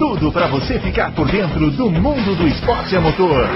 tudo 0.00 0.32
para 0.32 0.46
você 0.46 0.80
ficar 0.80 1.14
por 1.14 1.30
dentro 1.30 1.70
do 1.72 1.90
mundo 1.90 2.34
do 2.34 2.48
esporte 2.48 2.96
a 2.96 3.02
motor. 3.02 3.46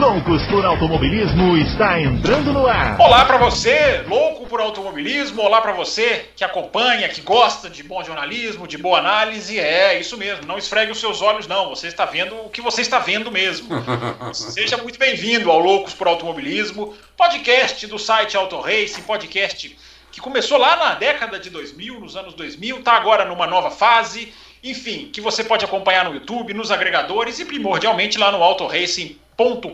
Loucos 0.00 0.44
por 0.48 0.66
Automobilismo 0.66 1.56
está 1.58 2.00
entrando 2.00 2.52
no 2.52 2.66
ar. 2.66 2.96
Olá 2.98 3.24
para 3.24 3.36
você, 3.36 4.02
louco 4.08 4.48
por 4.48 4.60
automobilismo. 4.60 5.42
Olá 5.42 5.60
para 5.60 5.70
você 5.70 6.28
que 6.34 6.42
acompanha, 6.42 7.08
que 7.08 7.20
gosta 7.20 7.70
de 7.70 7.84
bom 7.84 8.02
jornalismo, 8.02 8.66
de 8.66 8.76
boa 8.76 8.98
análise. 8.98 9.60
É 9.60 9.96
isso 10.00 10.16
mesmo. 10.18 10.44
Não 10.44 10.58
esfregue 10.58 10.90
os 10.90 10.98
seus 10.98 11.22
olhos, 11.22 11.46
não. 11.46 11.68
Você 11.68 11.86
está 11.86 12.04
vendo 12.04 12.34
o 12.34 12.50
que 12.50 12.60
você 12.60 12.80
está 12.80 12.98
vendo 12.98 13.30
mesmo. 13.30 13.68
Seja 14.34 14.76
muito 14.78 14.98
bem-vindo 14.98 15.52
ao 15.52 15.60
Loucos 15.60 15.94
por 15.94 16.08
Automobilismo, 16.08 16.94
podcast 17.16 17.86
do 17.86 17.96
site 17.96 18.36
Auto 18.36 18.58
Racing, 18.60 19.02
podcast 19.02 19.78
que 20.14 20.20
começou 20.20 20.58
lá 20.58 20.76
na 20.76 20.94
década 20.94 21.40
de 21.40 21.50
2000, 21.50 21.98
nos 21.98 22.16
anos 22.16 22.34
2000, 22.34 22.78
está 22.78 22.92
agora 22.92 23.24
numa 23.24 23.48
nova 23.48 23.68
fase. 23.68 24.32
Enfim, 24.64 25.10
que 25.12 25.20
você 25.20 25.44
pode 25.44 25.62
acompanhar 25.62 26.06
no 26.06 26.14
YouTube, 26.14 26.54
nos 26.54 26.70
agregadores 26.70 27.38
e 27.38 27.44
primordialmente 27.44 28.16
lá 28.16 28.32
no 28.32 28.42
autoracing.com.br, 28.42 29.68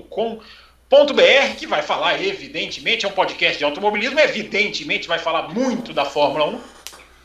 que 1.56 1.64
vai 1.64 1.80
falar, 1.80 2.20
evidentemente, 2.20 3.06
é 3.06 3.08
um 3.08 3.12
podcast 3.12 3.56
de 3.56 3.64
automobilismo, 3.64 4.18
evidentemente 4.18 5.06
vai 5.06 5.20
falar 5.20 5.48
muito 5.48 5.92
da 5.92 6.04
Fórmula 6.04 6.46
1. 6.46 6.60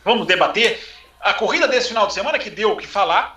Vamos 0.04 0.28
debater 0.28 0.78
a 1.20 1.34
corrida 1.34 1.66
desse 1.66 1.88
final 1.88 2.06
de 2.06 2.14
semana 2.14 2.38
que 2.38 2.50
deu 2.50 2.70
o 2.70 2.76
que 2.76 2.86
falar. 2.86 3.34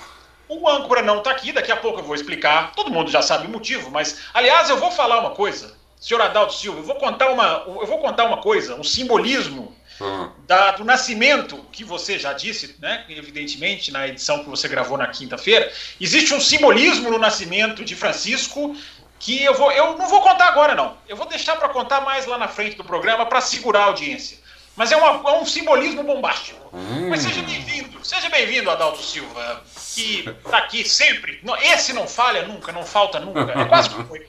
O 0.48 0.70
âncora 0.70 1.02
não 1.02 1.18
está 1.18 1.32
aqui, 1.32 1.52
daqui 1.52 1.72
a 1.72 1.78
pouco 1.78 2.00
eu 2.00 2.04
vou 2.04 2.14
explicar. 2.14 2.72
Todo 2.76 2.92
mundo 2.92 3.10
já 3.10 3.24
sabe 3.24 3.48
o 3.48 3.50
motivo, 3.50 3.90
mas 3.90 4.26
aliás, 4.32 4.70
eu 4.70 4.78
vou 4.78 4.92
falar 4.92 5.20
uma 5.22 5.32
coisa. 5.32 5.76
Senhor 6.00 6.22
Adalto 6.22 6.54
Silva, 6.54 6.78
eu 6.78 6.84
vou 6.84 6.96
contar 6.98 7.32
uma, 7.32 7.64
eu 7.66 7.88
vou 7.88 7.98
contar 7.98 8.26
uma 8.26 8.38
coisa, 8.38 8.76
um 8.76 8.84
simbolismo 8.84 9.76
Uhum. 10.00 10.32
Da, 10.48 10.72
do 10.72 10.86
nascimento, 10.86 11.58
que 11.72 11.84
você 11.84 12.18
já 12.18 12.34
disse, 12.34 12.76
né, 12.80 13.04
evidentemente, 13.10 13.92
na 13.92 14.08
edição 14.08 14.44
que 14.44 14.50
você 14.50 14.68
gravou 14.68 14.98
na 14.98 15.08
quinta-feira, 15.08 15.72
existe 16.00 16.34
um 16.34 16.40
simbolismo 16.40 17.10
no 17.10 17.20
nascimento 17.20 17.84
de 17.84 17.96
Francisco 17.96 18.76
que 19.20 19.44
eu, 19.44 19.54
vou, 19.54 19.72
eu 19.72 19.98
não 19.98 20.08
vou 20.08 20.22
contar 20.22 20.46
agora, 20.46 20.74
não. 20.74 20.98
Eu 21.08 21.18
vou 21.18 21.28
deixar 21.28 21.58
para 21.58 21.70
contar 21.70 22.02
mais 22.02 22.26
lá 22.26 22.38
na 22.38 22.48
frente 22.48 22.78
do 22.78 22.84
programa 22.86 23.26
para 23.26 23.42
segurar 23.42 23.82
a 23.82 23.86
audiência. 23.86 24.38
Mas 24.78 24.94
é, 24.94 24.96
uma, 24.96 25.30
é 25.30 25.34
um 25.34 25.46
simbolismo 25.46 26.04
bombástico. 26.04 26.70
Hum. 26.74 27.10
Mas 27.10 27.24
seja 27.24 27.42
bem-vindo, 27.42 28.04
seja 28.06 28.30
bem-vindo, 28.30 28.72
Adalto 28.72 29.04
Silva, 29.04 29.62
que 29.94 30.20
está 30.46 30.60
aqui 30.60 30.88
sempre. 30.88 31.42
Esse 31.64 31.92
não 31.92 32.08
falha 32.08 32.48
nunca, 32.48 32.72
não 32.72 32.86
falta 32.86 33.20
nunca. 33.20 33.52
É 33.52 33.66
quase 33.66 33.90
que 33.90 34.02
foi 34.06 34.26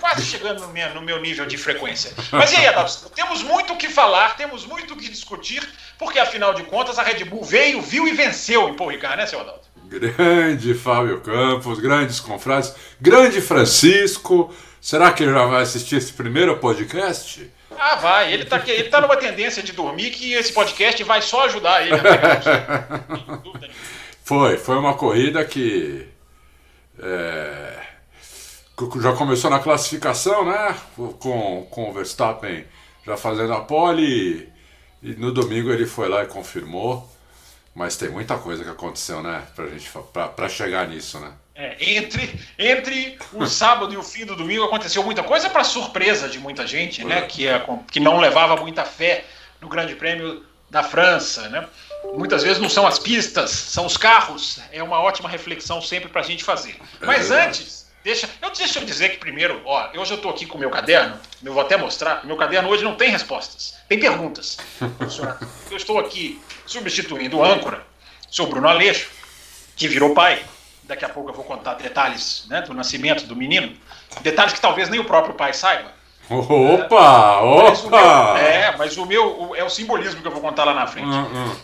quase 0.00 0.24
chegando 0.24 0.60
no 0.60 0.68
meu, 0.68 0.94
no 0.94 1.02
meu 1.02 1.20
nível 1.20 1.46
de 1.46 1.56
frequência. 1.56 2.12
Mas 2.32 2.52
e 2.52 2.56
aí, 2.56 2.66
Adalto? 2.66 3.10
Temos 3.10 3.42
muito 3.42 3.72
o 3.74 3.76
que 3.76 3.88
falar, 3.88 4.36
temos 4.36 4.64
muito 4.64 4.94
o 4.94 4.96
que 4.96 5.08
discutir, 5.08 5.62
porque 5.98 6.18
afinal 6.18 6.54
de 6.54 6.64
contas 6.64 6.98
a 6.98 7.02
Red 7.02 7.24
Bull 7.24 7.44
veio, 7.44 7.80
viu 7.80 8.08
e 8.08 8.12
venceu 8.12 8.68
em 8.68 8.74
Paul 8.74 8.90
Ricard, 8.90 9.18
né, 9.18 9.26
seu 9.26 9.40
Adalto? 9.40 9.68
Grande 9.84 10.74
Fábio 10.74 11.20
Campos, 11.20 11.78
grandes 11.78 12.18
confrades, 12.18 12.74
grande 13.00 13.40
Francisco. 13.40 14.54
Será 14.80 15.12
que 15.12 15.22
ele 15.22 15.32
já 15.32 15.44
vai 15.46 15.62
assistir 15.62 15.96
esse 15.96 16.12
primeiro 16.12 16.56
podcast? 16.56 17.50
Ah, 17.78 17.96
vai. 17.96 18.32
Ele 18.32 18.44
está 18.44 18.62
ele 18.66 18.88
tá 18.88 19.00
numa 19.00 19.16
tendência 19.16 19.62
de 19.62 19.72
dormir 19.72 20.10
que 20.10 20.32
esse 20.32 20.52
podcast 20.52 21.02
vai 21.04 21.20
só 21.20 21.44
ajudar 21.46 21.82
ele 21.82 21.94
a 21.94 21.98
pegar 21.98 23.04
Foi, 24.24 24.56
foi 24.56 24.76
uma 24.76 24.94
corrida 24.94 25.44
que. 25.44 26.06
É 27.02 27.89
já 29.00 29.12
começou 29.14 29.50
na 29.50 29.58
classificação, 29.58 30.44
né? 30.44 30.76
Com, 31.18 31.66
com 31.70 31.90
o 31.90 31.92
Verstappen 31.92 32.64
já 33.06 33.16
fazendo 33.16 33.52
a 33.52 33.60
pole 33.60 34.04
e, 35.02 35.10
e 35.10 35.14
no 35.14 35.32
domingo 35.32 35.70
ele 35.72 35.86
foi 35.86 36.08
lá 36.08 36.22
e 36.22 36.26
confirmou. 36.26 37.08
Mas 37.74 37.96
tem 37.96 38.08
muita 38.08 38.36
coisa 38.36 38.64
que 38.64 38.70
aconteceu, 38.70 39.22
né? 39.22 39.42
Pra, 39.54 39.66
gente, 39.68 39.90
pra, 40.12 40.28
pra 40.28 40.48
chegar 40.48 40.88
nisso, 40.88 41.18
né? 41.20 41.32
É, 41.54 41.76
entre, 41.78 42.40
entre 42.58 43.18
o 43.32 43.46
sábado 43.46 43.92
e 43.92 43.96
o 43.96 44.02
fim 44.02 44.24
do 44.24 44.34
domingo 44.34 44.64
aconteceu 44.64 45.02
muita 45.02 45.22
coisa 45.22 45.48
para 45.48 45.62
surpresa 45.62 46.28
de 46.28 46.38
muita 46.38 46.66
gente, 46.66 47.04
né? 47.04 47.22
Que, 47.22 47.46
é, 47.46 47.64
que 47.90 48.00
não 48.00 48.18
levava 48.18 48.56
muita 48.56 48.84
fé 48.84 49.24
no 49.60 49.68
Grande 49.68 49.94
Prêmio 49.94 50.44
da 50.68 50.82
França, 50.82 51.48
né? 51.48 51.68
Muitas 52.14 52.42
vezes 52.42 52.60
não 52.60 52.68
são 52.68 52.86
as 52.86 52.98
pistas, 52.98 53.50
são 53.50 53.86
os 53.86 53.96
carros. 53.96 54.58
É 54.72 54.82
uma 54.82 55.00
ótima 55.00 55.28
reflexão 55.28 55.80
sempre 55.82 56.08
para 56.08 56.22
a 56.22 56.24
gente 56.24 56.42
fazer. 56.42 56.76
Mas 57.00 57.30
é 57.30 57.46
antes 57.46 57.79
Deixa 58.02 58.28
eu, 58.40 58.50
deixa 58.50 58.78
eu 58.78 58.84
dizer 58.84 59.10
que 59.10 59.18
primeiro, 59.18 59.60
ó, 59.64 59.90
hoje 59.94 60.12
eu 60.12 60.16
estou 60.16 60.30
aqui 60.30 60.46
com 60.46 60.56
o 60.56 60.60
meu 60.60 60.70
caderno, 60.70 61.18
eu 61.44 61.52
vou 61.52 61.62
até 61.62 61.76
mostrar, 61.76 62.24
meu 62.24 62.36
caderno 62.36 62.70
hoje 62.70 62.82
não 62.82 62.94
tem 62.94 63.10
respostas, 63.10 63.74
tem 63.88 64.00
perguntas. 64.00 64.56
eu 65.70 65.76
estou 65.76 65.98
aqui 65.98 66.40
substituindo 66.64 67.38
o 67.38 67.44
âncora, 67.44 67.84
seu 68.30 68.46
Bruno 68.46 68.68
Aleixo, 68.68 69.10
que 69.76 69.86
virou 69.86 70.14
pai. 70.14 70.42
Daqui 70.84 71.04
a 71.04 71.08
pouco 71.08 71.30
eu 71.30 71.34
vou 71.34 71.44
contar 71.44 71.74
detalhes 71.74 72.46
né, 72.48 72.62
do 72.62 72.74
nascimento 72.74 73.24
do 73.26 73.36
menino, 73.36 73.76
detalhes 74.22 74.54
que 74.54 74.60
talvez 74.60 74.88
nem 74.88 74.98
o 74.98 75.04
próprio 75.04 75.34
pai 75.34 75.52
saiba. 75.52 75.92
Opa, 76.28 76.94
é, 76.94 77.42
opa! 77.42 77.70
Mas 77.70 77.82
meu, 77.82 77.98
é, 77.98 78.76
mas 78.76 78.96
o 78.96 79.06
meu 79.06 79.40
o, 79.42 79.56
é 79.56 79.62
o 79.62 79.68
simbolismo 79.68 80.22
que 80.22 80.26
eu 80.26 80.32
vou 80.32 80.40
contar 80.40 80.64
lá 80.64 80.72
na 80.72 80.86
frente. 80.86 81.06
Hum, 81.06 81.26
hum. 81.34 81.56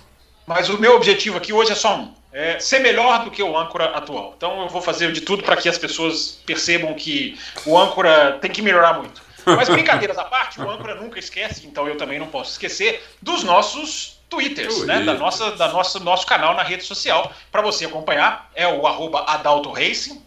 Mas 0.46 0.68
o 0.68 0.78
meu 0.78 0.94
objetivo 0.94 1.38
aqui 1.38 1.52
hoje 1.52 1.72
é 1.72 1.74
só 1.74 1.96
um 1.96 2.14
é, 2.36 2.60
ser 2.60 2.80
melhor 2.80 3.24
do 3.24 3.30
que 3.30 3.42
o 3.42 3.56
âncora 3.56 3.86
atual. 3.96 4.34
Então 4.36 4.60
eu 4.60 4.68
vou 4.68 4.82
fazer 4.82 5.10
de 5.10 5.22
tudo 5.22 5.42
para 5.42 5.56
que 5.56 5.70
as 5.70 5.78
pessoas 5.78 6.38
percebam 6.44 6.92
que 6.92 7.34
o 7.64 7.78
âncora 7.78 8.36
tem 8.42 8.50
que 8.50 8.60
melhorar 8.60 8.92
muito. 8.98 9.22
Mas 9.46 9.70
brincadeiras 9.70 10.18
à 10.18 10.24
parte, 10.24 10.60
o 10.60 10.70
âncora 10.70 10.96
nunca 10.96 11.18
esquece, 11.18 11.66
então 11.66 11.88
eu 11.88 11.96
também 11.96 12.18
não 12.18 12.26
posso 12.26 12.50
esquecer 12.50 13.02
dos 13.22 13.42
nossos 13.42 14.18
Twitters, 14.28 14.84
né? 14.84 15.02
Da 15.02 15.14
nossa, 15.14 15.52
da 15.52 15.68
nossa, 15.68 15.98
nosso 16.00 16.26
canal 16.26 16.54
na 16.54 16.62
rede 16.62 16.82
social 16.82 17.32
para 17.50 17.62
você 17.62 17.86
acompanhar. 17.86 18.50
É 18.54 18.68
o 18.68 18.86
arroba 18.86 19.24
Adalto 19.26 19.70
Racing, 19.70 20.22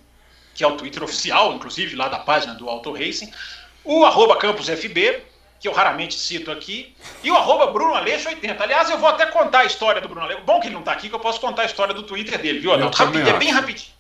que 0.56 0.64
é 0.64 0.68
o 0.68 0.78
Twitter 0.78 1.04
oficial, 1.04 1.54
inclusive, 1.54 1.96
lá 1.96 2.08
da 2.08 2.18
página 2.18 2.56
do 2.56 2.68
Auto 2.68 2.92
Racing. 2.92 3.32
O 3.84 4.04
arroba 4.04 4.36
CampusFB, 4.38 5.22
que 5.60 5.68
eu 5.68 5.74
raramente 5.74 6.16
cito 6.16 6.52
aqui, 6.52 6.96
e 7.22 7.30
o 7.30 7.36
arroba 7.36 7.68
Bruno 7.68 7.94
Aleixo 7.94 8.30
80. 8.30 8.64
Aliás, 8.64 8.90
eu 8.90 8.98
vou 8.98 9.10
até 9.10 9.26
contar 9.26 9.60
a 9.60 9.66
história 9.66 10.02
do 10.02 10.08
Bruno 10.08 10.24
Aleixo. 10.24 10.44
Bom 10.46 10.60
que 10.60 10.68
ele 10.68 10.74
não 10.74 10.82
está 10.82 10.94
aqui, 10.94 11.10
que 11.10 11.16
eu 11.16 11.20
posso 11.20 11.40
contar 11.40 11.64
a 11.64 11.66
história 11.66 11.94
do 11.94 12.04
Twitter 12.04 12.40
dele, 12.40 12.60
viu, 12.60 12.74
Adalto? 12.74 12.98
Rapidinho, 12.98 13.28
é 13.28 13.38
bem 13.38 13.52
rapidinho. 13.52 13.92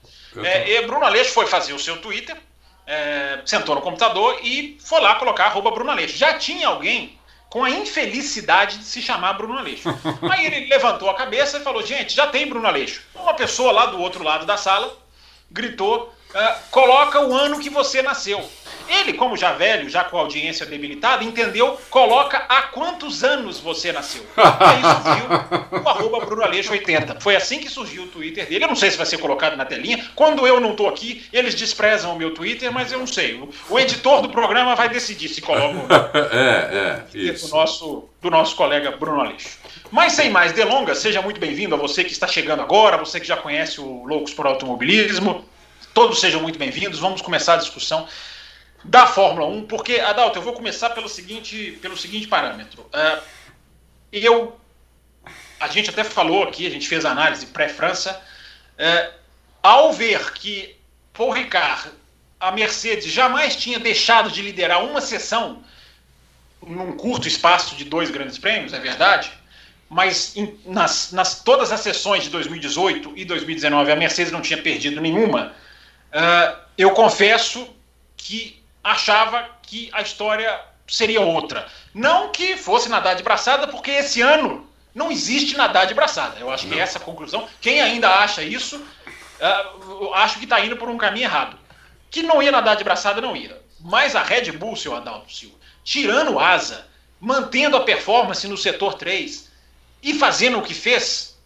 É, 0.43 0.81
Bruno 0.83 1.05
Aleixo 1.05 1.31
foi 1.33 1.47
fazer 1.47 1.73
o 1.73 1.79
seu 1.79 1.97
Twitter, 1.97 2.37
é, 2.87 3.41
sentou 3.45 3.75
no 3.75 3.81
computador 3.81 4.39
e 4.41 4.77
foi 4.79 5.01
lá 5.01 5.15
colocar 5.15 5.45
arroba 5.45 5.71
Bruno 5.71 5.91
Aleixo. 5.91 6.17
Já 6.17 6.37
tinha 6.37 6.67
alguém 6.67 7.19
com 7.49 7.63
a 7.63 7.69
infelicidade 7.69 8.77
de 8.77 8.85
se 8.85 9.01
chamar 9.01 9.33
Bruno 9.33 9.57
Aleixo. 9.57 9.89
Aí 10.31 10.45
ele 10.45 10.67
levantou 10.67 11.09
a 11.09 11.15
cabeça 11.15 11.57
e 11.57 11.61
falou: 11.61 11.85
gente, 11.85 12.15
já 12.15 12.27
tem 12.27 12.47
Bruno 12.47 12.67
Aleixo. 12.67 13.01
Uma 13.13 13.33
pessoa 13.33 13.71
lá 13.71 13.87
do 13.87 13.99
outro 13.99 14.23
lado 14.23 14.45
da 14.45 14.55
sala 14.55 14.95
gritou: 15.51 16.13
é, 16.33 16.55
coloca 16.69 17.19
o 17.19 17.33
ano 17.33 17.59
que 17.59 17.69
você 17.69 18.01
nasceu. 18.01 18.47
Ele, 18.89 19.13
como 19.13 19.37
já 19.37 19.53
velho, 19.53 19.87
já 19.87 20.03
com 20.03 20.17
a 20.17 20.21
audiência 20.21 20.65
debilitada, 20.65 21.23
entendeu, 21.23 21.79
coloca 21.91 22.37
há 22.49 22.63
quantos 22.63 23.23
anos 23.23 23.59
você 23.59 23.91
nasceu. 23.91 24.23
E 24.35 24.41
aí 24.41 24.81
surgiu 24.81 25.83
o 25.83 25.89
arroba 25.89 26.25
Bruno 26.25 26.43
Aleixo 26.43 26.71
80. 26.71 27.19
Foi 27.21 27.35
assim 27.35 27.59
que 27.59 27.69
surgiu 27.69 28.03
o 28.03 28.07
Twitter 28.07 28.47
dele. 28.47 28.63
Eu 28.63 28.67
não 28.67 28.75
sei 28.75 28.89
se 28.89 28.97
vai 28.97 29.05
ser 29.05 29.19
colocado 29.19 29.55
na 29.55 29.63
telinha. 29.63 30.03
Quando 30.15 30.47
eu 30.47 30.59
não 30.59 30.71
estou 30.71 30.89
aqui, 30.89 31.23
eles 31.31 31.53
desprezam 31.53 32.13
o 32.13 32.17
meu 32.17 32.33
Twitter, 32.33 32.71
mas 32.71 32.91
eu 32.91 32.97
não 32.97 33.07
sei. 33.07 33.39
O, 33.69 33.79
editor 33.79 34.23
do 34.23 34.29
programa 34.29 34.75
vai 34.75 34.89
decidir 34.89 35.29
se 35.29 35.41
coloca 35.41 36.11
é, 36.33 37.05
é, 37.13 37.17
isso. 37.17 37.47
Do, 37.47 37.55
nosso, 37.55 38.09
do 38.21 38.31
nosso 38.31 38.55
colega 38.55 38.91
Bruno 38.91 39.21
Aleixo. 39.21 39.59
Mas 39.91 40.13
sem 40.13 40.31
mais 40.31 40.51
delongas, 40.51 40.97
seja 40.97 41.21
muito 41.21 41.39
bem-vindo 41.39 41.75
a 41.75 41.77
você 41.77 42.03
que 42.03 42.11
está 42.11 42.27
chegando 42.27 42.61
agora, 42.61 42.97
você 42.97 43.19
que 43.19 43.27
já 43.27 43.37
conhece 43.37 43.79
o 43.79 44.03
Loucos 44.05 44.33
por 44.33 44.47
Automobilismo. 44.47 45.45
Todos 45.93 46.19
sejam 46.19 46.41
muito 46.41 46.57
bem-vindos. 46.57 46.99
Vamos 46.99 47.21
começar 47.21 47.53
a 47.53 47.57
discussão 47.57 48.07
da 48.83 49.05
Fórmula 49.05 49.47
1, 49.47 49.65
porque, 49.67 49.99
Adalto, 49.99 50.37
eu 50.37 50.43
vou 50.43 50.53
começar 50.53 50.91
pelo 50.91 51.09
seguinte, 51.09 51.77
pelo 51.81 51.97
seguinte 51.97 52.27
parâmetro. 52.27 52.81
Uh, 52.83 53.21
eu, 54.11 54.59
a 55.59 55.67
gente 55.67 55.89
até 55.89 56.03
falou 56.03 56.43
aqui, 56.43 56.65
a 56.65 56.69
gente 56.69 56.87
fez 56.87 57.05
análise 57.05 57.45
pré-França, 57.47 58.21
uh, 58.79 59.13
ao 59.61 59.91
ver 59.91 60.33
que 60.33 60.75
Paul 61.13 61.31
Ricard, 61.31 61.89
a 62.39 62.51
Mercedes, 62.51 63.11
jamais 63.11 63.55
tinha 63.55 63.79
deixado 63.79 64.31
de 64.31 64.41
liderar 64.41 64.83
uma 64.83 65.01
sessão 65.01 65.61
num 66.65 66.93
curto 66.93 67.27
espaço 67.27 67.75
de 67.75 67.83
dois 67.83 68.09
grandes 68.09 68.37
prêmios, 68.37 68.73
é 68.73 68.79
verdade, 68.79 69.31
mas 69.89 70.35
em, 70.37 70.57
nas, 70.65 71.11
nas, 71.11 71.41
todas 71.41 71.71
as 71.71 71.81
sessões 71.81 72.23
de 72.23 72.29
2018 72.29 73.13
e 73.15 73.25
2019 73.25 73.91
a 73.91 73.95
Mercedes 73.95 74.31
não 74.31 74.41
tinha 74.41 74.61
perdido 74.61 75.01
nenhuma. 75.01 75.53
Uh, 76.13 76.57
eu 76.77 76.91
confesso 76.91 77.67
que 78.15 78.58
achava 78.89 79.47
que 79.61 79.89
a 79.93 80.01
história 80.01 80.59
seria 80.87 81.21
outra. 81.21 81.67
Não 81.93 82.31
que 82.31 82.57
fosse 82.57 82.89
nadar 82.89 83.15
de 83.15 83.23
braçada, 83.23 83.67
porque 83.67 83.91
esse 83.91 84.21
ano 84.21 84.67
não 84.93 85.11
existe 85.11 85.55
nadar 85.55 85.85
de 85.85 85.93
braçada. 85.93 86.39
Eu 86.39 86.49
acho 86.49 86.67
que 86.67 86.79
essa 86.79 86.97
é 86.97 87.01
a 87.01 87.05
conclusão. 87.05 87.47
Quem 87.61 87.79
ainda 87.81 88.09
acha 88.09 88.41
isso, 88.41 88.77
uh, 88.77 90.13
acho 90.15 90.39
que 90.39 90.45
está 90.45 90.59
indo 90.59 90.75
por 90.75 90.89
um 90.89 90.97
caminho 90.97 91.25
errado. 91.25 91.57
Que 92.09 92.23
não 92.23 92.41
ia 92.41 92.51
nadar 92.51 92.75
de 92.75 92.83
braçada, 92.83 93.21
não 93.21 93.35
ia. 93.35 93.61
Mas 93.79 94.15
a 94.15 94.23
Red 94.23 94.51
Bull, 94.53 94.75
seu 94.75 94.95
Adalto 94.95 95.31
Silva, 95.31 95.55
tirando 95.83 96.39
asa, 96.39 96.87
mantendo 97.19 97.77
a 97.77 97.81
performance 97.81 98.47
no 98.47 98.57
setor 98.57 98.95
3 98.95 99.49
e 100.01 100.15
fazendo 100.15 100.57
o 100.57 100.63
que 100.63 100.73
fez, 100.73 101.37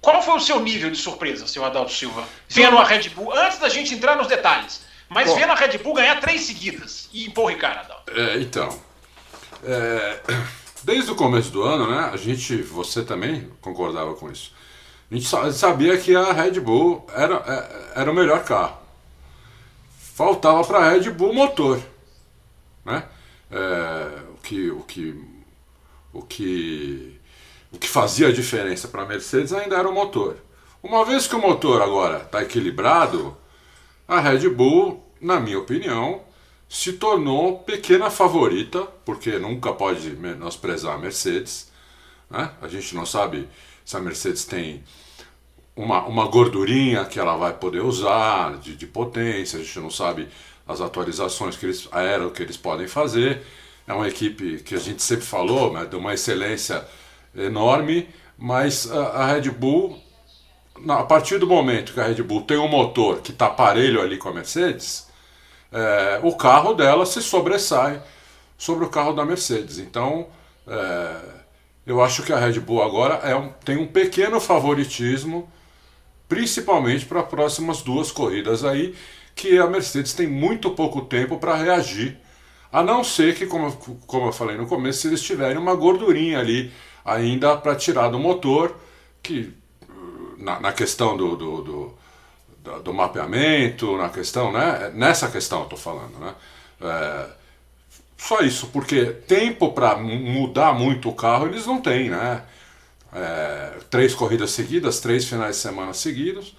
qual 0.00 0.20
foi 0.20 0.34
o 0.34 0.40
seu 0.40 0.60
nível 0.60 0.90
de 0.90 0.96
surpresa, 0.96 1.46
seu 1.46 1.64
Adalto 1.64 1.92
Silva? 1.92 2.26
Vendo 2.48 2.76
a 2.76 2.84
Red 2.84 3.08
Bull, 3.10 3.32
antes 3.32 3.58
da 3.58 3.68
gente 3.68 3.94
entrar 3.94 4.16
nos 4.16 4.26
detalhes, 4.26 4.84
mas 5.08 5.28
Bom, 5.28 5.36
vendo 5.36 5.52
a 5.52 5.54
Red 5.54 5.78
Bull 5.78 5.94
ganhar 5.94 6.20
três 6.20 6.42
seguidas 6.42 7.08
e 7.12 7.26
impor 7.26 7.44
o 7.44 7.48
Ricardo. 7.48 7.94
É, 8.08 8.38
então, 8.38 8.68
é, 9.62 10.20
desde 10.82 11.10
o 11.10 11.14
começo 11.14 11.50
do 11.50 11.62
ano, 11.62 11.90
né, 11.90 12.10
a 12.12 12.16
gente, 12.16 12.56
você 12.62 13.02
também 13.02 13.50
concordava 13.60 14.14
com 14.14 14.30
isso. 14.30 14.52
A 15.10 15.14
gente 15.14 15.26
sabia 15.52 15.96
que 15.98 16.14
a 16.16 16.32
Red 16.32 16.60
Bull 16.60 17.06
era, 17.14 17.36
é, 17.46 18.00
era 18.00 18.10
o 18.10 18.14
melhor 18.14 18.42
carro. 18.44 18.78
Faltava 20.14 20.64
para 20.64 20.78
a 20.78 20.90
Red 20.90 21.10
Bull 21.10 21.34
motor, 21.34 21.80
né? 22.84 23.04
É, 23.50 24.22
o 24.32 24.40
que 24.42 24.70
o 24.70 24.80
que 24.80 25.24
o 26.12 26.22
que 26.22 27.20
o 27.72 27.78
que 27.78 27.88
fazia 27.88 28.28
a 28.28 28.32
diferença 28.32 28.88
para 28.88 29.02
a 29.02 29.06
Mercedes 29.06 29.52
ainda 29.52 29.76
era 29.76 29.88
o 29.88 29.92
motor. 29.92 30.36
Uma 30.82 31.04
vez 31.04 31.26
que 31.26 31.34
o 31.34 31.40
motor 31.40 31.82
agora 31.82 32.18
está 32.18 32.42
equilibrado, 32.42 33.36
a 34.06 34.20
Red 34.20 34.48
Bull, 34.50 35.02
na 35.20 35.40
minha 35.40 35.58
opinião, 35.58 36.22
se 36.68 36.94
tornou 36.94 37.58
pequena 37.60 38.10
favorita, 38.10 38.82
porque 39.04 39.38
nunca 39.38 39.72
pode 39.72 40.10
menosprezar 40.10 40.94
a 40.94 40.98
Mercedes. 40.98 41.70
Né? 42.28 42.50
A 42.60 42.68
gente 42.68 42.94
não 42.94 43.06
sabe 43.06 43.48
se 43.84 43.96
a 43.96 44.00
Mercedes 44.00 44.44
tem 44.44 44.82
uma, 45.76 46.04
uma 46.04 46.26
gordurinha 46.26 47.04
que 47.04 47.18
ela 47.18 47.36
vai 47.36 47.52
poder 47.52 47.80
usar 47.80 48.58
de, 48.58 48.76
de 48.76 48.86
potência, 48.86 49.58
a 49.58 49.62
gente 49.62 49.78
não 49.80 49.90
sabe 49.90 50.28
as 50.66 50.80
atualizações 50.80 51.56
que 51.56 51.66
eles, 51.66 51.88
aero 51.92 52.30
que 52.30 52.42
eles 52.42 52.56
podem 52.56 52.86
fazer. 52.86 53.42
É 53.86 53.92
uma 53.92 54.08
equipe 54.08 54.60
que 54.60 54.74
a 54.74 54.78
gente 54.78 55.02
sempre 55.02 55.26
falou, 55.26 55.72
né, 55.72 55.84
de 55.84 55.96
uma 55.96 56.14
excelência 56.14 56.86
enorme, 57.36 58.08
mas 58.38 58.90
a, 58.90 59.08
a 59.08 59.32
Red 59.32 59.50
Bull, 59.50 59.98
a 60.88 61.02
partir 61.04 61.38
do 61.38 61.46
momento 61.46 61.92
que 61.92 62.00
a 62.00 62.06
Red 62.06 62.22
Bull 62.22 62.42
tem 62.42 62.58
um 62.58 62.68
motor 62.68 63.20
que 63.20 63.30
está 63.30 63.48
parelho 63.48 64.00
ali 64.00 64.16
com 64.16 64.28
a 64.28 64.32
Mercedes, 64.32 65.08
é, 65.72 66.20
o 66.22 66.34
carro 66.36 66.74
dela 66.74 67.06
se 67.06 67.22
sobressai 67.22 68.02
sobre 68.58 68.84
o 68.84 68.88
carro 68.88 69.12
da 69.12 69.24
Mercedes. 69.24 69.78
Então, 69.78 70.28
é, 70.66 71.16
eu 71.86 72.02
acho 72.02 72.22
que 72.22 72.32
a 72.32 72.38
Red 72.38 72.60
Bull 72.60 72.82
agora 72.82 73.14
é 73.28 73.34
um, 73.34 73.50
tem 73.64 73.76
um 73.76 73.86
pequeno 73.86 74.40
favoritismo, 74.40 75.50
principalmente 76.28 77.04
para 77.06 77.20
as 77.20 77.28
próximas 77.28 77.82
duas 77.82 78.10
corridas 78.10 78.64
aí, 78.64 78.94
que 79.34 79.58
a 79.58 79.66
Mercedes 79.66 80.12
tem 80.12 80.26
muito 80.26 80.70
pouco 80.70 81.02
tempo 81.02 81.38
para 81.38 81.56
reagir. 81.56 82.18
A 82.72 82.82
não 82.82 83.04
ser 83.04 83.36
que, 83.36 83.46
como, 83.46 83.72
como 84.06 84.28
eu 84.28 84.32
falei 84.32 84.56
no 84.56 84.66
começo, 84.66 85.06
eles 85.06 85.22
tiverem 85.22 85.56
uma 85.56 85.74
gordurinha 85.74 86.40
ali 86.40 86.72
ainda 87.04 87.56
para 87.56 87.76
tirar 87.76 88.08
do 88.08 88.18
motor, 88.18 88.76
que 89.22 89.52
na, 90.38 90.60
na 90.60 90.72
questão 90.72 91.16
do, 91.16 91.36
do, 91.36 91.62
do 91.62 91.98
do, 92.64 92.82
do 92.82 92.94
mapeamento, 92.94 93.96
na 93.98 94.08
questão, 94.08 94.50
né? 94.50 94.90
Nessa 94.94 95.30
questão 95.30 95.58
eu 95.58 95.64
estou 95.64 95.78
falando, 95.78 96.18
né? 96.18 96.34
É, 96.80 97.26
só 98.16 98.40
isso, 98.40 98.68
porque 98.68 99.04
tempo 99.04 99.72
para 99.72 99.96
mudar 99.96 100.72
muito 100.72 101.10
o 101.10 101.14
carro 101.14 101.46
eles 101.46 101.66
não 101.66 101.80
têm, 101.80 102.08
né? 102.08 102.42
É, 103.12 103.74
três 103.90 104.14
corridas 104.14 104.50
seguidas, 104.50 104.98
três 104.98 105.24
finais 105.26 105.56
de 105.56 105.62
semana 105.62 105.92
seguidos, 105.92 106.56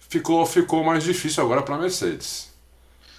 ficou, 0.00 0.44
ficou 0.44 0.82
mais 0.82 1.04
difícil 1.04 1.42
agora 1.42 1.62
para 1.62 1.76
a 1.76 1.78
Mercedes. 1.78 2.52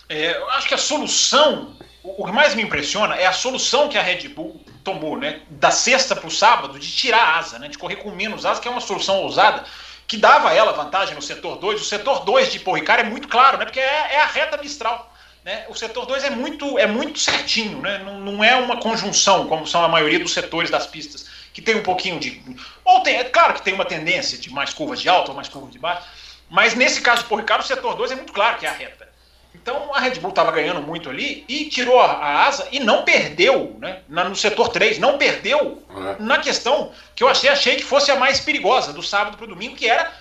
É, 0.07 0.37
eu 0.37 0.49
acho 0.51 0.67
que 0.67 0.73
a 0.75 0.77
solução, 0.77 1.75
o 2.03 2.25
que 2.25 2.31
mais 2.31 2.53
me 2.53 2.61
impressiona 2.61 3.15
é 3.15 3.25
a 3.25 3.33
solução 3.33 3.89
que 3.89 3.97
a 3.97 4.03
Red 4.03 4.27
Bull 4.27 4.61
tomou, 4.83 5.17
né? 5.17 5.41
Da 5.49 5.71
sexta 5.71 6.15
para 6.15 6.27
o 6.27 6.31
sábado, 6.31 6.77
de 6.77 6.91
tirar 6.91 7.23
a 7.23 7.39
asa, 7.39 7.57
né? 7.57 7.69
De 7.69 7.77
correr 7.77 7.95
com 7.95 8.11
menos 8.11 8.45
asa, 8.45 8.61
que 8.61 8.67
é 8.67 8.71
uma 8.71 8.81
solução 8.81 9.23
ousada 9.23 9.63
que 10.07 10.17
dava 10.17 10.49
a 10.49 10.53
ela 10.53 10.71
vantagem 10.71 11.15
no 11.15 11.21
setor 11.21 11.57
2. 11.57 11.81
O 11.81 11.85
setor 11.85 12.23
2 12.23 12.51
de 12.51 12.59
Porricar 12.59 12.99
é 12.99 13.03
muito 13.03 13.27
claro, 13.27 13.57
né? 13.57 13.65
Porque 13.65 13.79
é, 13.79 14.15
é 14.15 14.21
a 14.21 14.25
reta 14.25 14.57
Mistral. 14.57 15.11
Né? 15.43 15.65
O 15.69 15.75
setor 15.75 16.07
2 16.07 16.23
é 16.23 16.29
muito, 16.31 16.77
é 16.79 16.87
muito 16.87 17.19
certinho, 17.19 17.79
né? 17.79 17.99
Não, 17.99 18.19
não, 18.19 18.43
é 18.43 18.55
uma 18.55 18.77
conjunção, 18.77 19.47
como 19.47 19.67
são 19.67 19.83
a 19.83 19.87
maioria 19.87 20.17
dos 20.17 20.33
setores 20.33 20.71
das 20.71 20.87
pistas, 20.87 21.27
que 21.53 21.61
tem 21.61 21.75
um 21.75 21.83
pouquinho 21.83 22.19
de. 22.19 22.41
Ou 22.83 23.01
tem, 23.01 23.17
é 23.17 23.23
claro 23.25 23.53
que 23.53 23.61
tem 23.61 23.73
uma 23.73 23.85
tendência 23.85 24.39
de 24.39 24.51
mais 24.51 24.73
curvas 24.73 24.99
de 24.99 25.07
alta 25.07 25.29
ou 25.29 25.35
mais 25.35 25.47
curvas 25.47 25.71
de 25.71 25.77
baixo, 25.77 26.07
mas 26.49 26.73
nesse 26.73 26.99
caso 27.01 27.23
de 27.23 27.29
Porricar, 27.29 27.59
o 27.59 27.63
setor 27.63 27.95
2 27.95 28.11
é 28.11 28.15
muito 28.15 28.33
claro 28.33 28.57
que 28.57 28.65
é 28.65 28.69
a 28.69 28.73
reta. 28.73 29.04
Então 29.61 29.93
a 29.95 29.99
Red 29.99 30.19
Bull 30.19 30.29
estava 30.29 30.51
ganhando 30.51 30.81
muito 30.81 31.09
ali 31.09 31.45
e 31.47 31.65
tirou 31.65 31.99
a, 31.99 32.45
asa 32.45 32.67
e 32.71 32.79
não 32.79 33.03
perdeu 33.03 33.75
né, 33.79 34.01
no 34.07 34.35
setor 34.35 34.69
3, 34.69 34.99
não 34.99 35.17
perdeu 35.17 35.81
é. 35.89 36.21
na 36.21 36.39
questão 36.39 36.91
que 37.15 37.23
eu 37.23 37.27
achei, 37.27 37.49
achei 37.49 37.75
que 37.77 37.83
fosse 37.83 38.11
a 38.11 38.15
mais 38.15 38.39
perigosa 38.39 38.93
do 38.93 39.01
sábado 39.01 39.37
para 39.37 39.45
o 39.45 39.49
domingo, 39.49 39.75
que 39.75 39.89
era 39.89 40.11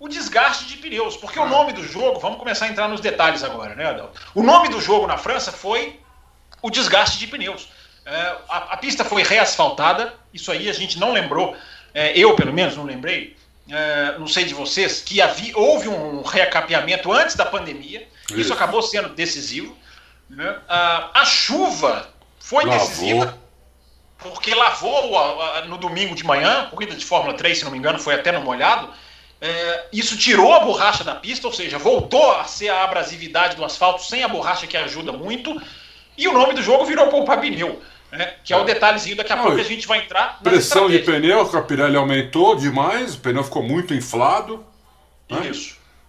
o 0.00 0.08
desgaste 0.08 0.66
de 0.66 0.76
pneus. 0.76 1.16
Porque 1.16 1.38
o 1.38 1.44
é. 1.44 1.48
nome 1.48 1.72
do 1.72 1.84
jogo, 1.84 2.18
vamos 2.18 2.38
começar 2.38 2.66
a 2.66 2.68
entrar 2.68 2.88
nos 2.88 3.00
detalhes 3.00 3.44
agora, 3.44 3.74
né, 3.74 3.86
Adel? 3.86 4.10
O 4.34 4.42
nome 4.42 4.68
do 4.68 4.80
jogo 4.80 5.06
na 5.06 5.18
França 5.18 5.52
foi 5.52 6.00
o 6.62 6.70
desgaste 6.70 7.18
de 7.18 7.26
pneus. 7.26 7.68
É, 8.06 8.36
a, 8.48 8.56
a, 8.72 8.76
pista 8.78 9.04
foi 9.04 9.22
reasfaltada, 9.22 10.14
isso 10.32 10.50
aí 10.50 10.68
a 10.68 10.72
gente 10.72 10.98
não 10.98 11.12
lembrou, 11.12 11.54
é, 11.92 12.18
eu 12.18 12.34
pelo 12.34 12.54
menos 12.54 12.74
não 12.74 12.84
lembrei, 12.84 13.36
é, 13.68 14.18
não 14.18 14.26
sei 14.26 14.44
de 14.44 14.54
vocês, 14.54 15.02
que 15.02 15.20
havia, 15.20 15.56
houve 15.56 15.88
um 15.88 16.22
recapeamento 16.22 17.12
antes 17.12 17.36
da 17.36 17.44
pandemia. 17.44 18.08
Isso, 18.30 18.40
Isso 18.40 18.52
acabou 18.52 18.82
sendo 18.82 19.08
decisivo. 19.10 19.76
Né? 20.28 20.58
Ah, 20.68 21.10
a 21.14 21.24
chuva 21.24 22.08
foi 22.38 22.64
lavou. 22.64 22.86
decisiva, 22.86 23.38
porque 24.18 24.54
lavou 24.54 25.64
no 25.66 25.78
domingo 25.78 26.14
de 26.14 26.24
manhã, 26.24 26.68
corrida 26.70 26.94
de 26.94 27.04
Fórmula 27.04 27.34
3, 27.34 27.58
se 27.58 27.64
não 27.64 27.70
me 27.70 27.78
engano, 27.78 27.98
foi 27.98 28.14
até 28.14 28.32
no 28.32 28.40
molhado. 28.42 28.90
É, 29.40 29.86
isso 29.92 30.16
tirou 30.16 30.52
a 30.52 30.60
borracha 30.60 31.04
da 31.04 31.14
pista, 31.14 31.46
ou 31.46 31.52
seja, 31.52 31.78
voltou 31.78 32.32
a 32.32 32.44
ser 32.44 32.68
a 32.68 32.82
abrasividade 32.82 33.56
do 33.56 33.64
asfalto 33.64 34.02
sem 34.02 34.24
a 34.24 34.28
borracha 34.28 34.66
que 34.66 34.76
ajuda 34.76 35.12
muito. 35.12 35.60
E 36.16 36.26
o 36.26 36.32
nome 36.32 36.54
do 36.54 36.62
jogo 36.62 36.84
virou 36.84 37.06
poupar 37.08 37.40
pneu. 37.40 37.80
Né? 38.10 38.34
Que 38.42 38.52
é 38.52 38.56
o 38.56 38.64
detalhezinho, 38.64 39.16
daqui 39.16 39.32
a 39.32 39.36
Não, 39.36 39.44
pouco 39.44 39.60
a 39.60 39.64
gente 39.64 39.86
vai 39.86 40.00
entrar. 40.00 40.40
Pressão 40.42 40.88
de 40.90 40.98
pneu, 40.98 41.40
a 41.40 41.62
Pirelli 41.62 41.96
aumentou 41.96 42.56
demais, 42.56 43.14
o 43.14 43.20
pneu 43.20 43.44
ficou 43.44 43.62
muito 43.62 43.94
inflado. 43.94 44.64
Né? 45.30 45.52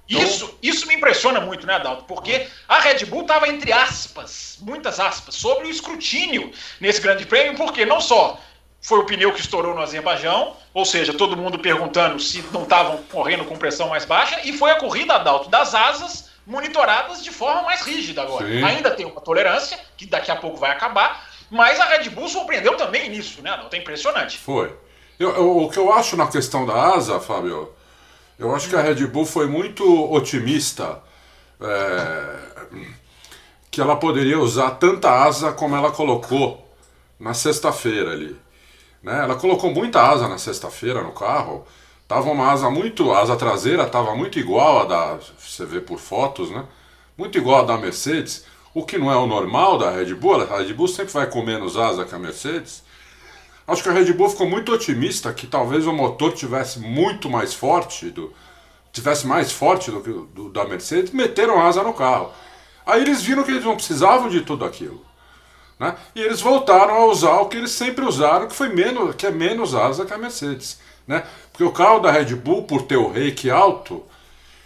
Isso. 0.09 0.17
Então... 0.17 0.27
Isso, 0.27 0.57
isso 0.61 0.87
me 0.87 0.95
impressiona 0.95 1.39
muito, 1.39 1.67
né, 1.67 1.75
Adalto? 1.75 2.03
Porque 2.05 2.47
a 2.67 2.79
Red 2.79 3.05
Bull 3.05 3.21
estava, 3.21 3.47
entre 3.47 3.71
aspas, 3.71 4.57
muitas 4.61 4.99
aspas, 4.99 5.35
sobre 5.35 5.67
o 5.67 5.69
escrutínio 5.69 6.51
nesse 6.81 6.99
grande 6.99 7.25
prêmio, 7.25 7.55
porque 7.55 7.85
não 7.85 8.01
só 8.01 8.39
foi 8.81 8.99
o 8.99 9.05
pneu 9.05 9.33
que 9.33 9.41
estourou 9.41 9.75
no 9.75 9.81
Azerbaijão, 9.81 10.55
ou 10.73 10.85
seja, 10.85 11.13
todo 11.13 11.37
mundo 11.37 11.59
perguntando 11.59 12.19
se 12.19 12.41
não 12.51 12.63
estavam 12.63 12.97
correndo 13.11 13.45
com 13.45 13.57
pressão 13.57 13.89
mais 13.89 14.05
baixa, 14.05 14.39
e 14.43 14.57
foi 14.57 14.71
a 14.71 14.75
corrida, 14.75 15.15
Adalto, 15.15 15.49
das 15.49 15.75
asas 15.75 16.29
monitoradas 16.47 17.23
de 17.23 17.29
forma 17.29 17.61
mais 17.61 17.81
rígida 17.81 18.23
agora. 18.23 18.47
Sim. 18.47 18.63
Ainda 18.63 18.89
tem 18.91 19.05
uma 19.05 19.21
tolerância, 19.21 19.77
que 19.95 20.05
daqui 20.05 20.31
a 20.31 20.35
pouco 20.35 20.57
vai 20.57 20.71
acabar, 20.71 21.29
mas 21.51 21.79
a 21.79 21.85
Red 21.85 22.09
Bull 22.09 22.27
surpreendeu 22.27 22.75
também 22.77 23.09
nisso, 23.09 23.41
né, 23.41 23.51
Adalto? 23.51 23.75
É 23.75 23.79
impressionante. 23.79 24.37
Foi. 24.37 24.75
Eu, 25.19 25.35
eu, 25.35 25.57
o 25.57 25.69
que 25.69 25.77
eu 25.77 25.91
acho 25.91 26.15
na 26.15 26.27
questão 26.27 26.65
da 26.65 26.73
asa, 26.73 27.19
Fábio, 27.19 27.73
eu 28.39 28.55
acho 28.55 28.69
que 28.69 28.75
a 28.75 28.81
Red 28.81 29.05
Bull 29.07 29.25
foi 29.25 29.47
muito 29.47 29.83
otimista 30.11 31.03
é, 31.59 32.35
que 33.69 33.81
ela 33.81 33.97
poderia 33.97 34.39
usar 34.39 34.71
tanta 34.71 35.11
asa 35.11 35.51
como 35.51 35.75
ela 35.75 35.91
colocou 35.91 36.65
na 37.19 37.33
sexta-feira 37.33 38.11
ali. 38.11 38.35
Né? 39.03 39.23
Ela 39.23 39.35
colocou 39.35 39.73
muita 39.73 40.01
asa 40.01 40.27
na 40.27 40.37
sexta-feira 40.37 41.03
no 41.03 41.11
carro. 41.11 41.65
Tava 42.07 42.31
uma 42.31 42.51
asa 42.51 42.69
muito. 42.69 43.11
A 43.11 43.19
asa 43.19 43.35
traseira 43.35 43.83
estava 43.83 44.15
muito 44.15 44.39
igual 44.39 44.79
a 44.79 44.85
da. 44.85 45.19
Você 45.37 45.65
vê 45.65 45.79
por 45.79 45.99
fotos, 45.99 46.49
né? 46.49 46.65
Muito 47.17 47.37
igual 47.37 47.59
a 47.59 47.65
da 47.65 47.77
Mercedes. 47.77 48.45
O 48.73 48.85
que 48.85 48.97
não 48.97 49.11
é 49.11 49.15
o 49.15 49.27
normal 49.27 49.77
da 49.77 49.91
Red 49.91 50.15
Bull. 50.15 50.41
A 50.41 50.57
Red 50.57 50.73
Bull 50.73 50.87
sempre 50.87 51.13
vai 51.13 51.27
com 51.27 51.43
menos 51.43 51.77
asa 51.77 52.05
que 52.05 52.15
a 52.15 52.19
Mercedes. 52.19 52.83
Acho 53.69 53.83
que 53.83 53.89
a 53.89 53.91
Red 53.91 54.11
Bull 54.13 54.29
ficou 54.29 54.49
muito 54.49 54.73
otimista 54.73 55.31
que 55.31 55.45
talvez 55.45 55.85
o 55.85 55.93
motor 55.93 56.33
tivesse 56.33 56.79
muito 56.79 57.29
mais 57.29 57.53
forte, 57.53 58.09
do, 58.09 58.33
tivesse 58.91 59.27
mais 59.27 59.51
forte 59.51 59.91
do 59.91 60.01
que 60.01 60.09
o 60.09 60.49
da 60.49 60.65
Mercedes, 60.65 61.11
meteram 61.11 61.61
asa 61.61 61.83
no 61.83 61.93
carro. 61.93 62.31
Aí 62.83 63.01
eles 63.01 63.21
viram 63.21 63.43
que 63.43 63.51
eles 63.51 63.63
não 63.63 63.75
precisavam 63.75 64.27
de 64.27 64.41
tudo 64.41 64.65
aquilo. 64.65 65.05
Né? 65.79 65.95
E 66.15 66.21
eles 66.21 66.41
voltaram 66.41 66.95
a 66.95 67.05
usar 67.05 67.41
o 67.41 67.45
que 67.45 67.57
eles 67.57 67.69
sempre 67.69 68.03
usaram, 68.03 68.47
que 68.47 68.55
foi 68.55 68.69
menos, 68.69 69.15
que 69.15 69.27
é 69.27 69.31
menos 69.31 69.75
asa 69.75 70.03
que 70.03 70.13
a 70.13 70.17
Mercedes. 70.17 70.79
Né? 71.07 71.23
Porque 71.51 71.63
o 71.63 71.71
carro 71.71 71.99
da 71.99 72.11
Red 72.11 72.35
Bull, 72.35 72.63
por 72.63 72.81
ter 72.81 72.97
o 72.97 73.11
rake 73.11 73.51
alto, 73.51 74.03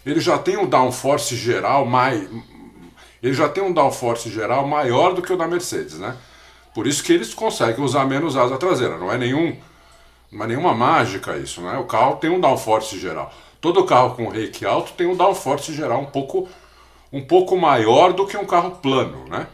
ele 0.05 0.21
já 0.21 0.37
tem 0.37 0.55
um 0.55 0.65
downforce 0.65 1.35
geral 1.35 1.85
mais. 1.85 2.25
Ele 3.21 3.33
já 3.33 3.49
tem 3.49 3.63
um 3.63 3.73
downforce 3.73 4.29
geral 4.29 4.65
maior 4.65 5.13
do 5.13 5.21
que 5.21 5.31
o 5.31 5.37
da 5.37 5.47
Mercedes, 5.47 5.99
né? 5.99 6.15
Por 6.73 6.87
isso 6.87 7.03
que 7.03 7.13
eles 7.13 7.33
conseguem 7.33 7.83
usar 7.83 8.05
menos 8.05 8.35
asa 8.35 8.57
traseira. 8.57 8.97
Não 8.97 9.11
é 9.11 9.17
nenhum, 9.17 9.55
não 10.31 10.45
é 10.45 10.47
nenhuma 10.47 10.73
mágica 10.73 11.37
isso, 11.37 11.61
né? 11.61 11.77
O 11.77 11.85
carro 11.85 12.15
tem 12.15 12.29
um 12.29 12.39
downforce 12.39 12.99
geral. 12.99 13.31
Todo 13.61 13.85
carro 13.85 14.15
com 14.15 14.27
rake 14.27 14.65
alto 14.65 14.93
tem 14.93 15.07
um 15.07 15.15
downforce 15.15 15.73
geral 15.73 16.01
um 16.01 16.05
pouco, 16.05 16.49
um 17.11 17.21
pouco 17.21 17.55
maior 17.55 18.11
do 18.11 18.25
que 18.25 18.35
um 18.35 18.45
carro 18.45 18.71
plano, 18.71 19.25
né? 19.27 19.47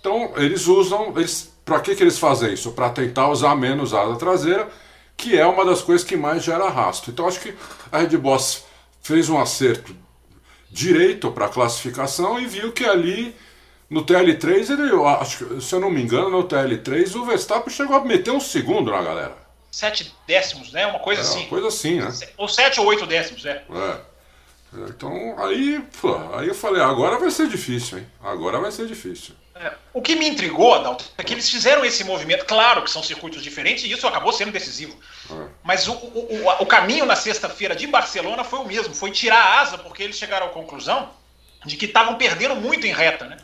Então 0.00 0.32
eles 0.36 0.66
usam, 0.66 1.12
eles, 1.16 1.52
para 1.64 1.80
que, 1.80 1.94
que 1.94 2.02
eles 2.02 2.18
fazem 2.18 2.52
isso? 2.52 2.72
Para 2.72 2.90
tentar 2.90 3.28
usar 3.28 3.54
menos 3.54 3.94
asa 3.94 4.16
traseira, 4.16 4.68
que 5.16 5.38
é 5.38 5.46
uma 5.46 5.64
das 5.64 5.80
coisas 5.80 6.06
que 6.06 6.16
mais 6.16 6.42
gera 6.42 6.64
arrasto. 6.64 7.10
Então 7.10 7.26
acho 7.26 7.40
que 7.40 7.54
a 7.90 7.98
Red 7.98 8.16
Boss 8.16 8.64
fez 9.00 9.28
um 9.28 9.40
acerto 9.40 9.94
direito 10.70 11.30
para 11.30 11.46
a 11.46 11.48
classificação 11.48 12.38
e 12.38 12.46
viu 12.46 12.72
que 12.72 12.84
ali 12.84 13.34
no 13.90 14.04
TL3, 14.04 14.70
ele, 14.70 14.90
eu 14.90 15.06
acho, 15.08 15.60
se 15.62 15.74
eu 15.74 15.80
não 15.80 15.90
me 15.90 16.02
engano, 16.02 16.28
no 16.28 16.46
TL3 16.46 17.14
o 17.16 17.24
Verstappen 17.24 17.72
chegou 17.72 17.96
a 17.96 18.04
meter 18.04 18.30
um 18.30 18.40
segundo 18.40 18.90
na 18.90 19.00
galera. 19.00 19.34
Sete 19.70 20.14
décimos, 20.26 20.72
né? 20.72 20.86
Uma 20.86 20.98
coisa 20.98 21.22
é, 21.22 21.24
assim. 21.24 21.40
Uma 21.40 21.48
coisa 21.48 21.68
assim, 21.68 22.00
né? 22.00 22.10
Ou 22.36 22.48
sete 22.48 22.80
ou 22.80 22.86
oito 22.86 23.06
décimos, 23.06 23.46
é. 23.46 23.64
É. 23.70 24.00
Então, 24.90 25.34
aí, 25.38 25.82
pô, 26.00 26.14
aí 26.34 26.48
eu 26.48 26.54
falei, 26.54 26.82
agora 26.82 27.18
vai 27.18 27.30
ser 27.30 27.48
difícil, 27.48 27.98
hein? 27.98 28.06
Agora 28.22 28.60
vai 28.60 28.70
ser 28.70 28.86
difícil. 28.86 29.34
É. 29.54 29.72
O 29.92 30.02
que 30.02 30.14
me 30.14 30.28
intrigou, 30.28 30.74
Adalto, 30.74 31.04
é 31.16 31.24
que 31.24 31.32
eles 31.32 31.48
fizeram 31.48 31.84
esse 31.84 32.04
movimento. 32.04 32.44
Claro 32.44 32.82
que 32.82 32.90
são 32.90 33.02
circuitos 33.02 33.42
diferentes 33.42 33.84
e 33.84 33.90
isso 33.90 34.06
acabou 34.06 34.32
sendo 34.32 34.52
decisivo. 34.52 34.96
É. 35.30 35.46
Mas 35.64 35.88
o, 35.88 35.94
o, 35.94 36.44
o, 36.44 36.62
o, 36.62 36.66
caminho 36.66 37.06
na 37.06 37.16
sexta-feira 37.16 37.74
de 37.74 37.86
Barcelona 37.86 38.44
foi 38.44 38.58
o 38.58 38.64
mesmo: 38.64 38.94
foi 38.94 39.10
tirar 39.10 39.40
a 39.40 39.60
asa, 39.60 39.78
porque 39.78 40.02
eles 40.02 40.16
chegaram 40.16 40.46
à 40.46 40.50
conclusão 40.50 41.10
de 41.68 41.76
que 41.76 41.84
estavam 41.84 42.16
perdendo 42.16 42.56
muito 42.56 42.86
em 42.86 42.92
reta, 42.92 43.26
né? 43.26 43.36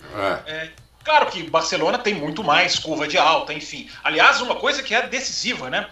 É. 0.46 0.52
É, 0.52 0.70
claro 1.04 1.26
que 1.26 1.42
Barcelona 1.44 1.98
tem 1.98 2.14
muito 2.14 2.42
mais 2.42 2.78
curva 2.78 3.06
de 3.06 3.18
alta, 3.18 3.52
enfim. 3.52 3.88
Aliás, 4.02 4.40
uma 4.40 4.56
coisa 4.56 4.82
que 4.82 4.94
é 4.94 5.06
decisiva, 5.06 5.70
né? 5.70 5.88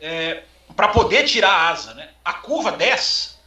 É, 0.00 0.42
Para 0.74 0.88
poder 0.88 1.24
tirar 1.24 1.50
a 1.50 1.68
asa, 1.68 1.94
né? 1.94 2.08
A 2.24 2.32
curva 2.32 2.72
10, 2.72 3.38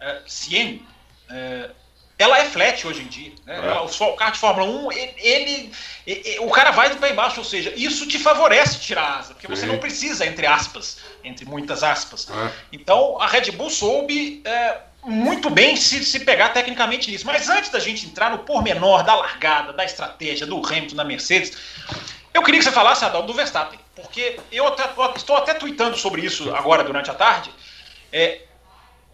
é, 0.00 0.22
100, 0.26 0.86
é, 1.30 1.70
ela 2.18 2.38
é 2.38 2.44
flat 2.44 2.86
hoje 2.86 3.02
em 3.02 3.06
dia. 3.06 3.32
Né? 3.44 3.56
É. 3.56 3.80
O, 3.80 3.86
o 3.86 4.16
carro 4.16 4.32
de 4.32 4.38
Fórmula 4.38 4.70
1, 4.86 4.92
ele, 4.92 5.14
ele, 5.18 5.72
ele, 6.06 6.38
o 6.38 6.50
cara 6.50 6.70
vai 6.70 6.88
do 6.88 6.96
pé 6.96 7.10
embaixo, 7.10 7.40
ou 7.40 7.44
seja, 7.44 7.72
isso 7.76 8.06
te 8.06 8.18
favorece 8.18 8.78
tirar 8.78 9.02
a 9.02 9.18
asa, 9.18 9.34
porque 9.34 9.48
Sim. 9.48 9.54
você 9.54 9.66
não 9.66 9.78
precisa, 9.78 10.24
entre 10.24 10.46
aspas, 10.46 10.98
entre 11.24 11.44
muitas 11.44 11.82
aspas. 11.82 12.28
É. 12.30 12.52
Então 12.72 13.20
a 13.20 13.26
Red 13.26 13.50
Bull 13.50 13.70
soube 13.70 14.40
é, 14.44 14.78
muito 15.04 15.50
bem 15.50 15.76
se, 15.76 16.04
se 16.04 16.20
pegar 16.20 16.50
tecnicamente 16.50 17.10
nisso. 17.10 17.26
Mas 17.26 17.48
antes 17.48 17.70
da 17.70 17.78
gente 17.78 18.06
entrar 18.06 18.30
no 18.30 18.38
pormenor 18.40 19.02
da 19.02 19.14
largada, 19.14 19.72
da 19.72 19.84
estratégia, 19.84 20.46
do 20.46 20.64
Hamilton, 20.64 20.96
da 20.96 21.04
Mercedes, 21.04 21.56
eu 22.32 22.42
queria 22.42 22.60
que 22.60 22.64
você 22.64 22.72
falasse, 22.72 23.04
Adalto, 23.04 23.26
do 23.26 23.34
Verstappen, 23.34 23.78
porque 23.94 24.38
eu 24.50 24.66
até, 24.66 24.88
estou 25.16 25.36
até 25.36 25.54
tweetando 25.54 25.96
sobre 25.96 26.22
isso 26.22 26.54
agora 26.54 26.84
durante 26.84 27.10
a 27.10 27.14
tarde. 27.14 27.50
É, 28.12 28.42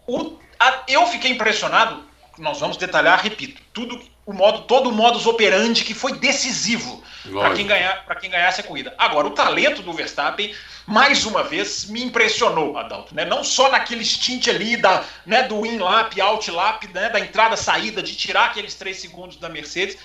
o, 0.07 0.37
a, 0.59 0.83
eu 0.87 1.05
fiquei 1.07 1.31
impressionado 1.31 2.09
nós 2.39 2.59
vamos 2.59 2.77
detalhar, 2.77 3.21
repito, 3.21 3.61
tudo 3.73 4.01
o 4.29 4.33
modo, 4.33 4.61
todo 4.61 4.89
o 4.89 4.91
modus 4.91 5.25
operandi 5.25 5.83
que 5.83 5.95
foi 5.95 6.13
decisivo 6.13 7.03
para 7.33 7.55
quem 7.55 7.65
ganhar, 7.65 8.05
para 8.05 8.15
quem 8.15 8.29
ganhasse 8.29 8.61
a 8.61 8.63
corrida. 8.63 8.93
Agora, 8.95 9.25
o 9.25 9.31
talento 9.31 9.81
do 9.81 9.91
Verstappen 9.91 10.53
mais 10.85 11.25
uma 11.25 11.41
vez 11.41 11.85
me 11.85 12.03
impressionou, 12.03 12.77
Adalto, 12.77 13.15
né? 13.15 13.25
Não 13.25 13.43
só 13.43 13.71
naquele 13.71 14.05
stint 14.05 14.47
ali 14.47 14.77
da, 14.77 15.03
né, 15.25 15.43
do 15.43 15.65
in 15.65 15.79
lap, 15.79 16.21
out 16.21 16.51
lap, 16.51 16.87
né, 16.93 17.09
da 17.09 17.19
entrada 17.19 17.57
saída 17.57 18.03
de 18.03 18.15
tirar 18.15 18.45
aqueles 18.45 18.75
três 18.75 18.97
segundos 19.01 19.37
da 19.37 19.49
Mercedes, 19.49 19.97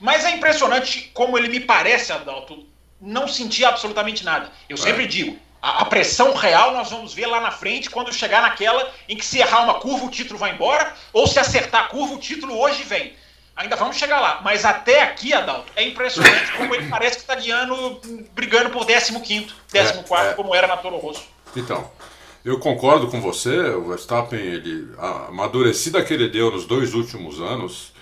mas 0.00 0.24
é 0.24 0.32
impressionante 0.32 1.08
como 1.14 1.38
ele 1.38 1.48
me 1.48 1.60
parece, 1.60 2.12
Adalto, 2.12 2.66
não 3.00 3.28
sentir 3.28 3.64
absolutamente 3.64 4.24
nada. 4.24 4.50
Eu 4.68 4.74
é. 4.74 4.80
sempre 4.80 5.06
digo, 5.06 5.38
a, 5.62 5.82
a, 5.82 5.84
pressão 5.84 6.34
real 6.34 6.72
nós 6.72 6.90
vamos 6.90 7.14
ver 7.14 7.26
lá 7.26 7.40
na 7.40 7.52
frente 7.52 7.88
quando 7.88 8.12
chegar 8.12 8.42
naquela 8.42 8.90
em 9.08 9.16
que 9.16 9.24
se 9.24 9.38
errar 9.38 9.62
uma 9.62 9.74
curva 9.74 10.06
o 10.06 10.10
título 10.10 10.40
vai 10.40 10.50
embora, 10.50 10.92
ou 11.12 11.28
se 11.28 11.38
acertar 11.38 11.84
a 11.84 11.86
curva 11.86 12.14
o 12.14 12.18
título 12.18 12.58
hoje 12.58 12.82
vem. 12.82 13.14
Ainda 13.60 13.76
vamos 13.76 13.96
chegar 13.96 14.20
lá. 14.20 14.40
Mas 14.42 14.64
até 14.64 15.02
aqui, 15.02 15.34
Adalto, 15.34 15.70
é 15.76 15.86
impressionante 15.86 16.50
como 16.56 16.74
ele 16.74 16.88
parece 16.88 17.16
que 17.16 17.22
está 17.22 17.34
guiando, 17.34 18.00
brigando 18.34 18.70
por 18.70 18.86
15º, 18.86 19.50
14, 19.70 19.98
é, 20.10 20.30
é. 20.30 20.32
como 20.32 20.54
era 20.54 20.66
na 20.66 20.78
Toro 20.78 20.96
Rosso. 20.96 21.24
Então, 21.54 21.90
eu 22.42 22.58
concordo 22.58 23.08
com 23.08 23.20
você. 23.20 23.58
O 23.70 23.88
Verstappen, 23.88 24.40
ele, 24.40 24.90
a 24.98 25.26
amadurecida 25.28 26.02
que 26.02 26.14
ele 26.14 26.28
deu 26.28 26.50
nos 26.50 26.64
dois 26.64 26.94
últimos 26.94 27.38
anos, 27.38 27.92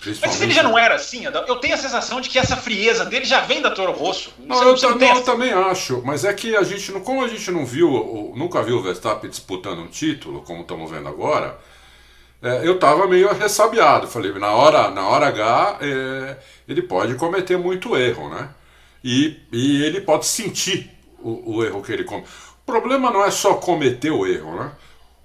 Principalmente... 0.00 0.38
Mas 0.38 0.40
ele 0.40 0.54
já 0.54 0.62
não 0.62 0.78
era 0.78 0.94
assim, 0.94 1.26
eu 1.26 1.56
tenho 1.56 1.74
a 1.74 1.76
sensação 1.76 2.22
de 2.22 2.30
que 2.30 2.38
essa 2.38 2.56
frieza 2.56 3.04
dele 3.04 3.26
já 3.26 3.40
vem 3.40 3.60
da 3.60 3.70
Toro 3.70 3.92
Rosso. 3.92 4.32
Não, 4.38 4.56
eu, 4.62 4.74
não, 4.74 4.96
não 4.96 5.16
eu, 5.16 5.22
também 5.22 5.52
acho, 5.52 6.00
mas 6.02 6.24
é 6.24 6.32
que 6.32 6.56
a 6.56 6.62
gente, 6.62 6.90
como 7.00 7.22
a 7.22 7.28
gente 7.28 7.50
não 7.50 7.66
viu, 7.66 8.32
nunca 8.34 8.62
viu 8.62 8.78
o 8.78 8.82
Verstappen 8.82 9.28
disputando 9.28 9.80
um 9.80 9.88
título, 9.88 10.40
como 10.40 10.62
estamos 10.62 10.90
vendo 10.90 11.06
agora, 11.06 11.58
é, 12.42 12.66
eu 12.66 12.74
estava 12.74 13.06
meio 13.06 13.32
ressabiado. 13.34 14.08
Falei, 14.08 14.32
na 14.32 14.50
hora, 14.52 14.90
na 14.90 15.06
hora 15.06 15.28
H, 15.28 15.78
é, 15.80 16.36
ele 16.66 16.82
pode 16.82 17.14
cometer 17.14 17.58
muito 17.58 17.96
erro, 17.96 18.30
né? 18.30 18.48
E, 19.04 19.40
e 19.52 19.82
ele 19.82 20.00
pode 20.00 20.26
sentir 20.26 20.90
o, 21.18 21.56
o 21.56 21.64
erro 21.64 21.82
que 21.82 21.92
ele 21.92 22.04
comete. 22.04 22.28
O 22.62 22.72
problema 22.72 23.10
não 23.10 23.24
é 23.24 23.30
só 23.30 23.54
cometer 23.54 24.10
o 24.10 24.26
erro, 24.26 24.56
né? 24.56 24.72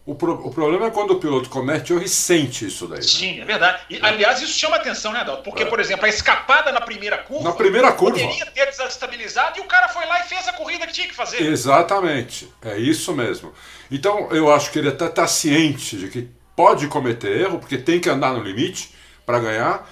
O, 0.06 0.14
pro, 0.14 0.34
o 0.34 0.52
problema 0.52 0.86
é 0.86 0.92
quando 0.92 1.12
o 1.12 1.20
piloto 1.20 1.50
comete 1.50 1.92
erro 1.92 2.04
e 2.04 2.08
sente 2.08 2.68
isso 2.68 2.88
daí. 2.88 3.00
Né? 3.00 3.04
Sim, 3.04 3.42
é 3.42 3.46
verdade. 3.46 3.82
E, 3.90 4.00
aliás, 4.04 4.40
isso 4.40 4.54
chama 4.54 4.76
atenção, 4.76 5.12
né, 5.12 5.22
Adalto? 5.22 5.44
Porque, 5.44 5.64
é. 5.64 5.66
por 5.66 5.80
exemplo, 5.80 6.06
a 6.06 6.10
escapada 6.10 6.72
na 6.72 6.80
primeira 6.80 7.18
curva. 7.18 7.44
Na 7.44 7.56
primeira 7.56 7.92
curva. 7.92 8.20
Poderia 8.20 8.46
ter 8.46 8.68
desestabilizado 8.68 9.58
e 9.58 9.62
o 9.62 9.66
cara 9.66 9.88
foi 9.88 10.06
lá 10.06 10.20
e 10.20 10.24
fez 10.28 10.48
a 10.48 10.54
corrida 10.54 10.86
que 10.86 10.94
tinha 10.94 11.08
que 11.08 11.16
fazer. 11.16 11.42
Exatamente. 11.42 12.48
É 12.64 12.78
isso 12.78 13.16
mesmo. 13.16 13.52
Então, 13.90 14.30
eu 14.32 14.54
acho 14.54 14.72
que 14.72 14.78
ele 14.78 14.90
até 14.90 15.06
está 15.06 15.26
ciente 15.26 15.98
de 15.98 16.08
que 16.10 16.30
pode 16.56 16.88
cometer 16.88 17.42
erro, 17.42 17.60
porque 17.60 17.78
tem 17.78 18.00
que 18.00 18.10
andar 18.10 18.34
no 18.34 18.44
limite 18.44 18.94
para 19.26 19.40
ganhar. 19.40 19.90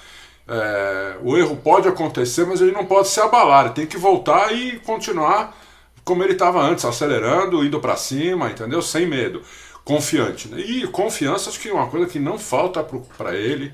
É, 0.48 1.18
o 1.22 1.38
erro 1.38 1.56
pode 1.58 1.88
acontecer, 1.88 2.46
mas 2.46 2.62
ele 2.62 2.72
não 2.72 2.86
pode 2.86 3.08
se 3.08 3.20
abalar. 3.20 3.66
Ele 3.66 3.74
tem 3.74 3.86
que 3.86 3.98
voltar 3.98 4.54
e 4.54 4.80
continuar 4.80 5.58
como 6.04 6.24
ele 6.24 6.34
estava 6.34 6.62
antes, 6.62 6.84
acelerando, 6.84 7.64
indo 7.64 7.80
para 7.80 7.96
cima, 7.96 8.50
entendeu? 8.50 8.82
Sem 8.82 9.06
medo 9.06 9.42
confiante. 9.84 10.48
Né? 10.48 10.62
E 10.62 10.88
confiança 10.88 11.50
acho 11.50 11.60
que 11.60 11.70
é 11.70 11.74
uma 11.74 11.88
coisa 11.88 12.08
que 12.08 12.20
não 12.20 12.38
falta 12.38 12.84
para 13.18 13.36
ele, 13.36 13.74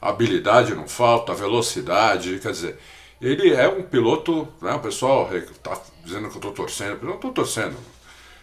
habilidade 0.00 0.74
não 0.74 0.88
falta, 0.88 1.34
velocidade, 1.34 2.38
quer 2.38 2.52
dizer, 2.52 2.78
ele 3.20 3.52
é 3.52 3.68
um 3.68 3.82
piloto, 3.82 4.46
né, 4.62 4.72
o 4.74 4.80
pessoal 4.80 5.28
está 5.34 5.80
dizendo 6.04 6.28
que 6.28 6.34
eu 6.34 6.38
estou 6.38 6.52
torcendo, 6.52 6.98
eu 7.02 7.08
não 7.08 7.16
estou 7.16 7.32
torcendo. 7.32 7.76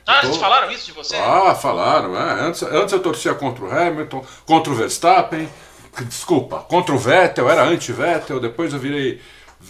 Ah, 0.07 0.21
eles 0.23 0.37
falaram 0.37 0.71
isso 0.71 0.85
de 0.85 0.91
você? 0.91 1.15
Ah, 1.15 1.55
falaram, 1.55 2.11
né? 2.11 2.37
Antes, 2.41 2.61
antes 2.63 2.93
eu 2.93 2.99
torcia 2.99 3.33
contra 3.33 3.65
o 3.65 3.71
Hamilton, 3.71 4.23
contra 4.45 4.71
o 4.71 4.75
Verstappen, 4.75 5.49
desculpa, 6.03 6.59
contra 6.59 6.93
o 6.93 6.97
Vettel, 6.97 7.49
era 7.49 7.63
anti-Vettel, 7.63 8.39
depois 8.39 8.71
eu 8.73 8.79
virei 8.79 9.19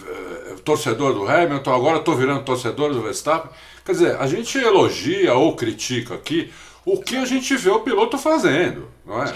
uh, 0.00 0.60
torcedor 0.60 1.14
do 1.14 1.26
Hamilton, 1.26 1.74
agora 1.74 1.98
estou 1.98 2.14
virando 2.14 2.42
torcedor 2.42 2.92
do 2.92 3.02
Verstappen. 3.02 3.50
Quer 3.84 3.92
dizer, 3.92 4.16
a 4.20 4.26
gente 4.26 4.58
elogia 4.58 5.34
ou 5.34 5.56
critica 5.56 6.14
aqui 6.14 6.52
o 6.84 7.00
que 7.00 7.16
a 7.16 7.24
gente 7.24 7.56
vê 7.56 7.70
o 7.70 7.80
piloto 7.80 8.18
fazendo, 8.18 8.88
não 9.04 9.22
é? 9.22 9.32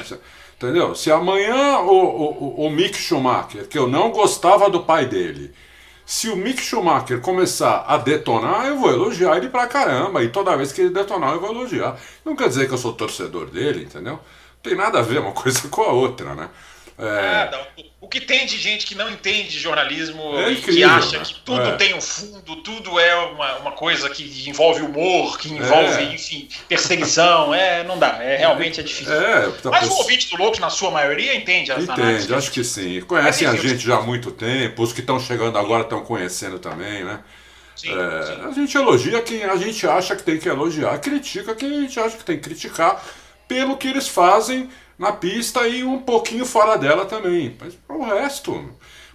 Entendeu? 0.56 0.94
Se 0.94 1.10
amanhã 1.10 1.78
o, 1.78 1.94
o, 1.94 2.66
o 2.66 2.70
Mick 2.70 2.96
Schumacher, 2.96 3.66
que 3.66 3.78
eu 3.78 3.88
não 3.88 4.10
gostava 4.10 4.68
do 4.68 4.80
pai 4.80 5.06
dele, 5.06 5.52
se 6.10 6.28
o 6.28 6.34
Mick 6.34 6.60
Schumacher 6.60 7.20
começar 7.20 7.84
a 7.86 7.96
detonar, 7.96 8.66
eu 8.66 8.76
vou 8.76 8.90
elogiar 8.90 9.36
ele 9.36 9.48
pra 9.48 9.68
caramba. 9.68 10.24
E 10.24 10.28
toda 10.28 10.56
vez 10.56 10.72
que 10.72 10.80
ele 10.80 10.90
detonar, 10.90 11.34
eu 11.34 11.40
vou 11.40 11.52
elogiar. 11.52 11.96
Não 12.24 12.34
quer 12.34 12.48
dizer 12.48 12.66
que 12.66 12.74
eu 12.74 12.78
sou 12.78 12.92
torcedor 12.92 13.46
dele, 13.46 13.84
entendeu? 13.84 14.14
Não 14.14 14.20
tem 14.60 14.74
nada 14.74 14.98
a 14.98 15.02
ver 15.02 15.20
uma 15.20 15.30
coisa 15.30 15.68
com 15.68 15.82
a 15.82 15.92
outra, 15.92 16.34
né? 16.34 16.50
É... 17.02 17.82
o 18.00 18.06
que 18.06 18.20
tem 18.20 18.44
de 18.44 18.58
gente 18.58 18.84
que 18.84 18.94
não 18.94 19.08
entende 19.08 19.58
jornalismo 19.58 20.36
é 20.36 20.52
incrível, 20.52 20.74
que 20.74 20.84
acha 20.84 21.18
né? 21.18 21.24
que 21.24 21.34
tudo 21.40 21.62
é. 21.62 21.76
tem 21.76 21.94
um 21.94 22.00
fundo, 22.00 22.56
tudo 22.56 23.00
é 23.00 23.14
uma, 23.14 23.56
uma 23.56 23.72
coisa 23.72 24.10
que 24.10 24.48
envolve 24.48 24.82
humor, 24.82 25.38
que 25.38 25.48
envolve, 25.48 26.02
é. 26.02 26.12
enfim, 26.12 26.48
perseguição. 26.68 27.54
É, 27.54 27.82
não 27.84 27.98
dá. 27.98 28.22
É, 28.22 28.36
realmente 28.36 28.80
é 28.80 28.82
difícil. 28.82 29.14
É, 29.14 29.50
tá 29.62 29.70
Mas 29.70 29.88
o 29.88 29.94
ouvinte 29.94 30.28
do 30.30 30.36
Loucos, 30.36 30.60
na 30.60 30.68
sua 30.68 30.90
maioria, 30.90 31.34
entende 31.34 31.72
as 31.72 31.84
Entende, 31.84 32.34
acho 32.34 32.50
que 32.50 32.62
sim. 32.62 33.00
Conhecem 33.02 33.48
a 33.48 33.54
gente 33.54 33.78
já 33.78 33.96
há 33.96 34.02
muito 34.02 34.30
tempo, 34.30 34.82
os 34.82 34.92
que 34.92 35.00
estão 35.00 35.18
chegando 35.18 35.58
agora 35.58 35.82
estão 35.82 36.04
conhecendo 36.04 36.58
também, 36.58 37.02
né? 37.04 37.20
Sim, 37.74 37.92
é, 37.98 38.22
sim. 38.26 38.42
A 38.46 38.50
gente 38.50 38.76
elogia 38.76 39.22
quem 39.22 39.42
a 39.44 39.56
gente 39.56 39.86
acha 39.86 40.14
que 40.14 40.22
tem 40.22 40.38
que 40.38 40.48
elogiar, 40.48 40.98
critica 40.98 41.54
quem 41.54 41.78
a 41.78 41.80
gente 41.80 41.98
acha 41.98 42.16
que 42.16 42.24
tem 42.24 42.36
que 42.36 42.42
criticar 42.42 43.02
pelo 43.48 43.76
que 43.76 43.88
eles 43.88 44.06
fazem 44.06 44.68
na 45.00 45.12
pista 45.12 45.66
e 45.66 45.82
um 45.82 45.98
pouquinho 45.98 46.44
fora 46.44 46.76
dela 46.76 47.06
também. 47.06 47.56
Mas 47.58 47.76
o 47.88 48.04
resto, 48.04 48.68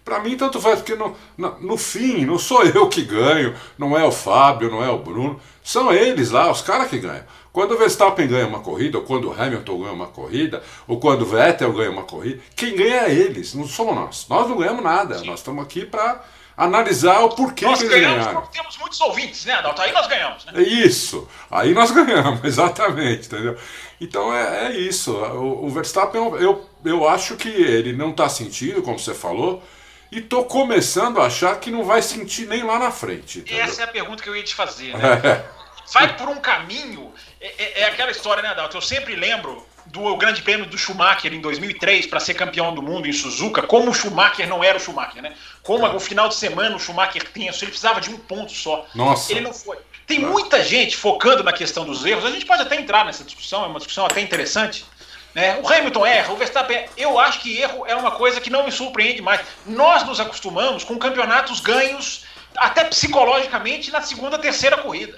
para 0.04 0.20
mim, 0.20 0.36
tanto 0.36 0.60
faz, 0.60 0.80
porque 0.80 0.96
no, 0.96 1.16
no, 1.38 1.60
no, 1.60 1.78
fim, 1.78 2.26
não 2.26 2.40
sou 2.40 2.64
eu 2.66 2.90
que 2.90 3.04
ganho, 3.04 3.54
não 3.78 3.96
é 3.96 4.04
o 4.04 4.12
Fábio, 4.12 4.72
não 4.72 4.84
é 4.84 4.90
o 4.90 4.98
Bruno, 4.98 5.40
são 5.64 5.94
eles 5.94 6.32
lá, 6.32 6.50
os 6.50 6.64
caras 6.64 6.90
que 6.90 6.98
ganham. 6.98 7.24
Quando 7.54 7.76
o 7.76 7.78
Verstappen 7.78 8.28
ganha 8.28 8.48
uma 8.48 8.62
corrida, 8.62 8.98
ou 8.98 9.04
quando 9.04 9.30
o 9.30 9.32
Hamilton 9.32 9.80
ganha 9.80 9.94
uma 9.94 10.08
corrida, 10.08 10.64
ou 10.88 11.00
quando 11.00 11.22
o 11.22 11.26
Vettel 11.26 11.72
ganha 11.72 11.92
uma 11.92 12.04
corrida, 12.04 12.42
quem 12.56 12.76
ganha 12.76 13.04
é 13.04 13.14
eles, 13.14 13.54
não 13.54 13.68
somos 13.68 13.96
nós. 13.96 14.26
Nós 14.28 14.50
não 14.50 14.58
ganhamos 14.58 14.84
nada. 14.84 15.24
Nós 15.24 15.40
estamos 15.40 15.64
aqui 15.64 15.86
para 15.86 16.22
analisar 16.58 17.20
o 17.22 17.30
porquê 17.30 17.66
nós 17.66 17.80
que 17.80 17.86
eles 17.86 17.96
ganhamos 17.96 18.26
ganharam. 18.26 18.42
Porque 18.42 18.58
temos 18.58 18.78
muitos 18.78 19.02
ouvintes, 19.02 19.46
né, 19.46 19.54
Adalto? 19.54 19.82
Aí 19.82 19.92
nós 19.92 20.08
ganhamos, 20.08 20.46
né? 20.46 20.54
É 20.56 20.62
isso. 20.62 21.28
Aí 21.52 21.74
nós 21.74 21.92
ganhamos, 21.92 22.44
exatamente, 22.44 23.28
entendeu? 23.28 23.58
Então 24.00 24.34
é, 24.34 24.68
é 24.68 24.78
isso. 24.78 25.14
O, 25.14 25.66
o, 25.66 25.70
Verstappen, 25.70 26.22
eu, 26.40 26.70
eu 26.84 27.08
acho 27.08 27.36
que 27.36 27.50
ele 27.50 27.94
não 27.94 28.12
está 28.12 28.30
sentindo, 28.30 28.82
como 28.82 28.98
você 28.98 29.14
falou, 29.14 29.64
e 30.12 30.22
tô 30.22 30.46
começando 30.46 31.20
a 31.20 31.26
achar 31.26 31.60
que 31.60 31.72
não 31.72 31.84
vai 31.84 32.02
sentir 32.02 32.48
nem 32.48 32.64
lá 32.64 32.80
na 32.80 32.92
frente. 32.92 33.40
Entendeu? 33.40 33.64
Essa 33.64 33.82
é 33.82 33.86
a 33.86 33.88
pergunta 33.88 34.24
que 34.24 34.30
eu 34.30 34.36
ia 34.36 34.44
te 34.44 34.56
fazer, 34.56 34.96
né? 34.98 35.22
É 35.24 35.46
vai 35.94 36.16
por 36.18 36.30
um 36.30 36.38
caminho. 36.38 37.12
É, 37.40 37.48
é, 37.48 37.82
é, 37.82 37.86
aquela 37.86 38.12
história, 38.12 38.42
né, 38.42 38.50
Adalto? 38.50 38.78
Eu 38.78 38.82
sempre 38.82 39.16
lembro 39.16 39.66
do 39.96 40.18
Grande 40.18 40.42
Prêmio 40.42 40.66
do 40.66 40.78
Schumacher 40.78 41.34
em 41.34 41.40
2003 41.40 42.08
para 42.08 42.20
ser 42.20 42.34
campeão 42.34 42.74
do 42.76 42.82
mundo 42.82 43.08
em 43.08 43.14
Suzuka, 43.14 43.62
como 43.62 43.90
o 43.90 43.94
Schumacher 43.94 44.48
não 44.48 44.64
era 44.64 44.78
o 44.78 44.82
Schumacher, 44.82 45.22
né? 45.22 45.34
Como 45.64 45.86
o 45.88 46.00
final 46.00 46.28
de 46.28 46.36
semana 46.36 46.76
o 46.76 46.80
Schumacher 46.80 47.24
tenso, 47.30 47.64
ele 47.64 47.72
precisava 47.72 48.02
de 48.02 48.10
um 48.10 48.18
ponto 48.18 48.52
só. 48.52 48.86
Nossa. 48.94 49.32
Ele 49.32 49.42
não 49.42 49.54
foi. 49.54 49.78
Tem 50.06 50.20
muita 50.20 50.64
gente 50.64 50.98
focando 50.98 51.44
na 51.44 51.54
questão 51.54 51.86
dos 51.86 52.06
erros. 52.06 52.26
A 52.26 52.32
gente 52.32 52.46
pode 52.46 52.62
até 52.62 52.76
entrar 52.76 53.06
nessa 53.06 53.24
discussão, 53.24 53.64
é 53.64 53.68
uma 53.68 53.80
discussão 53.80 54.06
até 54.06 54.22
interessante. 54.22 54.86
Né? 55.34 55.60
O 55.62 55.68
Hamilton 55.68 56.06
erra, 56.06 56.34
o 56.34 56.38
Verstappen. 56.38 56.86
Eu 56.96 57.18
acho 57.20 57.40
que 57.40 57.58
erro 57.58 57.86
é 57.88 57.96
uma 57.96 58.12
coisa 58.12 58.40
que 58.40 58.50
não 58.50 58.66
me 58.66 58.72
surpreende 58.72 59.22
mais. 59.22 59.42
Nós 59.66 60.06
nos 60.06 60.20
acostumamos 60.20 60.84
com 60.84 60.98
campeonatos 60.98 61.60
ganhos 61.60 62.25
até 62.58 62.84
psicologicamente 62.86 63.92
na 63.92 64.02
segunda, 64.02 64.38
terceira 64.38 64.78
corrida. 64.78 65.18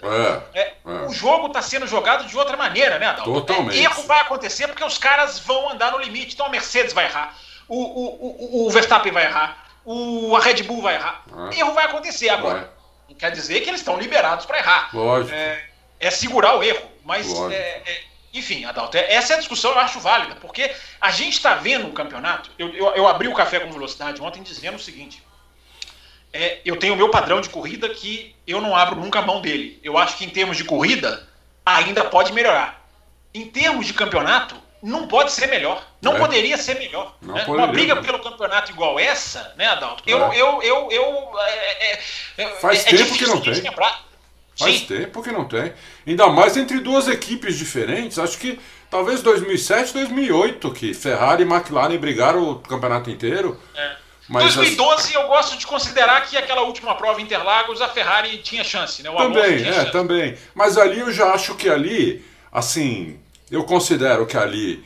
É, 0.54 0.62
é, 0.62 0.74
é. 0.86 0.92
O 1.06 1.14
jogo 1.14 1.48
está 1.48 1.62
sendo 1.62 1.88
jogado 1.88 2.26
de 2.26 2.38
outra 2.38 2.58
maneira, 2.58 2.98
né, 3.00 3.08
Adalto? 3.08 3.32
Totalmente. 3.32 3.78
É, 3.78 3.84
erro 3.84 4.04
vai 4.04 4.22
acontecer 4.22 4.68
porque 4.68 4.84
os 4.84 4.98
caras 4.98 5.40
vão 5.40 5.70
andar 5.70 5.92
no 5.92 6.00
limite. 6.00 6.34
Então 6.34 6.46
a 6.46 6.50
Mercedes 6.50 6.94
vai 6.94 7.06
errar, 7.06 7.36
o, 7.68 7.76
o, 7.76 8.64
o, 8.64 8.68
o 8.68 8.70
Verstappen 8.70 9.12
vai 9.12 9.26
errar, 9.26 9.66
o, 9.86 10.36
a 10.36 10.40
Red 10.40 10.64
Bull 10.64 10.82
vai 10.82 10.96
errar. 10.96 11.24
É. 11.52 11.60
Erro 11.60 11.74
vai 11.74 11.86
acontecer 11.86 12.30
agora. 12.30 12.72
Não 13.08 13.16
quer 13.16 13.32
dizer 13.32 13.62
que 13.62 13.70
eles 13.70 13.82
estão 13.82 13.98
liberados 13.98 14.46
para 14.46 14.60
errar. 14.60 14.90
Lógico. 14.94 15.34
É, 15.34 15.64
é, 16.00 16.12
segurar 16.12 16.58
o 16.58 16.64
erro. 16.64 16.86
Mas, 17.06 17.26
enfim, 18.34 18.66
Adalto, 18.66 18.98
essa 18.98 19.34
é 19.34 19.36
a 19.38 19.40
discussão 19.40 19.72
eu 19.72 19.80
acho 19.80 20.00
válida, 20.02 20.36
porque 20.42 20.70
a 21.00 21.10
gente 21.10 21.34
está 21.34 21.56
vendo 21.56 21.88
um 21.88 21.94
campeonato. 21.94 22.52
Eu, 22.60 22.68
eu, 22.74 22.88
eu 22.96 23.08
abri 23.08 23.30
o 23.30 23.34
café 23.34 23.62
com 23.62 23.72
velocidade 23.72 24.22
ontem 24.22 24.44
dizendo 24.44 24.76
o 24.76 24.80
seguinte 24.80 25.24
é, 26.34 26.60
eu 26.66 26.78
tenho 26.78 26.94
o 26.94 26.98
meu 26.98 27.10
padrão 27.10 27.42
de 27.42 27.50
corrida 27.50 27.90
que 27.90 28.36
eu 28.46 28.62
não 28.62 28.76
abro 28.76 29.00
nunca 29.00 29.20
a 29.20 29.26
mão 29.26 29.42
dele. 29.42 29.80
Eu 29.84 29.98
acho 29.98 30.18
que 30.18 30.26
em 30.26 30.30
termos 30.30 30.58
de 30.58 30.64
corrida, 30.64 31.28
ainda 31.66 32.06
pode 32.06 32.34
melhorar. 32.34 32.86
Em 33.34 33.46
termos 33.46 33.86
de 33.86 33.94
campeonato, 33.94 34.56
não 34.82 35.08
pode 35.08 35.32
ser 35.32 35.48
melhor. 35.48 35.86
Não 36.02 36.16
é. 36.16 36.20
poderia 36.20 36.58
ser 36.58 36.78
melhor. 36.78 37.16
Né? 37.22 37.46
Uma 37.48 37.68
briga 37.68 37.96
pelo 37.98 38.20
campeonato 38.20 38.72
igual 38.72 39.00
essa, 39.00 39.54
né, 39.58 39.66
Adalto? 39.68 40.04
Eu, 40.06 40.32
é. 40.32 40.42
eu, 40.42 40.62
eu, 40.62 40.92
eu 40.92 41.40
é, 41.40 41.92
é, 41.92 42.00
é 42.38 42.48
Faz 42.60 42.84
tempo 42.84 43.14
que 43.14 43.26
não 43.26 43.42
tem. 43.42 43.54
Lembrar. 43.54 44.06
Faz 44.58 44.80
Sim. 44.80 44.86
tempo 44.86 45.22
que 45.22 45.32
não 45.32 45.46
tem. 45.46 45.74
Ainda 46.06 46.28
mais 46.30 46.58
entre 46.58 46.80
duas 46.80 47.08
equipes 47.08 47.58
diferentes. 47.58 48.18
Acho 48.18 48.38
que 48.38 48.60
talvez 48.90 49.22
2007, 49.22 49.94
2008, 49.94 50.72
que 50.74 50.94
Ferrari 50.94 51.44
e 51.44 51.46
McLaren 51.46 51.98
brigaram 51.98 52.50
o 52.50 52.56
campeonato 52.60 53.10
inteiro. 53.10 53.60
É. 53.76 54.07
Mas 54.28 54.56
2012 54.56 55.02
as... 55.02 55.14
eu 55.14 55.28
gosto 55.28 55.58
de 55.58 55.66
considerar 55.66 56.22
que 56.22 56.38
aquela 56.38 56.62
última 56.62 56.96
prova 56.96 57.22
Interlagos 57.22 57.82
a 57.82 57.88
Ferrari 57.88 58.38
tinha 58.40 58.64
chance, 58.64 59.02
né? 59.02 59.10
O 59.10 59.16
também, 59.16 59.56
é, 59.56 59.74
chance. 59.74 59.92
também. 59.92 60.38
Mas 60.54 60.78
ali 60.78 61.00
eu 61.00 61.12
já 61.12 61.32
acho 61.34 61.56
que 61.56 61.70
ali, 61.70 62.24
assim, 62.52 63.20
eu 63.50 63.64
considero 63.64 64.26
que 64.26 64.38
ali 64.38 64.84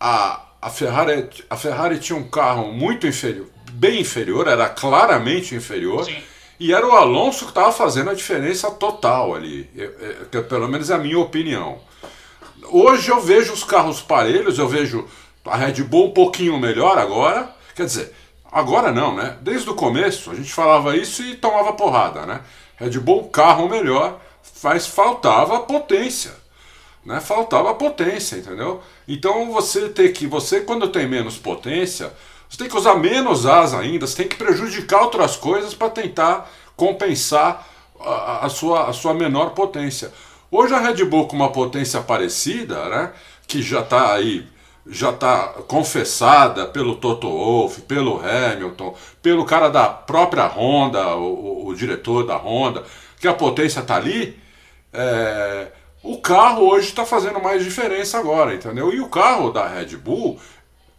a, 0.00 0.40
a, 0.60 0.70
Ferrari, 0.70 1.28
a 1.50 1.56
Ferrari 1.56 1.98
tinha 1.98 2.18
um 2.18 2.28
carro 2.28 2.72
muito 2.72 3.06
inferior, 3.06 3.46
bem 3.72 4.00
inferior, 4.00 4.48
era 4.48 4.68
claramente 4.68 5.54
inferior. 5.54 6.04
Sim. 6.04 6.22
E 6.58 6.72
era 6.72 6.86
o 6.86 6.92
Alonso 6.92 7.44
que 7.44 7.50
estava 7.50 7.72
fazendo 7.72 8.10
a 8.10 8.14
diferença 8.14 8.70
total 8.70 9.34
ali, 9.34 9.68
é, 9.76 10.38
é, 10.38 10.40
pelo 10.42 10.68
menos 10.68 10.90
é 10.90 10.94
a 10.94 10.98
minha 10.98 11.18
opinião. 11.18 11.80
Hoje 12.68 13.10
eu 13.10 13.20
vejo 13.20 13.52
os 13.52 13.64
carros 13.64 14.00
parelhos, 14.00 14.58
eu 14.58 14.68
vejo 14.68 15.08
a 15.44 15.56
Red 15.56 15.82
Bull 15.82 16.06
um 16.06 16.12
pouquinho 16.12 16.58
melhor 16.58 16.98
agora. 16.98 17.52
Quer 17.74 17.86
dizer, 17.86 18.14
Agora 18.52 18.92
não, 18.92 19.16
né? 19.16 19.38
Desde 19.40 19.70
o 19.70 19.74
começo 19.74 20.30
a 20.30 20.34
gente 20.34 20.52
falava 20.52 20.94
isso 20.94 21.22
e 21.22 21.34
tomava 21.34 21.72
porrada, 21.72 22.26
né? 22.26 22.42
Red 22.76 22.98
Bull, 23.00 23.30
carro 23.30 23.66
melhor, 23.66 24.20
mas 24.62 24.86
faltava 24.86 25.60
potência, 25.60 26.32
né? 27.02 27.18
Faltava 27.18 27.74
potência, 27.74 28.36
entendeu? 28.36 28.82
Então 29.08 29.50
você 29.50 29.88
tem 29.88 30.12
que, 30.12 30.26
você 30.26 30.60
quando 30.60 30.88
tem 30.88 31.08
menos 31.08 31.38
potência, 31.38 32.12
você 32.46 32.58
tem 32.58 32.68
que 32.68 32.76
usar 32.76 32.96
menos 32.96 33.46
asa 33.46 33.78
ainda, 33.78 34.06
você 34.06 34.16
tem 34.16 34.28
que 34.28 34.36
prejudicar 34.36 35.00
outras 35.00 35.34
coisas 35.34 35.72
para 35.72 35.88
tentar 35.88 36.50
compensar 36.76 37.66
a, 37.98 38.44
a, 38.44 38.48
sua, 38.50 38.90
a 38.90 38.92
sua 38.92 39.14
menor 39.14 39.50
potência. 39.50 40.12
Hoje 40.50 40.74
a 40.74 40.78
Red 40.78 41.02
Bull 41.06 41.26
com 41.26 41.36
uma 41.36 41.50
potência 41.50 42.02
parecida, 42.02 42.86
né? 42.90 43.12
Que 43.46 43.62
já 43.62 43.80
está 43.80 44.12
aí 44.12 44.46
já 44.86 45.10
está 45.10 45.48
confessada 45.68 46.66
pelo 46.66 46.96
Toto 46.96 47.28
Wolff, 47.28 47.82
pelo 47.82 48.20
Hamilton, 48.20 48.96
pelo 49.22 49.44
cara 49.44 49.68
da 49.68 49.88
própria 49.88 50.46
Honda, 50.46 51.16
o, 51.16 51.68
o 51.68 51.74
diretor 51.74 52.26
da 52.26 52.36
Honda, 52.36 52.82
que 53.20 53.28
a 53.28 53.34
potência 53.34 53.80
está 53.80 53.96
ali, 53.96 54.38
é, 54.92 55.68
o 56.02 56.18
carro 56.18 56.68
hoje 56.68 56.88
está 56.88 57.06
fazendo 57.06 57.40
mais 57.40 57.62
diferença 57.62 58.18
agora, 58.18 58.54
entendeu? 58.54 58.92
E 58.92 59.00
o 59.00 59.08
carro 59.08 59.50
da 59.50 59.66
Red 59.66 59.96
Bull 59.96 60.38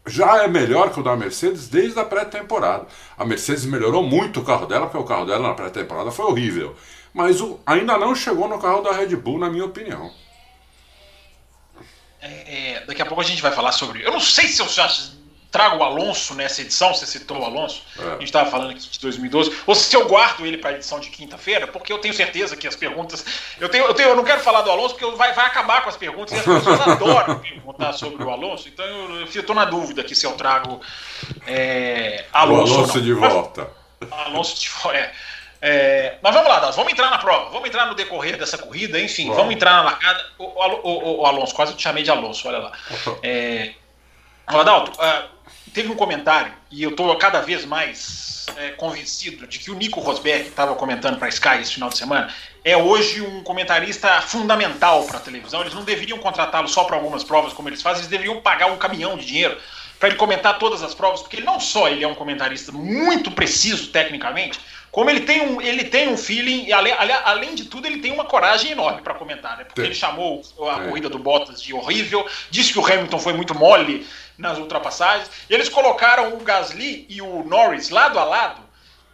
já 0.06 0.44
é 0.44 0.48
melhor 0.48 0.92
que 0.92 1.00
o 1.00 1.04
da 1.04 1.16
Mercedes 1.16 1.68
desde 1.68 2.00
a 2.00 2.06
pré-temporada. 2.06 2.88
A 3.18 3.26
Mercedes 3.26 3.66
melhorou 3.66 4.04
muito 4.04 4.40
o 4.40 4.44
carro 4.44 4.66
dela, 4.66 4.86
porque 4.88 4.98
o 4.98 5.04
carro 5.04 5.26
dela 5.26 5.50
na 5.50 5.54
pré-temporada 5.54 6.12
foi 6.12 6.26
horrível. 6.26 6.76
Mas 7.14 7.42
o, 7.42 7.60
ainda 7.66 7.98
não 7.98 8.16
chegou 8.16 8.48
no 8.48 8.60
carro 8.60 8.82
da 8.82 8.92
Red 8.92 9.16
Bull, 9.16 9.40
na 9.40 9.50
minha 9.50 9.66
opinião. 9.66 10.12
É, 12.24 12.76
é, 12.76 12.84
daqui 12.88 13.02
a 13.02 13.06
pouco 13.06 13.22
a 13.22 13.26
gente 13.26 13.42
vai 13.42 13.52
falar 13.52 13.74
sobre. 13.74 14.02
Eu 14.02 14.14
não 14.14 14.20
sei 14.22 14.48
se 14.48 14.62
eu 14.62 14.70
já 14.70 14.90
trago 15.52 15.78
o 15.78 15.84
Alonso 15.84 16.34
nessa 16.34 16.62
edição, 16.62 16.94
você 16.94 17.06
citou 17.06 17.40
o 17.40 17.46
Alonso, 17.46 17.84
é. 18.00 18.04
a 18.04 18.12
gente 18.14 18.24
estava 18.24 18.50
falando 18.50 18.72
aqui 18.72 18.90
de 18.90 19.00
2012, 19.00 19.56
ou 19.68 19.76
se 19.76 19.96
eu 19.96 20.08
guardo 20.08 20.46
ele 20.46 20.58
para 20.58 20.72
a 20.72 20.74
edição 20.74 21.00
de 21.00 21.10
quinta-feira, 21.10 21.68
porque 21.68 21.94
eu 21.94 22.00
tenho 22.00 22.14
certeza 22.14 22.56
que 22.56 22.66
as 22.66 22.76
perguntas. 22.76 23.24
Eu, 23.60 23.70
tenho, 23.70 23.86
eu, 23.86 23.94
tenho, 23.94 24.10
eu 24.10 24.16
não 24.16 24.24
quero 24.24 24.42
falar 24.42 24.62
do 24.62 24.72
Alonso, 24.72 24.96
porque 24.96 25.16
vai, 25.16 25.34
vai 25.34 25.46
acabar 25.46 25.84
com 25.84 25.90
as 25.90 25.98
perguntas, 25.98 26.34
e 26.34 26.40
as 26.40 26.46
pessoas 26.46 26.80
adoram 26.88 27.38
perguntar 27.40 27.92
sobre 27.94 28.24
o 28.24 28.30
Alonso, 28.32 28.70
então 28.70 28.86
eu 28.86 29.26
estou 29.26 29.56
na 29.56 29.66
dúvida 29.66 30.02
aqui 30.02 30.16
se 30.16 30.26
eu 30.26 30.32
trago 30.32 30.80
é, 31.46 32.26
Alonso. 32.32 32.74
O 32.74 32.78
Alonso 32.78 33.02
de 33.02 33.14
volta. 33.14 33.70
Alonso 34.10 34.60
de 34.60 34.70
volta. 34.70 34.98
É. 34.98 35.14
É, 35.66 36.18
mas 36.22 36.34
vamos 36.34 36.50
lá, 36.50 36.60
Daz, 36.60 36.76
vamos 36.76 36.92
entrar 36.92 37.10
na 37.10 37.18
prova, 37.18 37.50
vamos 37.50 37.70
entrar 37.70 37.86
no 37.86 37.96
decorrer 37.96 38.38
dessa 38.38 38.58
corrida, 38.58 39.00
enfim, 39.00 39.28
vamos, 39.28 39.38
vamos 39.38 39.54
entrar 39.56 39.72
na 39.72 39.84
largada. 39.84 40.26
O, 40.38 40.44
o, 40.44 40.80
o, 40.84 41.22
o, 41.22 41.26
Alonso, 41.26 41.56
quase 41.56 41.72
eu 41.72 41.78
te 41.78 41.84
chamei 41.84 42.04
de 42.04 42.12
Alonso, 42.12 42.46
olha 42.50 42.58
lá. 42.58 42.72
É, 43.24 43.72
Adalto, 44.46 44.92
uh, 44.92 45.30
teve 45.74 45.90
um 45.90 45.96
comentário, 45.96 46.52
e 46.70 46.84
eu 46.84 46.90
estou 46.90 47.16
cada 47.18 47.40
vez 47.40 47.64
mais 47.64 48.46
é, 48.58 48.72
convencido 48.72 49.48
de 49.48 49.58
que 49.58 49.72
o 49.72 49.76
Nico 49.76 50.02
Rosberg, 50.02 50.44
que 50.44 50.50
estava 50.50 50.76
comentando 50.76 51.18
para 51.18 51.28
a 51.28 51.30
Sky 51.30 51.62
esse 51.62 51.76
final 51.76 51.88
de 51.88 51.98
semana, 51.98 52.34
é 52.66 52.76
hoje 52.76 53.22
um 53.22 53.42
comentarista 53.42 54.22
fundamental 54.22 55.06
para 55.06 55.18
a 55.18 55.22
televisão. 55.22 55.62
Eles 55.62 55.74
não 55.74 55.86
deveriam 55.86 56.18
contratá-lo 56.18 56.68
só 56.68 56.84
para 56.84 56.98
algumas 56.98 57.24
provas, 57.24 57.54
como 57.54 57.70
eles 57.70 57.82
fazem, 57.82 58.00
eles 58.00 58.10
deveriam 58.10 58.42
pagar 58.42 58.68
um 58.68 58.78
caminhão 58.78 59.18
de 59.18 59.26
dinheiro 59.26 59.58
para 59.98 60.10
ele 60.10 60.18
comentar 60.18 60.60
todas 60.60 60.84
as 60.84 60.94
provas, 60.94 61.22
porque 61.22 61.38
ele 61.38 61.46
não 61.46 61.58
só 61.62 61.88
ele 61.88 62.04
é 62.04 62.08
um 62.08 62.16
comentarista 62.16 62.74
muito 62.74 63.32
preciso 63.32 63.88
tecnicamente, 63.88 64.60
como 64.94 65.10
ele 65.10 65.22
tem 65.22 65.42
um, 65.42 65.60
ele 65.60 65.86
tem 65.86 66.08
um 66.08 66.16
feeling, 66.16 66.66
e 66.68 66.72
além, 66.72 66.94
além 67.26 67.56
de 67.56 67.66
tudo, 67.66 67.88
ele 67.88 67.98
tem 67.98 68.12
uma 68.12 68.26
coragem 68.26 68.74
enorme 68.74 69.02
para 69.02 69.16
comentar, 69.16 69.58
né? 69.58 69.64
Porque 69.64 69.82
Sim. 69.82 69.88
ele 69.88 69.96
chamou 69.96 70.44
a 70.72 70.82
corrida 70.82 71.10
do 71.10 71.18
Bottas 71.18 71.60
de 71.60 71.74
horrível, 71.74 72.24
disse 72.52 72.72
que 72.72 72.78
o 72.78 72.86
Hamilton 72.86 73.18
foi 73.18 73.34
muito 73.34 73.56
mole 73.56 74.06
nas 74.38 74.60
ultrapassagens, 74.60 75.32
e 75.50 75.54
eles 75.56 75.68
colocaram 75.68 76.36
o 76.36 76.38
Gasly 76.38 77.08
e 77.10 77.24
o 77.24 77.44
Norris 77.44 77.90
lado 77.90 78.20
a 78.20 78.24
lado, 78.24 78.62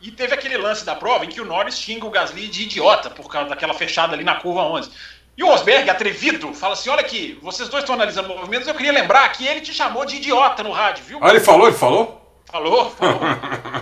e 0.01 0.11
teve 0.11 0.33
aquele 0.33 0.57
lance 0.57 0.83
da 0.83 0.97
prova 0.97 1.23
em 1.23 1.29
que 1.29 1.39
o 1.39 1.45
Norris 1.45 1.79
xinga 1.79 2.05
o 2.05 2.09
Gasly 2.09 2.49
de 2.49 2.63
idiota 2.63 3.09
por 3.09 3.31
causa 3.31 3.47
daquela 3.47 3.73
fechada 3.73 4.13
ali 4.13 4.25
na 4.25 4.35
curva 4.35 4.63
11. 4.63 4.91
E 5.37 5.43
o 5.43 5.47
Rosberg, 5.47 5.89
atrevido, 5.89 6.53
fala 6.53 6.73
assim: 6.73 6.89
olha 6.89 6.99
aqui, 6.99 7.39
vocês 7.41 7.69
dois 7.69 7.83
estão 7.83 7.95
analisando 7.95 8.27
movimentos, 8.27 8.67
eu 8.67 8.75
queria 8.75 8.91
lembrar 8.91 9.29
que 9.29 9.47
ele 9.47 9.61
te 9.61 9.73
chamou 9.73 10.03
de 10.03 10.17
idiota 10.17 10.61
no 10.61 10.71
rádio, 10.71 11.05
viu? 11.05 11.19
Ah, 11.21 11.29
ele 11.29 11.39
falou, 11.39 11.67
ele 11.67 11.77
falou? 11.77 12.28
Falou, 12.51 12.89
falou. 12.91 13.21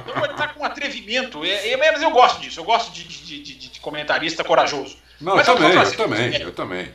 então 0.08 0.26
ele 0.26 0.34
tá 0.34 0.48
com 0.50 0.62
um 0.62 0.66
atrevimento. 0.66 1.44
É, 1.44 1.70
é, 1.70 1.78
mas 1.78 2.02
eu 2.02 2.12
gosto 2.12 2.42
disso, 2.42 2.60
eu 2.60 2.64
gosto 2.64 2.92
de, 2.92 3.04
de, 3.04 3.42
de, 3.42 3.70
de 3.70 3.80
comentarista 3.80 4.44
corajoso. 4.44 4.98
Não, 5.20 5.36
mas 5.36 5.48
eu, 5.48 5.56
também, 5.56 5.74
eu, 5.74 5.96
também, 5.96 6.42
eu 6.42 6.54
também. 6.54 6.94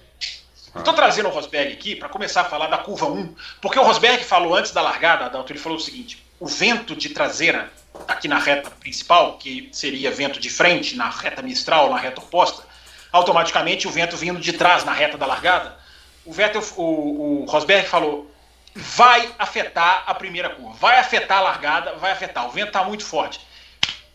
Estou 0.75 0.95
trazendo 0.95 1.29
o 1.29 1.33
Rosberg 1.33 1.73
aqui 1.73 1.95
para 1.95 2.09
começar 2.09 2.43
a 2.43 2.45
falar 2.45 2.67
da 2.67 2.79
curva 2.79 3.07
1, 3.07 3.35
porque 3.61 3.79
o 3.79 3.83
Rosberg 3.83 4.25
falou 4.25 4.55
antes 4.55 4.73
da 4.73 4.81
largada, 4.81 5.27
Adalto, 5.27 5.53
ele 5.53 5.59
falou 5.59 5.77
o 5.77 5.81
seguinte: 5.81 6.25
o 6.41 6.47
vento 6.47 6.97
de 6.97 7.11
traseira 7.11 7.71
aqui 8.09 8.27
na 8.27 8.39
reta 8.39 8.71
principal, 8.71 9.37
que 9.37 9.69
seria 9.73 10.11
vento 10.11 10.41
de 10.41 10.49
frente 10.49 10.97
na 10.97 11.11
reta 11.11 11.43
mistral, 11.43 11.91
na 11.91 11.99
reta 11.99 12.21
oposta, 12.21 12.65
automaticamente 13.11 13.87
o 13.87 13.91
vento 13.91 14.17
vindo 14.17 14.41
de 14.41 14.53
trás 14.55 14.85
na 14.85 14.93
reta 14.93 15.19
da 15.19 15.27
largada, 15.27 15.77
o 16.25 16.33
Vettel, 16.33 16.63
o, 16.77 17.43
o 17.43 17.45
Rosberg 17.45 17.87
falou, 17.87 18.32
vai 18.75 19.29
afetar 19.39 20.05
a 20.07 20.15
primeira 20.15 20.51
curva, 20.51 20.77
vai 20.79 20.99
afetar 20.99 21.39
a 21.39 21.43
largada, 21.43 21.95
vai 21.97 22.13
afetar. 22.13 22.47
O 22.47 22.51
vento 22.51 22.69
está 22.69 22.85
muito 22.85 23.05
forte. 23.05 23.41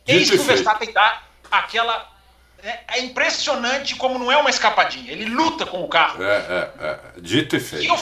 Eis 0.08 0.30
que 0.30 0.38
o 0.38 0.44
Verstappen 0.44 0.92
dá 0.92 1.22
aquela. 1.52 2.16
É, 2.64 2.80
é, 2.96 3.00
impressionante 3.02 3.96
como 3.96 4.18
não 4.18 4.32
é 4.32 4.38
uma 4.38 4.50
escapadinha. 4.50 5.12
Ele 5.12 5.26
luta 5.26 5.66
com 5.66 5.84
o 5.84 5.88
carro. 5.88 6.24
É, 6.24 6.36
é, 6.38 6.72
é. 6.80 7.00
Dito 7.22 7.56
e 7.56 7.60
feito. 7.60 7.86
E 7.86 7.88
eu, 7.88 8.00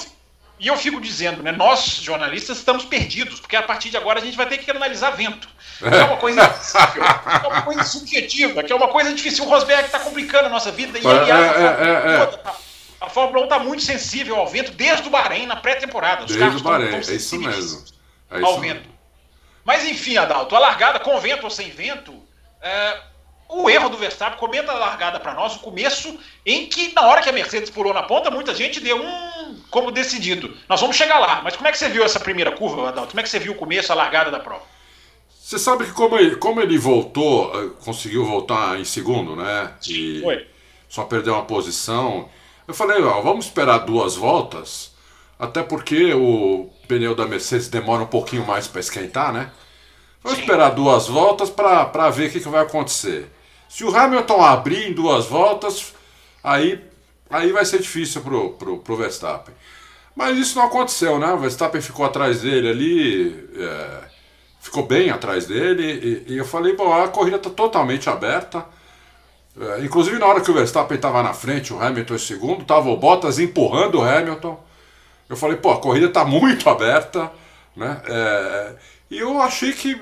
e 0.57 0.67
eu 0.67 0.77
fico 0.77 1.01
dizendo, 1.01 1.43
né? 1.43 1.51
Nós, 1.51 1.81
jornalistas, 2.01 2.59
estamos 2.59 2.85
perdidos, 2.85 3.41
porque 3.41 3.57
a 3.57 3.63
partir 3.63 3.89
de 3.89 3.97
agora 3.97 4.19
a 4.19 4.23
gente 4.23 4.37
vai 4.37 4.45
ter 4.45 4.57
que 4.59 4.71
analisar 4.71 5.11
vento. 5.11 5.49
Que 5.77 5.93
é 5.93 6.03
uma 6.05 6.15
coisa 6.15 6.41
impossível, 6.41 7.03
é 7.03 7.47
uma 7.47 7.61
coisa 7.63 7.83
subjetiva, 7.83 8.63
que 8.63 8.71
é 8.71 8.75
uma 8.75 8.87
coisa 8.87 9.13
difícil. 9.13 9.43
O 9.43 9.49
Rosberg 9.49 9.83
está 9.83 9.99
complicando 9.99 10.45
a 10.45 10.49
nossa 10.49 10.71
vida. 10.71 10.97
E, 10.97 11.05
aliás, 11.05 11.57
é, 11.57 11.61
é, 11.61 12.21
é, 12.21 12.25
tá 12.27 12.55
a 13.05 13.09
Fórmula 13.09 13.41
1 13.41 13.43
está 13.43 13.59
muito 13.59 13.83
sensível 13.83 14.35
ao 14.35 14.47
vento 14.47 14.71
desde 14.71 15.07
o 15.07 15.11
Bahrein, 15.11 15.45
na 15.45 15.55
pré-temporada. 15.55 16.25
Desde 16.25 16.57
o 16.57 16.59
Bahrein, 16.59 16.95
é 16.95 16.99
isso 16.99 17.39
mesmo. 17.39 17.83
É 18.29 18.41
ao 18.41 18.59
vento. 18.59 18.81
Mesmo. 18.81 18.95
Mas 19.63 19.85
enfim, 19.85 20.17
Adalto, 20.17 20.55
a 20.55 20.59
largada 20.59 20.99
com 20.99 21.19
vento 21.19 21.43
ou 21.43 21.49
sem 21.49 21.71
vento, 21.71 22.13
é, 22.61 22.99
o 23.49 23.69
erro 23.69 23.89
do 23.89 23.97
Verstappen, 23.97 24.39
comenta 24.39 24.71
a 24.71 24.75
largada 24.75 25.19
para 25.19 25.33
nós, 25.33 25.55
o 25.55 25.59
começo, 25.59 26.19
em 26.45 26.67
que 26.67 26.93
na 26.93 27.01
hora 27.07 27.21
que 27.21 27.29
a 27.29 27.33
Mercedes 27.33 27.69
pulou 27.69 27.93
na 27.93 28.03
ponta, 28.03 28.29
muita 28.29 28.53
gente 28.53 28.79
deu 28.79 29.01
um 29.01 29.59
como 29.69 29.91
decidido. 29.91 30.55
Nós 30.69 30.81
vamos 30.81 30.95
chegar 30.95 31.19
lá. 31.19 31.41
Mas 31.43 31.55
como 31.55 31.67
é 31.67 31.71
que 31.71 31.77
você 31.77 31.89
viu 31.89 32.03
essa 32.03 32.19
primeira 32.19 32.51
curva, 32.51 32.89
Adalto? 32.89 33.09
Como 33.09 33.19
é 33.19 33.23
que 33.23 33.29
você 33.29 33.39
viu 33.39 33.53
o 33.53 33.55
começo, 33.55 33.91
a 33.91 33.95
largada 33.95 34.31
da 34.31 34.39
prova? 34.39 34.63
Você 35.41 35.59
sabe 35.59 35.85
que 35.85 35.91
como 35.91 36.17
ele, 36.17 36.35
como 36.37 36.59
ele 36.59 36.77
voltou, 36.77 37.51
eh, 37.53 37.69
conseguiu 37.83 38.25
voltar 38.25 38.79
em 38.79 38.85
segundo, 38.85 39.35
né? 39.35 39.73
E 39.87 40.21
Foi. 40.21 40.47
Só 40.89 41.03
perdeu 41.03 41.33
uma 41.33 41.45
posição. 41.45 42.29
Eu 42.67 42.73
falei, 42.73 43.01
ó, 43.03 43.21
vamos 43.21 43.45
esperar 43.45 43.79
duas 43.79 44.15
voltas, 44.15 44.91
até 45.37 45.61
porque 45.61 46.13
o 46.13 46.69
pneu 46.87 47.15
da 47.15 47.27
Mercedes 47.27 47.67
demora 47.67 48.03
um 48.03 48.07
pouquinho 48.07 48.45
mais 48.45 48.67
para 48.67 48.79
esquentar, 48.79 49.31
né? 49.31 49.51
Vamos 50.23 50.39
esperar 50.39 50.71
duas 50.71 51.07
voltas 51.07 51.49
para 51.49 52.09
ver 52.09 52.29
o 52.29 52.31
que, 52.31 52.39
que 52.39 52.49
vai 52.49 52.63
acontecer. 52.63 53.29
Se 53.69 53.83
o 53.83 53.95
Hamilton 53.95 54.41
abrir 54.41 54.89
em 54.89 54.93
duas 54.93 55.25
voltas, 55.27 55.93
aí, 56.43 56.83
aí 57.29 57.51
vai 57.51 57.63
ser 57.65 57.79
difícil 57.79 58.21
pro, 58.21 58.53
pro, 58.53 58.79
pro 58.79 58.95
Verstappen. 58.95 59.53
Mas 60.15 60.37
isso 60.37 60.57
não 60.57 60.65
aconteceu, 60.65 61.19
né? 61.19 61.31
O 61.33 61.37
Verstappen 61.37 61.81
ficou 61.81 62.05
atrás 62.05 62.41
dele 62.41 62.69
ali, 62.69 63.49
é, 63.59 64.03
ficou 64.61 64.87
bem 64.87 65.09
atrás 65.09 65.45
dele, 65.45 66.23
e, 66.27 66.33
e, 66.33 66.37
eu 66.37 66.45
falei, 66.45 66.75
bom, 66.75 66.91
a 66.91 67.07
corrida 67.09 67.37
está 67.37 67.49
totalmente 67.49 68.09
aberta. 68.09 68.65
É, 69.59 69.85
inclusive 69.85 70.19
na 70.19 70.25
hora 70.25 70.41
que 70.41 70.51
o 70.51 70.53
Verstappen 70.53 70.95
estava 70.95 71.23
na 71.23 71.33
frente, 71.33 71.73
o 71.73 71.81
Hamilton 71.81 72.15
em 72.15 72.19
segundo, 72.19 72.61
estava 72.61 72.89
o 72.89 72.97
Bottas 72.97 73.39
empurrando 73.39 73.99
o 73.99 74.03
Hamilton. 74.03 74.61
Eu 75.29 75.37
falei, 75.37 75.57
pô, 75.57 75.71
a 75.71 75.79
corrida 75.79 76.07
está 76.07 76.25
muito 76.25 76.69
aberta, 76.69 77.31
né? 77.75 78.01
É, 78.05 78.75
e 79.09 79.19
eu 79.19 79.41
achei 79.41 79.73
que. 79.73 79.99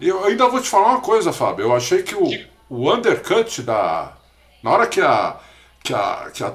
Eu 0.00 0.24
ainda 0.24 0.48
vou 0.48 0.60
te 0.60 0.68
falar 0.68 0.90
uma 0.90 1.00
coisa, 1.00 1.32
Fábio. 1.32 1.64
Eu 1.64 1.74
achei 1.74 2.02
que 2.02 2.14
o, 2.14 2.28
o 2.68 2.92
undercut 2.92 3.62
da. 3.62 4.16
Na 4.62 4.70
hora 4.70 4.86
que 4.86 5.00
a, 5.00 5.36
que, 5.82 5.92
a, 5.94 6.30
que 6.32 6.42
a 6.42 6.54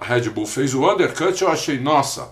Red 0.00 0.30
Bull 0.30 0.46
fez 0.46 0.74
o 0.74 0.90
undercut, 0.90 1.40
eu 1.42 1.48
achei, 1.48 1.78
nossa, 1.78 2.30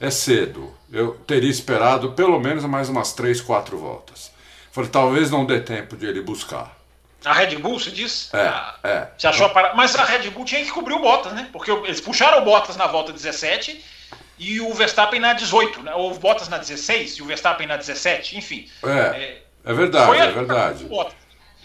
é 0.00 0.10
cedo. 0.10 0.72
Eu 0.92 1.14
teria 1.26 1.50
esperado 1.50 2.12
pelo 2.12 2.38
menos 2.38 2.64
mais 2.64 2.88
umas 2.88 3.12
3, 3.12 3.40
4 3.40 3.76
voltas. 3.78 4.30
Falei, 4.70 4.90
talvez 4.90 5.30
não 5.30 5.44
dê 5.44 5.60
tempo 5.60 5.96
de 5.96 6.06
ele 6.06 6.20
buscar. 6.20 6.81
A 7.24 7.32
Red 7.32 7.56
Bull, 7.56 7.78
você 7.78 7.90
diz? 7.90 8.30
É, 8.32 8.48
ah, 8.48 8.74
é. 8.82 9.06
Você 9.16 9.26
achou 9.26 9.46
a 9.46 9.50
parada? 9.50 9.74
Mas 9.74 9.94
a 9.94 10.04
Red 10.04 10.30
Bull 10.30 10.44
tinha 10.44 10.64
que 10.64 10.70
cobrir 10.70 10.94
o 10.94 10.98
Bottas, 10.98 11.32
né? 11.32 11.48
Porque 11.52 11.70
eles 11.70 12.00
puxaram 12.00 12.42
o 12.42 12.44
Bottas 12.44 12.76
na 12.76 12.86
volta 12.86 13.12
17 13.12 13.82
e 14.38 14.60
o 14.60 14.74
Verstappen 14.74 15.20
na 15.20 15.32
18, 15.32 15.82
né? 15.82 15.94
ou 15.94 16.12
o 16.12 16.18
Bottas 16.18 16.48
na 16.48 16.58
16 16.58 17.12
e 17.12 17.22
o 17.22 17.26
Verstappen 17.26 17.66
na 17.66 17.76
17, 17.76 18.36
enfim. 18.36 18.68
É, 18.84 18.90
é, 18.90 19.42
é 19.64 19.72
verdade, 19.72 20.16
é 20.16 20.32
verdade. 20.32 20.86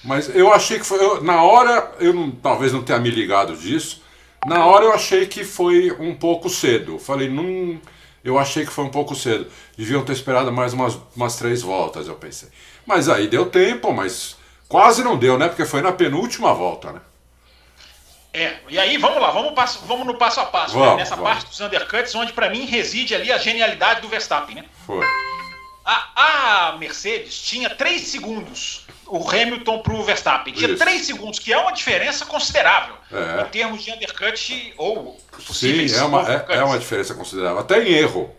Mas 0.03 0.33
eu 0.33 0.53
achei 0.53 0.77
que 0.79 0.85
foi. 0.85 1.03
Eu, 1.03 1.23
na 1.23 1.43
hora, 1.43 1.91
eu 1.99 2.13
não, 2.13 2.31
talvez 2.31 2.71
não 2.71 2.83
tenha 2.83 2.99
me 2.99 3.09
ligado 3.09 3.55
disso. 3.55 4.03
Na 4.45 4.65
hora 4.65 4.85
eu 4.85 4.93
achei 4.93 5.25
que 5.25 5.43
foi 5.43 5.91
um 5.99 6.15
pouco 6.15 6.49
cedo. 6.49 6.99
Falei, 6.99 7.29
não. 7.29 7.81
Eu 8.23 8.37
achei 8.37 8.65
que 8.65 8.71
foi 8.71 8.85
um 8.85 8.89
pouco 8.89 9.15
cedo. 9.15 9.47
Deviam 9.77 10.03
ter 10.03 10.13
esperado 10.13 10.51
mais 10.51 10.73
umas, 10.73 10.99
umas 11.15 11.35
três 11.35 11.61
voltas, 11.61 12.07
eu 12.07 12.15
pensei. 12.15 12.49
Mas 12.85 13.09
aí 13.09 13.27
deu 13.27 13.47
tempo, 13.47 13.91
mas 13.91 14.36
quase 14.67 15.03
não 15.03 15.17
deu, 15.17 15.37
né? 15.37 15.47
Porque 15.47 15.65
foi 15.65 15.81
na 15.81 15.91
penúltima 15.91 16.53
volta, 16.53 16.91
né? 16.91 17.01
É, 18.33 18.57
e 18.69 18.77
aí 18.77 18.97
vamos 18.97 19.19
lá, 19.19 19.31
vamos, 19.31 19.53
passo, 19.53 19.79
vamos 19.87 20.05
no 20.05 20.15
passo 20.15 20.39
a 20.39 20.45
passo, 20.45 20.73
vamos, 20.73 20.89
né? 20.89 20.95
nessa 20.97 21.15
vamos. 21.15 21.31
parte 21.31 21.47
dos 21.47 21.59
undercuts, 21.59 22.13
onde 22.13 22.33
para 22.33 22.49
mim 22.49 22.65
reside 22.65 23.15
ali 23.15 23.31
a 23.31 23.37
genialidade 23.37 24.01
do 24.01 24.07
Verstappen, 24.07 24.57
né? 24.57 24.65
Foi. 24.85 25.03
A, 25.83 26.67
a 26.69 26.77
Mercedes 26.77 27.41
tinha 27.41 27.69
3 27.69 28.01
segundos 28.01 28.85
o 29.07 29.27
Hamilton 29.29 29.79
para 29.79 29.93
o 29.93 30.03
Verstappen. 30.03 30.53
Tinha 30.53 30.69
Isso. 30.69 30.83
3 30.83 31.05
segundos, 31.05 31.39
que 31.39 31.51
é 31.51 31.57
uma 31.57 31.71
diferença 31.71 32.25
considerável 32.25 32.95
é. 33.11 33.41
em 33.41 33.45
termos 33.45 33.83
de 33.83 33.91
undercut 33.91 34.73
ou 34.77 35.17
possíveis. 35.45 35.91
Sim, 35.93 35.99
é 35.99 36.03
uma, 36.03 36.31
é, 36.31 36.45
é, 36.49 36.63
uma 36.63 36.77
diferença 36.77 37.13
considerável, 37.13 37.59
até 37.59 37.81
em 37.83 37.93
erro. 37.93 38.35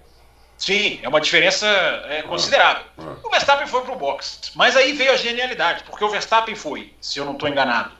Sim, 0.59 0.99
é 1.03 1.09
uma 1.09 1.21
diferença 1.21 1.67
é, 2.09 2.23
considerável. 2.23 2.83
É. 2.99 3.27
O 3.27 3.31
Verstappen 3.31 3.67
foi 3.67 3.83
para 3.83 3.93
o 3.93 3.97
box, 3.97 4.51
mas 4.57 4.77
aí 4.77 4.93
veio 4.93 5.13
a 5.13 5.17
genialidade, 5.17 5.85
porque 5.85 6.05
o 6.05 6.11
Verstappen 6.11 6.57
foi, 6.57 6.93
se 7.01 7.19
eu 7.19 7.25
não 7.25 7.35
estou 7.35 7.49
enganado, 7.49 7.93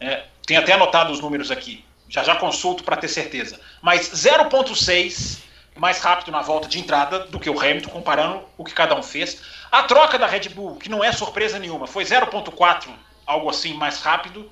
é, 0.00 0.24
tem 0.46 0.56
até 0.56 0.72
anotado 0.72 1.12
os 1.12 1.20
números 1.20 1.50
aqui, 1.50 1.84
já 2.08 2.24
já 2.24 2.34
consulto 2.34 2.82
para 2.82 2.96
ter 2.96 3.08
certeza, 3.08 3.60
mas 3.82 4.10
0.6 4.10 5.46
mais 5.78 6.00
rápido 6.00 6.32
na 6.32 6.42
volta 6.42 6.68
de 6.68 6.78
entrada 6.78 7.20
do 7.20 7.38
que 7.38 7.48
o 7.48 7.58
Hamilton, 7.58 7.90
comparando 7.90 8.42
o 8.56 8.64
que 8.64 8.74
cada 8.74 8.94
um 8.96 9.02
fez. 9.02 9.40
A 9.70 9.84
troca 9.84 10.18
da 10.18 10.26
Red 10.26 10.48
Bull, 10.48 10.76
que 10.76 10.88
não 10.88 11.04
é 11.04 11.12
surpresa 11.12 11.58
nenhuma, 11.58 11.86
foi 11.86 12.04
0.4, 12.04 12.88
algo 13.24 13.48
assim, 13.48 13.74
mais 13.74 14.00
rápido. 14.00 14.50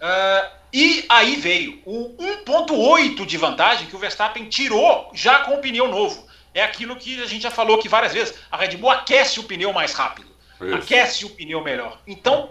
Uh, 0.00 0.50
e 0.72 1.04
aí 1.08 1.36
veio 1.36 1.80
o 1.84 2.16
1.8 2.46 3.26
de 3.26 3.36
vantagem 3.36 3.86
que 3.86 3.94
o 3.94 3.98
Verstappen 3.98 4.48
tirou 4.48 5.10
já 5.12 5.40
com 5.40 5.54
o 5.54 5.58
pneu 5.58 5.88
novo. 5.88 6.26
É 6.54 6.62
aquilo 6.62 6.96
que 6.96 7.20
a 7.20 7.26
gente 7.26 7.42
já 7.42 7.50
falou 7.50 7.78
aqui 7.78 7.88
várias 7.88 8.12
vezes. 8.12 8.34
A 8.50 8.56
Red 8.56 8.76
Bull 8.76 8.90
aquece 8.90 9.40
o 9.40 9.44
pneu 9.44 9.72
mais 9.72 9.92
rápido. 9.92 10.30
Isso. 10.60 10.74
Aquece 10.74 11.24
o 11.24 11.30
pneu 11.30 11.60
melhor. 11.60 11.98
Então, 12.06 12.50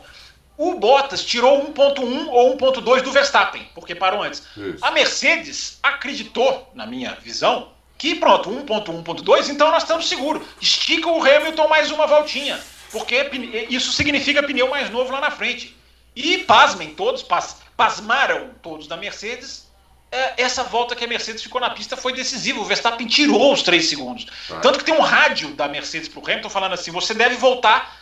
o 0.58 0.76
Bottas 0.76 1.24
tirou 1.24 1.66
1.1 1.74 2.28
ou 2.28 2.58
1.2 2.58 3.02
do 3.02 3.12
Verstappen, 3.12 3.68
porque 3.74 3.96
parou 3.96 4.22
antes. 4.22 4.44
Isso. 4.56 4.84
A 4.84 4.92
Mercedes 4.92 5.80
acreditou, 5.82 6.70
na 6.76 6.86
minha 6.86 7.16
visão, 7.16 7.72
que 7.98 8.16
pronto, 8.16 8.50
1.1.2, 8.50 9.50
então 9.50 9.72
nós 9.72 9.84
estamos 9.84 10.10
seguros. 10.10 10.46
Estica 10.62 11.10
o 11.10 11.24
Hamilton 11.24 11.68
mais 11.68 11.90
uma 11.90 12.06
voltinha, 12.06 12.60
porque 12.92 13.30
isso 13.70 13.94
significa 13.94 14.44
pneu 14.44 14.70
mais 14.70 14.90
novo 14.90 15.12
lá 15.12 15.22
na 15.22 15.32
frente. 15.32 15.76
E 16.16 16.40
pasmem 16.40 16.94
todos, 16.94 17.24
pas, 17.24 17.62
pasmaram 17.76 18.52
todos 18.62 18.88
da 18.88 18.98
Mercedes. 18.98 19.72
É, 20.14 20.44
essa 20.44 20.64
volta 20.64 20.96
que 20.96 21.04
a 21.04 21.08
Mercedes 21.08 21.42
ficou 21.42 21.60
na 21.60 21.72
pista 21.72 21.98
foi 21.98 22.14
decisiva. 22.14 22.60
O 22.60 22.66
Verstappen 22.66 23.08
tirou 23.08 23.52
os 23.52 23.64
3 23.64 23.84
segundos. 23.84 24.28
Ah. 24.48 24.60
Tanto 24.60 24.78
que 24.78 24.86
tem 24.86 24.94
um 24.94 25.02
rádio 25.02 25.50
da 25.56 25.68
Mercedes 25.68 26.08
para 26.08 26.20
o 26.20 26.24
Hamilton 26.24 26.50
falando 26.50 26.74
assim: 26.74 26.92
você 26.92 27.16
deve 27.16 27.36
voltar 27.36 27.98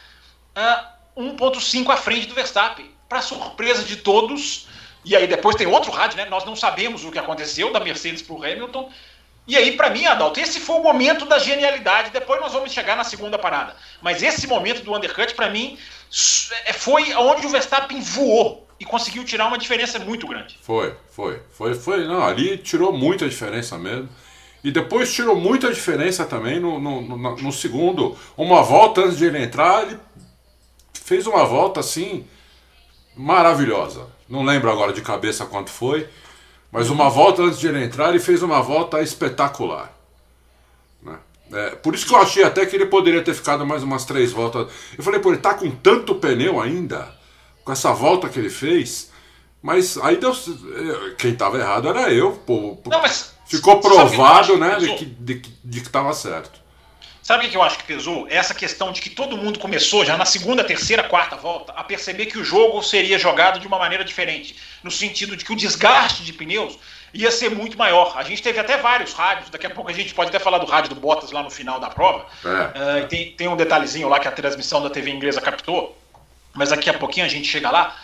uh, 1.15 1.21
1,5 1.21 1.89
à 1.89 1.95
frente 1.95 2.27
do 2.27 2.35
Verstappen. 2.35 2.91
Para 3.07 3.21
surpresa 3.21 3.85
de 3.85 3.95
todos. 3.95 4.67
E 5.05 5.15
aí 5.15 5.25
depois 5.25 5.55
tem 5.55 5.67
outro 5.67 5.89
rádio, 5.89 6.17
né? 6.17 6.25
Nós 6.25 6.43
não 6.43 6.53
sabemos 6.53 7.05
o 7.05 7.11
que 7.11 7.17
aconteceu 7.17 7.71
da 7.71 7.79
Mercedes 7.79 8.21
para 8.21 8.35
o 8.35 8.43
Hamilton. 8.43 8.91
E 9.47 9.55
aí, 9.55 9.77
para 9.77 9.89
mim, 9.89 10.05
Adalto, 10.05 10.37
esse 10.37 10.59
foi 10.59 10.75
o 10.75 10.83
momento 10.83 11.25
da 11.25 11.39
genialidade. 11.39 12.09
Depois 12.09 12.41
nós 12.41 12.51
vamos 12.51 12.73
chegar 12.73 12.97
na 12.97 13.05
segunda 13.05 13.39
parada. 13.39 13.73
Mas 14.01 14.21
esse 14.21 14.47
momento 14.47 14.83
do 14.83 14.93
undercut, 14.93 15.33
para 15.33 15.49
mim, 15.49 15.79
é, 16.65 16.73
foi 16.73 17.13
onde 17.13 17.47
o 17.47 17.49
Verstappen 17.49 18.01
voou 18.01 18.67
e 18.81 18.83
conseguiu 18.83 19.23
tirar 19.23 19.45
uma 19.45 19.59
diferença 19.59 19.99
muito 19.99 20.25
grande. 20.25 20.57
Foi, 20.59 20.95
foi, 21.11 21.39
foi, 21.51 21.75
foi. 21.75 22.07
Não, 22.07 22.25
ali 22.25 22.57
tirou 22.57 22.91
muita 22.91 23.29
diferença 23.29 23.77
mesmo. 23.77 24.09
E 24.63 24.71
depois 24.71 25.13
tirou 25.13 25.35
muita 25.35 25.71
diferença 25.71 26.25
também 26.25 26.59
no, 26.59 26.79
no, 26.79 27.01
no, 27.01 27.35
no 27.35 27.51
segundo. 27.51 28.17
Uma 28.35 28.63
volta 28.63 29.01
antes 29.01 29.19
de 29.19 29.25
ele 29.25 29.37
entrar, 29.37 29.83
ele 29.83 29.99
fez 30.95 31.27
uma 31.27 31.45
volta 31.45 31.79
assim 31.79 32.25
maravilhosa. 33.15 34.07
Não 34.27 34.43
lembro 34.43 34.71
agora 34.71 34.91
de 34.91 35.01
cabeça 35.01 35.45
quanto 35.45 35.69
foi. 35.69 36.09
Mas 36.71 36.89
uma 36.89 37.07
volta 37.07 37.43
antes 37.43 37.59
de 37.59 37.67
ele 37.67 37.83
entrar, 37.83 38.09
ele 38.09 38.19
fez 38.19 38.41
uma 38.41 38.63
volta 38.63 38.99
espetacular. 38.99 39.95
Né? 41.03 41.19
É, 41.53 41.69
por 41.75 41.93
isso 41.93 42.07
que 42.07 42.15
eu 42.15 42.19
achei 42.19 42.43
até 42.43 42.65
que 42.65 42.75
ele 42.75 42.87
poderia 42.87 43.21
ter 43.21 43.35
ficado 43.35 43.63
mais 43.63 43.83
umas 43.83 44.05
três 44.05 44.31
voltas. 44.31 44.71
Eu 44.97 45.03
falei, 45.03 45.19
pô, 45.19 45.29
ele 45.29 45.37
tá 45.37 45.53
com 45.53 45.69
tanto 45.69 46.15
pneu 46.15 46.59
ainda, 46.59 47.20
com 47.71 47.73
essa 47.73 47.93
volta 47.93 48.27
que 48.27 48.37
ele 48.37 48.49
fez. 48.49 49.09
Mas 49.61 49.97
aí 49.97 50.17
deu. 50.17 50.35
Quem 51.17 51.35
tava 51.35 51.57
errado 51.57 51.87
era 51.87 52.11
eu, 52.11 52.33
pô. 52.33 52.77
Não, 52.85 53.01
mas 53.01 53.33
ficou 53.45 53.79
provado, 53.79 54.57
né, 54.57 54.75
de 54.77 54.95
que, 54.95 55.05
de, 55.05 55.41
de 55.63 55.81
que 55.81 55.89
tava 55.89 56.13
certo. 56.13 56.59
Sabe 57.21 57.45
o 57.45 57.49
que 57.49 57.55
eu 57.55 57.61
acho 57.61 57.77
que 57.77 57.83
pesou? 57.83 58.27
Essa 58.29 58.53
questão 58.53 58.91
de 58.91 58.99
que 58.99 59.09
todo 59.09 59.37
mundo 59.37 59.59
começou 59.59 60.03
já 60.03 60.17
na 60.17 60.25
segunda, 60.25 60.63
terceira, 60.63 61.03
quarta 61.03 61.35
volta 61.35 61.71
a 61.73 61.83
perceber 61.83 62.25
que 62.25 62.39
o 62.39 62.43
jogo 62.43 62.81
seria 62.81 63.19
jogado 63.19 63.59
de 63.59 63.67
uma 63.67 63.77
maneira 63.77 64.03
diferente. 64.03 64.55
No 64.83 64.89
sentido 64.89 65.37
de 65.37 65.45
que 65.45 65.53
o 65.53 65.55
desgaste 65.55 66.23
de 66.23 66.33
pneus 66.33 66.77
ia 67.13 67.29
ser 67.29 67.51
muito 67.51 67.77
maior. 67.77 68.13
A 68.17 68.23
gente 68.23 68.41
teve 68.41 68.59
até 68.59 68.77
vários 68.77 69.13
rádios, 69.13 69.49
daqui 69.49 69.67
a 69.67 69.69
pouco 69.69 69.91
a 69.91 69.93
gente 69.93 70.13
pode 70.13 70.29
até 70.29 70.39
falar 70.39 70.57
do 70.57 70.65
rádio 70.65 70.95
do 70.95 70.99
Bottas 70.99 71.31
lá 71.31 71.43
no 71.43 71.51
final 71.51 71.79
da 71.79 71.89
prova. 71.89 72.25
É. 72.43 73.03
Uh, 73.03 73.07
tem, 73.07 73.31
tem 73.33 73.47
um 73.47 73.55
detalhezinho 73.55 74.09
lá 74.09 74.19
que 74.19 74.27
a 74.27 74.31
transmissão 74.31 74.81
da 74.81 74.89
TV 74.89 75.11
inglesa 75.11 75.39
captou, 75.39 76.00
mas 76.53 76.69
daqui 76.69 76.89
a 76.89 76.93
pouquinho 76.93 77.25
a 77.25 77.29
gente 77.29 77.47
chega 77.47 77.69
lá. 77.69 77.95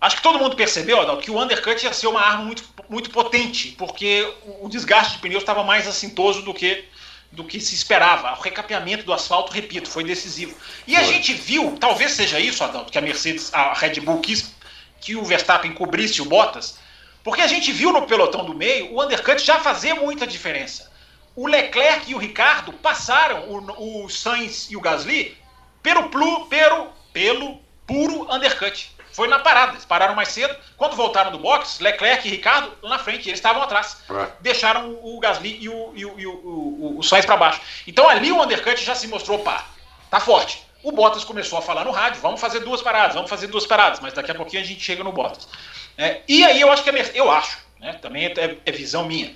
Acho 0.00 0.16
que 0.16 0.22
todo 0.22 0.38
mundo 0.38 0.56
percebeu, 0.56 1.00
Adal, 1.00 1.18
que 1.18 1.30
o 1.30 1.40
undercut 1.40 1.84
ia 1.84 1.92
ser 1.92 2.08
uma 2.08 2.20
arma 2.20 2.44
muito, 2.44 2.64
muito 2.88 3.10
potente, 3.10 3.74
porque 3.78 4.28
o 4.60 4.68
desgaste 4.68 5.14
de 5.14 5.18
pneus 5.20 5.42
estava 5.42 5.62
mais 5.62 5.86
assintoso 5.86 6.42
do 6.42 6.52
que 6.52 6.84
do 7.30 7.44
que 7.44 7.58
se 7.60 7.74
esperava. 7.74 8.32
O 8.32 8.42
recapeamento 8.42 9.04
do 9.04 9.12
asfalto, 9.12 9.52
repito, 9.52 9.88
foi 9.88 10.04
decisivo. 10.04 10.54
E 10.86 10.94
a 10.94 11.02
gente 11.02 11.32
viu, 11.32 11.76
talvez 11.80 12.12
seja 12.12 12.38
isso, 12.38 12.62
Adalto, 12.62 12.92
que 12.92 12.98
a 12.98 13.00
Mercedes, 13.00 13.52
a 13.54 13.72
Red 13.72 14.00
Bull 14.00 14.20
quis 14.20 14.54
que 15.00 15.16
o 15.16 15.24
Verstappen 15.24 15.72
cobrisse 15.72 16.20
o 16.20 16.26
Bottas, 16.26 16.78
porque 17.24 17.40
a 17.40 17.46
gente 17.46 17.72
viu 17.72 17.92
no 17.92 18.02
pelotão 18.02 18.44
do 18.44 18.54
meio 18.54 18.92
o 18.92 19.02
undercut 19.02 19.42
já 19.42 19.58
fazer 19.60 19.94
muita 19.94 20.26
diferença. 20.26 20.92
O 21.34 21.46
Leclerc 21.46 22.10
e 22.10 22.14
o 22.14 22.18
Ricardo 22.18 22.72
passaram 22.72 23.48
o, 23.48 24.04
o 24.04 24.08
Sainz 24.10 24.70
e 24.70 24.76
o 24.76 24.80
Gasly 24.80 25.36
pelo, 25.82 26.10
pelo, 26.48 26.92
pelo 27.12 27.61
puro 27.86 28.32
undercut. 28.32 28.90
Foi 29.12 29.28
na 29.28 29.38
parada, 29.38 29.72
eles 29.72 29.84
pararam 29.84 30.14
mais 30.14 30.28
cedo. 30.28 30.56
Quando 30.76 30.96
voltaram 30.96 31.30
do 31.30 31.38
box, 31.38 31.80
Leclerc 31.80 32.26
e 32.26 32.30
Ricardo 32.30 32.72
na 32.82 32.98
frente, 32.98 33.28
eles 33.28 33.38
estavam 33.38 33.62
atrás. 33.62 33.98
É. 34.10 34.28
Deixaram 34.40 34.98
o 35.02 35.20
Gasly 35.20 35.58
e 35.60 35.68
o, 35.68 35.92
e 35.94 36.06
o, 36.06 36.18
e 36.18 36.26
o, 36.26 36.32
o, 36.32 36.98
o 36.98 37.02
Sainz 37.02 37.26
para 37.26 37.36
baixo. 37.36 37.60
Então 37.86 38.08
ali 38.08 38.32
o 38.32 38.42
undercut 38.42 38.82
já 38.82 38.94
se 38.94 39.06
mostrou, 39.06 39.40
pá, 39.40 39.66
tá 40.10 40.18
forte. 40.18 40.62
O 40.82 40.90
Bottas 40.90 41.22
começou 41.22 41.58
a 41.58 41.62
falar 41.62 41.84
no 41.84 41.92
rádio, 41.92 42.20
vamos 42.20 42.40
fazer 42.40 42.60
duas 42.60 42.82
paradas, 42.82 43.14
vamos 43.14 43.30
fazer 43.30 43.46
duas 43.46 43.66
paradas, 43.66 44.00
mas 44.00 44.12
daqui 44.14 44.32
a 44.32 44.34
pouquinho 44.34 44.62
a 44.62 44.66
gente 44.66 44.80
chega 44.80 45.04
no 45.04 45.12
Bottas. 45.12 45.46
É, 45.96 46.22
e 46.26 46.44
aí 46.44 46.60
eu 46.60 46.72
acho 46.72 46.82
que 46.82 46.90
a 46.90 46.92
Mercedes, 46.92 47.18
eu 47.18 47.30
acho, 47.30 47.58
né, 47.78 47.92
também 48.00 48.26
é, 48.26 48.56
é, 48.64 48.72
visão 48.72 49.04
minha, 49.04 49.32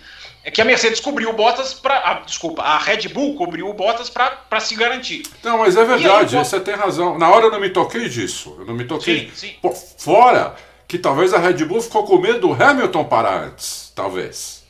é 0.47 0.51
que 0.53 0.61
a 0.61 0.65
Mercedes 0.65 1.01
cobriu 1.01 1.31
o 1.31 1.33
Bottas 1.33 1.75
para, 1.75 2.23
desculpa, 2.25 2.63
a 2.63 2.79
Red 2.79 3.09
Bull 3.09 3.35
cobriu 3.35 3.69
o 3.69 3.75
Bottas 3.75 4.09
para 4.09 4.61
se 4.61 4.77
garantir. 4.77 5.25
Não, 5.43 5.59
mas 5.59 5.77
é 5.77 5.85
verdade, 5.85 6.37
aí, 6.37 6.45
você 6.45 6.61
tem 6.61 6.77
razão. 6.77 7.19
Na 7.19 7.29
hora 7.29 7.47
eu 7.47 7.51
não 7.51 7.59
me 7.59 7.69
toquei 7.69 8.09
disso, 8.09 8.55
eu 8.61 8.65
não 8.65 8.73
me 8.73 8.85
toquei. 8.85 9.29
Sim, 9.31 9.49
sim. 9.49 9.55
Por 9.61 9.75
fora 9.75 10.55
que 10.87 10.99
talvez 10.99 11.35
a 11.35 11.39
Red 11.39 11.65
Bull 11.65 11.83
ficou 11.83 12.05
com 12.05 12.19
medo 12.19 12.39
do 12.39 12.53
Hamilton 12.53 13.05
parar 13.07 13.43
antes, 13.43 13.93
talvez. 13.93 14.65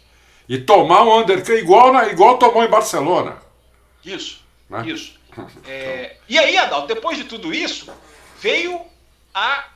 E 0.48 0.56
tomar 0.56 1.02
um 1.02 1.18
undercut 1.18 1.58
igual, 1.58 1.92
na, 1.92 2.08
igual 2.08 2.38
tomou 2.38 2.64
em 2.64 2.70
Barcelona. 2.70 3.36
Isso, 4.02 4.40
né? 4.70 4.82
isso. 4.86 5.14
É, 5.68 6.16
e 6.26 6.38
aí, 6.38 6.56
Adalto, 6.56 6.86
depois 6.86 7.18
de 7.18 7.24
tudo 7.24 7.52
isso, 7.52 7.92
veio 8.40 8.80
a. 9.34 9.66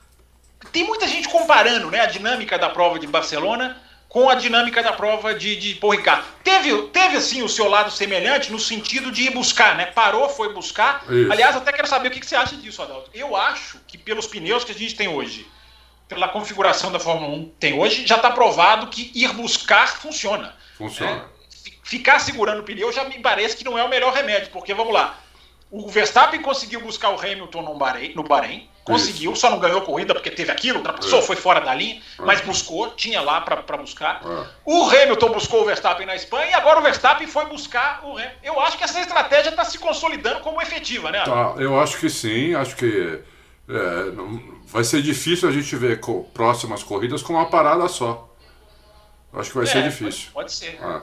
Tem 0.73 0.83
muita 0.83 1.07
gente 1.07 1.29
comparando 1.29 1.91
né, 1.91 2.01
a 2.01 2.07
dinâmica 2.07 2.59
da 2.59 2.71
prova 2.71 2.99
de 2.99 3.07
Barcelona 3.07 3.79
com 4.11 4.29
a 4.29 4.35
dinâmica 4.35 4.83
da 4.83 4.93
prova 4.93 5.33
de, 5.33 5.55
de 5.55 5.77
Paul 5.77 5.93
Ricard. 5.93 6.25
Teve, 6.43 6.83
teve, 6.89 7.17
assim, 7.17 7.43
o 7.43 7.49
seu 7.49 7.69
lado 7.69 7.93
semelhante 7.93 8.51
no 8.51 8.59
sentido 8.59 9.13
de 9.13 9.23
ir 9.23 9.31
buscar, 9.31 9.77
né? 9.77 9.87
Parou, 9.87 10.29
foi 10.29 10.53
buscar. 10.53 11.05
Isso. 11.09 11.33
Aliás, 11.33 11.57
até 11.57 11.73
quero 11.73 11.87
saber 11.87 12.09
o 12.09 12.11
que 12.11 12.27
você 12.27 12.35
acha 12.35 12.57
disso, 12.57 12.83
Adalto. 12.83 13.09
Eu 13.15 13.37
acho 13.37 13.79
que 13.87 13.97
pelos 13.97 14.27
pneus 14.27 14.65
que 14.65 14.73
a 14.73 14.75
gente 14.75 14.97
tem 14.97 15.07
hoje, 15.07 15.47
pela 16.09 16.27
configuração 16.27 16.91
da 16.91 16.99
Fórmula 16.99 17.33
1 17.37 17.53
tem 17.61 17.79
hoje, 17.79 18.05
já 18.05 18.17
está 18.17 18.33
provado 18.33 18.89
que 18.89 19.13
ir 19.15 19.33
buscar 19.33 19.87
funciona. 19.87 20.57
Funciona. 20.77 21.13
É, 21.13 21.71
ficar 21.85 22.19
segurando 22.19 22.61
o 22.61 22.65
pneu 22.65 22.93
já 22.93 23.05
me 23.05 23.21
parece 23.21 23.57
que 23.57 23.65
não 23.65 23.79
é 23.79 23.85
o 23.85 23.89
melhor 23.89 24.13
remédio, 24.13 24.51
porque 24.51 24.75
vamos 24.75 24.93
lá. 24.93 25.21
O 25.71 25.89
Verstappen 25.89 26.43
conseguiu 26.43 26.81
buscar 26.81 27.11
o 27.11 27.21
Hamilton 27.21 27.63
no 27.63 27.77
Bahrein, 27.77 28.13
no 28.17 28.25
Bahrein 28.25 28.69
conseguiu, 28.91 29.33
Isso. 29.33 29.41
só 29.41 29.51
não 29.51 29.59
ganhou 29.59 29.81
corrida 29.83 30.15
porque 30.15 30.31
teve 30.31 30.51
aquilo, 30.51 30.79
ultrapassou, 30.79 31.21
é. 31.21 31.23
foi 31.23 31.37
fora 31.37 31.61
da 31.61 31.75
linha, 31.75 32.01
é. 32.19 32.23
mas 32.23 32.41
buscou, 32.41 32.91
tinha 32.91 33.21
lá 33.21 33.41
para 33.41 33.77
buscar. 33.77 34.23
É. 34.25 34.47
O 34.65 34.85
Hamilton 34.89 35.31
buscou 35.31 35.63
o 35.63 35.65
Verstappen 35.65 36.07
na 36.07 36.15
Espanha 36.15 36.51
e 36.51 36.55
agora 36.55 36.81
o 36.81 36.83
Verstappen 36.83 37.27
foi 37.27 37.47
buscar 37.47 38.01
o 38.05 38.13
Hamilton. 38.13 38.37
Eu 38.43 38.61
acho 38.61 38.77
que 38.77 38.85
essa 38.85 39.01
estratégia 39.01 39.51
está 39.51 39.65
se 39.65 39.79
consolidando 39.79 40.41
como 40.41 40.61
efetiva, 40.61 41.11
né? 41.11 41.23
Tá, 41.25 41.55
eu 41.59 41.81
acho 41.81 41.99
que 41.99 42.11
sim, 42.11 42.55
acho 42.55 42.77
que 42.77 43.21
é, 43.69 44.11
não, 44.13 44.43
vai 44.67 44.83
ser 44.83 45.01
difícil 45.01 45.49
a 45.49 45.53
gente 45.53 45.75
ver 45.77 46.01
co 46.01 46.25
próximas 46.35 46.83
corridas 46.83 47.23
com 47.23 47.35
uma 47.35 47.47
parada 47.47 47.87
só. 47.89 48.29
Acho 49.33 49.51
que 49.51 49.57
vai 49.59 49.67
ser 49.67 49.79
é, 49.79 49.83
difícil. 49.83 50.31
Pode, 50.33 50.53
ser. 50.53 50.79
Ah. 50.83 51.03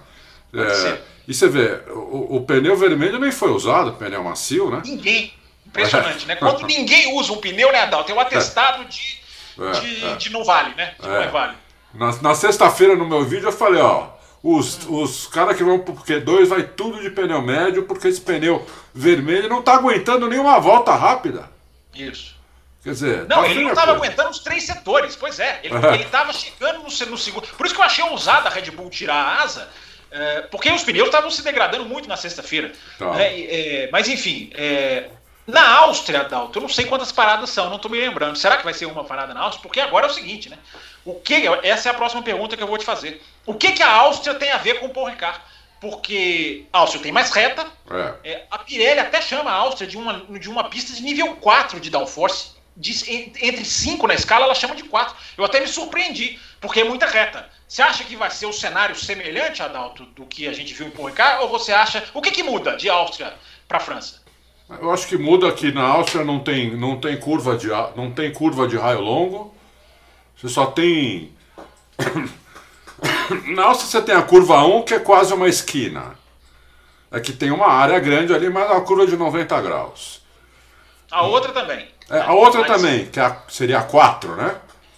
Pode 0.51 0.75
ser. 0.75 1.01
E 1.27 1.33
você 1.33 1.47
vê, 1.47 1.81
o, 1.91 2.37
o, 2.37 2.45
pneu 2.45 2.75
vermelho 2.75 3.19
nem 3.19 3.31
foi 3.31 3.51
usado, 3.51 3.93
pneu 3.93 4.23
macio, 4.23 4.69
né? 4.69 4.81
Ninguém. 4.85 5.33
Impressionante, 5.77 6.25
né? 6.25 6.35
Quando 6.35 6.65
ninguém 6.67 7.13
usa 7.17 7.31
um 7.31 7.37
pneu, 7.37 7.71
né, 7.71 7.81
Adal? 7.81 8.03
Tem 8.03 8.15
um 8.15 8.19
atestado 8.19 8.85
de, 8.85 9.19
é, 9.59 9.71
de, 9.79 10.05
é. 10.05 10.15
de 10.15 10.31
não 10.31 10.43
vale, 10.43 10.73
né? 10.75 10.95
De 10.99 11.07
não 11.07 11.15
é 11.15 11.27
vale. 11.27 11.55
Na, 11.93 12.11
na 12.21 12.35
sexta-feira, 12.35 12.95
no 12.95 13.07
meu 13.07 13.23
vídeo, 13.23 13.47
eu 13.47 13.51
falei, 13.51 13.81
ó. 13.81 14.17
Os, 14.43 14.79
os 14.87 15.27
caras 15.27 15.57
que 15.57 15.63
vão 15.63 15.79
pro 15.79 15.95
Q2 15.95 16.45
vai 16.45 16.63
tudo 16.63 17.01
de 17.01 17.09
pneu 17.09 17.41
médio, 17.41 17.83
porque 17.83 18.07
esse 18.07 18.21
pneu 18.21 18.65
vermelho 18.93 19.49
não 19.49 19.61
tá 19.61 19.73
aguentando 19.73 20.29
nenhuma 20.29 20.59
volta 20.59 20.93
rápida. 20.93 21.49
Isso. 21.93 22.37
Quer 22.83 22.91
dizer, 22.91 23.17
não, 23.27 23.41
tá 23.41 23.49
ele 23.49 23.63
não 23.63 23.71
estava 23.71 23.91
aguentando 23.91 24.29
os 24.29 24.39
três 24.39 24.63
setores, 24.63 25.15
pois 25.15 25.39
é. 25.39 25.59
Ele 25.63 26.03
estava 26.03 26.31
chegando 26.31 26.77
no, 26.77 26.83
no 26.83 27.17
segundo. 27.17 27.47
Por 27.47 27.65
isso 27.65 27.75
que 27.75 27.81
eu 27.81 27.85
achei 27.85 28.03
ousada 28.05 28.47
a 28.47 28.51
Red 28.51 28.71
Bull 28.71 28.89
tirar 28.89 29.15
a 29.15 29.43
asa, 29.43 29.67
é, 30.09 30.41
porque 30.43 30.71
os 30.71 30.83
pneus 30.83 31.07
estavam 31.07 31.29
se 31.29 31.43
degradando 31.43 31.85
muito 31.85 32.07
na 32.07 32.15
sexta-feira. 32.15 32.71
Tá. 32.97 33.13
Né? 33.13 33.41
É, 33.41 33.89
mas 33.91 34.07
enfim, 34.07 34.51
é, 34.53 35.09
na 35.47 35.65
Áustria, 35.77 36.25
Dalton, 36.25 36.59
eu 36.59 36.61
não 36.63 36.69
sei 36.69 36.85
quantas 36.85 37.09
paradas 37.09 37.49
são, 37.49 37.69
não 37.69 37.77
estou 37.77 37.89
me 37.89 37.97
lembrando. 37.97 38.37
Será 38.37 38.57
que 38.57 38.65
vai 38.65 38.73
ser 38.73 38.85
uma 38.85 39.05
parada 39.05 39.33
na 39.33 39.39
Áustria? 39.39 39.61
Porque 39.61 39.79
agora 39.79 40.05
é 40.05 40.09
o 40.09 40.13
seguinte, 40.13 40.49
né? 40.49 40.57
O 41.05 41.15
que, 41.15 41.43
essa 41.63 41.87
é 41.87 41.91
a 41.91 41.95
próxima 41.95 42.21
pergunta 42.21 42.57
que 42.57 42.61
eu 42.61 42.67
vou 42.67 42.77
te 42.77 42.83
fazer. 42.83 43.23
O 43.45 43.53
que, 43.53 43.71
que 43.71 43.81
a 43.81 43.89
Áustria 43.89 44.35
tem 44.35 44.51
a 44.51 44.57
ver 44.57 44.81
com 44.81 44.87
o 44.87 44.89
Paul 44.89 45.07
Ricard? 45.07 45.39
Porque 45.79 46.65
a 46.73 46.79
Áustria 46.79 47.01
tem 47.01 47.13
mais 47.13 47.31
reta. 47.31 47.65
É. 47.89 48.29
É, 48.29 48.45
a 48.51 48.57
Pirelli 48.57 48.99
até 48.99 49.21
chama 49.21 49.49
a 49.49 49.53
Áustria 49.53 49.87
de 49.87 49.95
uma, 49.95 50.19
de 50.37 50.49
uma 50.49 50.65
pista 50.65 50.93
de 50.93 51.01
nível 51.01 51.37
4 51.37 51.79
de 51.79 51.89
downforce. 51.89 52.57
De, 52.75 52.91
entre 53.41 53.63
5 53.63 54.05
na 54.05 54.13
escala, 54.15 54.43
ela 54.43 54.53
chama 54.53 54.75
de 54.75 54.83
4. 54.83 55.15
Eu 55.37 55.45
até 55.45 55.61
me 55.61 55.67
surpreendi, 55.67 56.37
porque 56.59 56.81
é 56.81 56.83
muita 56.83 57.05
reta. 57.05 57.49
Você 57.65 57.81
acha 57.81 58.03
que 58.03 58.17
vai 58.17 58.29
ser 58.29 58.47
o 58.47 58.49
um 58.49 58.53
cenário 58.53 58.95
semelhante, 58.95 59.63
Adalto, 59.63 60.05
do 60.07 60.25
que 60.25 60.45
a 60.45 60.53
gente 60.53 60.73
viu 60.73 60.87
em 60.87 60.91
Paul 60.91 61.07
Ricard? 61.07 61.43
Ou 61.43 61.49
você 61.49 61.71
acha. 61.71 62.03
O 62.13 62.21
que, 62.21 62.31
que 62.31 62.43
muda 62.43 62.75
de 62.75 62.89
Áustria 62.89 63.33
para 63.65 63.79
França? 63.79 64.26
Eu 64.69 64.91
acho 64.91 65.07
que 65.07 65.17
muda 65.17 65.51
que 65.51 65.71
na 65.71 65.83
Áustria 65.83 66.25
não 66.25 66.39
tem, 66.39 66.75
não 66.75 66.99
tem 66.99 67.17
curva 67.17 67.57
de 67.57 67.67
não 67.95 68.11
tem 68.11 68.31
curva 68.33 68.67
de 68.67 68.77
raio 68.77 68.99
longo. 68.99 69.55
Você 70.35 70.49
só 70.49 70.65
tem 70.65 71.33
Na 73.47 73.65
Áustria 73.65 73.89
você 73.89 74.01
tem 74.01 74.15
a 74.15 74.21
curva 74.21 74.63
1, 74.63 74.83
que 74.83 74.93
é 74.93 74.99
quase 74.99 75.33
uma 75.33 75.47
esquina. 75.47 76.17
É 77.11 77.19
que 77.19 77.31
tem 77.31 77.51
uma 77.51 77.67
área 77.67 77.99
grande 77.99 78.33
ali, 78.33 78.49
mas 78.49 78.69
é 78.69 78.73
uma 78.73 78.81
curva 78.81 79.07
de 79.07 79.15
90 79.15 79.61
graus. 79.61 80.21
A 81.09 81.23
outra 81.23 81.53
também. 81.53 81.87
É, 82.09 82.19
a 82.19 82.33
outra 82.33 82.61
mas... 82.61 82.69
também, 82.69 83.05
que 83.05 83.19
é 83.19 83.23
a, 83.23 83.41
seria 83.47 83.79
a 83.79 83.83
4, 83.83 84.35
né? 84.35 84.55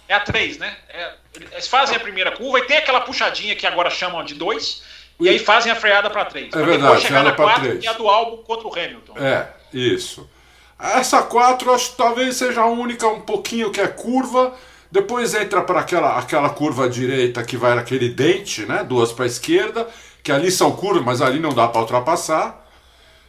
É 0.08 0.14
a 0.14 0.20
3, 0.20 0.58
né? 0.58 0.76
É, 0.88 1.12
eles 1.52 1.68
fazem 1.68 1.96
a 1.96 2.00
primeira 2.00 2.32
curva 2.32 2.58
e 2.58 2.66
tem 2.66 2.78
aquela 2.78 3.00
puxadinha 3.00 3.54
que 3.54 3.66
agora 3.66 3.90
chamam 3.90 4.24
de 4.24 4.34
2, 4.34 4.82
e 5.20 5.28
aí 5.28 5.38
fazem 5.38 5.70
a 5.70 5.76
freada 5.76 6.10
para 6.10 6.24
3. 6.24 6.52
É 6.52 6.56
verdade, 6.56 6.80
depois 6.82 7.02
chegar 7.02 7.22
na 7.22 7.32
4 7.32 7.78
e 7.80 7.86
a 7.86 7.92
do 7.92 8.08
álbum 8.08 8.42
contra 8.42 8.66
o 8.66 8.72
Hamilton. 8.72 9.14
É, 9.18 9.48
isso. 9.72 10.28
Essa 10.78 11.22
4 11.22 11.72
acho 11.72 11.90
que 11.90 11.96
talvez 11.96 12.36
seja 12.36 12.62
a 12.62 12.66
única 12.66 13.06
um 13.06 13.20
pouquinho 13.20 13.70
que 13.70 13.80
é 13.80 13.86
curva. 13.86 14.54
Depois 14.90 15.34
entra 15.34 15.62
para 15.62 15.80
aquela, 15.80 16.18
aquela 16.18 16.48
curva 16.50 16.88
direita 16.88 17.44
que 17.44 17.56
vai 17.56 17.74
naquele 17.74 18.08
dente, 18.08 18.64
né? 18.66 18.82
Duas 18.82 19.12
para 19.12 19.24
a 19.24 19.28
esquerda, 19.28 19.88
que 20.22 20.32
ali 20.32 20.50
são 20.50 20.72
curvas, 20.72 21.04
mas 21.04 21.22
ali 21.22 21.38
não 21.38 21.52
dá 21.52 21.68
para 21.68 21.82
ultrapassar. 21.82 22.66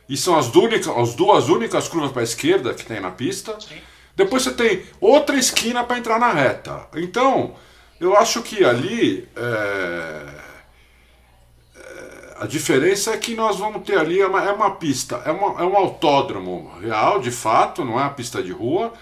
E 0.07 0.17
são 0.17 0.37
as, 0.37 0.53
única, 0.55 0.91
as 0.99 1.13
duas 1.13 1.49
únicas 1.49 1.87
curvas 1.87 2.11
para 2.11 2.21
a 2.21 2.23
esquerda 2.23 2.73
que 2.73 2.85
tem 2.85 2.99
na 2.99 3.11
pista. 3.11 3.55
Sim. 3.59 3.75
Depois 4.15 4.43
você 4.43 4.51
tem 4.51 4.83
outra 4.99 5.37
esquina 5.37 5.83
para 5.83 5.97
entrar 5.97 6.19
na 6.19 6.31
reta. 6.31 6.87
Então, 6.95 7.55
eu 7.99 8.17
acho 8.17 8.41
que 8.41 8.63
ali. 8.63 9.27
É 9.35 10.40
a 12.41 12.47
diferença 12.47 13.11
é 13.11 13.17
que 13.17 13.35
nós 13.35 13.57
vamos 13.57 13.83
ter 13.83 13.99
ali 13.99 14.19
é 14.19 14.25
uma, 14.25 14.43
é 14.43 14.51
uma 14.51 14.71
pista, 14.71 15.21
é, 15.25 15.31
uma, 15.31 15.61
é 15.61 15.63
um 15.63 15.77
autódromo 15.77 16.71
real, 16.81 17.19
de 17.19 17.29
fato, 17.29 17.85
não 17.85 17.99
é 17.99 18.01
uma 18.01 18.09
pista 18.09 18.41
de 18.41 18.51
rua, 18.51 18.93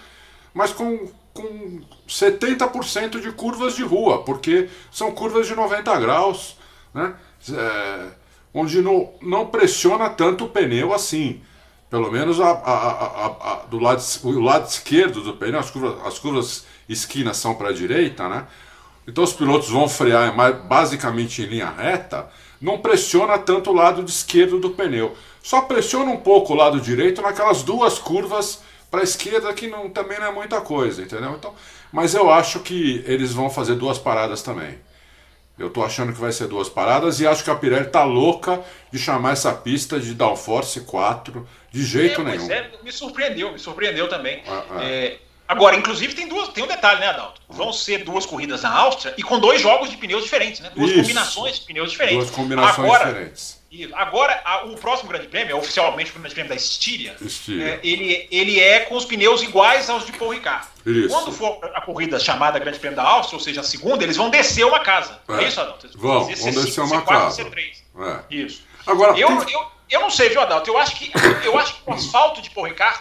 mas 0.54 0.74
com, 0.74 1.10
com 1.34 1.80
70% 2.06 3.22
de 3.22 3.32
curvas 3.32 3.78
de 3.78 3.84
rua, 3.84 4.24
porque 4.24 4.68
são 4.92 5.14
curvas 5.14 5.48
de 5.48 5.56
90 5.56 6.00
graus, 6.02 6.58
né? 6.94 7.16
É, 7.50 8.08
onde 8.54 8.82
não, 8.82 9.14
não 9.22 9.46
pressiona 9.46 10.10
tanto 10.10 10.44
o 10.44 10.50
pneu 10.50 10.94
assim. 10.94 11.42
Pelo 11.90 12.12
menos 12.12 12.42
a, 12.42 12.50
a, 12.50 13.26
a, 13.26 13.56
do 13.70 13.80
lado, 13.80 14.04
o 14.26 14.40
lado 14.42 14.68
esquerdo 14.68 15.22
do 15.22 15.38
pneu, 15.38 15.62
as 15.62 15.72
curvas, 15.72 16.06
as 16.06 16.20
curvas 16.20 16.66
esquinas 16.90 17.38
são 17.38 17.56
para 17.56 17.70
a 17.70 17.74
direita, 17.74 18.28
né? 18.28 18.48
Então 19.08 19.24
os 19.24 19.32
pilotos 19.32 19.70
vão 19.70 19.88
frear 19.88 20.36
basicamente 20.68 21.42
em 21.42 21.46
linha 21.46 21.70
reta 21.70 22.30
não 22.62 22.80
pressiona 22.80 23.38
tanto 23.38 23.70
o 23.70 23.74
lado 23.74 24.04
esquerdo 24.04 24.60
do 24.60 24.72
pneu. 24.72 25.16
Só 25.42 25.62
pressiona 25.62 26.12
um 26.12 26.18
pouco 26.18 26.54
o 26.54 26.56
lado 26.56 26.80
direito 26.82 27.22
naquelas 27.22 27.64
duas 27.64 27.98
curvas 27.98 28.62
para 28.92 29.02
a 29.02 29.04
esquerda 29.04 29.54
que 29.54 29.68
não, 29.68 29.90
também 29.90 30.20
não 30.20 30.28
é 30.28 30.32
muita 30.32 30.60
coisa, 30.62 31.02
entendeu? 31.02 31.36
Então, 31.38 31.54
mas 31.92 32.14
eu 32.14 32.30
acho 32.30 32.60
que 32.60 33.04
eles 33.08 33.32
vão 33.34 33.50
fazer 33.50 33.76
duas 33.76 33.98
paradas 33.98 34.42
também. 34.42 34.78
Eu 35.58 35.70
tô 35.70 35.84
achando 35.84 36.14
que 36.14 36.20
vai 36.20 36.32
ser 36.32 36.48
duas 36.48 36.70
paradas 36.70 37.20
e 37.20 37.28
acho 37.28 37.44
que 37.44 37.50
a 37.52 37.56
Pirelli 37.56 37.88
tá 37.90 38.04
louca 38.04 38.62
de 38.92 38.98
chamar 38.98 39.34
essa 39.34 39.52
pista 39.54 40.00
de 40.00 40.14
Downforce 40.14 40.82
4 40.82 41.46
de 41.70 41.84
jeito 41.84 42.22
É, 42.22 42.24
nenhum. 42.24 42.52
é, 42.52 42.72
me 42.82 42.92
surpreendeu, 42.92 43.52
me 43.52 43.60
surpreendeu 43.60 44.08
também. 44.08 44.42
Ah, 44.48 44.64
ah. 44.72 44.84
É, 44.84 45.18
agora, 45.50 45.76
inclusive, 45.76 46.14
tem, 46.14 46.28
duas, 46.28 46.48
tem 46.50 46.64
um 46.64 46.68
detalhe, 46.68 47.00
né, 47.02 47.08
Adalto? 47.08 47.42
Vão 47.50 47.74
ser 47.74 48.04
duas 48.06 48.26
corridas 48.26 48.62
na 48.62 48.72
Áustria 48.72 49.14
e 49.18 49.24
com 49.24 49.38
dois 49.40 49.60
jogos 49.62 49.90
de 49.90 49.98
pneus 49.98 50.24
diferentes, 50.24 50.62
né? 50.62 50.72
Duas 50.74 50.92
Isso. 50.92 51.02
combinações 51.02 51.60
de 51.60 51.66
pneus 51.66 51.92
diferentes. 51.92 52.20
Duas 52.20 52.32
combinações 52.32 52.78
agora, 52.88 53.06
diferentes. 53.08 53.60
e 53.72 53.90
Agora, 53.94 54.42
a- 54.46 54.66
o 54.66 54.78
próximo 54.78 55.10
Grande 55.10 55.28
Prêmio, 55.28 55.58
oficialmente 55.58 56.12
o 56.12 56.20
Grande 56.20 56.34
Prêmio 56.34 56.50
da 56.50 56.56
Estíria, 56.56 57.16
Estíria. 57.20 57.64
é, 57.66 57.80
ele, 57.84 58.28
ele 58.32 58.60
é 58.60 58.82
com 58.82 58.96
os 58.96 59.04
pneus 59.06 59.42
iguais 59.44 59.90
aos 59.90 60.06
de 60.06 60.12
Paul 60.14 60.32
Ricard. 60.32 60.68
Isso. 60.86 61.10
Quando 61.10 61.32
for 61.32 61.60
a 61.74 61.82
corrida 61.82 62.20
chamada 62.20 62.58
Grande 62.60 62.80
Prêmio 62.80 62.96
da 62.96 63.04
Áustria, 63.04 63.38
ou 63.38 63.44
seja, 63.44 63.62
a 63.62 63.64
segunda, 63.64 64.04
eles 64.04 64.16
vão 64.18 64.30
descer 64.30 64.64
uma 64.66 64.80
casa. 64.80 65.20
É, 65.30 65.44
É. 65.44 65.48
isso, 65.48 65.60
Adalto? 65.60 65.86
Eles 65.88 65.96
Vão, 65.96 66.22
fazer 66.22 66.36
vão 66.36 66.52
C5, 66.54 66.66
descer 66.66 66.82
uma 66.82 67.02
C4, 67.02 67.06
casa. 67.06 67.44
C3. 67.44 67.84
É. 68.00 68.36
Isso. 68.36 68.64
Agora, 68.88 69.20
Eu, 69.20 69.28
tem- 69.46 69.54
eu, 69.54 69.66
eu 69.90 70.02
não 70.02 70.10
sei, 70.10 70.30
viu, 70.30 70.42
Adalto? 70.42 70.70
Eu 70.70 70.78
acho 70.78 70.96
que, 70.96 71.12
eu 71.44 71.58
acho 71.58 71.74
que 71.76 71.82
o 71.90 71.94
asfalto 71.94 72.42
de 72.42 72.50
Paul 72.50 72.68
Ricard, 72.68 73.00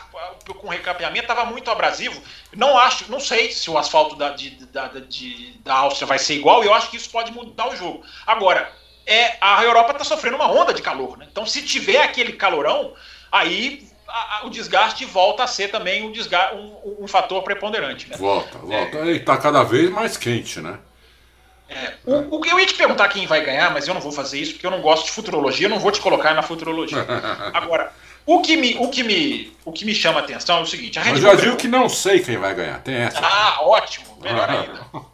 com 0.61 0.69
recapeamento, 0.69 1.25
estava 1.25 1.45
muito 1.45 1.71
abrasivo. 1.71 2.21
Não 2.55 2.79
acho, 2.79 3.11
não 3.11 3.21
sei 3.21 3.51
se 3.53 3.69
o 3.71 3.77
asfalto 3.77 4.17
da, 4.17 4.31
de, 4.31 4.51
da, 4.67 4.87
de- 4.89 5.53
da 5.65 5.75
Áustria 5.75 6.07
vai 6.07 6.19
ser 6.19 6.35
igual, 6.35 6.63
e 6.65 6.67
eu 6.67 6.75
acho 6.75 6.91
que 6.91 6.97
isso 6.97 7.11
pode 7.11 7.31
mudar 7.33 7.69
o 7.69 7.77
jogo. 7.77 8.03
Agora, 8.27 8.73
é, 9.07 9.37
a 9.41 9.63
Europa 9.65 9.93
está 9.93 10.05
sofrendo 10.05 10.37
uma 10.37 10.51
onda 10.51 10.73
de 10.73 10.83
calor, 10.83 11.17
né? 11.19 11.27
Então, 11.31 11.45
se 11.47 11.63
tiver 11.63 12.03
aquele 12.03 12.33
calorão, 12.33 12.95
aí 13.31 13.87
a- 14.07 14.39
a- 14.39 14.47
o 14.47 14.51
desgaste 14.51 15.05
volta 15.05 15.45
a 15.45 15.47
ser 15.47 15.69
também 15.69 16.03
um, 16.03 16.11
desga- 16.13 16.55
um, 16.55 17.05
um 17.05 17.09
fator 17.09 17.43
preponderante. 17.43 18.09
Né? 18.09 18.17
Volta, 18.17 18.59
volta. 18.59 18.99
E 19.11 19.21
tá 19.21 19.37
cada 19.37 19.63
vez 19.63 19.91
mais 19.91 20.17
quente, 20.17 20.61
né? 20.61 20.79
É, 21.69 21.95
o, 22.07 22.45
eu 22.47 22.59
ia 22.59 22.67
te 22.67 22.75
perguntar 22.75 23.09
quem 23.09 23.27
vai 23.27 23.45
ganhar, 23.45 23.71
mas 23.73 23.87
eu 23.87 23.93
não 23.95 24.01
vou 24.01 24.11
fazer 24.13 24.41
isso 24.41 24.53
porque 24.53 24.67
eu 24.67 24.71
não 24.71 24.81
gosto 24.81 25.05
de 25.07 25.11
futurologia, 25.13 25.67
eu 25.67 25.71
não 25.71 25.79
vou 25.79 25.93
te 25.93 26.01
colocar 26.01 26.33
na 26.35 26.43
futurologia. 26.43 27.05
Agora, 27.53 27.93
o 28.25 28.41
que 28.41 28.57
me, 28.57 28.77
o 28.79 28.89
que 28.89 29.03
me, 29.03 29.53
o 29.65 29.73
que 29.73 29.85
me 29.85 29.95
chama 29.95 30.21
a 30.21 30.23
atenção 30.23 30.59
é 30.59 30.61
o 30.63 30.67
seguinte: 30.67 30.99
a 30.99 31.03
Red 31.03 31.11
Eu 31.11 31.15
Bull 31.17 31.23
já 31.23 31.29
ganhou- 31.31 31.45
digo 31.45 31.57
que 31.59 31.69
não 31.69 31.89
sei 31.89 32.21
quem 32.21 32.37
vai 32.39 32.55
ganhar. 32.55 32.81
Tem 32.81 32.95
essa. 32.95 33.21
Ah, 33.23 33.59
ótimo, 33.63 34.19
melhor 34.23 34.49
ainda. 34.49 34.81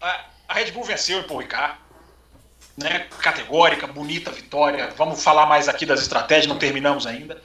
A, 0.00 0.20
a 0.48 0.54
Red 0.54 0.72
Bull 0.72 0.82
venceu 0.84 1.20
em 1.20 1.22
Paul 1.22 1.38
Ricard, 1.40 1.74
né? 2.76 3.06
Categórica, 3.20 3.86
bonita 3.86 4.30
vitória. 4.32 4.88
Vamos 4.96 5.22
falar 5.22 5.46
mais 5.46 5.68
aqui 5.68 5.86
das 5.86 6.00
estratégias, 6.00 6.46
não 6.48 6.58
terminamos 6.58 7.06
ainda. 7.06 7.40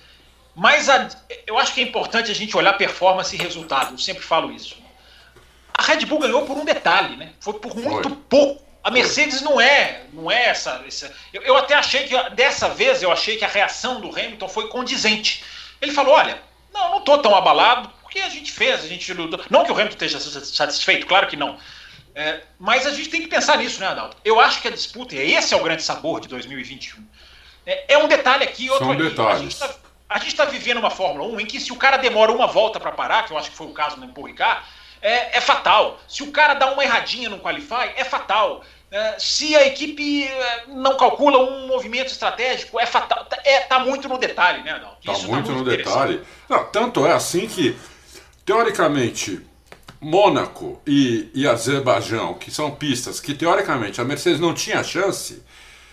Mas 0.55 0.89
a- 0.89 1.07
eu 1.45 1.57
acho 1.59 1.73
que 1.73 1.81
é 1.81 1.83
importante 1.83 2.31
a 2.31 2.33
gente 2.35 2.57
olhar 2.57 2.73
performance 2.73 3.35
e 3.35 3.39
resultado. 3.39 3.93
Eu 3.93 3.97
sempre 3.99 4.23
falo 4.23 4.51
isso. 4.51 4.75
A 5.77 5.83
Red 5.83 6.05
Bull 6.05 6.19
ganhou 6.19 6.45
por 6.45 6.57
um 6.57 6.65
detalhe, 6.65 7.15
né? 7.15 7.33
Foi 7.39 7.53
por 7.53 7.75
muito 7.75 8.09
Foi. 8.09 8.17
pouco. 8.29 8.65
A 8.83 8.89
Mercedes 8.89 9.41
não 9.41 9.59
é, 9.61 10.03
não 10.13 10.31
é 10.31 10.45
essa. 10.47 10.81
essa- 10.87 11.13
eu, 11.33 11.41
eu 11.43 11.57
até 11.57 11.75
achei 11.75 12.07
que 12.07 12.29
dessa 12.31 12.69
vez 12.69 13.03
eu 13.03 13.11
achei 13.11 13.37
que 13.37 13.45
a 13.45 13.47
reação 13.47 13.99
do 14.01 14.09
Hamilton 14.09 14.47
foi 14.47 14.67
condizente. 14.69 15.43
Ele 15.81 15.91
falou: 15.91 16.15
olha, 16.15 16.41
não, 16.73 16.91
não 16.91 17.01
tô 17.01 17.17
tão 17.19 17.35
abalado, 17.35 17.89
porque 18.01 18.19
a 18.19 18.29
gente 18.29 18.51
fez, 18.51 18.83
a 18.83 18.87
gente 18.87 19.13
lutou. 19.13 19.39
Não 19.49 19.63
que 19.65 19.71
o 19.71 19.75
Hamilton 19.75 20.05
esteja 20.05 20.19
satisfeito, 20.19 21.05
claro 21.05 21.27
que 21.27 21.35
não. 21.35 21.57
É, 22.15 22.41
mas 22.57 22.87
a 22.87 22.91
gente 22.91 23.09
tem 23.09 23.21
que 23.21 23.27
pensar 23.27 23.57
nisso, 23.57 23.79
né, 23.79 23.87
Adalto? 23.87 24.17
Eu 24.25 24.39
acho 24.39 24.59
que 24.61 24.67
a 24.67 24.71
disputa, 24.71 25.13
e 25.13 25.35
esse 25.35 25.53
é 25.53 25.57
o 25.57 25.63
grande 25.63 25.83
sabor 25.83 26.19
de 26.19 26.27
2021, 26.27 27.03
é, 27.63 27.93
é 27.93 27.97
um 27.99 28.07
detalhe 28.07 28.43
aqui 28.43 28.65
e 28.65 28.69
outro 28.71 28.85
São 28.85 28.93
ali. 28.93 29.09
detalhes. 29.09 29.61
A 30.09 30.17
gente 30.17 30.35
tá- 30.35 30.43
está 30.43 30.45
vivendo 30.45 30.77
uma 30.79 30.89
Fórmula 30.89 31.27
1 31.31 31.39
em 31.41 31.45
que 31.45 31.59
se 31.59 31.71
o 31.71 31.75
cara 31.75 31.97
demora 31.97 32.31
uma 32.31 32.47
volta 32.47 32.79
para 32.79 32.91
parar, 32.91 33.23
que 33.27 33.31
eu 33.33 33.37
acho 33.37 33.51
que 33.51 33.55
foi 33.57 33.67
o 33.67 33.73
caso 33.73 33.97
no 33.97 34.07
Paul 34.07 34.25
Ricard, 34.25 34.63
é, 35.01 35.37
é 35.37 35.41
fatal. 35.41 35.99
Se 36.07 36.23
o 36.23 36.31
cara 36.31 36.53
dá 36.53 36.71
uma 36.71 36.83
erradinha 36.83 37.29
no 37.29 37.39
Qualify, 37.39 37.91
é 37.95 38.03
fatal. 38.03 38.63
É, 38.89 39.19
se 39.19 39.53
a 39.55 39.67
equipe 39.67 40.23
é, 40.23 40.65
não 40.67 40.95
calcula 40.95 41.39
um 41.39 41.67
movimento 41.67 42.07
estratégico, 42.11 42.79
é 42.79 42.85
fatal. 42.85 43.25
Tá, 43.25 43.37
é, 43.43 43.59
tá 43.61 43.79
muito 43.79 44.07
no 44.07 44.17
detalhe, 44.17 44.63
né, 44.63 44.71
Adalto? 44.71 44.97
Tá 45.05 45.11
Isso 45.13 45.27
muito 45.27 45.51
no 45.51 45.63
detalhe. 45.63 46.21
Não, 46.49 46.63
tanto 46.65 47.05
é 47.05 47.13
assim 47.13 47.47
que, 47.47 47.75
teoricamente, 48.45 49.41
Mônaco 49.99 50.81
e, 50.87 51.29
e 51.33 51.47
Azerbaijão, 51.47 52.35
que 52.35 52.49
são 52.49 52.71
pistas 52.71 53.19
que, 53.19 53.33
teoricamente, 53.33 53.99
a 53.99 54.05
Mercedes 54.05 54.39
não 54.39 54.53
tinha 54.53 54.83
chance, 54.83 55.43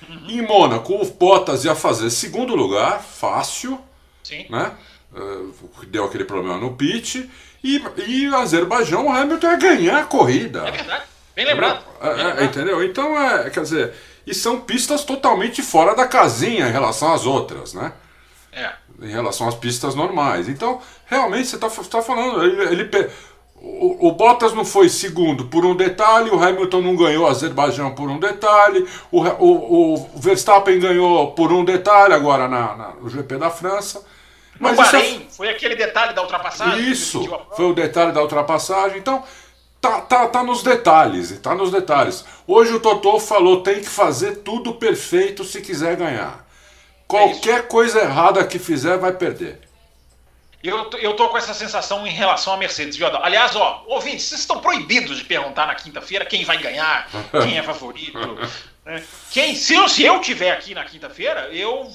Uhum. 0.09 0.27
em 0.29 0.43
Mônaco 0.43 0.95
o 0.95 1.11
Bottas 1.13 1.65
ia 1.65 1.75
fazer 1.75 2.11
segundo 2.11 2.55
lugar, 2.55 3.01
fácil, 3.03 3.81
Sim. 4.23 4.47
né? 4.51 4.73
Eh, 5.15 5.87
deu 5.87 6.05
aquele 6.05 6.25
problema 6.25 6.59
no 6.59 6.77
pit. 6.77 7.31
E, 7.65 7.83
e 8.07 8.27
Azerbaijão, 8.35 9.07
o 9.07 9.11
Hamilton 9.11 9.47
ia 9.47 9.57
ganhar 9.57 9.99
a 10.01 10.05
corrida. 10.05 10.61
É 10.69 10.71
verdade. 10.71 11.03
Bem 11.35 11.47
lembrado. 11.47 11.83
É, 12.01 12.07
é, 12.09 12.15
Bem 12.15 12.25
lembrado. 12.25 12.45
entendeu? 12.45 12.85
Então, 12.85 13.19
é, 13.19 13.49
quer 13.51 13.63
dizer, 13.63 13.95
e 14.27 14.35
são 14.35 14.61
pistas 14.61 15.03
totalmente 15.03 15.63
fora 15.63 15.97
da 15.97 16.07
casinha 16.07 16.69
em 16.69 16.73
relação 16.73 17.13
às 17.15 17.25
outras, 17.25 17.73
né? 17.73 17.93
É. 18.53 18.71
Em 19.03 19.11
relação 19.11 19.49
às 19.49 19.55
pistas 19.55 19.95
normais. 19.95 20.49
Então, 20.49 20.81
realmente, 21.07 21.49
você 21.49 21.57
está 21.57 22.03
falando. 22.03 22.45
Ele, 22.45 22.83
ele 22.83 23.11
o, 23.57 24.09
o 24.09 24.13
Bottas 24.13 24.53
não 24.53 24.65
foi 24.65 24.91
segundo 24.91 25.47
por 25.47 25.65
um 25.65 25.75
detalhe, 25.75 26.29
o 26.31 26.39
Hamilton 26.43 26.83
não 26.83 26.95
ganhou 26.95 27.25
o 27.25 27.27
Azerbaijão 27.27 27.95
por 27.95 28.11
um 28.11 28.19
detalhe, 28.21 28.87
o, 29.11 29.23
o, 29.23 29.95
o 29.95 30.11
Verstappen 30.21 30.79
ganhou 30.79 31.33
por 31.33 31.51
um 31.51 31.65
detalhe 31.65 32.13
agora 32.13 32.47
na, 32.47 32.77
na- 32.77 32.93
no 33.01 33.09
GP 33.09 33.39
da 33.39 33.49
França. 33.51 34.05
Mas 34.59 34.79
é- 34.79 34.83
Bahrein, 34.83 35.27
foi 35.31 35.49
aquele 35.49 35.75
detalhe 35.75 36.15
da 36.15 36.23
ultrapassagem. 36.23 36.91
isso, 36.91 37.23
foi 37.57 37.65
o 37.67 37.75
detalhe 37.75 38.13
da 38.13 38.23
ultrapassagem. 38.23 38.99
Então, 38.99 39.23
tá, 39.81 40.01
tá, 40.01 40.27
tá 40.29 40.43
nos 40.43 40.63
detalhes, 40.63 41.39
tá 41.41 41.55
nos 41.55 41.71
detalhes. 41.71 42.25
Hoje 42.47 42.73
o 42.73 42.81
Totó 42.81 43.19
falou, 43.19 43.63
tem 43.63 43.81
que 43.81 43.89
fazer 43.89 44.37
tudo 44.37 44.75
perfeito 44.75 45.45
se 45.45 45.61
quiser 45.61 45.97
ganhar. 45.97 46.45
Qualquer 47.07 47.69
coisa 47.69 48.01
errada 48.01 48.45
que 48.47 48.59
fizer, 48.59 48.97
vai 48.97 49.13
perder. 49.13 49.61
Eu, 50.65 50.89
eu 50.99 51.13
tô 51.15 51.29
com 51.29 51.37
essa 51.37 51.53
sensação 51.53 52.07
em 52.07 52.11
relação 52.11 52.55
à 52.55 52.57
Mercedes, 52.57 52.97
viu, 52.97 53.07
Adalto? 53.07 53.27
Aliás, 53.27 53.55
ó, 53.55 53.85
ouvintes, 53.87 54.25
vocês 54.25 54.41
estão 54.41 54.61
proibidos 54.61 55.19
de 55.19 55.25
perguntar 55.25 55.67
na 55.67 55.75
quinta-feira 55.75 56.25
quem 56.25 56.43
vai 56.43 56.57
ganhar, 56.57 57.07
quem 57.43 57.59
é 57.59 57.63
favorito. 57.63 58.19
né? 58.83 59.05
Quem, 59.31 59.55
se, 59.55 59.75
eu, 59.75 59.87
se 59.91 60.03
eu 60.03 60.23
tiver 60.23 60.53
aqui 60.53 60.75
na 60.75 60.83
quinta-feira, 60.87 61.51
eu, 61.53 61.93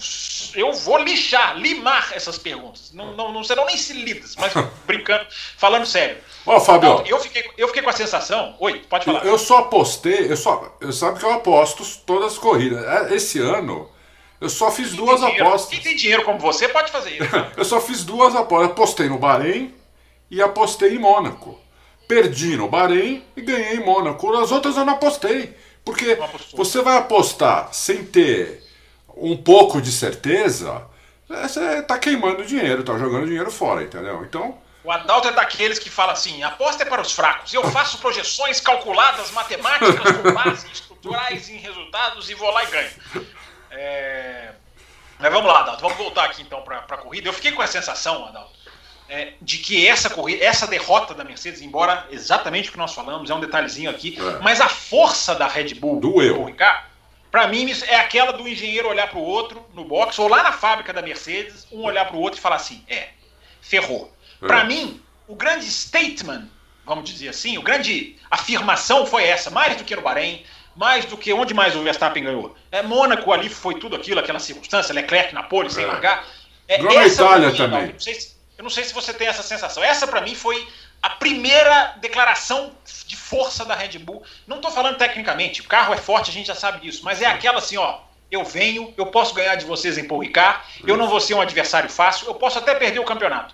eu 0.54 0.72
vou 0.72 1.00
lixar, 1.00 1.58
limar 1.58 2.12
essas 2.14 2.38
perguntas. 2.38 2.92
Não, 2.94 3.16
não, 3.16 3.34
não 3.34 3.44
serão 3.44 3.66
nem 3.66 3.76
lidas, 4.04 4.36
mas 4.36 4.54
brincando, 4.86 5.26
falando 5.58 5.88
sério. 5.88 6.18
Ó, 6.46 6.60
Fábio, 6.60 6.92
Adalto, 6.92 7.10
eu, 7.10 7.20
fiquei, 7.20 7.50
eu 7.58 7.68
fiquei 7.70 7.82
com 7.82 7.90
a 7.90 7.94
sensação. 7.94 8.56
Oi, 8.60 8.84
pode 8.88 9.04
falar. 9.04 9.26
eu 9.26 9.40
só 9.40 9.60
apostei, 9.60 10.32
eu 10.32 10.38
só, 10.38 10.78
eu 10.80 10.94
sabe 10.94 11.18
que 11.18 11.26
eu 11.26 11.34
aposto 11.34 11.84
todas 12.06 12.34
as 12.34 12.38
corridas. 12.38 12.86
É, 12.86 13.16
Esse 13.16 13.40
ano, 13.40 13.90
eu 14.42 14.50
só 14.50 14.72
fiz 14.72 14.88
Quem 14.90 14.98
duas 14.98 15.20
dinheiro- 15.22 15.48
apostas. 15.48 15.70
Quem 15.72 15.82
tem 15.82 15.96
dinheiro 15.96 16.24
como 16.26 16.40
você 16.40 16.68
pode 16.70 16.92
fazer 16.92 17.12
isso. 17.22 17.30
Eu 17.58 17.66
só 17.66 17.80
fiz 17.82 18.04
duas 18.04 18.36
apostas. 18.36 18.72
Apostei 18.72 19.10
no 19.10 19.18
Bahrein 19.18 19.74
e 20.32 20.42
apostei 20.42 20.96
em 20.96 21.00
Mônaco. 21.00 21.60
Perdi 22.08 22.56
no 22.58 22.68
Bahrein 22.68 23.24
e 23.36 23.42
ganhei 23.42 23.76
em 23.78 23.84
Mônaco. 23.86 24.34
As 24.36 24.52
outras 24.52 24.78
eu 24.78 24.86
não 24.86 24.94
apostei. 24.94 25.56
Porque 25.86 26.16
Não 26.16 26.30
você 26.54 26.82
vai 26.82 26.98
apostar 26.98 27.70
sem 27.74 28.04
ter 28.06 28.64
um 29.16 29.36
pouco 29.38 29.82
de 29.82 29.92
certeza, 29.92 30.84
é, 31.30 31.48
você 31.48 31.82
tá 31.84 31.98
queimando 31.98 32.46
dinheiro, 32.46 32.84
tá 32.84 32.98
jogando 32.98 33.26
dinheiro 33.26 33.52
fora, 33.52 33.84
entendeu? 33.84 34.24
Então, 34.24 34.58
O 34.84 34.92
Adalto 34.92 35.28
é 35.28 35.32
daqueles 35.32 35.78
que 35.80 35.90
fala 35.90 36.14
assim: 36.14 36.42
aposta 36.44 36.84
é 36.84 36.86
para 36.86 37.02
os 37.02 37.12
fracos. 37.12 37.54
Eu 37.54 37.64
faço 37.72 37.98
projeções 38.00 38.60
calculadas, 38.60 39.30
matemáticas, 39.32 40.18
com 40.18 40.32
base 40.32 40.66
estruturais 40.72 41.50
em 41.50 41.58
resultados 41.58 42.30
e 42.30 42.34
vou 42.36 42.50
lá 42.52 42.64
e 42.64 42.68
ganho. 42.68 42.90
É, 43.72 44.50
Mas 45.20 45.32
vamos 45.32 45.52
lá, 45.52 45.60
Adalto. 45.60 45.82
Vamos 45.82 45.98
voltar 45.98 46.26
aqui 46.26 46.42
então 46.42 46.62
para 46.62 46.78
a 46.80 46.98
corrida. 46.98 47.30
Eu 47.30 47.34
fiquei 47.34 47.52
com 47.52 47.62
a 47.62 47.68
sensação, 47.68 48.26
Adalto, 48.26 48.58
é, 49.10 49.34
de 49.42 49.58
que 49.58 49.88
essa 49.88 50.10
corrida, 50.10 50.44
essa 50.44 50.68
derrota 50.68 51.14
da 51.14 51.24
Mercedes, 51.24 51.62
embora 51.62 52.08
exatamente 52.12 52.70
o 52.70 52.72
que 52.72 52.78
nós 52.78 52.94
falamos, 52.94 53.30
é 53.30 53.34
um 53.34 53.40
detalhezinho 53.40 53.90
aqui, 53.90 54.18
É. 54.20 54.40
mas 54.40 54.62
a 54.62 54.70
força 54.70 55.36
da 55.36 55.48
Red 55.48 55.76
Bull, 55.76 56.00
Doeu. 56.00 56.54
Pra 57.32 57.48
mim, 57.48 57.72
é 57.88 57.96
aquela 57.96 58.34
do 58.34 58.48
engenheiro 58.48 58.90
olhar 58.90 59.08
pro 59.08 59.20
outro 59.20 59.64
no 59.76 59.86
box, 59.86 60.18
ou 60.20 60.28
lá 60.28 60.42
na 60.42 60.52
fábrica 60.52 60.92
da 60.92 61.02
Mercedes, 61.02 61.68
um 61.72 61.84
olhar 61.84 62.06
pro 62.06 62.18
outro 62.18 62.40
e 62.40 62.42
falar 62.42 62.56
assim: 62.56 62.84
é, 62.88 63.10
ferrou. 63.62 64.12
É. 64.42 64.48
Pra 64.48 64.64
mim, 64.64 65.00
o 65.28 65.36
grande 65.36 65.70
statement, 65.70 66.48
vamos 66.86 67.08
dizer 67.08 67.30
assim, 67.30 67.56
o 67.58 67.62
grande 67.62 68.16
afirmação 68.32 69.06
foi 69.06 69.26
essa, 69.26 69.52
mais 69.52 69.76
do 69.78 69.84
que 69.84 69.96
no 69.96 70.02
Bahrein, 70.02 70.44
mais 70.80 71.04
do 71.04 71.18
que 71.18 71.34
onde 71.34 71.54
mais 71.54 71.76
o 71.76 71.84
Verstappen 71.84 72.24
ganhou. 72.24 72.56
É, 72.72 72.82
Mônaco 72.82 73.34
ali 73.34 73.50
foi 73.50 73.78
tudo 73.78 73.98
aquilo, 73.98 74.18
aquela 74.22 74.40
circunstância, 74.40 74.94
Leclerc 74.94 75.34
na 75.34 75.44
pole 75.44 75.70
sem 75.70 75.84
É. 75.84 75.88
largar. 75.88 76.26
É, 76.70 76.78
na 76.82 76.90
pra 76.90 77.06
Itália 77.06 77.50
mim, 77.50 77.58
também. 77.58 77.88
Não 77.92 78.00
sei 78.00 78.14
se- 78.16 78.38
eu 78.58 78.64
não 78.64 78.70
sei 78.70 78.86
se 78.86 78.94
você 78.94 79.14
tem 79.14 79.28
essa 79.28 79.44
sensação. 79.44 79.84
Essa 79.84 80.08
pra 80.08 80.22
mim 80.22 80.36
foi 80.36 80.66
a 81.04 81.10
primeira 81.10 81.96
declaração 82.00 82.72
de 83.06 83.16
força 83.18 83.66
da 83.66 83.76
Red 83.76 84.00
Bull. 84.00 84.24
Não 84.48 84.62
tô 84.62 84.72
falando 84.72 84.98
tecnicamente, 84.98 85.60
o 85.60 85.66
carro 85.66 85.94
é 85.94 85.98
forte, 85.98 86.30
a 86.30 86.34
gente 86.34 86.48
já 86.48 86.56
sabe 86.56 86.80
disso, 86.80 87.02
mas 87.04 87.22
é 87.22 87.26
aquela 87.26 87.58
assim, 87.60 87.76
ó, 87.78 87.98
eu 88.32 88.46
venho, 88.46 88.94
eu 88.96 89.08
posso 89.08 89.34
ganhar 89.34 89.56
de 89.56 89.66
vocês 89.66 89.98
em 89.98 90.08
Paul 90.08 90.22
Ricard, 90.22 90.60
eu 90.88 90.96
não 90.96 91.10
vou 91.10 91.20
ser 91.20 91.34
um 91.34 91.42
adversário 91.42 91.90
fácil, 91.90 92.28
eu 92.28 92.36
posso 92.36 92.58
até 92.58 92.74
perder 92.76 93.00
o 93.00 93.04
campeonato. 93.06 93.54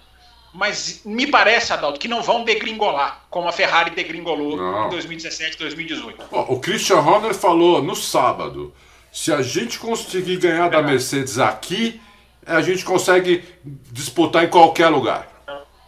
Mas 0.56 1.02
me 1.04 1.28
parece, 1.28 1.74
Adalto, 1.74 2.00
que 2.00 2.08
não 2.08 2.24
vão 2.24 2.46
degringolar, 2.46 3.26
como 3.30 3.50
a 3.50 3.52
Ferrari 3.52 3.92
degringolou 3.92 4.56
Não. 4.56 4.88
em 4.88 4.90
2017, 4.90 5.58
2018. 5.58 6.26
Ó, 6.32 6.54
o 6.54 6.60
Christian 6.62 7.00
Horner 7.00 7.34
falou 7.34 7.84
no 7.84 7.94
sábado: 7.94 8.74
se 9.12 9.34
a 9.34 9.42
gente 9.42 9.78
conseguir 9.78 10.38
ganhar 10.38 10.70
da 10.70 10.82
Mercedes 10.82 11.40
aqui, 11.40 12.00
a 12.46 12.62
gente 12.62 12.86
consegue 12.86 13.44
disputar 13.92 14.46
em 14.46 14.50
qualquer 14.50 14.88
lugar. 14.88 15.28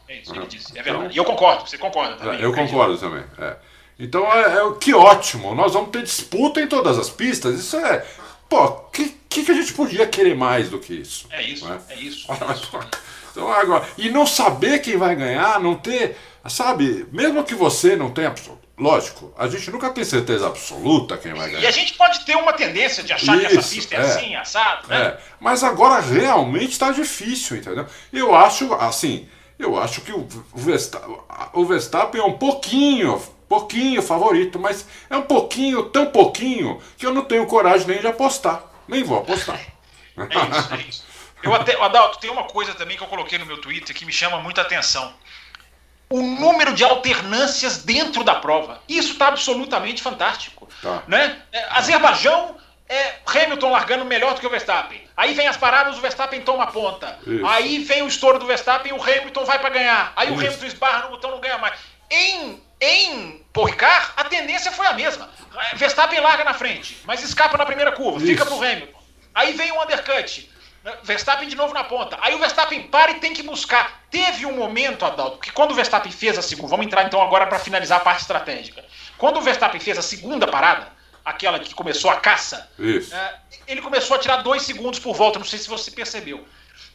É 0.09 0.20
isso, 0.20 0.36
ele 0.36 0.47
disse. 0.47 0.78
É 0.78 0.84
verdade. 0.84 1.13
E 1.13 1.18
eu 1.18 1.24
concordo, 1.24 1.68
você 1.68 1.78
concorda 1.78 2.15
também. 2.18 2.39
É, 2.39 2.43
eu 2.43 2.49
acredito. 2.49 2.72
concordo 2.72 2.97
também. 2.97 3.24
é. 3.39 3.55
Então 3.99 4.32
é, 4.32 4.57
é- 4.57 4.74
que 4.80 4.93
ótimo, 4.93 5.55
nós 5.55 5.74
vamos 5.74 5.89
ter 5.89 6.03
disputa 6.03 6.61
em 6.61 6.68
todas 6.68 6.99
as 6.99 7.09
pistas. 7.09 7.57
Isso 7.59 7.78
é. 7.78 8.05
Pô, 8.49 8.70
que, 8.91 9.15
que, 9.30 9.43
que 9.43 9.51
a 9.51 9.55
gente 9.55 9.74
podia 9.74 10.05
querer 10.05 10.36
mais 10.36 10.70
do 10.70 10.78
que 10.78 10.93
isso? 10.93 11.26
É 11.32 11.41
isso, 11.41 11.68
né? 11.68 11.80
é 11.89 11.95
isso. 11.95 12.28
Então 13.38 13.52
agora, 13.52 13.88
e 14.00 14.10
não 14.10 14.26
saber 14.26 14.80
quem 14.80 14.98
vai 14.98 15.16
ganhar, 15.16 15.60
não 15.60 15.76
ter, 15.76 16.18
sabe, 16.50 17.06
mesmo 17.12 17.44
que 17.44 17.54
você 17.54 17.96
não 17.96 18.10
tenha, 18.10 18.34
lógico, 18.76 19.32
a 19.38 19.48
gente 19.48 19.70
nunca 19.70 19.92
tem 19.92 20.04
certeza 20.04 20.48
absoluta 20.48 21.16
quem 21.18 21.36
vai 21.36 21.52
E 21.60 21.68
a 21.68 21.70
ganhar. 21.70 21.72
gente 21.72 21.94
pode 21.94 22.26
ter 22.26 22.36
uma 22.36 22.52
tendência 22.54 23.04
de 23.04 23.14
achar 23.14 23.40
que 23.40 23.46
essa 23.46 23.60
Isso, 23.60 23.70
pista 23.76 23.94
é, 23.94 24.00
é. 24.00 24.02
assim, 24.02 24.36
assado, 24.36 24.88
né? 24.88 24.98
É, 24.98 25.18
mas 25.40 25.64
agora 25.64 26.02
realmente 26.02 26.72
está 26.72 26.92
difícil, 26.92 27.58
entendeu? 27.58 27.86
Eu 28.12 28.34
acho, 28.34 28.74
assim, 28.74 29.30
eu 29.60 29.78
acho 29.80 30.02
que 30.02 30.12
o, 30.12 30.28
o 30.54 30.58
Verstappen, 30.60 31.18
o 31.54 31.64
Verstappen 31.66 32.20
é 32.20 32.24
um 32.24 32.40
pouquinho, 32.40 33.22
pouquinho 33.48 34.02
favorito, 34.02 34.58
mas 34.58 34.84
é 35.12 35.16
um 35.16 35.22
pouquinho, 35.24 35.84
tão 35.90 36.08
pouquinho, 36.08 36.82
que 36.98 37.06
eu 37.06 37.14
não 37.14 37.24
tenho 37.24 37.46
coragem 37.46 37.86
nem 37.86 38.00
de 38.00 38.08
apostar. 38.08 38.64
Nem 38.88 39.04
vou 39.04 39.20
apostar. 39.20 39.60
É 40.18 40.58
isso, 40.58 40.74
é 40.74 40.82
isso. 40.90 41.07
Eu 41.48 41.56
até, 41.56 41.82
Adalto, 41.82 42.20
tem 42.20 42.30
uma 42.30 42.43
coisa 42.43 42.74
também 42.74 42.98
que 42.98 43.04
eu 43.04 43.08
coloquei 43.08 43.38
no 43.38 43.45
meu 43.45 43.60
Twitter 43.60 43.95
que 43.95 44.06
me 44.06 44.12
chama 44.12 44.39
muita 44.39 44.62
atenção. 44.62 45.14
O 46.10 46.22
número 46.22 46.74
de 46.74 46.84
alternâncias 46.84 47.84
dentro 47.84 48.24
da 48.24 48.36
prova. 48.36 48.82
Isso 48.88 49.14
está 49.14 49.28
absolutamente 49.28 50.02
fantástico. 50.02 50.70
Tá. 50.82 51.04
Né? 51.08 51.41
É, 51.52 51.66
Azerbaijão, 51.72 52.56
é, 52.88 53.16
Hamilton 53.26 53.72
largando 53.72 54.06
melhor 54.06 54.34
do 54.34 54.39
que 54.39 54.48
o 54.48 54.50
Verstappen. 54.50 55.02
Aí 55.16 55.34
vem 55.34 55.48
as 55.48 55.58
paradas, 55.58 55.98
o 55.98 56.02
Verstappen 56.02 56.41
toma 56.41 56.64
a 56.64 56.68
ponta. 56.68 57.20
Isso. 57.26 57.45
Aí 57.45 57.80
vem 57.80 58.04
o 58.04 58.08
estouro 58.08 58.39
do 58.39 58.45
Verstappen, 58.45 58.93
o 58.93 59.02
Hamilton 59.02 59.43
vai 59.43 59.60
para 59.60 59.70
ganhar. 59.70 60.14
Aí 60.16 60.30
o 60.30 60.36
Isso. 60.36 60.45
Hamilton 60.45 60.66
esbarra 60.66 61.04
no 61.04 61.10
botão, 61.10 61.32
não 61.32 61.41
ganha 61.41 61.58
mais. 61.58 61.78
Em, 62.10 62.64
em 62.80 63.45
Paul 63.52 63.66
Ricard, 63.66 64.12
a 64.16 64.24
tendência 64.24 64.72
foi 64.72 64.88
a 64.88 64.93
mesma. 64.93 65.30
Verstappen 65.76 66.20
larga 66.20 66.43
na 66.43 66.54
frente, 66.54 66.98
mas 67.06 67.24
escapa 67.24 67.58
na 67.58 67.66
primeira 67.66 67.91
curva, 67.91 68.20
fica 68.20 68.43
Isso. 68.43 68.45
pro 68.45 68.64
Hamilton. 68.64 68.98
Aí 69.36 69.54
vem 69.54 69.72
um 69.72 69.82
undercut. 69.82 70.50
Verstappen 71.04 71.48
de 71.48 71.56
novo 71.56 71.74
na 71.74 71.84
ponta. 71.84 72.18
Aí 72.22 72.34
o 72.34 72.40
Verstappen 72.40 72.84
para 72.84 73.12
e 73.12 73.20
tem 73.20 73.34
que 73.34 73.44
buscar. 73.44 74.04
Teve 74.10 74.46
um 74.46 74.56
momento, 74.56 75.06
Adalto, 75.06 75.40
que 75.40 75.52
quando 75.52 75.72
o 75.72 75.76
Verstappen 75.76 76.12
fez 76.12 76.38
a 76.38 76.42
segunda. 76.42 76.70
Vamos 76.70 76.86
entrar 76.86 77.04
então 77.04 77.22
agora 77.22 77.46
para 77.48 77.60
finalizar 77.60 77.98
a 77.98 78.04
parte 78.04 78.22
estratégica. 78.22 78.84
Quando 79.18 79.38
o 79.38 79.42
Verstappen 79.42 79.80
fez 79.80 79.98
a 79.98 80.02
segunda 80.02 80.48
parada, 80.48 80.88
aquela 81.26 81.60
que 81.60 81.74
começou 81.74 82.10
a 82.10 82.16
caça, 82.18 82.70
Isso. 82.80 83.14
é, 83.14 83.36
ele 83.68 83.82
começou 83.82 84.16
a 84.16 84.20
tirar 84.20 84.38
dois 84.38 84.64
segundos 84.64 85.00
por 85.00 85.14
volta. 85.14 85.40
Não 85.40 85.46
sei 85.46 85.60
se 85.60 85.68
você 85.68 85.92
percebeu. 85.92 86.46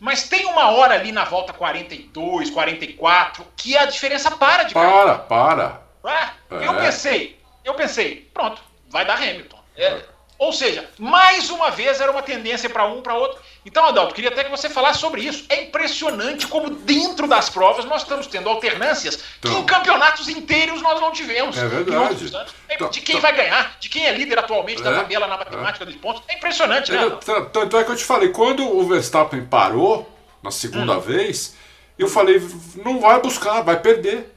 Mas 0.00 0.28
tem 0.28 0.46
uma 0.46 0.70
hora 0.70 0.94
ali 0.94 1.12
na 1.12 1.24
volta 1.24 1.52
42, 1.52 2.50
44, 2.50 3.46
que 3.56 3.76
a 3.76 3.84
diferença 3.84 4.30
para 4.30 4.64
de 4.64 4.74
cair. 4.74 4.90
Para, 4.90 5.18
para. 5.18 5.82
Ah, 6.04 6.32
É. 6.50 6.66
Eu 6.66 6.74
pensei, 6.74 7.40
eu 7.64 7.74
pensei, 7.74 8.28
pronto, 8.34 8.60
vai 8.88 9.04
dar 9.04 9.16
Hamilton. 9.16 9.62
É, 9.76 10.02
ou 10.42 10.52
seja, 10.52 10.90
mais 10.98 11.50
uma 11.50 11.70
vez 11.70 12.00
era 12.00 12.10
uma 12.10 12.20
tendência 12.20 12.68
para 12.68 12.84
um, 12.84 13.00
para 13.00 13.14
outro. 13.14 13.40
Então, 13.64 13.84
Adalto, 13.86 14.12
queria 14.14 14.30
até 14.30 14.42
que 14.42 14.50
você 14.50 14.68
falasse 14.68 14.98
sobre 14.98 15.20
isso. 15.22 15.44
É 15.48 15.62
impressionante 15.62 16.48
como 16.48 16.68
dentro 16.70 17.28
das 17.28 17.48
provas 17.48 17.84
nós 17.84 18.02
estamos 18.02 18.26
tendo 18.26 18.48
alternâncias 18.48 19.16
que 19.40 19.48
Então. 19.48 19.60
em 19.60 19.64
campeonatos 19.64 20.28
inteiros 20.28 20.82
nós 20.82 21.00
não 21.00 21.12
tivemos. 21.12 21.56
É 21.56 21.68
verdade. 21.68 22.32
Né? 22.32 22.44
É, 22.68 22.74
Então, 22.74 22.90
De 22.90 23.00
quem 23.00 23.16
então. 23.18 23.22
vai 23.30 23.36
ganhar, 23.36 23.76
de 23.78 23.88
quem 23.88 24.04
é 24.06 24.12
líder 24.12 24.38
atualmente 24.40 24.82
da 24.82 24.90
É, 24.90 24.94
tabela 24.96 25.26
na 25.28 25.36
matemática 25.36 25.86
dos 25.86 25.94
pontos. 25.94 26.22
É 26.28 26.34
impressionante, 26.36 26.90
né? 26.90 26.98
Adalto? 26.98 27.24
t- 27.24 27.50
Tanto 27.52 27.76
é 27.76 27.84
que 27.84 27.90
eu 27.92 27.96
te 27.96 28.04
falei, 28.04 28.30
quando 28.30 28.64
o 28.68 28.84
Verstappen 28.88 29.44
parou 29.46 30.10
na 30.42 30.48
Hum. 30.48 30.52
segunda 30.52 30.98
vez, 30.98 31.54
eu 31.96 32.08
falei, 32.08 32.42
não 32.84 32.98
vai 33.00 33.20
buscar, 33.20 33.62
vai 33.62 33.78
perder. 33.78 34.28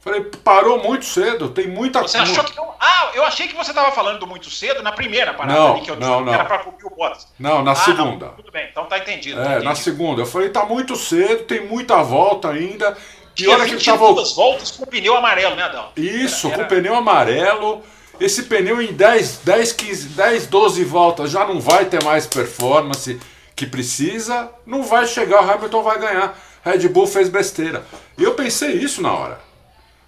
Falei, 0.00 0.22
parou 0.42 0.82
muito 0.82 1.04
cedo, 1.04 1.50
tem 1.50 1.68
muita 1.68 2.00
Você 2.00 2.16
achou 2.16 2.42
que 2.42 2.56
não? 2.56 2.72
Ah, 2.80 3.10
eu 3.12 3.22
achei 3.24 3.46
que 3.48 3.54
você 3.54 3.70
estava 3.70 3.92
falando 3.92 4.18
do 4.18 4.26
muito 4.26 4.48
cedo 4.50 4.82
na 4.82 4.92
primeira 4.92 5.34
parada 5.34 5.58
Não, 5.58 5.72
ali 5.72 5.82
que 5.82 5.90
eu 5.90 5.96
disse 5.96 6.08
não, 6.08 6.24
que 6.24 6.30
era 6.30 6.38
não. 6.38 6.46
para 6.48 6.58
cobrir 6.60 6.86
o 6.86 6.90
Bottas. 6.90 7.26
Não, 7.38 7.62
na 7.62 7.72
Ah, 7.72 7.76
segunda. 7.76 8.26
Não, 8.26 8.32
tudo 8.34 8.50
bem, 8.50 8.66
então 8.70 8.86
tá 8.86 8.96
entendido. 8.98 9.36
tá 9.36 9.42
É, 9.42 9.48
na 9.48 9.54
entendido. 9.56 9.76
segunda. 9.76 10.22
Eu 10.22 10.26
falei, 10.26 10.48
tá 10.48 10.64
muito 10.64 10.96
cedo, 10.96 11.44
tem 11.44 11.66
muita 11.66 12.02
volta 12.02 12.48
ainda. 12.48 12.96
E 13.38 13.46
olha 13.46 13.64
que 13.64 13.72
tá 13.72 13.76
22 13.92 13.98
voltando. 13.98 14.34
voltas 14.34 14.70
com 14.70 14.86
pneu 14.86 15.16
amarelo, 15.16 15.54
né, 15.54 15.64
Adão? 15.64 15.88
Isso, 15.96 16.46
Era- 16.46 16.56
com 16.56 16.60
era- 16.62 16.68
pneu 16.70 16.94
amarelo. 16.94 17.82
Esse 18.18 18.44
pneu 18.44 18.80
em 18.80 18.92
10, 18.94 19.40
10, 19.44 19.72
15, 19.72 20.08
10, 20.08 20.46
12 20.46 20.82
voltas 20.84 21.30
já 21.30 21.46
não 21.46 21.60
vai 21.60 21.84
ter 21.86 22.02
mais 22.02 22.26
performance 22.26 23.20
que 23.54 23.66
precisa. 23.66 24.50
Não 24.66 24.82
vai 24.82 25.06
chegar, 25.06 25.44
o 25.44 25.50
Hamilton 25.50 25.82
vai 25.82 25.98
ganhar. 25.98 26.38
Red 26.64 26.88
Bull 26.88 27.06
fez 27.06 27.28
besteira. 27.28 27.84
E 28.18 28.24
eu 28.24 28.34
pensei 28.34 28.72
isso 28.72 29.00
na 29.02 29.12
hora. 29.12 29.49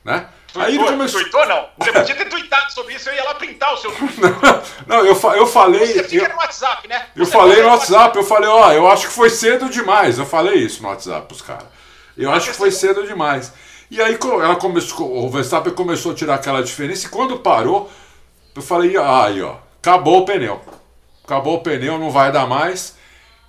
Né? 0.05 0.27
Aí 0.55 0.63
ele 0.75 0.79
Tuitou, 0.79 0.97
começou. 0.97 1.21
tuitou, 1.23 1.47
não. 1.47 1.67
Você 1.79 1.93
podia 1.93 2.15
ter 2.15 2.29
tweetado 2.29 2.73
sobre 2.73 2.95
isso, 2.95 3.09
eu 3.09 3.15
ia 3.15 3.25
lá 3.25 3.35
printar 3.35 3.73
o 3.73 3.77
seu 3.79 3.91
tweet. 3.97 4.15
Não, 4.87 5.05
eu, 5.07 5.15
fa- 5.15 5.37
eu 5.37 5.47
falei. 5.47 5.87
Você 5.87 6.05
fica 6.05 6.25
eu- 6.27 6.29
no 6.31 6.37
WhatsApp, 6.37 6.89
né? 6.89 7.07
Eu 7.17 7.25
Você 7.25 7.33
falei 7.33 7.55
fica 7.57 7.67
no 7.67 7.73
WhatsApp, 7.73 8.17
eu 8.19 8.25
falei, 8.25 8.49
ó, 8.51 8.73
eu 8.73 8.87
acho 8.91 9.07
que 9.07 9.13
foi 9.15 9.31
cedo 9.31 9.71
demais. 9.71 10.19
Eu 10.19 10.27
falei 10.27 10.57
isso 10.57 10.83
no 10.83 10.89
WhatsApp 10.89 11.27
pros 11.27 11.41
caras. 11.41 11.65
Eu 12.19 12.31
acho 12.31 12.51
que 12.51 12.57
foi 12.57 12.71
cedo 12.71 13.07
demais. 13.07 13.53
E 13.91 14.01
aí 14.03 14.19
ela 14.43 14.57
começou, 14.57 15.25
o 15.25 15.31
Verstappen 15.31 15.73
começou 15.73 16.13
a 16.13 16.15
tirar 16.15 16.35
aquela 16.35 16.63
diferença 16.63 17.07
e 17.07 17.11
quando 17.11 17.39
parou, 17.39 17.91
eu 18.55 18.61
falei, 18.63 18.97
ah, 18.97 19.25
aí 19.27 19.43
ó, 19.43 19.57
acabou 19.81 20.19
o 20.21 20.25
pneu. 20.27 20.61
Acabou 21.25 21.57
o 21.57 21.61
pneu, 21.63 21.99
não 21.99 22.11
vai 22.11 22.31
dar 22.33 22.47
mais. 22.47 22.97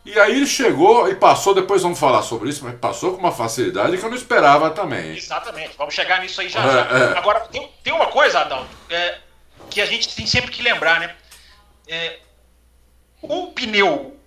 E 0.05 0.19
aí 0.19 0.35
ele 0.35 0.47
chegou 0.47 1.09
e 1.09 1.15
passou, 1.15 1.53
depois 1.53 1.81
vamos 1.81 1.97
falar 1.97 2.23
sobre 2.23 2.49
isso, 2.49 2.63
mas 2.65 2.75
passou 2.77 3.13
com 3.13 3.19
uma 3.19 3.31
facilidade 3.31 3.97
que 3.97 4.03
eu 4.03 4.09
não 4.09 4.17
esperava 4.17 4.69
também. 4.69 5.15
Exatamente, 5.15 5.75
vamos 5.77 5.93
chegar 5.93 6.21
nisso 6.21 6.41
aí 6.41 6.49
já. 6.49 6.59
É, 6.59 6.71
já. 6.71 6.79
é. 6.79 7.17
Agora, 7.17 7.39
tem, 7.41 7.71
tem 7.81 7.93
uma 7.93 8.07
coisa, 8.07 8.39
Adalto, 8.39 8.69
é, 8.89 9.19
que 9.69 9.79
a 9.79 9.85
gente 9.85 10.13
tem 10.13 10.25
sempre 10.25 10.51
que 10.51 10.61
lembrar, 10.61 10.99
né? 10.99 11.15
É, 11.87 12.19
o 13.21 13.47
pneu, 13.47 14.17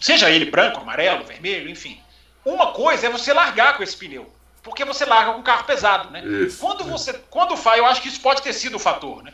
seja 0.00 0.28
ele 0.30 0.46
branco, 0.46 0.80
amarelo, 0.80 1.24
vermelho, 1.24 1.70
enfim, 1.70 2.00
uma 2.44 2.72
coisa 2.72 3.06
é 3.06 3.10
você 3.10 3.32
largar 3.32 3.76
com 3.76 3.82
esse 3.84 3.96
pneu. 3.96 4.28
Porque 4.62 4.84
você 4.84 5.04
larga 5.04 5.32
com 5.32 5.40
um 5.40 5.42
carro 5.42 5.64
pesado, 5.64 6.10
né? 6.10 6.24
Isso, 6.24 6.58
quando 6.60 6.84
é. 6.84 6.86
você. 6.86 7.12
Quando 7.30 7.56
faz, 7.56 7.78
eu 7.78 7.86
acho 7.86 8.00
que 8.00 8.08
isso 8.08 8.20
pode 8.20 8.42
ter 8.42 8.52
sido 8.52 8.76
o 8.76 8.80
fator, 8.80 9.22
né? 9.22 9.32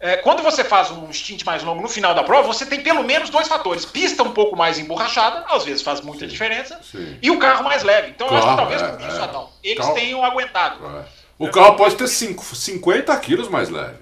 É, 0.00 0.16
quando 0.18 0.42
você 0.44 0.62
faz 0.62 0.90
um 0.92 1.12
stint 1.12 1.44
mais 1.44 1.64
longo 1.64 1.82
no 1.82 1.88
final 1.88 2.14
da 2.14 2.22
prova, 2.22 2.46
você 2.46 2.64
tem 2.64 2.80
pelo 2.82 3.02
menos 3.02 3.30
dois 3.30 3.48
fatores. 3.48 3.84
Pista 3.84 4.22
um 4.22 4.30
pouco 4.30 4.54
mais 4.56 4.78
emborrachada, 4.78 5.44
às 5.48 5.64
vezes 5.64 5.82
faz 5.82 6.00
muita 6.00 6.24
diferença, 6.26 6.78
sim. 6.82 7.18
e 7.20 7.30
o 7.30 7.38
carro 7.38 7.64
mais 7.64 7.82
leve. 7.82 8.10
Então 8.10 8.28
eu 8.28 8.34
acho 8.36 8.46
que 8.46 8.54
Claro, 8.54 8.70
talvez 8.70 8.82
é, 8.82 8.96
por 8.96 9.08
isso, 9.08 9.18
é. 9.20 9.24
Adalto, 9.24 9.52
eles 9.62 9.84
Cal- 9.84 9.94
tenham 9.94 10.24
aguentado. 10.24 10.86
É. 10.86 11.04
O 11.36 11.50
carro 11.50 11.74
pode 11.74 11.96
ter 11.96 12.06
cinco- 12.08 12.44
50 12.54 13.16
quilos 13.18 13.48
mais 13.48 13.68
leve. 13.68 13.96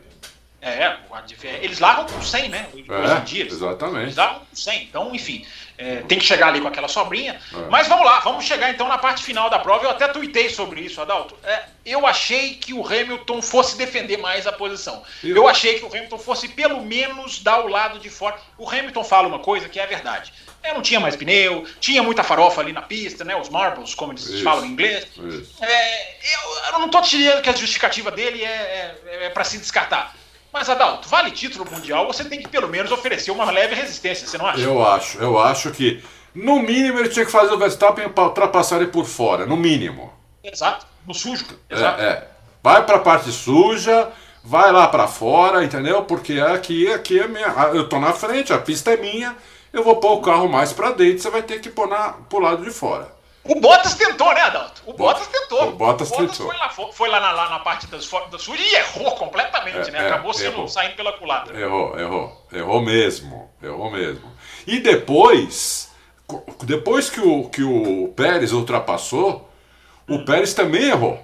É, 0.68 0.96
adv- 1.12 1.44
eles 1.62 1.78
largam 1.78 2.06
com 2.06 2.20
100, 2.20 2.48
né? 2.48 2.66
Hoje 2.74 2.84
É, 2.88 3.16
em 3.18 3.24
dia. 3.24 3.42
Eles, 3.42 3.52
exatamente. 3.52 4.02
eles 4.02 4.16
largam 4.16 4.40
com 4.40 4.56
100. 4.56 4.82
Então, 4.82 5.14
enfim, 5.14 5.46
é, 5.78 5.96
tem 6.08 6.18
que 6.18 6.24
chegar 6.24 6.48
ali 6.48 6.60
com 6.60 6.66
aquela 6.66 6.88
sobrinha. 6.88 7.40
É. 7.54 7.56
Mas 7.70 7.86
vamos 7.86 8.04
lá, 8.04 8.18
vamos 8.20 8.44
chegar 8.44 8.68
então 8.70 8.88
na 8.88 8.98
parte 8.98 9.22
final 9.22 9.48
da 9.48 9.60
prova. 9.60 9.84
Eu 9.84 9.90
até 9.90 10.08
tuitei 10.08 10.50
sobre 10.50 10.80
isso, 10.80 11.00
Adalto. 11.00 11.36
É, 11.44 11.62
eu 11.84 12.04
achei 12.04 12.54
que 12.54 12.74
o 12.74 12.84
Hamilton 12.84 13.40
fosse 13.40 13.76
defender 13.78 14.16
mais 14.16 14.44
a 14.46 14.52
posição. 14.52 15.04
Eu- 15.22 15.36
Eu 15.36 15.48
achei 15.48 15.78
que 15.78 15.84
o 15.84 15.88
Hamilton 15.88 16.18
fosse 16.18 16.48
pelo 16.48 16.80
menos 16.82 17.38
dar 17.40 17.60
o 17.60 17.68
lado 17.68 18.00
de 18.00 18.10
fora. 18.10 18.36
O 18.58 18.68
Hamilton 18.68 19.04
fala 19.04 19.28
uma 19.28 19.38
coisa 19.38 19.68
que 19.68 19.78
é 19.78 19.86
verdade. 19.86 20.32
É, 20.64 20.74
não 20.74 20.82
tinha 20.82 20.98
mais 20.98 21.14
pneu, 21.14 21.64
tinha 21.78 22.02
muita 22.02 22.24
farofa 22.24 22.60
ali 22.60 22.72
na 22.72 22.82
pista, 22.82 23.22
né? 23.24 23.36
Os 23.36 23.48
marbles, 23.48 23.94
como 23.94 24.12
eles 24.12 24.26
Isso. 24.26 24.42
falam 24.42 24.66
em 24.66 24.70
inglês. 24.70 25.06
É, 25.60 26.34
eu, 26.34 26.72
eu 26.72 26.78
não 26.80 26.88
tô 26.88 27.00
te 27.02 27.16
dizendo 27.16 27.40
que 27.40 27.48
a 27.48 27.52
justificativa 27.52 28.10
dele 28.10 28.42
é, 28.42 28.96
é, 29.06 29.24
é 29.26 29.30
para 29.30 29.44
se 29.44 29.58
descartar. 29.58 30.12
Mas, 30.56 30.70
Adalto, 30.70 31.06
vale 31.06 31.30
título 31.32 31.70
mundial, 31.70 32.06
você 32.06 32.24
tem 32.24 32.40
que 32.40 32.48
pelo 32.48 32.66
menos 32.66 32.90
oferecer 32.90 33.30
uma 33.30 33.50
leve 33.50 33.74
resistência, 33.74 34.26
você 34.26 34.38
não 34.38 34.46
acha? 34.46 34.62
Eu 34.62 34.82
acho, 34.82 35.18
eu 35.18 35.38
acho 35.38 35.70
que 35.70 36.02
no 36.34 36.60
mínimo 36.60 36.98
ele 36.98 37.10
tinha 37.10 37.26
que 37.26 37.30
fazer 37.30 37.52
o 37.52 37.58
Verstappen 37.58 38.08
para 38.08 38.24
ultrapassar 38.24 38.76
ele 38.76 38.86
por 38.86 39.04
fora, 39.04 39.44
no 39.44 39.54
mínimo. 39.54 40.10
Exato, 40.42 40.86
no 41.06 41.12
sujo. 41.12 41.44
Exato. 41.68 42.00
É, 42.00 42.06
é. 42.06 42.28
Vai 42.62 42.86
para 42.86 42.96
a 42.96 43.00
parte 43.00 43.30
suja, 43.32 44.08
vai 44.42 44.72
lá 44.72 44.88
para 44.88 45.06
fora, 45.06 45.62
entendeu? 45.62 46.04
Porque 46.04 46.40
aqui, 46.40 46.90
aqui 46.90 47.20
é 47.20 47.28
minha, 47.28 47.48
eu 47.74 47.86
tô 47.86 48.00
na 48.00 48.14
frente, 48.14 48.50
a 48.50 48.58
pista 48.58 48.94
é 48.94 48.96
minha, 48.96 49.36
eu 49.74 49.84
vou 49.84 49.96
pôr 49.96 50.14
o 50.14 50.22
carro 50.22 50.48
mais 50.48 50.72
para 50.72 50.90
dentro, 50.90 51.18
você 51.18 51.28
vai 51.28 51.42
ter 51.42 51.60
que 51.60 51.68
pôr 51.68 51.86
na, 51.86 52.14
pro 52.30 52.38
lado 52.38 52.64
de 52.64 52.70
fora. 52.70 53.14
O 53.48 53.60
Bottas 53.60 53.94
tentou, 53.94 54.32
né, 54.34 54.40
Adalto? 54.42 54.82
O 54.86 54.92
Bottas 54.92 55.26
tentou. 55.28 55.68
o 55.68 55.72
Bottas 55.72 56.10
tentou. 56.10 56.46
Foi 56.46 56.56
lá, 56.56 56.68
foi, 56.70 57.08
lá, 57.08 57.20
na, 57.20 57.32
lá 57.32 57.48
na 57.50 57.58
parte 57.60 57.86
das, 57.86 58.08
da 58.30 58.38
suja 58.38 58.62
e 58.62 58.74
errou 58.76 59.12
completamente, 59.16 59.88
É, 59.88 59.92
né? 59.92 59.98
é, 60.04 60.06
Acabou 60.08 60.32
sendo, 60.34 60.54
errou. 60.56 60.68
saindo 60.68 60.96
pela 60.96 61.12
culatra. 61.12 61.58
Errou, 61.58 61.98
errou, 61.98 62.46
errou 62.52 62.80
mesmo, 62.82 63.50
errou 63.62 63.90
mesmo. 63.90 64.30
E 64.66 64.80
depois, 64.80 65.90
depois 66.64 67.08
que 67.10 67.20
o, 67.20 67.48
que 67.48 67.62
o 67.62 68.08
Pérez 68.16 68.52
ultrapassou, 68.52 69.48
o 70.08 70.24
Pérez 70.24 70.52
também 70.54 70.84
errou. 70.88 71.22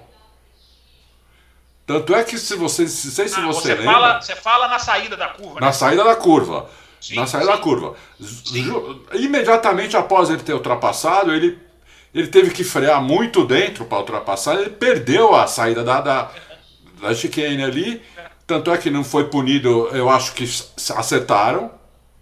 Tanto 1.85 2.15
é 2.15 2.23
que 2.23 2.37
se 2.37 2.55
você, 2.55 2.87
se 2.87 3.11
sei 3.11 3.27
se 3.27 3.39
Ah, 3.39 3.45
você, 3.47 3.61
você, 3.61 3.75
lembra, 3.75 3.93
fala, 3.93 4.21
você 4.21 4.35
fala 4.35 4.67
na 4.69 4.79
saída 4.79 5.17
da 5.17 5.27
curva, 5.27 5.59
na 5.59 5.67
né? 5.67 5.73
saída 5.73 6.03
da 6.03 6.15
curva, 6.15 6.69
Sim, 7.01 7.15
na 7.15 7.27
saída 7.27 7.47
sim. 7.47 7.51
da 7.51 7.57
curva, 7.61 7.95
Ju- 8.19 9.05
imediatamente 9.13 9.97
após 9.97 10.29
ele 10.29 10.41
ter 10.41 10.53
ultrapassado, 10.53 11.33
ele 11.33 11.59
ele 12.13 12.27
teve 12.27 12.51
que 12.51 12.63
frear 12.63 13.01
muito 13.01 13.45
dentro 13.45 13.85
para 13.85 13.99
ultrapassar, 13.99 14.55
ele 14.55 14.69
perdeu 14.71 15.35
a 15.35 15.47
saída 15.47 15.83
da, 15.83 16.01
da, 16.01 16.31
da 17.01 17.13
chicane 17.15 17.63
ali, 17.63 18.01
tanto 18.47 18.71
é 18.71 18.77
que 18.77 18.89
não 18.89 19.03
foi 19.03 19.25
punido, 19.29 19.89
eu 19.93 20.09
acho 20.09 20.33
que 20.33 20.43
acertaram, 20.95 21.71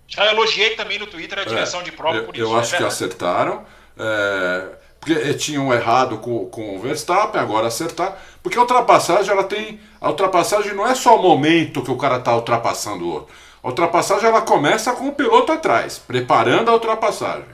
Já 0.08 0.26
elogiei 0.32 0.76
também 0.76 1.00
no 1.00 1.08
Twitter 1.08 1.40
a 1.40 1.46
direção 1.46 1.82
de 1.84 1.92
prova 1.92 2.20
É, 2.20 2.22
eu, 2.22 2.24
por 2.24 2.36
isso. 2.38 2.52
eu 2.52 2.56
é 2.56 2.60
acho 2.60 2.76
que 2.76 2.84
verdade. 2.84 2.94
acertaram. 2.94 3.66
é, 3.98 4.78
porque 5.00 5.14
eh, 5.14 5.34
tinham 5.34 5.74
errado 5.74 6.20
com, 6.20 6.46
com 6.48 6.76
o 6.78 6.80
Verstappen, 6.82 7.42
agora 7.42 7.68
acertar. 7.68 8.18
Porque 8.44 8.58
a 8.58 8.62
ultrapassagem, 8.62 9.32
ela 9.32 9.44
tem. 9.44 9.80
A 10.00 10.10
ultrapassagem 10.10 10.74
não 10.76 10.86
é 10.88 10.94
só 10.96 11.16
o 11.18 11.22
momento 11.24 11.82
que 11.84 11.90
o 11.92 11.98
cara 11.98 12.18
está 12.18 12.36
ultrapassando 12.36 13.06
o 13.06 13.10
outro. 13.14 13.34
A 13.64 13.68
ultrapassagem 13.70 14.28
ela 14.30 14.42
começa 14.42 14.94
com 14.94 15.08
o 15.08 15.14
piloto 15.14 15.52
atrás, 15.52 15.98
preparando 16.00 16.70
a 16.70 16.74
ultrapassagem. 16.74 17.46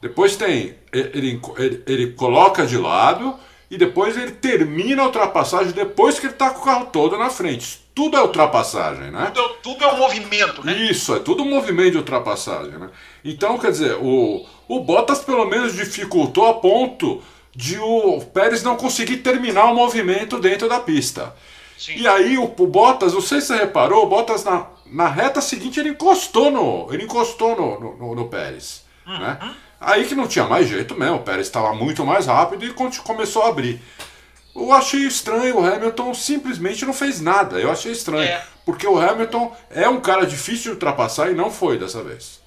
Depois 0.00 0.36
tem. 0.36 0.74
Ele, 0.92 1.40
ele, 1.58 1.82
ele 1.86 2.12
coloca 2.12 2.66
de 2.66 2.76
lado 2.76 3.34
e 3.70 3.76
depois 3.78 4.16
ele 4.16 4.32
termina 4.32 5.02
a 5.02 5.06
ultrapassagem 5.06 5.72
depois 5.72 6.18
que 6.18 6.26
ele 6.26 6.32
está 6.32 6.50
com 6.50 6.60
o 6.60 6.64
carro 6.64 6.86
todo 6.86 7.16
na 7.18 7.30
frente. 7.30 7.80
Tudo 7.94 8.16
é 8.16 8.22
ultrapassagem, 8.22 9.10
né? 9.10 9.30
Tudo, 9.34 9.48
tudo 9.62 9.84
é 9.84 9.92
um 9.92 9.98
movimento, 9.98 10.64
né? 10.64 10.74
Isso, 10.90 11.14
é 11.14 11.18
tudo 11.18 11.42
um 11.42 11.48
movimento 11.50 11.92
de 11.92 11.96
ultrapassagem, 11.98 12.72
né? 12.78 12.88
Então, 13.24 13.58
quer 13.58 13.70
dizer, 13.70 13.96
o, 14.00 14.44
o 14.66 14.80
Bottas 14.80 15.20
pelo 15.20 15.44
menos 15.44 15.74
dificultou 15.74 16.46
a 16.48 16.54
ponto 16.54 17.22
de 17.54 17.78
o 17.78 18.20
Pérez 18.32 18.62
não 18.62 18.76
conseguir 18.76 19.18
terminar 19.18 19.64
o 19.66 19.74
movimento 19.74 20.38
dentro 20.38 20.68
da 20.68 20.80
pista. 20.80 21.34
Sim. 21.76 21.94
E 21.96 22.08
aí 22.08 22.38
o, 22.38 22.44
o 22.44 22.66
Bottas, 22.66 23.12
não 23.12 23.20
sei 23.20 23.40
se 23.40 23.48
você 23.48 23.56
reparou, 23.56 24.04
o 24.04 24.08
Bottas 24.08 24.44
na, 24.44 24.66
na 24.86 25.08
reta 25.08 25.40
seguinte 25.40 25.78
ele 25.78 25.90
encostou 25.90 26.50
no, 26.50 26.92
ele 26.92 27.04
encostou 27.04 27.56
no, 27.56 27.78
no, 27.80 27.96
no- 27.98 28.14
no 28.14 28.28
Pérez, 28.28 28.84
né? 29.06 29.38
Aí 29.80 30.04
que 30.04 30.14
não 30.14 30.28
tinha 30.28 30.44
mais 30.44 30.68
jeito 30.68 30.98
mesmo, 30.98 31.16
o 31.16 31.22
Pérez 31.22 31.46
estava 31.46 31.72
muito 31.72 32.04
mais 32.04 32.26
rápido 32.26 32.66
e 32.66 32.74
começou 33.02 33.42
a 33.42 33.48
abrir. 33.48 33.80
Eu 34.54 34.72
achei 34.72 35.00
estranho, 35.06 35.58
o 35.58 35.66
Hamilton 35.66 36.12
simplesmente 36.12 36.84
não 36.84 36.92
fez 36.92 37.20
nada. 37.20 37.58
Eu 37.58 37.70
achei 37.70 37.92
estranho. 37.92 38.28
É. 38.28 38.44
Porque 38.66 38.86
o 38.86 39.00
Hamilton 39.00 39.56
é 39.70 39.88
um 39.88 40.00
cara 40.00 40.26
difícil 40.26 40.64
de 40.64 40.70
ultrapassar 40.70 41.30
e 41.30 41.34
não 41.34 41.50
foi 41.50 41.78
dessa 41.78 42.02
vez. 42.02 42.39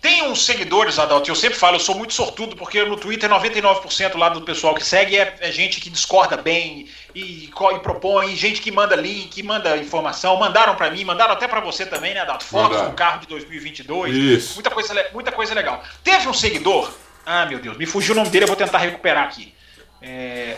Tem 0.00 0.22
uns 0.22 0.46
seguidores, 0.46 0.98
Adalto, 0.98 1.30
eu 1.30 1.34
sempre 1.34 1.58
falo, 1.58 1.76
eu 1.76 1.80
sou 1.80 1.94
muito 1.94 2.14
sortudo, 2.14 2.56
porque 2.56 2.82
no 2.84 2.96
Twitter 2.96 3.28
99% 3.28 4.16
lá 4.16 4.30
do 4.30 4.40
pessoal 4.40 4.74
que 4.74 4.84
segue 4.84 5.18
é, 5.18 5.36
é 5.40 5.52
gente 5.52 5.78
que 5.78 5.90
discorda 5.90 6.38
bem 6.38 6.88
e, 7.14 7.44
e 7.44 7.78
propõe, 7.82 8.34
gente 8.34 8.62
que 8.62 8.70
manda 8.70 8.96
link, 8.96 9.42
manda 9.42 9.76
informação, 9.76 10.38
mandaram 10.38 10.74
pra 10.74 10.90
mim, 10.90 11.04
mandaram 11.04 11.34
até 11.34 11.46
pra 11.46 11.60
você 11.60 11.84
também, 11.84 12.14
né, 12.14 12.20
Adalto? 12.20 12.44
Fotos 12.44 12.70
Mandaram. 12.70 12.90
do 12.90 12.96
carro 12.96 13.20
de 13.20 13.26
2022, 13.26 14.14
Isso. 14.14 14.54
Muita, 14.54 14.70
coisa, 14.70 15.06
muita 15.12 15.32
coisa 15.32 15.54
legal. 15.54 15.82
Teve 16.02 16.26
um 16.28 16.34
seguidor, 16.34 16.90
ah 17.26 17.44
meu 17.44 17.58
Deus, 17.58 17.76
me 17.76 17.84
fugiu 17.84 18.14
o 18.14 18.16
nome 18.16 18.30
dele, 18.30 18.44
eu 18.44 18.48
vou 18.48 18.56
tentar 18.56 18.78
recuperar 18.78 19.24
aqui. 19.24 19.54
É, 20.00 20.56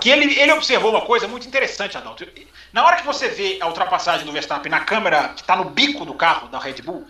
que 0.00 0.10
ele, 0.10 0.38
ele 0.38 0.52
observou 0.52 0.90
uma 0.90 1.00
coisa 1.00 1.26
muito 1.26 1.46
interessante, 1.46 1.96
Adalto. 1.96 2.26
Na 2.72 2.84
hora 2.84 2.96
que 2.96 3.06
você 3.06 3.28
vê 3.28 3.58
a 3.60 3.66
ultrapassagem 3.66 4.24
do 4.24 4.32
Verstappen 4.32 4.70
na 4.70 4.80
câmera 4.80 5.30
que 5.30 5.40
está 5.40 5.56
no 5.56 5.64
bico 5.64 6.04
do 6.04 6.14
carro 6.14 6.48
da 6.48 6.58
Red 6.58 6.82
Bull, 6.82 7.06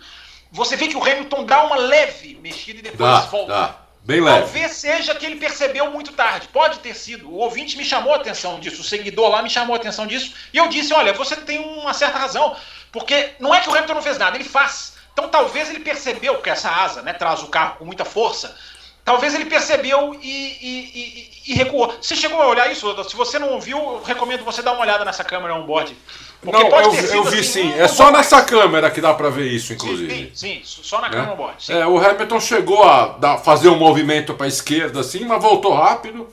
você 0.51 0.75
vê 0.75 0.87
que 0.87 0.95
o 0.97 1.03
Hamilton 1.03 1.43
dá 1.45 1.63
uma 1.63 1.75
leve 1.75 2.37
mexida 2.41 2.79
e 2.79 2.81
depois 2.81 3.09
Dá, 3.09 3.19
volta. 3.21 3.47
dá. 3.53 3.75
Bem 4.03 4.21
leve. 4.21 4.39
Talvez 4.39 4.71
seja 4.71 5.13
que 5.15 5.25
ele 5.25 5.35
percebeu 5.35 5.91
muito 5.91 6.13
tarde. 6.13 6.47
Pode 6.47 6.79
ter 6.79 6.93
sido. 6.95 7.29
O 7.29 7.35
ouvinte 7.39 7.75
me 7.77 7.83
chamou 7.83 8.13
a 8.13 8.15
atenção 8.17 8.57
disso, 8.59 8.81
o 8.81 8.83
seguidor 8.85 9.29
lá 9.29 9.41
me 9.41 9.49
chamou 9.49 9.73
a 9.75 9.77
atenção 9.77 10.07
disso. 10.07 10.33
E 10.53 10.57
eu 10.57 10.67
disse: 10.69 10.93
olha, 10.93 11.11
você 11.11 11.35
tem 11.35 11.59
uma 11.59 11.93
certa 11.93 12.17
razão. 12.17 12.55
Porque 12.91 13.31
não 13.39 13.53
é 13.53 13.59
que 13.59 13.67
o 13.69 13.73
Hamilton 13.73 13.95
não 13.95 14.01
fez 14.01 14.17
nada, 14.17 14.37
ele 14.37 14.45
faz. 14.45 14.95
Então 15.11 15.27
talvez 15.27 15.69
ele 15.69 15.81
percebeu 15.81 16.37
que 16.41 16.49
essa 16.49 16.69
asa 16.69 17.01
né, 17.01 17.11
traz 17.11 17.43
o 17.43 17.47
carro 17.47 17.75
com 17.79 17.85
muita 17.85 18.05
força. 18.05 18.55
Talvez 19.03 19.33
ele 19.35 19.45
percebeu 19.45 20.17
e, 20.21 20.27
e- 20.29 20.91
e- 20.95 21.31
e 21.51 21.53
recuou. 21.55 21.97
Você 22.01 22.15
chegou 22.15 22.41
a 22.41 22.47
olhar 22.47 22.71
isso? 22.71 23.03
Se 23.09 23.15
você 23.15 23.37
não 23.39 23.49
ouviu, 23.51 23.77
eu 23.77 24.03
recomendo 24.03 24.43
você 24.45 24.61
dar 24.61 24.71
uma 24.73 24.81
olhada 24.81 25.03
nessa 25.05 25.23
câmera 25.23 25.55
on-board. 25.55 25.95
Porque 26.41 26.63
Não, 26.63 26.69
eu, 26.69 26.93
eu 26.93 27.23
vi 27.25 27.39
assim, 27.39 27.43
sim. 27.43 27.73
É 27.73 27.87
só 27.87 28.11
nessa 28.11 28.41
câmera 28.43 28.91
que 28.91 29.01
dá 29.01 29.13
pra 29.13 29.29
ver 29.29 29.47
isso, 29.51 29.73
inclusive. 29.73 30.31
sim, 30.35 30.61
sim, 30.61 30.61
só 30.63 31.01
na 31.01 31.09
né? 31.09 31.15
câmera 31.15 31.33
on-board. 31.33 31.63
sim. 31.63 31.73
É, 31.73 31.85
o 31.87 31.97
Hamilton 31.97 32.39
chegou 32.39 32.83
a 32.83 33.07
dar- 33.17 33.37
fazer 33.39 33.69
um 33.69 33.77
movimento 33.77 34.33
para 34.35 34.45
a 34.45 34.49
esquerda 34.49 34.99
assim, 34.99 35.25
mas 35.25 35.41
voltou 35.41 35.73
rápido. 35.73 36.27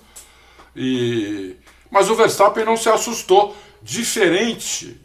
E 0.76 1.56
mas 1.90 2.10
o 2.10 2.14
Verstappen 2.14 2.64
não 2.64 2.76
se 2.76 2.88
assustou. 2.88 3.56
Diferente. 3.82 5.00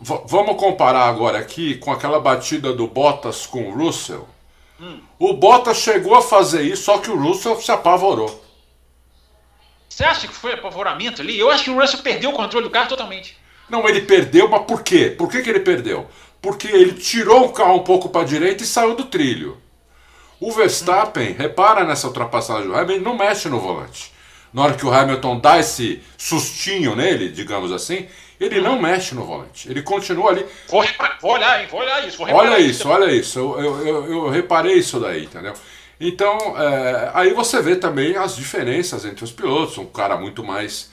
V- 0.00 0.22
vamos 0.26 0.56
comparar 0.56 1.06
agora 1.08 1.38
aqui 1.38 1.76
com 1.76 1.92
aquela 1.92 2.18
batida 2.20 2.72
do 2.72 2.86
Bottas 2.86 3.46
com 3.46 3.68
o 3.70 3.74
Russell. 3.74 4.28
O 5.18 5.32
Bottas 5.34 5.76
chegou 5.76 6.14
a 6.16 6.22
fazer 6.22 6.62
isso, 6.62 6.84
só 6.84 6.98
que 6.98 7.08
o 7.10 7.16
Russell 7.16 7.60
se 7.60 7.70
apavorou. 7.70 8.42
Você 9.88 10.04
acha 10.04 10.26
que 10.26 10.34
foi 10.34 10.54
apavoramento 10.54 11.22
ali? 11.22 11.38
Eu 11.38 11.50
acho 11.50 11.64
que 11.64 11.70
o 11.70 11.78
Russell 11.80 12.00
perdeu 12.02 12.30
o 12.30 12.32
controle 12.32 12.64
do 12.66 12.70
carro 12.70 12.88
totalmente. 12.88 13.36
Não, 13.68 13.88
ele 13.88 14.02
perdeu, 14.02 14.48
mas 14.48 14.64
por 14.64 14.82
quê? 14.82 15.14
Por 15.16 15.30
que, 15.30 15.42
que 15.42 15.50
ele 15.50 15.60
perdeu? 15.60 16.06
Porque 16.40 16.68
ele 16.68 16.92
tirou 16.94 17.46
o 17.46 17.52
carro 17.52 17.76
um 17.76 17.84
pouco 17.84 18.08
para 18.08 18.22
a 18.22 18.24
direita 18.24 18.62
e 18.62 18.66
saiu 18.66 18.94
do 18.94 19.04
trilho. 19.04 19.56
O 20.40 20.50
Verstappen, 20.50 21.32
repara 21.32 21.84
nessa 21.84 22.08
ultrapassagem 22.08 22.66
do 22.66 22.74
Hamilton, 22.74 22.92
ele 22.92 23.04
não 23.04 23.16
mexe 23.16 23.48
no 23.48 23.60
volante. 23.60 24.12
Na 24.52 24.62
hora 24.62 24.74
que 24.74 24.84
o 24.84 24.92
Hamilton 24.92 25.38
dá 25.38 25.58
esse 25.58 26.02
sustinho 26.18 26.94
nele, 26.94 27.28
digamos 27.28 27.72
assim, 27.72 28.06
ele 28.38 28.60
não 28.60 28.80
mexe 28.80 29.14
no 29.14 29.24
volante. 29.24 29.70
Ele 29.70 29.82
continua 29.82 30.30
ali. 30.30 30.44
Vou, 30.68 30.84
vou 31.20 31.32
olhar, 31.32 31.62
hein? 31.62 31.68
Vou 31.70 31.80
olhar 31.80 32.06
isso. 32.06 32.18
Vou 32.18 32.28
Olha 32.28 32.58
isso, 32.58 32.88
olha 32.88 33.10
isso. 33.12 33.38
Eu, 33.38 33.60
eu, 33.60 33.86
eu, 33.86 34.12
eu 34.12 34.28
reparei 34.28 34.74
isso 34.74 34.98
daí, 34.98 35.24
entendeu? 35.24 35.54
Então, 36.00 36.36
é, 36.58 37.10
aí 37.14 37.32
você 37.32 37.62
vê 37.62 37.76
também 37.76 38.16
as 38.16 38.34
diferenças 38.34 39.04
entre 39.04 39.24
os 39.24 39.30
pilotos. 39.30 39.78
Um 39.78 39.86
cara 39.86 40.16
muito 40.16 40.42
mais 40.42 40.90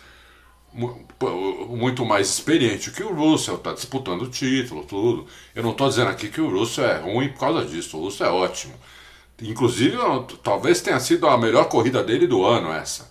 muito 0.73 2.05
mais 2.05 2.27
experiente 2.29 2.91
que 2.91 3.03
o 3.03 3.13
Russell, 3.13 3.55
está 3.55 3.73
disputando 3.73 4.21
o 4.23 4.29
título, 4.29 4.83
tudo. 4.83 5.25
Eu 5.55 5.63
não 5.63 5.71
estou 5.71 5.89
dizendo 5.89 6.09
aqui 6.09 6.29
que 6.29 6.39
o 6.41 6.49
Russell 6.49 6.85
é 6.85 6.97
ruim 6.99 7.29
por 7.29 7.39
causa 7.39 7.65
disso. 7.65 7.97
O 7.97 8.03
Russell 8.03 8.27
é 8.27 8.31
ótimo. 8.31 8.73
Inclusive, 9.41 9.97
talvez 10.43 10.81
tenha 10.81 10.99
sido 10.99 11.27
a 11.27 11.37
melhor 11.37 11.65
corrida 11.69 12.03
dele 12.03 12.27
do 12.27 12.45
ano 12.45 12.71
essa. 12.73 13.09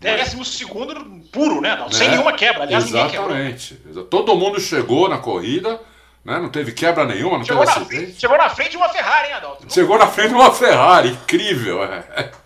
Décimo 0.00 0.44
segundo 0.44 0.94
puro, 1.32 1.60
né? 1.60 1.74
Não, 1.76 1.90
sem 1.90 2.08
né? 2.08 2.14
nenhuma 2.14 2.32
quebra. 2.32 2.62
Aliás. 2.62 2.84
Exatamente. 2.86 3.80
Exa- 3.88 4.04
Todo 4.04 4.36
mundo 4.36 4.60
chegou 4.60 5.08
na 5.08 5.18
corrida, 5.18 5.80
né? 6.24 6.38
não 6.38 6.48
teve 6.50 6.70
quebra 6.72 7.04
nenhuma, 7.04 7.38
não 7.38 7.44
Chegou 7.44 7.64
teve 7.64 7.78
na, 7.78 7.82
acidente. 7.84 8.04
frente, 8.06 8.20
chegou 8.20 8.38
na 8.38 8.50
frente 8.50 8.70
de 8.72 8.76
uma 8.76 8.88
Ferrari, 8.90 9.28
hein, 9.28 9.34
Adalto? 9.34 9.62
Não- 9.64 9.70
Chegou 9.70 9.98
na 9.98 10.06
frente 10.06 10.28
de 10.28 10.34
uma 10.34 10.52
Ferrari, 10.52 11.08
incrível. 11.10 11.82
é. 11.82 12.30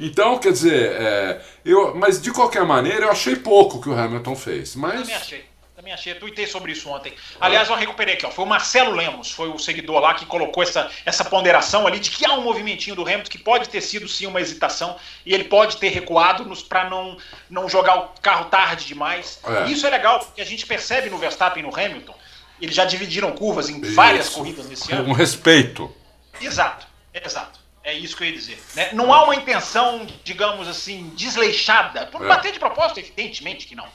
Então, 0.00 0.38
quer 0.38 0.50
dizer, 0.50 0.90
é, 0.90 1.40
eu, 1.64 1.94
mas 1.94 2.20
de 2.20 2.30
qualquer 2.30 2.64
maneira 2.64 3.06
eu 3.06 3.10
achei 3.10 3.36
pouco 3.36 3.80
que 3.80 3.88
o 3.88 3.98
Hamilton 3.98 4.36
fez. 4.36 4.76
Mas 4.76 5.00
Também 5.00 5.14
achei. 5.14 5.44
Também 5.74 5.92
achei. 5.92 6.12
Eu 6.12 6.20
tuitei 6.20 6.46
sobre 6.46 6.72
isso 6.72 6.88
ontem. 6.88 7.12
Aliás, 7.40 7.68
eu 7.68 7.74
recuperei 7.74 8.14
aqui, 8.14 8.24
ó. 8.24 8.30
Foi 8.30 8.44
o 8.44 8.48
Marcelo 8.48 8.92
Lemos, 8.92 9.30
foi 9.30 9.48
o 9.48 9.58
seguidor 9.58 10.00
lá 10.00 10.14
que 10.14 10.24
colocou 10.24 10.62
essa, 10.62 10.90
essa 11.04 11.24
ponderação 11.24 11.86
ali 11.86 11.98
de 11.98 12.10
que 12.10 12.24
há 12.24 12.32
um 12.32 12.42
movimentinho 12.42 12.94
do 12.94 13.02
Hamilton 13.02 13.30
que 13.30 13.38
pode 13.38 13.68
ter 13.68 13.80
sido 13.80 14.06
sim 14.08 14.26
uma 14.26 14.40
hesitação 14.40 14.96
e 15.26 15.34
ele 15.34 15.44
pode 15.44 15.78
ter 15.78 15.88
recuado 15.88 16.44
para 16.68 16.88
não, 16.88 17.16
não 17.50 17.68
jogar 17.68 17.96
o 17.96 18.08
carro 18.20 18.46
tarde 18.46 18.86
demais. 18.86 19.40
É. 19.44 19.70
Isso 19.70 19.86
é 19.86 19.90
legal, 19.90 20.20
porque 20.20 20.40
a 20.40 20.46
gente 20.46 20.66
percebe 20.66 21.10
no 21.10 21.18
Verstappen 21.18 21.62
e 21.62 21.66
no 21.66 21.74
Hamilton. 21.74 22.14
Eles 22.60 22.74
já 22.74 22.84
dividiram 22.84 23.32
curvas 23.32 23.68
em 23.68 23.80
várias 23.94 24.26
Isso. 24.26 24.36
corridas 24.36 24.68
nesse 24.68 24.92
ano. 24.92 25.10
um 25.10 25.12
respeito. 25.12 25.92
Exato, 26.40 26.86
exato. 27.12 27.63
É 27.84 27.92
isso 27.92 28.16
que 28.16 28.22
eu 28.24 28.28
ia 28.28 28.32
dizer. 28.32 28.60
né? 28.74 28.88
Não 28.94 29.12
há 29.12 29.24
uma 29.24 29.34
intenção, 29.36 30.06
digamos 30.24 30.66
assim, 30.66 31.10
desleixada. 31.14 32.06
Por 32.06 32.24
É. 32.24 32.26
bater 32.28 32.50
de 32.52 32.58
propósito, 32.58 32.98
evidentemente 33.00 33.66
que 33.66 33.74
não. 33.76 33.86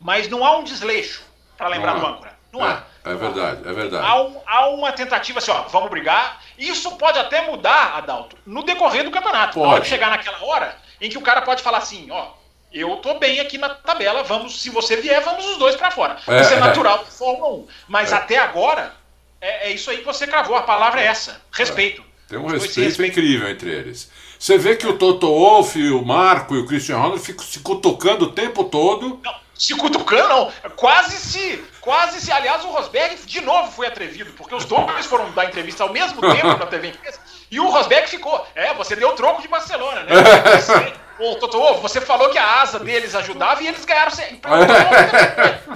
Mas 0.00 0.28
não 0.28 0.44
há 0.44 0.56
um 0.56 0.64
desleixo, 0.64 1.22
para 1.56 1.68
lembrar 1.68 1.94
do 1.98 2.06
âncora. 2.06 2.32
Não 2.50 2.64
há. 2.64 2.84
É, 3.04 3.10
é 3.10 3.14
verdade, 3.14 3.68
é 3.68 3.72
verdade. 3.72 4.06
Há, 4.06 4.22
um- 4.22 4.40
há 4.46 4.68
uma 4.70 4.92
tentativa 4.92 5.40
assim, 5.40 5.50
ó, 5.50 5.62
vamos 5.64 5.90
brigar. 5.90 6.40
Isso 6.56 6.96
pode 6.96 7.18
até 7.18 7.42
mudar, 7.42 7.96
Adalto, 7.98 8.36
no 8.46 8.62
decorrer 8.62 9.04
do 9.04 9.10
campeonato. 9.10 9.58
Pode. 9.58 9.82
que 9.82 9.88
chegar 9.88 10.08
naquela 10.10 10.42
hora 10.42 10.76
em 11.00 11.10
que 11.10 11.18
o 11.18 11.22
cara 11.22 11.42
pode 11.42 11.62
falar 11.62 11.78
assim, 11.78 12.08
ó, 12.10 12.28
eu 12.72 12.96
tô 12.96 13.14
bem 13.18 13.40
aqui 13.40 13.58
na 13.58 13.68
tabela, 13.70 14.22
vamos, 14.22 14.62
se 14.62 14.70
você 14.70 14.96
vier, 14.96 15.20
vamos 15.20 15.44
os 15.46 15.58
dois 15.58 15.76
para 15.76 15.90
fora. 15.90 16.16
É, 16.26 16.40
isso 16.40 16.52
é 16.54 16.56
é. 16.56 16.60
natural 16.60 16.98
da 16.98 17.04
Fórmula 17.04 17.48
1. 17.56 17.68
Mas 17.88 18.10
É. 18.12 18.14
até 18.16 18.38
agora, 18.38 18.94
é, 19.40 19.68
é 19.68 19.72
isso 19.72 19.90
aí 19.90 19.98
que 19.98 20.04
você 20.04 20.26
cravou, 20.26 20.56
a 20.56 20.62
palavra 20.62 21.00
é 21.02 21.06
essa, 21.06 21.42
respeito. 21.52 22.02
Tem 22.28 22.38
um 22.38 22.48
se 22.48 22.54
respeito 22.54 22.80
respeitam. 22.80 23.06
incrível 23.06 23.48
entre 23.48 23.70
eles. 23.70 24.10
Você 24.38 24.58
vê 24.58 24.76
que 24.76 24.86
o 24.86 24.98
Toto 24.98 25.26
Wolff, 25.26 25.78
o 25.90 26.04
Marco 26.04 26.54
e 26.54 26.58
o 26.58 26.66
Christian 26.66 26.98
Horner 26.98 27.18
ficam 27.18 27.44
se 27.44 27.60
cutucando 27.60 28.26
o 28.26 28.32
tempo 28.32 28.64
todo. 28.64 29.20
Não, 29.22 29.34
se 29.54 29.74
cutucando, 29.74 30.28
não. 30.28 30.52
Quase 30.76 31.16
se. 31.16 31.64
Quase 31.80 32.20
se. 32.20 32.32
Aliás, 32.32 32.64
o 32.64 32.68
Rosberg 32.68 33.16
de 33.24 33.40
novo 33.40 33.70
foi 33.72 33.86
atrevido, 33.86 34.32
porque 34.32 34.54
os 34.54 34.64
dois 34.64 35.06
foram 35.06 35.30
dar 35.32 35.46
entrevista 35.46 35.82
ao 35.84 35.92
mesmo 35.92 36.20
tempo 36.20 36.46
na 36.46 36.66
TV 36.66 36.88
empresa. 36.88 37.18
E 37.50 37.60
o 37.60 37.68
Rosberg 37.68 38.08
ficou. 38.08 38.44
É, 38.54 38.74
você 38.74 38.96
deu 38.96 39.12
troco 39.12 39.42
de 39.42 39.48
Barcelona, 39.48 40.02
né? 40.02 40.14
Ô, 41.18 41.36
Totô, 41.36 41.74
você 41.74 42.00
falou 42.00 42.28
que 42.30 42.38
a 42.38 42.62
asa 42.62 42.80
deles 42.80 43.14
ajudava 43.14 43.62
e 43.62 43.68
eles 43.68 43.84
ganharam. 43.84 44.10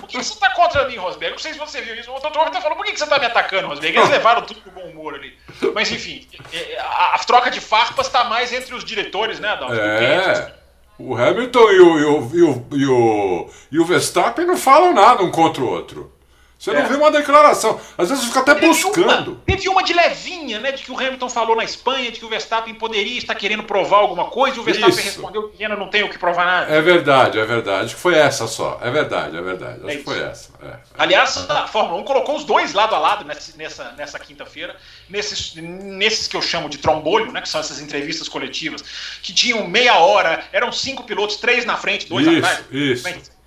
Por 0.00 0.08
que 0.08 0.16
você 0.16 0.38
tá 0.38 0.50
contra 0.50 0.88
mim, 0.88 0.96
Rosberg? 0.96 1.32
Não 1.32 1.38
sei 1.38 1.52
se 1.52 1.58
você 1.58 1.80
viu 1.80 1.94
isso. 1.94 2.10
O 2.10 2.20
Totô 2.20 2.40
até 2.40 2.60
falou: 2.60 2.76
por 2.76 2.84
que 2.84 2.96
você 2.96 3.06
tá 3.06 3.18
me 3.18 3.26
atacando, 3.26 3.68
Rosberg? 3.68 3.96
Eles 3.96 4.10
levaram 4.10 4.42
tudo 4.42 4.60
com 4.60 4.70
bom 4.70 4.86
humor 4.86 5.14
ali. 5.14 5.32
Mas 5.74 5.90
enfim, 5.92 6.26
é, 6.52 6.78
a, 6.80 7.14
a 7.14 7.18
troca 7.18 7.50
de 7.50 7.60
farpas 7.60 8.08
tá 8.08 8.24
mais 8.24 8.52
entre 8.52 8.74
os 8.74 8.84
diretores, 8.84 9.38
né, 9.38 9.50
Adalto? 9.50 9.74
É. 9.74 10.54
O 10.98 11.16
Hamilton 11.16 11.70
e, 11.70 11.80
o, 11.80 11.98
e, 11.98 12.04
o, 12.04 12.66
e, 12.72 12.86
o, 12.86 13.50
e 13.70 13.78
o 13.78 13.84
Verstappen 13.84 14.44
não 14.44 14.56
falam 14.56 14.92
nada 14.92 15.22
um 15.22 15.30
contra 15.30 15.62
o 15.62 15.68
outro. 15.68 16.12
Você 16.58 16.72
não 16.72 16.80
é. 16.80 16.88
vê 16.88 16.96
uma 16.96 17.10
declaração. 17.12 17.80
Às 17.96 18.08
vezes 18.08 18.24
fica 18.24 18.40
até 18.40 18.52
teve 18.52 18.66
buscando. 18.66 19.30
Uma, 19.30 19.42
teve 19.46 19.68
uma 19.68 19.80
de 19.80 19.92
levinha, 19.92 20.58
né? 20.58 20.72
De 20.72 20.82
que 20.82 20.90
o 20.90 20.98
Hamilton 20.98 21.28
falou 21.28 21.54
na 21.54 21.62
Espanha, 21.62 22.10
de 22.10 22.18
que 22.18 22.24
o 22.24 22.28
Verstappen 22.28 22.74
poderia 22.74 23.16
estar 23.16 23.36
querendo 23.36 23.62
provar 23.62 23.98
alguma 23.98 24.24
coisa, 24.24 24.56
e 24.56 24.60
o 24.60 24.64
Verstappen 24.64 24.90
Isso. 24.90 25.04
respondeu 25.04 25.48
que 25.50 25.68
não 25.68 25.88
tem 25.88 26.02
o 26.02 26.10
que 26.10 26.18
provar 26.18 26.44
nada. 26.44 26.74
É 26.74 26.82
verdade, 26.82 27.38
é 27.38 27.44
verdade. 27.44 27.84
Acho 27.84 27.94
que 27.94 28.00
foi 28.00 28.16
essa 28.16 28.48
só. 28.48 28.76
É 28.82 28.90
verdade, 28.90 29.36
é 29.36 29.40
verdade. 29.40 29.78
Acho 29.84 29.88
é 29.88 29.96
que 29.96 30.02
foi 30.02 30.20
essa. 30.20 30.50
É, 30.60 30.66
é. 30.66 30.78
Aliás, 30.98 31.36
a 31.48 31.68
Fórmula 31.68 32.00
1 32.00 32.04
colocou 32.04 32.34
os 32.34 32.42
dois 32.42 32.72
lado 32.72 32.92
a 32.92 32.98
lado 32.98 33.24
nessa, 33.24 33.56
nessa, 33.56 33.92
nessa 33.92 34.18
quinta-feira, 34.18 34.74
nesses, 35.08 35.54
nesses 35.54 36.26
que 36.26 36.36
eu 36.36 36.42
chamo 36.42 36.68
de 36.68 36.78
trombolho, 36.78 37.30
né? 37.30 37.40
Que 37.40 37.48
são 37.48 37.60
essas 37.60 37.80
entrevistas 37.80 38.28
coletivas, 38.28 38.82
que 39.22 39.32
tinham 39.32 39.68
meia 39.68 39.94
hora, 39.98 40.42
eram 40.52 40.72
cinco 40.72 41.04
pilotos, 41.04 41.36
três 41.36 41.64
na 41.64 41.76
frente, 41.76 42.08
dois 42.08 42.26
isso, 42.26 42.38
atrás. 42.38 42.64
Isso. 42.72 43.37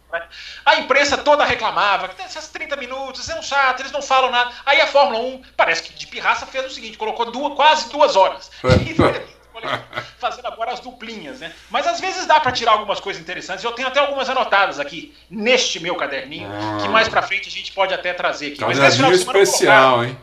A 0.65 0.75
imprensa 0.75 1.17
toda 1.17 1.45
reclamava 1.45 2.07
que 2.09 2.21
esses 2.21 2.47
30 2.49 2.75
minutos 2.77 3.29
é 3.29 3.35
um 3.37 3.43
chato, 3.43 3.81
eles 3.81 3.91
não 3.91 4.01
falam 4.01 4.31
nada. 4.31 4.51
Aí 4.65 4.81
a 4.81 4.87
Fórmula 4.87 5.19
1, 5.19 5.41
parece 5.55 5.83
que 5.83 5.93
de 5.93 6.07
pirraça, 6.07 6.45
fez 6.45 6.65
o 6.65 6.69
seguinte: 6.69 6.97
colocou 6.97 7.31
duas, 7.31 7.53
quase 7.55 7.89
duas 7.89 8.15
horas. 8.15 8.51
fazendo 10.17 10.47
agora 10.47 10.71
as 10.71 10.79
duplinhas, 10.79 11.39
né? 11.39 11.53
Mas 11.69 11.85
às 11.85 11.99
vezes 11.99 12.25
dá 12.25 12.39
para 12.39 12.51
tirar 12.51 12.71
algumas 12.71 12.99
coisas 12.99 13.21
interessantes. 13.21 13.63
Eu 13.63 13.71
tenho 13.73 13.87
até 13.87 13.99
algumas 13.99 14.29
anotadas 14.29 14.79
aqui 14.79 15.15
neste 15.29 15.79
meu 15.79 15.95
caderninho, 15.95 16.49
que 16.81 16.87
mais 16.87 17.07
para 17.07 17.21
frente 17.21 17.47
a 17.47 17.51
gente 17.51 17.71
pode 17.71 17.93
até 17.93 18.13
trazer 18.13 18.47
aqui. 18.47 18.57
Caderninho 18.57 18.83
mas 18.83 18.95
final 18.95 19.11
de 19.11 19.17
semana 19.17 19.39
especial, 19.39 20.05
hein? 20.05 20.17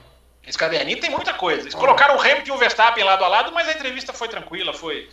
Esse 0.46 0.56
caderninho 0.56 0.98
tem 0.98 1.10
muita 1.10 1.34
coisa. 1.34 1.62
Eles 1.62 1.74
colocaram 1.74 2.16
o 2.16 2.20
Hamilton 2.20 2.46
e 2.46 2.50
o 2.52 2.56
Verstappen 2.56 3.04
lado 3.04 3.22
a 3.22 3.28
lado, 3.28 3.52
mas 3.52 3.68
a 3.68 3.72
entrevista 3.72 4.14
foi 4.14 4.28
tranquila, 4.28 4.72
foi 4.72 5.08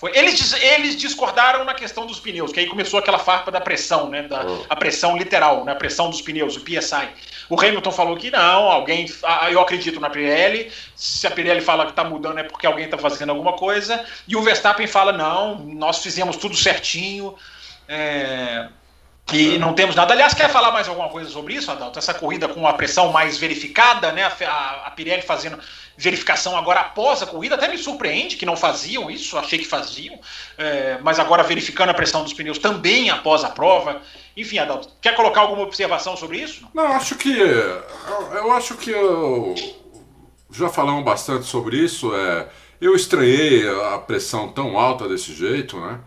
foi, 0.00 0.16
eles, 0.16 0.54
eles 0.54 0.96
discordaram 0.96 1.62
na 1.62 1.74
questão 1.74 2.06
dos 2.06 2.18
pneus, 2.18 2.50
que 2.50 2.60
aí 2.60 2.66
começou 2.66 2.98
aquela 2.98 3.18
farpa 3.18 3.50
da 3.50 3.60
pressão, 3.60 4.08
né? 4.08 4.22
Da, 4.22 4.46
oh. 4.46 4.64
A 4.66 4.74
pressão 4.74 5.14
literal, 5.14 5.62
né? 5.62 5.72
A 5.72 5.74
pressão 5.74 6.08
dos 6.08 6.22
pneus, 6.22 6.56
o 6.56 6.60
PSI. 6.62 7.06
O 7.50 7.60
Hamilton 7.60 7.92
falou 7.92 8.16
que 8.16 8.30
não, 8.30 8.70
alguém. 8.70 9.04
Eu 9.50 9.60
acredito 9.60 10.00
na 10.00 10.08
Pirelli. 10.08 10.72
Se 10.96 11.26
a 11.26 11.30
Pirelli 11.30 11.60
fala 11.60 11.84
que 11.84 11.90
está 11.90 12.02
mudando 12.02 12.38
é 12.38 12.42
porque 12.44 12.66
alguém 12.66 12.86
está 12.86 12.96
fazendo 12.96 13.28
alguma 13.28 13.52
coisa. 13.52 14.02
E 14.26 14.34
o 14.34 14.40
Verstappen 14.40 14.86
fala: 14.86 15.12
não, 15.12 15.58
nós 15.58 15.98
fizemos 15.98 16.38
tudo 16.38 16.56
certinho. 16.56 17.36
É, 17.86 18.68
e 19.32 19.58
não 19.58 19.74
temos 19.74 19.94
nada. 19.94 20.12
Aliás, 20.12 20.34
quer 20.34 20.50
falar 20.50 20.72
mais 20.72 20.88
alguma 20.88 21.08
coisa 21.08 21.30
sobre 21.30 21.54
isso, 21.54 21.70
Adalto? 21.70 21.98
Essa 21.98 22.12
corrida 22.12 22.48
com 22.48 22.66
a 22.66 22.72
pressão 22.72 23.12
mais 23.12 23.38
verificada, 23.38 24.10
né? 24.12 24.24
A, 24.24 24.86
a 24.86 24.90
Pirelli 24.90 25.22
fazendo 25.22 25.58
verificação 25.96 26.56
agora 26.56 26.80
após 26.80 27.22
a 27.22 27.26
corrida, 27.26 27.54
até 27.54 27.68
me 27.68 27.76
surpreende 27.76 28.36
que 28.36 28.46
não 28.46 28.56
faziam 28.56 29.10
isso, 29.10 29.36
achei 29.36 29.58
que 29.58 29.66
faziam, 29.66 30.18
é, 30.56 30.98
mas 31.02 31.18
agora 31.18 31.42
verificando 31.42 31.90
a 31.90 31.94
pressão 31.94 32.22
dos 32.24 32.32
pneus 32.32 32.58
também 32.58 33.10
após 33.10 33.44
a 33.44 33.50
prova. 33.50 34.00
Enfim, 34.36 34.58
Adalto, 34.58 34.88
quer 35.00 35.14
colocar 35.14 35.42
alguma 35.42 35.62
observação 35.62 36.16
sobre 36.16 36.38
isso? 36.38 36.66
Não, 36.72 36.86
acho 36.92 37.16
que. 37.16 37.38
Eu, 37.38 38.32
eu 38.32 38.52
acho 38.52 38.76
que 38.76 38.90
eu, 38.90 39.54
já 40.50 40.68
falamos 40.68 41.04
bastante 41.04 41.44
sobre 41.44 41.76
isso. 41.76 42.14
É, 42.14 42.48
eu 42.80 42.96
estranhei 42.96 43.68
a 43.92 43.98
pressão 43.98 44.48
tão 44.48 44.78
alta 44.78 45.06
desse 45.06 45.34
jeito, 45.34 45.78
né? 45.78 46.00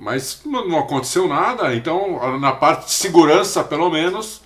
Mas 0.00 0.40
não 0.46 0.78
aconteceu 0.78 1.28
nada, 1.28 1.74
então 1.74 2.38
na 2.40 2.52
parte 2.52 2.86
de 2.86 2.92
segurança, 2.92 3.62
pelo 3.62 3.90
menos, 3.90 4.40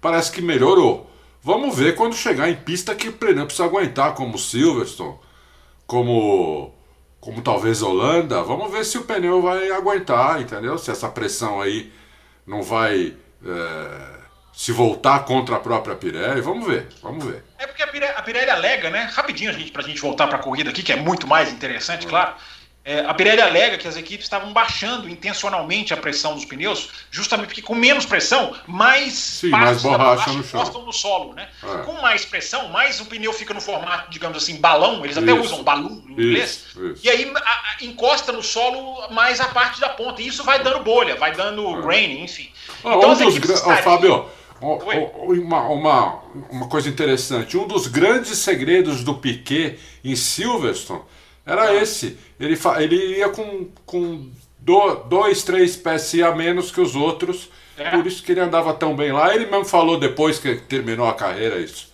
parece 0.00 0.32
que 0.32 0.40
melhorou. 0.40 1.10
Vamos 1.42 1.76
ver 1.76 1.94
quando 1.94 2.16
chegar 2.16 2.48
em 2.48 2.56
pista 2.56 2.94
que 2.94 3.10
o 3.10 3.12
pneu 3.12 3.44
precisa 3.44 3.66
aguentar, 3.66 4.14
como 4.14 4.38
Silverstone, 4.38 5.18
como, 5.86 6.74
como 7.20 7.42
talvez 7.42 7.82
Holanda. 7.82 8.42
Vamos 8.42 8.72
ver 8.72 8.86
se 8.86 8.96
o 8.96 9.02
pneu 9.02 9.42
vai 9.42 9.70
aguentar, 9.70 10.40
entendeu? 10.40 10.78
Se 10.78 10.90
essa 10.90 11.10
pressão 11.10 11.60
aí 11.60 11.92
não 12.46 12.62
vai 12.62 13.14
é, 13.44 14.16
se 14.50 14.72
voltar 14.72 15.26
contra 15.26 15.56
a 15.56 15.60
própria 15.60 15.94
Pirelli. 15.94 16.40
Vamos 16.40 16.66
ver, 16.66 16.88
vamos 17.02 17.22
ver. 17.22 17.44
É 17.58 17.66
porque 17.66 17.82
a 17.82 17.86
Pirelli, 17.86 18.14
a 18.16 18.22
Pirelli 18.22 18.50
alega, 18.50 18.88
né? 18.88 19.10
Rapidinho 19.12 19.50
a 19.50 19.52
gente, 19.52 19.70
pra 19.70 19.82
gente 19.82 20.00
voltar 20.00 20.26
para 20.26 20.38
a 20.38 20.42
corrida 20.42 20.70
aqui, 20.70 20.82
que 20.82 20.92
é 20.92 20.96
muito 20.96 21.26
mais 21.26 21.52
interessante, 21.52 22.06
claro. 22.06 22.34
É, 22.88 23.00
a 23.00 23.12
Pirelli 23.12 23.40
alega 23.40 23.76
que 23.76 23.88
as 23.88 23.96
equipes 23.96 24.26
estavam 24.26 24.52
baixando 24.52 25.08
intencionalmente 25.08 25.92
a 25.92 25.96
pressão 25.96 26.34
dos 26.34 26.44
pneus, 26.44 26.88
justamente 27.10 27.48
porque 27.48 27.60
com 27.60 27.74
menos 27.74 28.06
pressão, 28.06 28.54
mais 28.64 29.12
Sim, 29.14 29.48
mais 29.48 29.82
borracha 29.82 30.32
no 30.32 30.44
chão. 30.44 30.82
no 30.86 30.92
solo, 30.92 31.34
né? 31.34 31.48
É. 31.64 31.78
Com 31.78 31.94
mais 31.94 32.24
pressão, 32.24 32.68
mais 32.68 33.00
o 33.00 33.06
pneu 33.06 33.32
fica 33.32 33.52
no 33.52 33.60
formato, 33.60 34.08
digamos 34.08 34.40
assim, 34.40 34.60
balão, 34.60 35.04
eles 35.04 35.18
até 35.18 35.32
isso. 35.32 35.40
usam 35.40 35.64
balão 35.64 36.00
em 36.06 36.12
inglês, 36.12 36.64
isso, 36.76 36.94
e 37.02 37.10
aí 37.10 37.32
a, 37.34 37.40
a, 37.40 37.84
encosta 37.84 38.30
no 38.30 38.40
solo 38.40 39.10
mais 39.10 39.40
a 39.40 39.48
parte 39.48 39.80
da 39.80 39.88
ponta, 39.88 40.22
e 40.22 40.28
isso 40.28 40.44
vai 40.44 40.62
dando 40.62 40.84
bolha, 40.84 41.16
vai 41.16 41.34
dando 41.34 41.80
é. 41.80 41.82
grain, 41.82 42.22
enfim. 42.22 42.52
Ah, 42.84 42.94
então, 42.94 43.08
um 43.08 43.12
as 43.12 43.20
equipes 43.20 43.48
dos, 43.48 43.58
estariam... 43.58 43.80
oh, 43.80 43.82
Fábio, 43.82 44.30
uma, 45.42 45.62
uma, 45.62 46.22
uma 46.52 46.68
coisa 46.68 46.88
interessante, 46.88 47.56
um 47.56 47.66
dos 47.66 47.88
grandes 47.88 48.38
segredos 48.38 49.02
do 49.02 49.14
Piquet 49.14 49.76
em 50.04 50.14
Silverstone 50.14 51.02
era 51.46 51.74
esse. 51.74 52.18
Ele, 52.40 52.58
ele 52.78 53.18
ia 53.18 53.28
com, 53.28 53.68
com 53.86 54.28
do, 54.58 54.94
dois, 55.04 55.44
trés 55.44 55.76
PSI 55.76 56.24
a 56.24 56.34
menos 56.34 56.72
que 56.72 56.80
os 56.80 56.96
outros. 56.96 57.48
É. 57.78 57.90
Por 57.90 58.06
isso 58.06 58.22
que 58.22 58.32
ele 58.32 58.40
andava 58.40 58.74
tão 58.74 58.96
bem 58.96 59.12
lá. 59.12 59.32
Ele 59.34 59.46
mesmo 59.46 59.64
falou 59.64 59.98
depois 59.98 60.38
que 60.38 60.56
terminou 60.56 61.08
a 61.08 61.14
carreira 61.14 61.58
isso. 61.58 61.92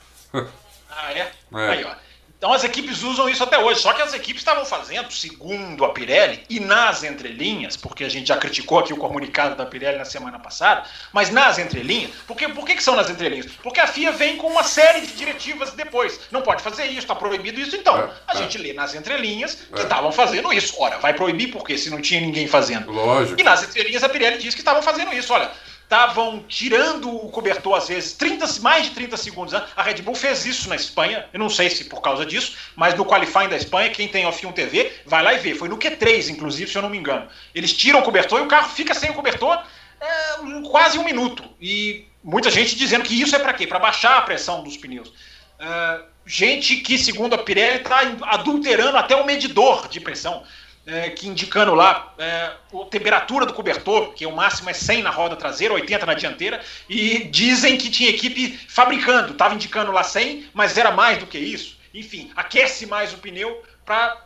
Ah, 0.95 1.13
é? 1.13 1.19
é. 1.19 1.33
Aí, 1.53 1.85
ó. 1.85 2.02
Então 2.43 2.53
as 2.53 2.65
equipes 2.65 3.05
usam 3.05 3.29
isso 3.29 3.45
até 3.45 3.57
hoje, 3.57 3.79
só 3.79 3.93
que 3.93 4.03
as 4.03 4.13
equipes 4.15 4.41
estavam 4.41 4.65
fazendo, 4.65 5.13
segundo 5.13 5.85
a 5.85 5.91
Pirelli, 5.91 6.43
e 6.51 6.59
nas 6.59 7.05
entrelinhas, 7.05 7.77
porque 7.77 8.03
a 8.03 8.09
gente 8.09 8.27
já 8.27 8.37
criticou 8.37 8.81
aqui 8.81 8.93
o 8.93 8.97
comunicado 8.97 9.55
da 9.55 9.65
Pirelli 9.65 9.97
na 9.97 10.05
semana 10.05 10.41
passada, 10.41 10.83
mas 11.13 11.31
nas 11.31 11.61
entrelinhas, 11.61 12.11
porque, 12.27 12.49
por 12.49 12.65
que, 12.65 12.75
que 12.75 12.83
são 12.83 12.97
nas 12.97 13.09
entrelinhas? 13.09 13.47
Porque 13.63 13.79
a 13.79 13.87
FIA 13.87 14.11
vem 14.11 14.39
com 14.39 14.49
uma 14.49 14.65
série 14.65 15.03
de 15.03 15.13
diretivas 15.13 15.71
depois. 15.75 16.19
Não 16.33 16.43
pode 16.43 16.65
fazer 16.65 16.87
isso, 16.87 16.99
está 16.99 17.15
proibido 17.15 17.61
isso, 17.61 17.77
então. 17.77 17.97
É, 17.97 18.11
a 18.27 18.35
é. 18.35 18.39
gente 18.39 18.59
lê 18.59 18.73
nas 18.73 18.93
entrelinhas 18.93 19.55
que 19.73 19.79
é. 19.79 19.85
estavam 19.85 20.11
fazendo 20.11 20.53
isso. 20.53 20.75
Ora, 20.81 20.99
vai 20.99 21.15
proibir 21.15 21.53
por 21.53 21.63
quê? 21.65 21.79
Se 21.79 21.91
não 21.91 22.01
tinha 22.01 22.21
ninguém 22.21 22.49
fazendo. 22.49 22.91
Lógico. 22.91 23.41
E 23.41 23.45
nas 23.45 23.63
entrelinhas 23.63 24.03
a 24.03 24.09
Pirelli 24.09 24.39
diz 24.39 24.53
que 24.53 24.63
estavam 24.63 24.83
fazendo 24.83 25.15
isso. 25.15 25.33
Olha, 25.33 25.49
estavam 25.93 26.43
tirando 26.49 27.15
o 27.15 27.29
cobertor 27.29 27.77
às 27.77 27.89
vezes 27.89 28.15
30, 28.15 28.47
mais 28.61 28.87
de 28.87 28.93
30 28.93 29.15
segundos. 29.19 29.53
Né? 29.53 29.63
A 29.77 29.83
Red 29.83 30.01
Bull 30.01 30.15
fez 30.15 30.47
isso 30.47 30.67
na 30.71 30.75
Espanha, 30.75 31.27
eu 31.35 31.39
não 31.39 31.51
sei 31.51 31.69
se 31.69 31.85
por 31.85 32.01
causa 32.01 32.25
disso, 32.25 32.57
mas 32.75 32.95
no 32.95 33.05
qualifying 33.05 33.51
da 33.51 33.57
Espanha, 33.57 33.91
quem 33.91 34.09
tem 34.09 34.25
F1 34.25 34.55
TV, 34.55 34.91
vai 35.05 35.23
lá 35.23 35.35
e 35.35 35.39
vê. 35.39 35.55
Foi 35.55 35.69
no 35.69 35.77
Q3, 35.77 36.31
inclusive, 36.31 36.71
se 36.71 36.79
eu 36.79 36.83
não 36.83 36.89
me 36.89 36.97
engano. 36.97 37.29
Eles 37.55 37.75
tiram 37.75 38.01
o 38.01 38.03
cobertor 38.03 38.41
e 38.41 38.43
o 38.43 38.49
carro 38.49 38.71
fica 38.71 38.95
sem 38.95 39.11
o 39.11 39.15
cobertor 39.15 39.63
é, 40.01 40.69
quase 40.71 40.99
um 40.99 41.05
minuto. 41.05 41.45
E 41.61 42.07
muita 42.25 42.51
gente 42.51 42.75
dizendo 42.75 43.05
que 43.05 43.21
isso 43.21 43.37
é 43.37 43.39
para 43.39 43.53
quê? 43.53 43.67
Para 43.67 43.79
baixar 43.79 44.17
a 44.17 44.23
pressão 44.23 44.65
dos 44.65 44.79
pneus. 44.79 45.13
É, 45.59 46.01
gente 46.25 46.77
que, 46.77 46.97
segundo 46.97 47.35
a 47.35 47.39
Pirelli, 47.39 47.83
está 47.83 48.01
adulterando 48.23 48.97
até 48.97 49.15
o 49.15 49.27
medidor 49.27 49.89
de 49.89 50.01
pressão 50.01 50.43
é, 50.87 51.11
que 51.11 51.29
indicando 51.29 51.75
lá 51.75 52.13
é, 52.19 52.53
a 52.73 52.85
temperatura 52.91 53.47
do 53.47 53.55
cobertor, 53.55 54.13
que 54.15 54.27
o 54.27 54.33
máximo 54.35 54.71
é 54.71 54.73
100 54.73 55.03
na 55.03 55.11
roda 55.11 55.37
traseira, 55.37 55.75
80 55.75 56.07
na 56.07 56.15
dianteira, 56.15 56.61
e 56.89 57.25
dizem 57.25 57.77
que 57.77 57.91
tinha 57.91 58.11
equipe 58.11 58.59
fabricando, 58.69 59.33
estava 59.33 59.55
indicando 59.55 59.93
lá 59.93 60.03
100, 60.03 60.51
mas 60.53 60.77
era 60.77 60.91
mais 60.91 61.19
do 61.19 61.27
que 61.27 61.39
isso. 61.39 61.79
Enfim, 61.95 62.31
aquece 62.35 62.87
mais 62.87 63.13
o 63.13 63.19
pneu 63.19 63.63
para 63.85 64.17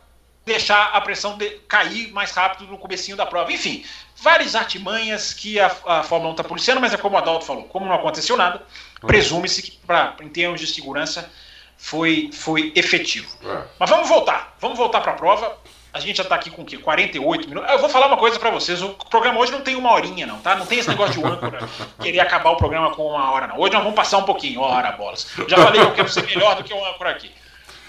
deixar 0.45 0.91
a 0.93 1.01
pressão 1.01 1.37
de, 1.37 1.49
cair 1.67 2.11
mais 2.13 2.31
rápido 2.31 2.71
no 2.71 2.77
comecinho 2.77 3.17
da 3.17 3.25
prova. 3.25 3.51
Enfim, 3.51 3.83
várias 4.15 4.55
artimanhas 4.55 5.33
que 5.33 5.59
a, 5.59 5.67
a 5.85 6.03
Fórmula 6.03 6.29
1 6.29 6.31
está 6.31 6.43
policiando, 6.43 6.81
mas 6.81 6.93
é 6.93 6.97
como 6.97 7.15
o 7.15 7.19
Adalto 7.19 7.45
falou, 7.45 7.65
como 7.65 7.85
não 7.85 7.93
aconteceu 7.93 8.37
nada, 8.37 8.63
presume-se 9.05 9.61
que 9.61 9.71
pra, 9.85 10.15
em 10.21 10.29
termos 10.29 10.61
de 10.61 10.67
segurança 10.67 11.29
foi, 11.77 12.31
foi 12.33 12.71
efetivo. 12.75 13.29
É. 13.43 13.63
Mas 13.77 13.89
vamos 13.89 14.09
voltar, 14.09 14.55
vamos 14.59 14.77
voltar 14.77 15.01
para 15.01 15.11
a 15.11 15.15
prova. 15.15 15.57
A 15.97 15.99
gente 15.99 16.17
já 16.17 16.23
está 16.23 16.35
aqui 16.35 16.51
com 16.51 16.61
o 16.61 16.65
quê? 16.65 16.77
48 16.77 17.49
minutos. 17.49 17.71
Eu 17.71 17.79
vou 17.79 17.89
falar 17.89 18.05
uma 18.05 18.17
coisa 18.17 18.39
para 18.39 18.51
vocês. 18.51 18.83
O 18.83 18.89
programa 19.09 19.39
hoje 19.39 19.51
não 19.51 19.61
tem 19.61 19.75
uma 19.75 19.91
horinha, 19.91 20.27
não, 20.27 20.39
tá? 20.39 20.55
Não 20.55 20.65
tem 20.65 20.77
esse 20.77 20.87
negócio 20.87 21.19
de 21.19 21.27
âncora 21.27 21.67
querer 21.99 22.19
acabar 22.19 22.51
o 22.51 22.55
programa 22.55 22.91
com 22.91 23.07
uma 23.07 23.31
hora, 23.31 23.47
não. 23.47 23.59
Hoje 23.59 23.73
nós 23.73 23.81
vamos 23.81 23.95
passar 23.95 24.19
um 24.19 24.23
pouquinho, 24.23 24.61
hora, 24.61 24.91
bolas. 24.91 25.27
Já 25.47 25.57
falei 25.57 25.81
que 25.81 25.87
eu 25.87 25.93
quero 25.95 26.09
ser 26.09 26.23
melhor 26.27 26.55
do 26.55 26.63
que 26.63 26.71
o 26.71 26.85
âncora 26.85 27.09
aqui. 27.09 27.31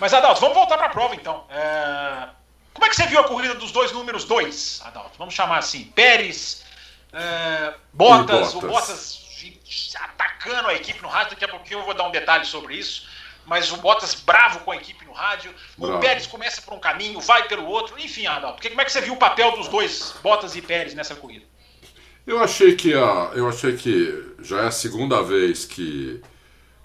Mas, 0.00 0.14
Adalto, 0.14 0.40
vamos 0.40 0.56
voltar 0.56 0.78
para 0.78 0.86
a 0.86 0.90
prova, 0.90 1.14
então. 1.14 1.44
É... 1.50 2.28
Como 2.72 2.86
é 2.86 2.88
que 2.88 2.96
você 2.96 3.06
viu 3.06 3.20
a 3.20 3.24
corrida 3.24 3.54
dos 3.56 3.72
dois 3.72 3.92
números 3.92 4.24
dois, 4.24 4.80
Adalto? 4.86 5.18
Vamos 5.18 5.34
chamar 5.34 5.58
assim. 5.58 5.84
Pérez, 5.94 6.64
é... 7.12 7.74
O 7.92 8.62
Bottas 8.62 9.28
atacando 9.96 10.68
a 10.68 10.74
equipe 10.74 11.02
no 11.02 11.08
rádio. 11.08 11.30
Daqui 11.30 11.44
a 11.44 11.48
pouquinho 11.48 11.80
eu 11.80 11.84
vou 11.84 11.94
dar 11.94 12.04
um 12.04 12.10
detalhe 12.10 12.44
sobre 12.44 12.74
isso. 12.74 13.07
Mas 13.48 13.72
o 13.72 13.78
Bottas 13.78 14.14
bravo 14.14 14.60
com 14.60 14.70
a 14.70 14.76
equipe 14.76 15.04
no 15.06 15.12
rádio. 15.12 15.52
Bravo. 15.76 15.96
O 15.96 16.00
Pérez 16.00 16.26
começa 16.26 16.60
por 16.60 16.74
um 16.74 16.78
caminho, 16.78 17.18
vai 17.20 17.48
pelo 17.48 17.64
outro. 17.64 17.98
Enfim, 17.98 18.26
Arnaldo, 18.26 18.56
porque 18.56 18.68
como 18.68 18.80
é 18.80 18.84
que 18.84 18.92
você 18.92 19.00
viu 19.00 19.14
o 19.14 19.16
papel 19.16 19.52
dos 19.52 19.68
dois, 19.68 20.14
Bottas 20.22 20.54
e 20.54 20.60
Pérez, 20.60 20.94
nessa 20.94 21.14
corrida? 21.14 21.44
Eu 22.26 22.42
achei 22.42 22.76
que 22.76 22.92
a, 22.92 23.30
eu 23.34 23.48
achei 23.48 23.74
que 23.74 24.34
já 24.42 24.60
é 24.60 24.66
a 24.66 24.70
segunda 24.70 25.22
vez 25.22 25.64
que, 25.64 26.20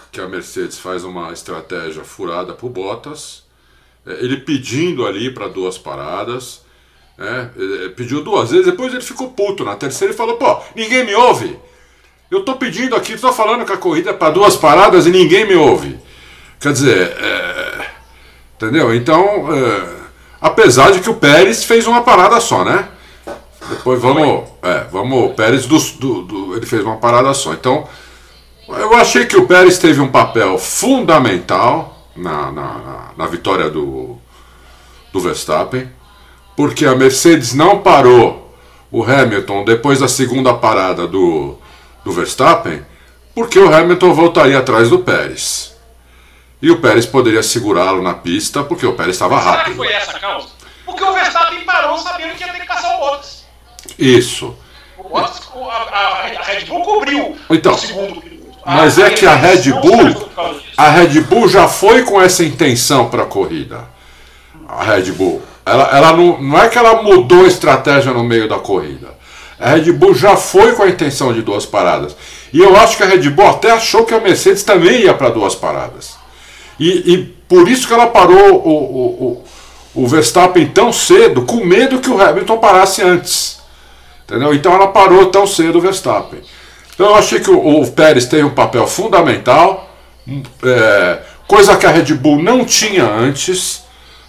que 0.09 0.21
a 0.21 0.27
Mercedes 0.27 0.79
faz 0.79 1.03
uma 1.03 1.33
estratégia 1.33 2.05
furada 2.05 2.53
pro 2.53 2.69
Bottas. 2.69 3.43
É, 4.07 4.11
ele 4.13 4.37
pedindo 4.37 5.05
ali 5.05 5.33
para 5.33 5.49
duas 5.49 5.77
paradas. 5.77 6.63
É, 7.19 7.49
ele 7.55 7.89
pediu 7.89 8.23
duas 8.23 8.51
vezes, 8.51 8.65
depois 8.65 8.93
ele 8.93 9.03
ficou 9.03 9.31
puto. 9.31 9.65
Na 9.65 9.75
terceira 9.75 10.11
ele 10.11 10.17
falou: 10.17 10.37
pô, 10.37 10.61
ninguém 10.73 11.05
me 11.05 11.13
ouve. 11.13 11.59
Eu 12.31 12.45
tô 12.45 12.55
pedindo 12.55 12.95
aqui, 12.95 13.17
tô 13.17 13.31
falando 13.33 13.65
que 13.65 13.73
a 13.73 13.77
corrida 13.77 14.11
é 14.11 14.13
para 14.13 14.33
duas 14.33 14.55
paradas 14.55 15.05
e 15.05 15.11
ninguém 15.11 15.45
me 15.45 15.55
ouve. 15.55 15.99
Quer 16.63 16.71
dizer, 16.73 17.17
é, 17.19 17.85
entendeu? 18.55 18.95
Então, 18.95 19.53
é, 19.53 19.83
apesar 20.41 20.91
de 20.91 21.01
que 21.01 21.09
o 21.09 21.15
Pérez 21.15 21.65
fez 21.65 21.85
uma 21.85 22.01
parada 22.03 22.39
só, 22.39 22.63
né? 22.63 22.87
Depois 23.69 24.01
vamos. 24.01 24.49
É, 24.61 24.85
vamos. 24.89 25.25
O 25.31 25.33
Pérez 25.33 25.65
do, 25.65 25.77
do, 25.77 26.21
do- 26.21 26.55
ele 26.55 26.65
fez 26.65 26.81
uma 26.83 26.95
parada 26.97 27.33
só. 27.33 27.51
Então, 27.53 27.85
eu 28.69 28.93
achei 28.95 29.25
que 29.25 29.35
o 29.35 29.45
Pérez 29.45 29.77
teve 29.77 29.99
um 29.99 30.07
papel 30.07 30.57
fundamental 30.57 32.07
na, 32.15 32.49
na, 32.51 33.09
na- 33.17 33.27
vitória 33.27 33.69
do, 33.69 34.17
do 35.11 35.19
Verstappen, 35.19 35.89
porque 36.55 36.85
a 36.85 36.95
Mercedes 36.95 37.53
não 37.53 37.79
parou 37.79 38.55
o 38.89 39.03
Hamilton 39.03 39.65
depois 39.65 39.99
da 39.99 40.07
segunda 40.07 40.53
parada 40.53 41.05
do, 41.07 41.57
do 42.05 42.11
Verstappen, 42.13 42.81
porque 43.35 43.59
o 43.59 43.73
Hamilton 43.73 44.13
voltaria 44.13 44.59
atrás 44.59 44.89
do 44.89 44.99
Pérez. 44.99 45.72
E 46.63 46.71
o 46.71 46.79
Pérez 46.79 47.05
poderia 47.05 47.43
segurá-lo 47.43 48.01
na 48.01 48.13
pista, 48.13 48.63
porque 48.63 48.85
o 48.85 48.93
Pérez 48.93 49.15
estava 49.17 49.37
Será 49.37 49.51
que 49.51 49.57
rápido. 49.57 49.75
foi 49.75 49.91
essa 49.91 50.11
a 50.15 50.19
causa? 50.19 50.47
Porque 50.85 51.03
o 51.03 51.11
Verstappen 51.13 51.59
parou 51.65 51.97
sabendo 51.97 52.35
que 52.35 52.43
ia 52.45 52.53
ter 52.53 52.61
que 52.61 52.65
passar 52.67 52.95
o 52.95 52.99
Bottas. 52.99 53.43
Isso. 53.99 54.55
O 54.97 55.09
Bottas, 55.09 55.41
a, 55.53 55.59
a- 55.59 56.39
a 56.39 56.43
Red 56.43 56.65
Bull 56.65 56.81
cobriu 56.83 57.35
Então, 57.49 57.73
o 57.73 57.77
segundo 57.77 58.21
piloto. 58.21 58.57
A- 58.65 58.75
Mas 58.77 58.97
é 58.97 59.09
que 59.09 59.25
a 59.25 59.35
Red 59.35 59.73
Bull, 59.73 60.29
a 60.77 60.89
Red 60.89 61.19
Bull 61.21 61.49
já 61.49 61.67
foi 61.67 62.03
com 62.03 62.21
essa 62.21 62.45
intenção 62.45 63.09
para 63.09 63.23
a 63.23 63.25
corrida. 63.25 63.85
A 64.65 64.83
Red 64.85 65.11
Bull, 65.11 65.41
ela, 65.65 65.83
ela 65.91 66.13
não, 66.13 66.41
não 66.41 66.57
é 66.63 66.69
que 66.69 66.77
ela 66.77 67.03
mudou 67.03 67.43
a 67.43 67.47
estratégia 67.47 68.13
no 68.13 68.23
meio 68.23 68.47
da 68.47 68.57
corrida. 68.57 69.13
A 69.59 69.71
Red 69.71 69.91
Bull 69.91 70.15
já 70.15 70.37
foi 70.37 70.71
com 70.75 70.83
a 70.83 70.87
intenção 70.87 71.33
de 71.33 71.41
duas 71.41 71.65
paradas. 71.65 72.15
E 72.53 72.59
eu 72.61 72.73
acho 72.77 72.95
que 72.95 73.03
a 73.03 73.05
Red 73.05 73.29
Bull 73.31 73.49
até 73.49 73.71
achou 73.71 74.05
que 74.05 74.13
a 74.13 74.19
Mercedes 74.21 74.63
também 74.63 75.01
ia 75.01 75.13
para 75.13 75.27
duas 75.29 75.55
paradas. 75.55 76.22
E, 76.79 77.13
e 77.13 77.17
por 77.47 77.67
isso 77.67 77.87
que 77.87 77.93
ela 77.93 78.07
parou 78.07 78.55
o, 78.55 79.43
o, 79.95 80.03
o, 80.03 80.07
Verstappen 80.07 80.67
tão 80.67 80.91
cedo, 80.91 81.43
com 81.43 81.63
medo 81.63 81.99
que 81.99 82.09
o 82.09 82.21
Hamilton 82.21 82.57
parasse 82.57 83.01
antes. 83.01 83.59
Entendeu? 84.25 84.53
Então 84.53 84.73
ela 84.73 84.87
parou 84.87 85.27
tão 85.27 85.45
cedo 85.45 85.77
o 85.77 85.81
Verstappen. 85.81 86.39
Então 86.93 87.07
eu 87.07 87.15
achei 87.15 87.39
que 87.39 87.51
o, 87.51 87.81
o 87.81 87.91
Pérez 87.91 88.25
teve 88.25 88.43
um 88.43 88.49
papel 88.49 88.87
fundamental, 88.87 89.93
hum, 90.27 90.41
é, 90.63 91.19
coisa 91.47 91.75
que 91.77 91.85
a 91.85 91.91
Red 91.91 92.13
Bull 92.15 92.41
não 92.41 92.65
tinha 92.65 93.05
antes, 93.05 93.83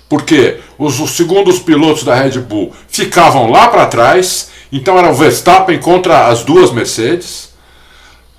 porque 0.08 0.58
os, 0.78 1.00
os 1.00 1.10
segundos 1.10 1.58
pilotos 1.58 2.04
da 2.04 2.14
Red 2.14 2.38
Bull 2.40 2.72
ficavam 2.88 3.50
lá 3.50 3.68
para 3.68 3.86
trás, 3.86 4.50
então 4.70 4.98
era 4.98 5.10
o 5.10 5.14
Verstappen 5.14 5.78
contra 5.78 6.26
as 6.26 6.42
duas 6.42 6.70
Mercedes. 6.70 7.54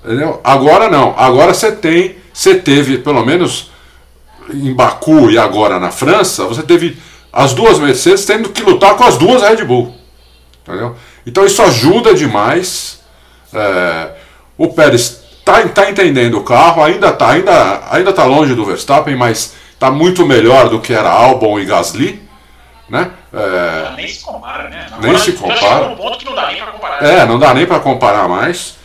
Entendeu? 0.04 0.40
Agora 0.44 0.88
não, 0.88 1.14
agora 1.16 1.52
você 1.52 1.72
tem, 1.72 2.16
você 2.32 2.54
teve, 2.54 2.98
pelo 2.98 3.24
menos 3.24 3.70
em 4.52 4.72
Baku 4.74 5.30
e 5.30 5.38
agora 5.38 5.78
na 5.78 5.90
França, 5.90 6.44
você 6.44 6.62
teve 6.62 6.96
as 7.32 7.52
duas 7.54 7.78
Mercedes 7.78 8.24
tendo 8.24 8.48
que 8.48 8.62
lutar 8.62 8.96
com 8.96 9.04
as 9.04 9.16
duas 9.16 9.42
Red 9.42 9.64
Bull. 9.64 9.94
Entendeu? 10.66 10.96
Então 11.26 11.44
isso 11.44 11.62
ajuda 11.62 12.14
demais. 12.14 13.00
É, 13.52 14.08
o 14.56 14.68
Pérez 14.68 15.22
tá, 15.44 15.62
tá 15.68 15.90
entendendo 15.90 16.38
o 16.38 16.42
carro, 16.44 16.82
ainda 16.82 17.12
tá, 17.12 17.30
ainda, 17.30 17.82
ainda 17.90 18.12
tá 18.12 18.24
longe 18.24 18.54
do 18.54 18.64
Verstappen, 18.64 19.16
mas 19.16 19.54
tá 19.78 19.90
muito 19.90 20.26
melhor 20.26 20.68
do 20.68 20.80
que 20.80 20.92
era 20.92 21.10
Albon 21.10 21.58
e 21.60 21.64
Gasly. 21.64 22.22
Né? 22.88 23.10
É, 23.32 23.96
Nem 23.96 24.08
se 24.08 24.24
compara, 24.24 24.68
né? 24.68 24.86
Nem 25.00 25.10
Agora 25.10 25.18
se 25.18 25.32
já 25.32 25.38
compara. 25.38 25.88
não 25.88 26.34
dá 26.34 26.46
nem 26.46 26.62
comparar. 26.62 27.04
é, 27.04 27.26
não 27.26 27.38
dá 27.38 27.54
nem 27.54 27.66
para 27.66 27.80
comparar 27.80 28.28
mais. 28.28 28.76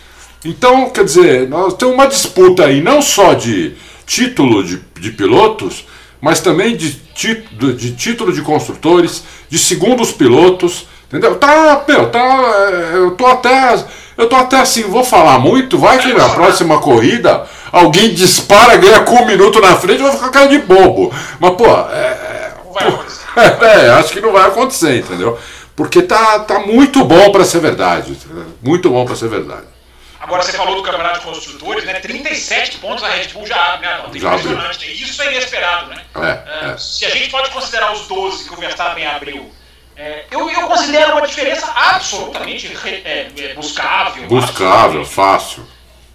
Então, 0.43 0.89
quer 0.89 1.05
dizer, 1.05 1.47
nós 1.47 1.76
temos 1.76 1.93
uma 1.93 2.07
disputa 2.07 2.66
aí, 2.66 2.82
não 2.82 2.99
só 3.01 3.34
de 3.34 3.76
título 4.07 4.64
de, 4.64 4.82
de 5.02 5.12
pilotos, 5.12 5.86
mas 6.22 6.39
também 6.39 6.78
de, 6.78 6.93
ti- 6.93 7.43
de 7.76 7.91
título 7.93 8.32
de 8.32 8.41
construtores, 8.41 9.24
de 9.49 9.58
segundos 9.58 10.12
pilotos, 10.12 10.86
entendeu? 11.08 11.36
Tá, 11.36 11.84
meu, 11.88 12.10
tá. 12.10 12.20
é, 12.24 12.97
Eu 12.97 13.12
tô 13.12 13.26
até. 13.26 13.84
Eu 14.18 14.30
tô 14.30 14.36
até 14.36 14.60
assim, 14.60 14.84
vou 14.84 15.04
falar 15.04 15.39
muito, 15.39 15.78
vai 15.80 15.97
que 15.97 16.14
na 16.14 16.30
próxima 16.30 16.80
corrida 16.80 17.43
alguém 17.72 18.14
dispara, 18.14 18.76
ganha 18.78 18.99
com 18.99 19.16
um 19.16 19.26
minuto 19.26 19.60
na 19.60 19.76
frente 19.78 19.99
e 19.99 20.04
vai 20.04 20.12
ficar 20.12 20.30
cara 20.30 20.47
de 20.47 20.60
bobo. 20.60 21.12
Mas, 21.39 21.56
pô, 21.56 21.66
é, 21.66 22.52
é, 23.88 23.89
acho 23.91 24.14
que 24.14 24.22
não 24.22 24.32
vai 24.32 24.47
acontecer, 24.47 24.99
entendeu? 24.99 25.39
Porque 25.76 26.02
tá, 26.04 26.39
tá 26.39 26.60
muito 26.60 27.04
bom 27.04 27.32
para 27.32 27.45
ser 27.45 27.60
verdade. 27.62 28.16
Muito 28.62 28.89
bom 28.89 29.06
para 29.06 29.16
ser 29.16 29.30
verdade. 29.30 29.64
Agora 30.22 30.43
você 30.43 30.53
falou 30.53 30.76
do 30.76 30.84
campeonato 30.84 31.19
de 31.19 31.26
construtores, 31.26 31.84
né? 31.84 31.95
37 31.95 32.78
pontos 32.78 33.03
a 33.03 33.09
Red 33.09 33.30
Bull 33.30 33.47
já 33.47 33.74
abre, 33.74 33.88
né? 33.88 33.97
Já 33.97 34.03
abriu. 34.03 34.28
Impressionante. 34.28 34.88
né? 34.88 34.93
Isso 34.93 35.22
é 35.24 35.32
inesperado, 35.32 35.89
né? 35.89 36.01
É, 36.15 36.67
É, 36.67 36.72
é. 36.74 36.78
Se 36.78 37.05
a 37.05 37.09
gente 37.09 37.30
pode 37.32 37.49
considerar 37.49 37.91
os 37.91 38.07
12 38.07 38.47
que 38.47 38.53
o 38.53 38.57
Verstappen 38.57 39.05
abriu, 39.07 39.51
é, 39.95 40.26
eu, 40.30 40.47
eu 40.49 40.67
considero 40.67 41.13
uma 41.13 41.26
diferença 41.28 41.72
absolutamente 41.76 42.72
é, 42.86 43.32
é, 43.36 43.53
buscável. 43.55 44.28
Buscável, 44.28 45.01
absolutamente, 45.01 45.09
fácil. 45.09 45.67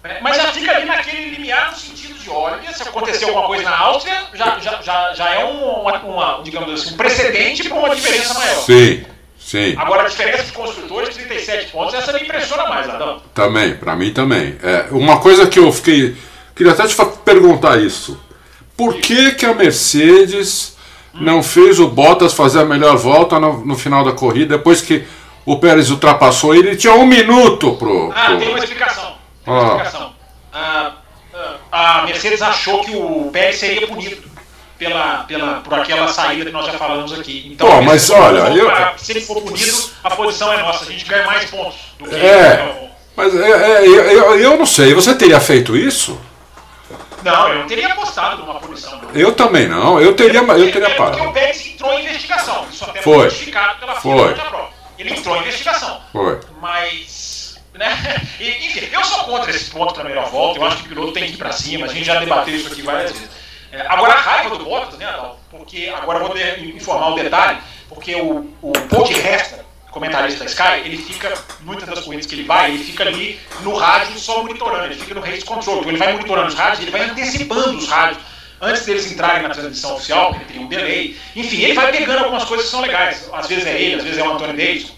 né? 0.03 0.19
Mas 0.21 0.37
já 0.37 0.53
fica 0.53 0.71
ali 0.71 0.85
naquele 0.85 1.29
limiar 1.31 1.71
no 1.71 1.77
sentido 1.77 2.17
de, 2.17 2.29
olha, 2.29 2.73
se 2.73 2.83
acontecer 2.83 3.25
alguma 3.25 3.45
coisa 3.47 3.63
na 3.63 3.77
Áustria, 3.77 4.23
já, 4.33 4.57
já, 4.59 4.81
já, 4.81 5.13
já 5.13 5.29
é 5.35 5.43
um, 5.43 5.81
uma, 5.81 5.99
uma, 5.99 6.41
digamos 6.43 6.81
assim, 6.81 6.93
um 6.93 6.97
precedente 6.97 7.67
para 7.67 7.77
uma 7.77 7.93
diferença 7.95 8.33
maior. 8.33 8.63
Sim, 8.63 9.05
sim. 9.47 9.75
Agora, 9.77 10.03
a 10.03 10.07
diferença 10.09 10.43
de 10.43 10.51
construtores, 10.51 11.15
37 11.15 11.71
pontos, 11.71 11.93
essa 11.93 12.11
me 12.13 12.19
impressiona 12.21 12.65
mais, 12.67 12.89
Adão. 12.89 13.21
Também, 13.33 13.75
para 13.75 13.95
mim 13.95 14.11
também. 14.11 14.55
É, 14.61 14.87
uma 14.91 15.19
coisa 15.19 15.47
que 15.47 15.59
eu 15.59 15.71
fiquei. 15.71 16.15
Queria 16.55 16.73
até 16.73 16.85
te 16.87 16.95
perguntar 17.23 17.77
isso. 17.79 18.19
Por 18.75 18.95
que, 18.95 19.31
que 19.31 19.45
a 19.45 19.53
Mercedes 19.53 20.75
não 21.13 21.41
fez 21.41 21.79
o 21.79 21.87
Bottas 21.87 22.33
fazer 22.33 22.59
a 22.61 22.65
melhor 22.65 22.97
volta 22.97 23.39
no, 23.39 23.65
no 23.65 23.75
final 23.77 24.03
da 24.03 24.11
corrida, 24.11 24.57
depois 24.57 24.81
que 24.81 25.03
o 25.45 25.57
Pérez 25.59 25.89
ultrapassou 25.89 26.53
ele? 26.53 26.75
Tinha 26.75 26.93
um 26.93 27.05
minuto 27.05 27.73
pro. 27.75 28.11
Ah, 28.15 28.25
pro- 28.25 28.37
tem 28.39 28.49
uma 28.49 28.59
explicação. 28.59 29.15
Tem 29.45 29.53
uma 29.53 29.61
Ah. 29.63 29.67
explicação. 29.67 30.13
Ah, 30.53 30.91
ah, 31.71 31.99
a 32.01 32.05
Mercedes 32.05 32.41
achou 32.41 32.83
que 32.83 32.95
o 32.95 33.29
Pérez 33.31 33.57
seria 33.57 33.87
punido 33.87 34.26
pela, 34.77 35.23
pela, 35.23 35.55
por 35.61 35.73
aquela 35.73 36.07
saída 36.07 36.45
que 36.45 36.51
nós 36.51 36.65
já 36.65 36.73
falamos 36.73 37.11
aqui. 37.19 37.49
Então, 37.53 37.67
Pô, 37.67 37.81
mas 37.81 38.09
olha, 38.09 38.41
falou, 38.43 38.57
eu- 38.57 38.69
"Ah, 38.69 38.93
se 38.97 39.11
ele 39.11 39.21
for 39.21 39.41
punido, 39.41 39.89
a 40.03 40.11
posição 40.11 40.53
é 40.53 40.57
nossa, 40.57 40.85
a 40.85 40.91
gente 40.91 41.05
ganha 41.05 41.25
mais 41.25 41.49
pontos 41.49 41.77
do 41.99 42.09
que. 42.09 42.15
É. 42.15 42.89
Mas 43.15 43.35
é, 43.35 43.49
é, 43.83 43.87
eu, 43.87 44.39
eu, 44.39 44.57
não 44.57 44.65
sei, 44.65 44.93
você 44.93 45.15
teria 45.15 45.39
feito 45.39 45.75
isso? 45.75 46.19
Não, 47.23 47.49
eu 47.49 47.59
não 47.59 47.67
teria 47.67 47.87
apostado 47.87 48.37
numa 48.43 48.55
punição. 48.59 49.01
Não. 49.01 49.09
Eu 49.19 49.31
também 49.33 49.67
não, 49.67 49.99
eu 49.99 50.13
teria, 50.15 50.39
eu 50.41 50.71
teria 50.71 50.71
Porque 50.89 50.95
parado. 50.95 51.23
o 51.23 51.33
Pérez 51.33 51.65
entrou 51.65 51.91
em 51.99 52.05
investigação. 52.05 52.65
Isso 52.71 52.83
até 52.83 53.01
Foi. 53.01 53.15
foi 53.15 53.23
notificado 53.25 53.79
pela 53.79 53.95
Foi. 53.95 54.33
prova. 54.35 54.69
Ele 54.99 55.13
entrou 55.13 55.35
em 55.35 55.41
investigação. 55.41 55.99
Foi. 56.11 56.39
Mas. 56.61 57.57
Né? 57.73 58.21
Enfim, 58.39 58.87
eu 58.91 59.03
sou 59.03 59.23
contra 59.25 59.51
esse 59.51 59.69
ponto 59.69 59.97
na 59.97 60.03
melhor 60.09 60.29
volta. 60.29 60.59
Eu 60.59 60.65
acho 60.65 60.77
que 60.77 60.83
o 60.85 60.89
piloto 60.89 61.11
tem 61.13 61.25
que 61.25 61.33
ir 61.33 61.37
pra 61.37 61.51
cima. 61.51 61.85
A 61.85 61.89
gente 61.89 62.05
já 62.05 62.19
debateu 62.19 62.55
isso 62.55 62.71
aqui 62.71 62.81
várias 62.81 63.11
vezes. 63.11 63.29
É, 63.77 63.85
agora 63.87 64.13
a 64.13 64.17
raiva 64.17 64.57
do 64.57 64.65
Bottas, 64.65 64.97
né, 64.97 65.05
Adal? 65.05 65.39
Porque 65.51 65.93
agora 65.95 66.19
eu 66.19 66.27
vou 66.27 66.37
informar 66.75 67.09
um 67.09 67.15
detalhe, 67.15 67.59
porque 67.87 68.15
o, 68.15 68.51
o 68.59 68.71
Paul 68.89 69.03
de 69.03 69.13
Resta, 69.13 69.63
comentarista 69.91 70.43
da 70.43 70.49
Sky, 70.49 70.81
ele 70.83 70.97
fica, 70.97 71.31
muitas 71.61 71.87
das 71.87 71.99
corridas 71.99 72.25
que 72.25 72.33
ele 72.33 72.43
vai, 72.43 72.71
ele 72.71 72.83
fica 72.83 73.03
ali 73.03 73.39
no 73.61 73.75
rádio 73.75 74.17
só 74.17 74.41
monitorando, 74.41 74.85
ele 74.85 74.95
fica 74.95 75.13
no 75.13 75.21
race 75.21 75.45
control, 75.45 75.77
então 75.77 75.89
ele 75.89 75.99
vai 75.99 76.11
monitorando 76.13 76.47
os 76.47 76.55
rádios, 76.55 76.79
ele 76.79 76.89
vai 76.89 77.01
antecipando 77.01 77.77
os 77.77 77.87
rádios 77.87 78.17
antes 78.59 78.83
deles 78.83 79.11
entrarem 79.11 79.43
na 79.43 79.49
transmissão 79.49 79.95
oficial, 79.95 80.33
porque 80.33 80.53
tem 80.53 80.63
um 80.63 80.67
delay. 80.67 81.15
Enfim, 81.35 81.61
ele 81.61 81.73
vai 81.73 81.91
pegando 81.91 82.23
algumas 82.23 82.45
coisas 82.45 82.65
que 82.65 82.71
são 82.71 82.81
legais. 82.81 83.29
Às 83.31 83.47
vezes 83.47 83.67
é 83.67 83.79
ele, 83.79 83.95
às 83.95 84.03
vezes 84.03 84.17
é 84.17 84.23
o 84.23 84.33
Antônio 84.33 84.57
Davidson. 84.57 84.95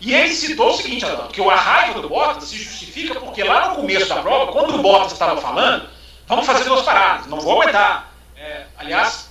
E 0.00 0.14
ele 0.14 0.34
citou 0.34 0.70
o 0.70 0.76
seguinte, 0.76 1.04
Adão, 1.04 1.28
que 1.28 1.40
a 1.40 1.54
raiva 1.56 2.00
do 2.00 2.08
Bottas 2.08 2.44
se 2.44 2.56
justifica 2.56 3.18
porque 3.20 3.42
lá 3.42 3.70
no 3.70 3.76
começo 3.76 4.08
da 4.08 4.16
prova, 4.16 4.52
quando 4.52 4.74
o 4.76 4.78
Bottas 4.78 5.12
estava 5.12 5.40
falando, 5.40 5.88
vamos 6.26 6.46
fazer 6.46 6.64
duas 6.64 6.82
paradas, 6.82 7.26
não 7.26 7.40
vou 7.40 7.60
aguentar. 7.60 8.11
É, 8.42 8.64
aliás, 8.76 9.30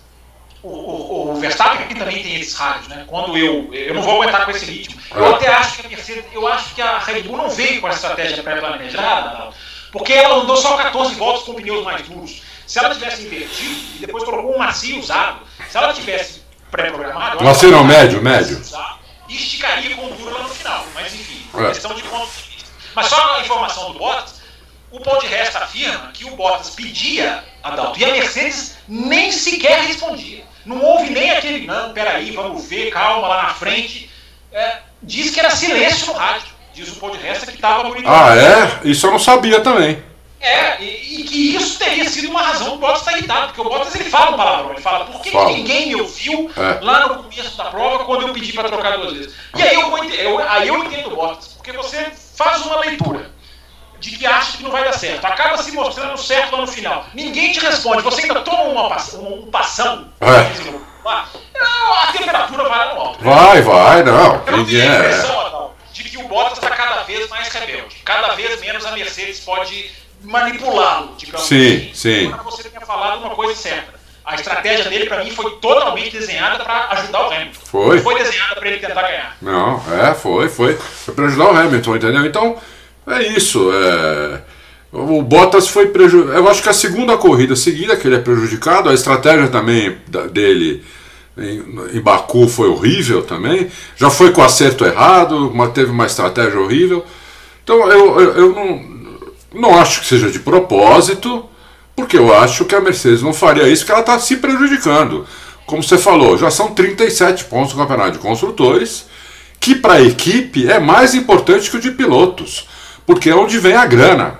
o, 0.64 0.70
o, 0.70 1.32
o 1.32 1.36
Verstappen 1.36 1.82
aqui 1.82 1.95
também 1.95 2.24
tem 2.24 2.39
esses 2.39 2.53
rádios, 2.53 2.88
né? 2.88 3.03
Quando 3.07 3.38
eu, 3.38 3.74
eu 3.74 3.93
não 3.93 4.01
vou 4.01 4.22
aguentar 4.22 4.45
com 4.45 4.51
esse 4.51 4.64
ritmo. 4.64 5.01
Eu 5.14 5.36
até 5.36 5.47
acho 5.49 5.80
que 5.80 5.86
a 5.86 5.89
Mercedes, 5.89 6.24
eu 6.32 6.47
acho 6.47 6.74
que 6.74 6.82
a 6.82 6.97
Red 6.99 7.24
Bull 7.24 7.36
não 7.36 7.49
veio 7.49 7.82
com 7.82 7.88
a 7.88 7.89
estratégia 7.89 8.41
pré-planejada, 8.41 9.49
porque 9.91 10.14
ela 10.14 10.36
andou 10.36 10.55
só 10.55 10.78
14 10.78 11.16
voltas 11.16 11.43
com 11.43 11.55
pneus 11.55 11.84
mais 11.84 12.07
duros. 12.07 12.41
se 12.66 12.80
ela 12.80 12.93
tivesse 12.93 13.24
invertido 13.24 13.76
e 13.95 13.97
depois 13.99 14.24
colocou 14.24 14.55
um 14.55 14.59
macio 14.59 14.97
usado, 14.97 15.41
se 15.68 15.78
ela 15.78 15.91
tivesse 15.91 16.41
pré-programado. 16.70 17.43
Macio 17.43 17.70
não, 17.70 17.84
médio, 17.84 18.22
médio. 18.22 18.62
E 19.28 19.36
esticaria 19.36 19.93
com 19.93 20.07
duro 20.07 20.34
lá 20.34 20.43
no 20.43 20.49
final. 20.49 20.86
Mas 20.93 21.14
enfim, 21.14 21.45
é. 21.53 21.68
questão 21.68 21.93
de 21.93 22.03
ponto 22.03 22.28
de 22.28 22.49
vista. 22.49 22.70
Mas 22.95 23.07
só 23.07 23.36
a 23.36 23.41
informação 23.41 23.91
do 23.91 23.99
Bottas, 23.99 24.41
o 24.92 25.00
podcast 25.00 25.58
afirma 25.58 26.12
que 26.14 26.26
o 26.26 26.36
Bottas 26.36 26.72
pedia, 26.72 27.44
Adalto, 27.64 28.00
e 28.00 28.06
a 28.06 28.12
Mercedes 28.12 28.78
nem 28.88 29.32
sequer 29.32 29.82
respondia. 29.86 30.44
Não 30.66 30.84
houve 30.84 31.10
nem 31.10 31.32
aquele, 31.32 31.66
não, 31.66 31.94
peraí, 31.94 32.32
vamos 32.32 32.66
ver, 32.66 32.92
calma 32.92 33.28
lá 33.28 33.44
na 33.44 33.54
frente. 33.54 34.10
É, 34.52 34.80
diz 35.02 35.32
que 35.32 35.39
era 35.39 35.50
silêncio 35.50 36.08
no 36.08 36.14
rádio. 36.14 36.48
Diz 36.74 36.89
o 36.89 36.96
podcast 36.96 37.46
que 37.46 37.56
estava 37.56 37.84
monitorando. 37.84 38.24
Ah, 38.24 38.36
é? 38.36 38.88
Isso 38.88 39.06
eu 39.08 39.12
não 39.12 39.20
sabia 39.20 39.62
também. 39.62 40.04
É, 40.39 40.82
e, 40.82 41.22
e, 41.22 41.24
que 41.24 41.56
isso 41.56 41.78
teria 41.78 42.10
sido 42.10 42.30
uma 42.30 42.42
razão 42.42 42.72
do 42.72 42.78
Bottas 42.78 43.00
estar 43.00 43.18
irritado, 43.18 43.48
porque 43.48 43.62
o 43.62 43.64
Bottas 43.64 43.94
ele 43.94 44.10
fala 44.10 44.32
um 44.32 44.38
palavrão, 44.38 44.72
ele 44.72 44.82
fala, 44.82 45.06
por 45.06 45.22
que 45.22 45.32
fala. 45.32 45.52
ninguém 45.52 45.89
me 45.89 46.02
ouviu 46.02 46.50
é. 46.58 46.84
lá 46.84 47.08
no 47.08 47.24
começo 47.24 47.56
da 47.56 47.66
prova 47.66 48.06
quando 48.06 48.28
eu 48.28 48.34
pedi 48.34 48.52
para 48.52 48.70
trocar 48.70 48.98
duas 48.98 49.14
vezes? 49.14 49.36
E 49.56 49.62
aí 49.62 49.76
eu, 49.76 49.98
eu, 49.98 50.50
aí 50.50 50.68
eu 50.68 50.84
entendo 50.84 51.14
o 51.14 51.16
Bottas, 51.16 51.50
porque 51.50 51.72
você 51.72 52.12
faz 52.36 52.66
uma 52.66 52.80
leitura 52.80 53.30
de 54.02 54.18
que 54.18 54.26
acha 54.26 54.58
que 54.58 54.64
não 54.64 54.72
vai 54.72 54.84
dar 54.84 54.93
certo, 54.93 55.24
acaba 55.24 55.62
se 55.62 55.72
mostrando 55.72 56.18
certo 56.18 56.54
lá 56.54 56.62
no 56.62 56.68
final. 56.68 57.06
Ninguém 57.14 57.52
te 57.52 57.60
responde, 57.60 58.02
você 58.02 58.24
ainda 58.24 58.41
toma 58.41 58.64
uma, 58.64 58.97
um 59.20 59.45
passão, 59.52 60.10
é. 60.20 61.08
a 61.08 62.12
temperatura 62.12 62.68
vai 62.68 62.80
lá 62.80 62.95
no 62.95 63.02
alto. 63.02 63.24
Vai, 63.24 63.62
vai, 63.62 64.04
não. 64.04 64.34
Eu 64.47 64.66
tenho 64.66 64.82
a 64.82 64.95
impressão, 64.95 65.72
de 65.93 66.04
que 66.04 66.18
o 66.18 66.28
Bottas 66.28 66.54
está 66.54 66.72
cada 66.72 67.04
vez 67.04 67.30
mais 67.30 67.47
rebelde, 67.49 67.95
cada 68.04 68.34
vez 68.34 68.60
menos 68.60 68.84
a 68.86 68.91
Mercedes 68.91 69.39
pode 69.41 69.91
manipulá-lo, 70.24 71.14
digamos 71.16 71.47
sim, 71.47 71.91
assim. 71.91 71.93
Sim. 71.93 72.32
Para 72.32 72.43
você 72.43 72.70
tenha 72.70 72.86
falado 72.86 73.22
uma 73.22 73.36
coisa 73.36 73.56
certa. 73.56 74.02
A 74.24 74.36
estratégia 74.36 74.86
dele, 74.89 75.08
para 75.08 75.24
mim, 75.24 75.32
foi 75.32 75.58
totalmente 75.58 76.12
desenhada 76.12 76.64
para 76.64 76.89
ajudar 76.91 77.28
o 77.28 77.34
Hamilton. 77.34 77.60
Foi. 77.66 77.95
Não 77.97 78.04
foi 78.04 78.16
desenhada 78.24 78.56
para 78.56 78.68
ele 78.68 78.80
tentar 78.80 79.02
ganhar. 79.02 79.36
Não, 79.41 79.84
é, 79.99 80.14
foi, 80.14 80.47
foi. 80.47 80.76
Foi 80.76 81.14
para 81.14 81.26
ajudar 81.26 81.45
o 81.45 81.58
Hamilton, 81.58 81.95
entendeu? 81.95 82.26
Então, 82.26 82.62
é 83.08 83.28
isso. 83.28 83.72
É... 83.74 84.41
O 84.91 85.22
Bottas 85.22 85.70
foi 85.70 85.88
prejudicado. 85.88 86.38
Eu 86.38 86.49
acho 86.49 86.62
que 86.62 86.70
a 86.70 86.74
segunda 86.74 87.18
corrida 87.18 87.56
seguida 87.56 87.95
que 87.95 88.08
ele 88.08 88.16
é 88.16 88.20
prejudicado, 88.20 88.89
a 88.89 88.93
estratégia 88.93 89.47
também 89.47 89.95
dele 90.32 90.84
em, 91.38 92.02
Baku 92.02 92.47
foi 92.47 92.68
horrível 92.68 93.22
também. 93.22 93.70
Já 93.95 94.10
foi 94.10 94.32
com 94.32 94.41
acerto 94.41 94.86
errado, 94.86 95.54
teve 95.74 95.91
uma 95.91 96.06
estratégia 96.06 96.60
horrível. 96.60 97.06
Então 97.64 97.89
eu, 97.89 98.20
eu, 98.20 98.34
eu 98.34 98.54
não, 98.54 98.84
não 99.54 99.80
acho 99.80 100.02
que 100.02 100.08
seja 100.08 100.30
de 100.30 100.39
propósito, 100.39 101.45
porque 101.95 102.18
eu 102.18 102.36
acho 102.36 102.66
que 102.66 102.76
a 102.76 102.82
Mercedes 102.82 103.22
não 103.22 103.34
faria 103.34 103.68
isso, 103.68 103.84
porque 103.84 103.91
ela 103.91 104.02
está 104.02 104.20
se 104.20 104.38
prejudicando. 104.38 105.26
Como 105.66 105.82
você 105.82 105.97
falou, 105.97 106.38
já 106.38 106.52
são 106.52 106.74
37 106.74 107.45
pontos 107.45 107.74
no 107.74 107.80
campeonato 107.80 108.14
de 108.14 108.20
construtores, 108.20 109.06
que 109.60 109.76
para 109.76 109.93
a 109.93 110.02
equipe 110.02 110.70
é 110.70 110.80
mais 110.80 111.14
importante 111.14 111.70
que 111.70 111.78
o 111.78 111.80
de 111.80 111.91
pilotos, 111.91 112.68
porque 113.06 113.30
é 113.30 113.36
onde 113.36 113.58
vem 113.60 113.76
a 113.76 113.86
grana. 113.86 114.39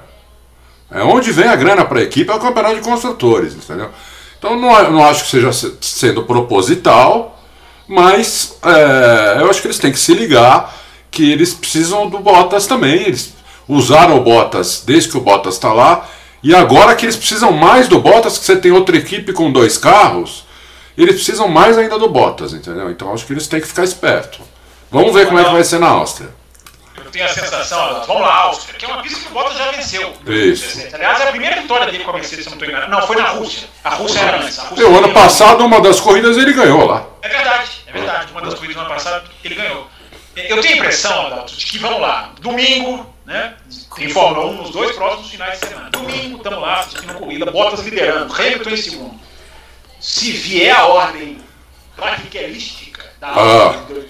É 0.90 1.02
onde 1.04 1.32
vem 1.32 1.48
a 1.48 1.56
grana 1.56 1.86
para 1.86 2.00
a 2.00 2.04
equipe 2.04 2.30
é 2.30 2.36
o 2.36 2.40
campeonato 2.40 2.76
de 2.76 2.82
construtores, 2.82 3.54
entendeu? 3.54 3.90
Então 4.38 4.60
não, 4.60 4.92
não 4.92 5.06
acho 5.06 5.24
que 5.24 5.30
seja 5.30 5.52
sendo 5.80 6.24
proposital, 6.24 7.40
mas 7.88 8.58
é, 8.64 9.38
eu 9.42 9.50
acho 9.50 9.62
que 9.62 9.68
eles 9.68 9.80
têm 9.80 9.92
que 9.92 10.00
se 10.00 10.14
ligar 10.14 10.76
que 11.10 11.32
eles 11.32 11.54
precisam 11.54 12.10
do 12.10 12.20
Bottas 12.20 12.66
também. 12.66 13.04
Eles 13.04 13.34
usaram 13.68 14.18
o 14.18 14.24
Bottas 14.24 14.84
desde 14.86 15.10
que 15.10 15.18
o 15.18 15.22
Bottas 15.22 15.56
está 15.56 15.72
lá. 15.72 16.08
E 16.42 16.56
agora 16.56 16.96
que 16.96 17.06
eles 17.06 17.16
precisam 17.16 17.52
mais 17.52 17.88
do 17.88 18.00
Bottas, 18.00 18.38
que 18.38 18.46
você 18.46 18.56
tem 18.56 18.72
outra 18.72 18.98
equipe 18.98 19.32
com 19.32 19.52
dois 19.52 19.78
carros, 19.78 20.46
eles 20.98 21.16
precisam 21.16 21.48
mais 21.48 21.78
ainda 21.78 22.00
do 22.00 22.10
Bottas, 22.10 22.54
entendeu? 22.54 22.90
Então 22.90 23.14
acho 23.14 23.26
que 23.26 23.34
eles 23.34 23.48
têm 23.48 23.62
que 23.62 23.68
ficar 23.68 23.84
esperto. 23.84 24.40
Vamos 24.90 25.14
ver 25.14 25.28
como 25.28 25.40
é 25.40 25.44
que 25.44 25.52
vai 25.52 25.64
ser 25.64 25.80
na 25.80 25.88
Áustria. 25.88 26.30
Eu 26.98 27.12
tenho 27.12 27.26
a 27.26 27.30
sensação, 27.30 28.04
vamos 28.06 28.22
lá, 28.22 28.36
Áustria, 28.44 28.78
que 28.78 28.86
é 28.86 28.88
uma 28.88 29.02
pista 29.02 29.20
que 29.20 29.28
o 29.28 29.32
Bottas 29.32 29.58
já 29.58 29.72
venceu. 29.72 30.14
Isso. 30.28 30.88
Aliás, 30.94 31.22
é 31.22 31.24
a 31.24 31.32
primeira 31.32 31.62
vitória 31.62 31.86
dele 31.86 32.04
com 32.04 32.12
a 32.12 32.14
Mercedes, 32.14 32.44
se 32.44 32.50
não 32.50 32.58
estou 32.58 32.68
enganado. 32.70 32.92
Não, 32.92 33.08
foi 33.08 33.16
na 33.16 33.30
Rússia. 33.30 33.68
A 33.84 33.96
Rússia 33.96 34.20
era 34.20 34.38
antes. 34.38 34.60
A 34.60 34.64
Rússia 34.64 34.88
o 34.88 34.98
ano 34.98 35.14
passado, 35.14 35.66
uma 35.66 35.82
das 35.82 36.00
corridas, 36.00 36.38
ele 36.38 36.54
ganhou 36.54 36.86
lá. 36.86 37.06
É 37.22 37.30
verdade, 37.30 37.72
é 37.88 37.92
verdade. 37.92 38.32
Uma 38.32 38.42
das 38.42 38.54
corridas 38.54 38.76
do 38.76 38.82
ano 38.82 38.90
passado, 38.90 39.30
ele 39.44 39.56
ganhou. 39.56 39.88
Eu 40.36 40.62
tenho 40.62 40.76
a 40.76 40.78
impressão, 40.78 41.28
Adalto, 41.28 41.56
de 41.56 41.66
que, 41.66 41.78
vamos 41.78 42.02
lá, 42.02 42.32
domingo, 42.40 43.06
né? 43.26 43.56
Tem 43.96 44.10
Fórmula 44.10 44.48
1 44.48 44.54
nos 44.54 44.70
dois 44.72 44.96
próximos 44.96 45.30
finais 45.30 45.60
de 45.60 45.68
semana. 45.68 45.90
Domingo, 45.90 46.38
estamos 46.38 46.62
lá 46.62 46.80
assistindo 46.80 47.12
a 47.12 47.14
corrida, 47.16 47.52
Bottas 47.52 47.82
liderando, 47.82 48.34
Hamilton 48.34 48.70
em 48.70 48.78
segundo. 48.78 49.20
Se 50.00 50.32
vier 50.32 50.76
a 50.76 50.86
ordem 50.86 51.38
classificalística 51.96 53.04
da 53.20 53.28
ah. 53.28 53.40
ordem, 53.40 54.06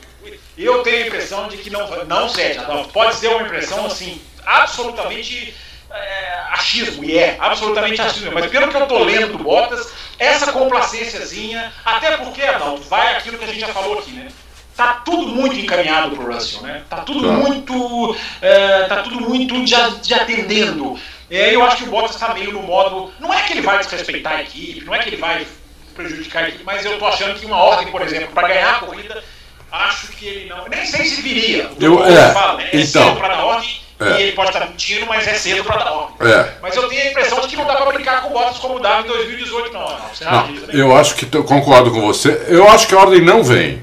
eu 0.58 0.84
tenho 0.84 1.04
a 1.04 1.08
impressão 1.08 1.48
de 1.48 1.58
que 1.58 1.70
não, 1.70 1.88
não 2.06 2.30
cede. 2.30 2.60
Pode 2.92 3.16
ser 3.16 3.30
uma 3.30 3.44
impressão 3.44 3.86
assim, 3.86 4.22
absolutamente 4.46 5.54
é, 5.90 6.40
achismo, 6.52 7.04
e 7.04 7.18
é 7.18 7.38
absolutamente 7.40 8.02
achismo. 8.02 8.32
Mas 8.34 8.50
pelo 8.50 8.70
que 8.70 8.76
eu 8.76 8.84
estou 8.84 9.04
lendo 9.04 9.38
do 9.38 9.44
Bottas, 9.44 9.92
essa 10.20 10.52
complacênciazinha, 10.52 11.72
até 11.84 12.18
porque, 12.18 12.42
Adalto, 12.42 12.84
vai 12.84 13.16
aquilo 13.16 13.38
que 13.38 13.46
a 13.46 13.48
gente 13.48 13.62
já 13.62 13.70
falou 13.70 14.00
aqui, 14.00 14.12
né? 14.12 14.30
tá 14.76 14.94
tudo 15.06 15.28
muito 15.28 15.56
encaminhado 15.56 16.16
para 16.16 16.24
o 16.24 16.34
Russell, 16.34 16.64
né? 16.64 16.84
Tá 16.90 16.98
tudo 16.98 17.28
tá. 17.28 17.34
muito, 17.34 18.18
é, 18.42 18.84
tá 18.84 19.04
tudo 19.04 19.22
muito 19.22 19.66
já, 19.68 19.92
já 20.02 20.18
atendendo. 20.18 21.00
É, 21.30 21.56
eu 21.56 21.64
acho 21.64 21.78
que 21.78 21.84
o 21.84 21.88
Bottas 21.88 22.16
está 22.16 22.34
meio 22.34 22.52
no 22.52 22.64
modo, 22.64 23.14
não 23.20 23.34
é 23.34 23.42
que 23.44 23.54
ele 23.54 23.62
vai 23.62 23.80
desrespeitar 23.80 24.34
a 24.34 24.42
equipe, 24.42 24.84
não 24.84 24.94
é 24.94 25.00
que 25.00 25.10
ele 25.10 25.18
vai 25.18 25.46
prejudicar 25.94 26.46
a 26.46 26.50
equipe, 26.50 26.64
mas 26.64 26.84
eu 26.86 26.98
tô 26.98 27.06
achando 27.06 27.40
que 27.40 27.46
uma 27.46 27.58
ordem, 27.58 27.92
por 27.92 28.02
exemplo, 28.02 28.30
para 28.34 28.48
ganhar 28.48 28.76
a 28.76 28.80
corrida, 28.80 29.24
acho 29.72 30.08
que 30.10 30.26
ele 30.26 30.50
não, 30.50 30.68
nem 30.68 30.86
sei 30.86 31.06
se 31.06 31.22
viria. 31.22 31.70
Eu, 31.80 32.04
é, 32.06 32.32
fala, 32.32 32.58
né? 32.58 32.70
é 32.72 32.80
então, 32.80 33.04
cedo 33.04 33.18
para 33.18 33.28
dar 33.30 33.44
ordem. 33.44 33.82
É. 34.00 34.20
E 34.20 34.24
ele 34.24 34.32
pode 34.32 34.50
estar 34.50 34.68
mentindo, 34.68 35.06
mas 35.06 35.28
é 35.28 35.34
cedo 35.36 35.64
para 35.64 35.84
dar 35.84 35.92
ordem. 35.92 36.28
É. 36.28 36.54
Mas 36.62 36.76
eu 36.76 36.88
tenho 36.90 37.02
a 37.04 37.06
impressão 37.12 37.40
de 37.42 37.48
que 37.48 37.56
não 37.56 37.66
dá 37.66 37.76
para 37.76 37.92
brincar 37.92 38.22
com 38.22 38.30
o 38.30 38.34
Bottas 38.34 38.58
como 38.58 38.80
dava 38.80 39.02
em 39.02 39.08
2018, 39.08 39.74
não. 39.74 39.82
não, 39.82 39.88
não 39.88 40.48
né? 40.54 40.68
Eu 40.74 40.96
acho 40.96 41.16
que 41.16 41.28
eu 41.36 41.44
concordo 41.44 41.92
com 41.92 42.02
você. 42.02 42.46
Eu 42.48 42.68
acho 42.70 42.88
que 42.88 42.96
a 42.96 43.00
ordem 43.00 43.22
não 43.22 43.44
vem. 43.44 43.82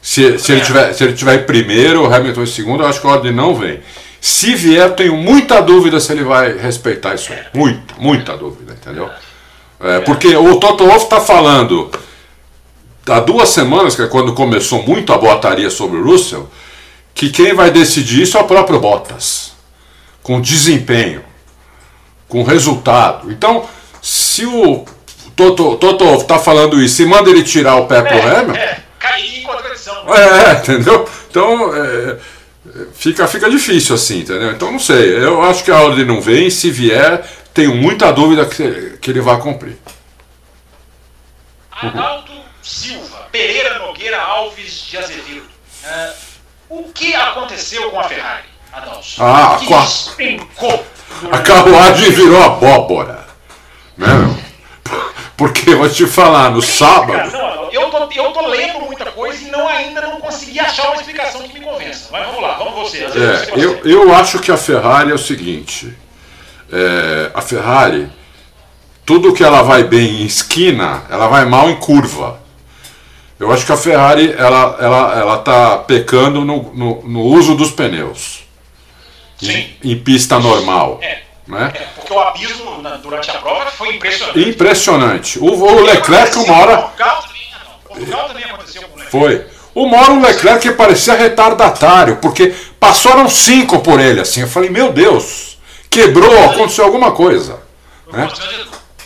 Se, 0.00 0.38
se, 0.38 0.52
ele 0.52 0.62
tiver, 0.62 0.92
se 0.94 1.04
ele 1.04 1.12
tiver 1.12 1.34
em 1.34 1.44
primeiro, 1.44 2.02
o 2.02 2.14
Hamilton 2.14 2.42
em 2.42 2.46
segundo, 2.46 2.82
eu 2.82 2.88
acho 2.88 3.00
que 3.00 3.06
a 3.06 3.10
ordem 3.10 3.32
não 3.32 3.54
vem. 3.54 3.80
Se 4.20 4.54
vier, 4.54 4.94
tenho 4.94 5.16
muita 5.16 5.60
dúvida 5.60 5.98
se 5.98 6.12
ele 6.12 6.22
vai 6.22 6.56
respeitar 6.56 7.14
isso 7.14 7.32
aí. 7.32 7.40
Muita, 7.52 7.94
muita 7.98 8.36
dúvida, 8.36 8.72
entendeu? 8.72 9.10
É, 9.80 10.00
porque 10.00 10.34
o 10.36 10.56
Toto 10.60 10.84
Wolff 10.84 11.04
está 11.04 11.20
falando 11.20 11.90
há 13.08 13.20
duas 13.20 13.48
semanas, 13.48 13.94
que 13.94 14.02
é 14.02 14.06
quando 14.06 14.34
começou 14.34 14.82
muito 14.82 15.12
a 15.12 15.18
botaria 15.18 15.70
sobre 15.70 15.98
o 15.98 16.04
Russell, 16.04 16.48
que 17.14 17.30
quem 17.30 17.54
vai 17.54 17.70
decidir 17.70 18.22
isso 18.22 18.36
é 18.36 18.40
o 18.40 18.44
próprio 18.44 18.80
Bottas, 18.80 19.52
com 20.22 20.40
desempenho, 20.40 21.22
com 22.28 22.42
resultado. 22.42 23.30
Então, 23.30 23.68
se 24.00 24.46
o 24.46 24.84
Toto, 25.34 25.76
Toto 25.76 26.04
está 26.14 26.38
falando 26.38 26.82
isso 26.82 27.02
e 27.02 27.06
manda 27.06 27.30
ele 27.30 27.42
tirar 27.42 27.76
o 27.76 27.86
pé 27.86 28.02
pro 28.02 28.16
é, 28.16 28.36
Hamilton. 28.36 28.58
É 28.58 28.82
cair 28.98 29.38
em 29.38 29.42
contradição. 29.42 30.14
É, 30.14 30.52
entendeu? 30.52 31.08
Então, 31.30 31.74
é, 31.74 32.16
fica, 32.92 33.26
fica 33.26 33.48
difícil 33.50 33.94
assim, 33.94 34.20
entendeu? 34.20 34.50
Então, 34.52 34.70
não 34.70 34.78
sei. 34.78 35.16
Eu 35.16 35.42
acho 35.42 35.64
que 35.64 35.70
a 35.70 35.80
ordem 35.80 36.04
não 36.04 36.20
vem. 36.20 36.50
Se 36.50 36.70
vier, 36.70 37.24
tenho 37.54 37.74
muita 37.74 38.12
dúvida 38.12 38.44
que, 38.44 38.98
que 39.00 39.10
ele 39.10 39.20
vai 39.20 39.38
cumprir. 39.40 39.78
Adalto 41.72 42.29
Silva, 42.70 43.26
Pereira 43.32 43.80
Nogueira 43.80 44.20
Alves 44.20 44.86
de 44.86 44.96
Azevedo. 44.96 45.46
Uh, 45.84 46.14
o 46.68 46.92
que 46.92 47.14
aconteceu 47.14 47.90
com 47.90 47.98
a 47.98 48.04
Ferrari, 48.04 48.44
Adalto? 48.72 49.06
Ah, 49.18 49.58
que 49.58 49.74
a, 49.74 51.36
a 51.36 51.38
carruagem 51.42 52.12
virou 52.12 52.40
abóbora. 52.40 53.26
Né, 53.96 54.08
Porque 55.36 55.70
eu 55.70 55.78
vou 55.78 55.88
te 55.88 56.06
falar, 56.06 56.50
no 56.50 56.62
sábado. 56.62 57.32
Não, 57.32 57.72
eu 57.72 57.90
tô, 57.90 58.08
eu 58.12 58.30
tô 58.30 58.46
lendo 58.46 58.80
muita 58.80 59.06
coisa 59.06 59.42
e 59.42 59.50
não, 59.50 59.66
ainda 59.66 60.02
não 60.02 60.20
consegui 60.20 60.60
achar 60.60 60.90
uma 60.90 60.96
explicação 61.00 61.42
que 61.42 61.58
me 61.58 61.64
convença. 61.64 62.08
Mas 62.12 62.24
vamos 62.26 62.40
lá, 62.40 62.54
vamos 62.56 62.74
você. 62.74 63.04
É, 63.04 63.50
eu, 63.56 63.84
eu 63.84 64.14
acho 64.14 64.38
que 64.38 64.52
a 64.52 64.56
Ferrari 64.56 65.10
é 65.10 65.14
o 65.14 65.18
seguinte: 65.18 65.92
é, 66.72 67.32
a 67.34 67.42
Ferrari, 67.42 68.08
tudo 69.04 69.34
que 69.34 69.42
ela 69.42 69.62
vai 69.62 69.82
bem 69.82 70.22
em 70.22 70.24
esquina, 70.24 71.02
ela 71.10 71.26
vai 71.26 71.44
mal 71.44 71.68
em 71.68 71.76
curva. 71.76 72.40
Eu 73.40 73.50
acho 73.50 73.64
que 73.64 73.72
a 73.72 73.76
Ferrari 73.76 74.34
ela 74.36 74.76
ela 74.78 75.18
ela 75.18 75.34
está 75.36 75.78
pecando 75.78 76.44
no, 76.44 76.74
no, 76.74 77.02
no, 77.02 77.20
uso 77.22 77.54
dos 77.54 77.70
pneus. 77.70 78.44
Sim. 79.38 79.66
Em, 79.82 79.92
em 79.92 79.98
pista 79.98 80.38
normal. 80.38 80.98
É. 81.00 81.22
Né? 81.46 81.72
É, 81.74 81.78
porque 81.96 82.12
o 82.12 82.20
abismo 82.20 82.82
na, 82.82 82.96
durante 82.96 83.30
a 83.30 83.38
prova 83.38 83.70
foi 83.70 83.96
impressionante. 83.96 84.48
Impressionante. 84.48 85.38
O, 85.38 85.46
o 85.46 85.82
Leclerc, 85.82 86.36
uma 86.38 86.58
hora. 86.58 86.76
Portugal 87.88 88.28
também 88.28 88.44
aconteceu 88.44 88.82
com 88.82 88.96
o 88.96 89.00
Leclerc. 89.00 89.10
Foi. 89.10 89.46
O 89.74 89.86
Mauro 89.86 90.20
Leclerc 90.20 90.70
parecia 90.72 91.14
retardatário, 91.14 92.16
porque 92.16 92.54
passaram 92.78 93.28
cinco 93.28 93.80
por 93.80 93.98
ele, 93.98 94.20
assim. 94.20 94.42
Eu 94.42 94.48
falei, 94.48 94.68
meu 94.68 94.92
Deus, 94.92 95.58
quebrou, 95.88 96.44
aconteceu 96.44 96.84
alguma 96.84 97.12
coisa. 97.12 97.60
Né? 98.12 98.28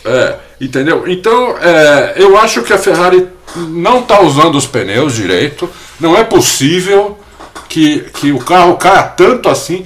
É. 0.03 0.44
Entendeu? 0.59 1.03
Então, 1.07 1.57
é, 1.57 2.13
eu 2.17 2.37
acho 2.37 2.63
que 2.63 2.71
a 2.71 2.77
Ferrari 2.77 3.27
não 3.55 3.99
está 3.99 4.21
usando 4.21 4.55
os 4.55 4.65
pneus 4.65 5.13
direito. 5.13 5.69
Não 5.99 6.17
é 6.17 6.23
possível 6.23 7.17
que, 7.67 8.01
que 8.13 8.31
o 8.31 8.39
carro 8.39 8.77
caia 8.77 9.03
tanto 9.03 9.49
assim. 9.49 9.85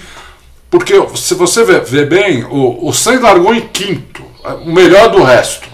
Porque 0.70 0.94
se 1.16 1.34
você 1.34 1.64
ver, 1.64 1.82
ver 1.82 2.08
bem, 2.08 2.44
o, 2.44 2.88
o 2.88 2.94
Sainz 2.94 3.22
largou 3.22 3.54
em 3.54 3.62
quinto, 3.62 4.24
o 4.64 4.72
melhor 4.72 5.10
do 5.10 5.24
resto. 5.24 5.68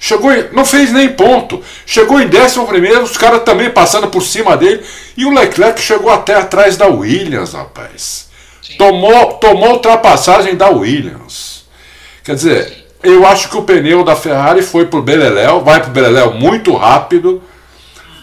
Chegou 0.00 0.32
em, 0.32 0.48
não 0.52 0.64
fez 0.64 0.92
nem 0.92 1.08
ponto. 1.08 1.60
Chegou 1.84 2.20
em 2.20 2.28
décimo 2.28 2.66
primeiro, 2.68 3.02
os 3.02 3.16
caras 3.16 3.42
também 3.42 3.70
passando 3.70 4.06
por 4.06 4.22
cima 4.22 4.56
dele. 4.56 4.84
E 5.16 5.24
o 5.24 5.34
Leclerc 5.34 5.80
chegou 5.80 6.10
até 6.10 6.36
atrás 6.36 6.76
da 6.76 6.86
Williams, 6.86 7.52
rapaz. 7.52 8.28
Tomou, 8.76 9.34
tomou 9.34 9.72
ultrapassagem 9.72 10.54
da 10.54 10.68
Williams. 10.68 11.64
Quer 12.22 12.36
dizer, 12.36 12.77
eu 13.02 13.26
acho 13.26 13.48
que 13.48 13.56
o 13.56 13.62
pneu 13.62 14.02
da 14.04 14.16
Ferrari 14.16 14.62
foi 14.62 14.86
pro 14.86 15.02
Beleléu, 15.02 15.62
vai 15.62 15.80
pro 15.80 15.90
Beleléu 15.90 16.34
muito 16.34 16.74
rápido. 16.76 17.42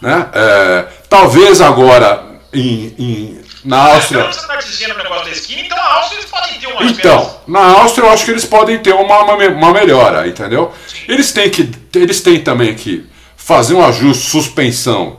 Né? 0.02 0.28
É, 0.34 0.86
talvez 1.10 1.62
agora 1.62 2.24
em, 2.54 2.94
em, 2.98 3.42
na 3.64 3.94
Áustria. 3.94 4.22
Então, 4.22 4.34
você 4.34 4.48
tá 4.48 4.56
dizendo 4.58 4.94
o 4.94 4.98
negócio 4.98 5.26
da 5.26 5.32
esquina, 5.32 5.62
então 5.62 5.78
a 5.78 5.94
Áustria 5.96 6.20
eles 6.20 6.30
podem 6.30 6.60
ter 6.60 6.68
uma 6.68 6.84
Então, 6.84 7.40
na 7.48 7.60
Áustria 7.60 8.06
eu 8.06 8.12
acho 8.12 8.26
que 8.26 8.32
eles 8.32 8.46
podem 8.46 8.80
ter 8.80 8.94
uma, 8.94 9.20
uma, 9.20 9.48
uma 9.48 9.74
melhora, 9.74 10.28
entendeu? 10.28 10.72
Sim. 10.88 10.98
Eles 11.08 11.32
têm, 11.32 11.50
que, 11.50 11.72
eles 11.96 12.22
têm 12.22 12.42
também 12.42 12.76
que 12.76 13.06
fazer 13.36 13.74
um 13.74 13.86
ajuste 13.86 14.30
suspensão 14.30 15.18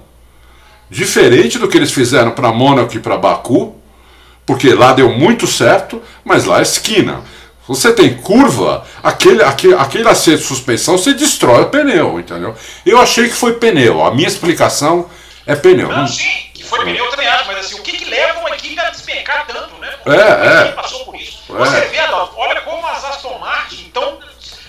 diferente 0.91 1.59
do 1.59 1.69
que 1.69 1.77
eles 1.77 1.93
fizeram 1.93 2.31
para 2.31 2.53
Mônaco 2.53 2.95
e 2.95 3.01
para 3.01 3.17
Baku, 3.17 3.75
porque 4.45 4.73
lá 4.73 4.93
deu 4.93 5.11
muito 5.11 5.47
certo, 5.47 6.01
mas 6.25 6.45
lá 6.45 6.61
é 6.61 6.63
esquina. 6.63 7.23
Você 7.69 7.93
tem 7.93 8.15
curva, 8.19 8.87
aquele, 9.03 9.43
aquele, 9.43 9.75
aquele 9.75 10.09
acerto 10.09 10.43
de 10.43 10.47
suspensão, 10.47 10.97
você 10.97 11.13
destrói 11.13 11.63
o 11.63 11.71
pneu, 11.71 12.21
entendeu? 12.21 12.55
Eu 12.85 13.01
achei 13.01 13.29
que 13.29 13.35
foi 13.35 13.55
pneu. 13.55 14.05
A 14.05 14.15
minha 14.15 14.29
explicação 14.29 15.11
é 15.45 15.57
pneu. 15.57 15.89
Não, 15.89 16.07
sim, 16.07 16.51
que 16.55 16.63
foi 16.63 16.85
pneu 16.85 17.05
eu 17.05 17.11
também 17.11 17.27
acho, 17.27 17.47
mas 17.47 17.59
assim, 17.59 17.75
o 17.75 17.83
que, 17.83 17.93
que 17.93 18.05
leva 18.05 18.39
uma 18.39 18.51
equipe 18.51 18.79
a 18.79 18.91
despencar 18.91 19.47
tanto, 19.47 19.75
né? 19.81 19.89
Porque 20.03 20.19
é, 20.19 20.69
é. 20.69 20.73
passou 20.73 21.05
por 21.05 21.17
isso. 21.17 21.43
É. 21.51 21.53
Você 21.59 21.81
vê, 21.87 21.99
Adolfo, 21.99 22.35
olha 22.37 22.61
como 22.61 22.87
as 22.87 23.05
Aston 23.05 23.39
Martin, 23.39 23.85
então, 23.89 24.21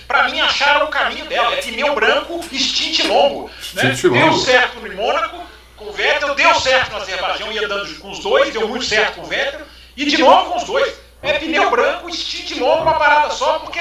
pra 0.08 0.28
mim, 0.28 0.40
acharam 0.40 0.86
o 0.86 0.88
caminho 0.88 1.26
dela. 1.26 1.54
É 1.54 1.62
pneu 1.62 1.94
branco 1.94 2.42
stint 2.52 3.04
longo. 3.04 3.48
Né? 3.74 3.94
Stint 3.94 4.12
longo. 4.12 4.30
Deu 4.30 4.38
certo 4.38 4.80
no 4.80 4.92
Mônaco, 4.96 5.38
com 5.76 5.84
o 5.84 5.92
Vettel, 5.92 6.34
deu 6.34 6.52
certo 6.56 6.90
no 6.90 6.96
Azerbaijão, 6.96 7.52
ia 7.52 7.68
dando 7.68 7.94
com 8.00 8.10
os 8.10 8.18
dois, 8.18 8.52
deu 8.52 8.66
muito 8.66 8.84
certo 8.84 9.14
com 9.14 9.22
o 9.22 9.26
Vettel, 9.26 9.60
e 9.96 10.04
de 10.04 10.18
novo 10.18 10.50
com 10.50 10.58
os 10.58 10.64
dois. 10.64 11.07
É 11.22 11.32
pneu 11.34 11.70
branco, 11.70 12.12
stint 12.12 12.58
longo, 12.58 12.82
uma 12.82 12.94
parada 12.94 13.30
só, 13.30 13.58
porque 13.58 13.80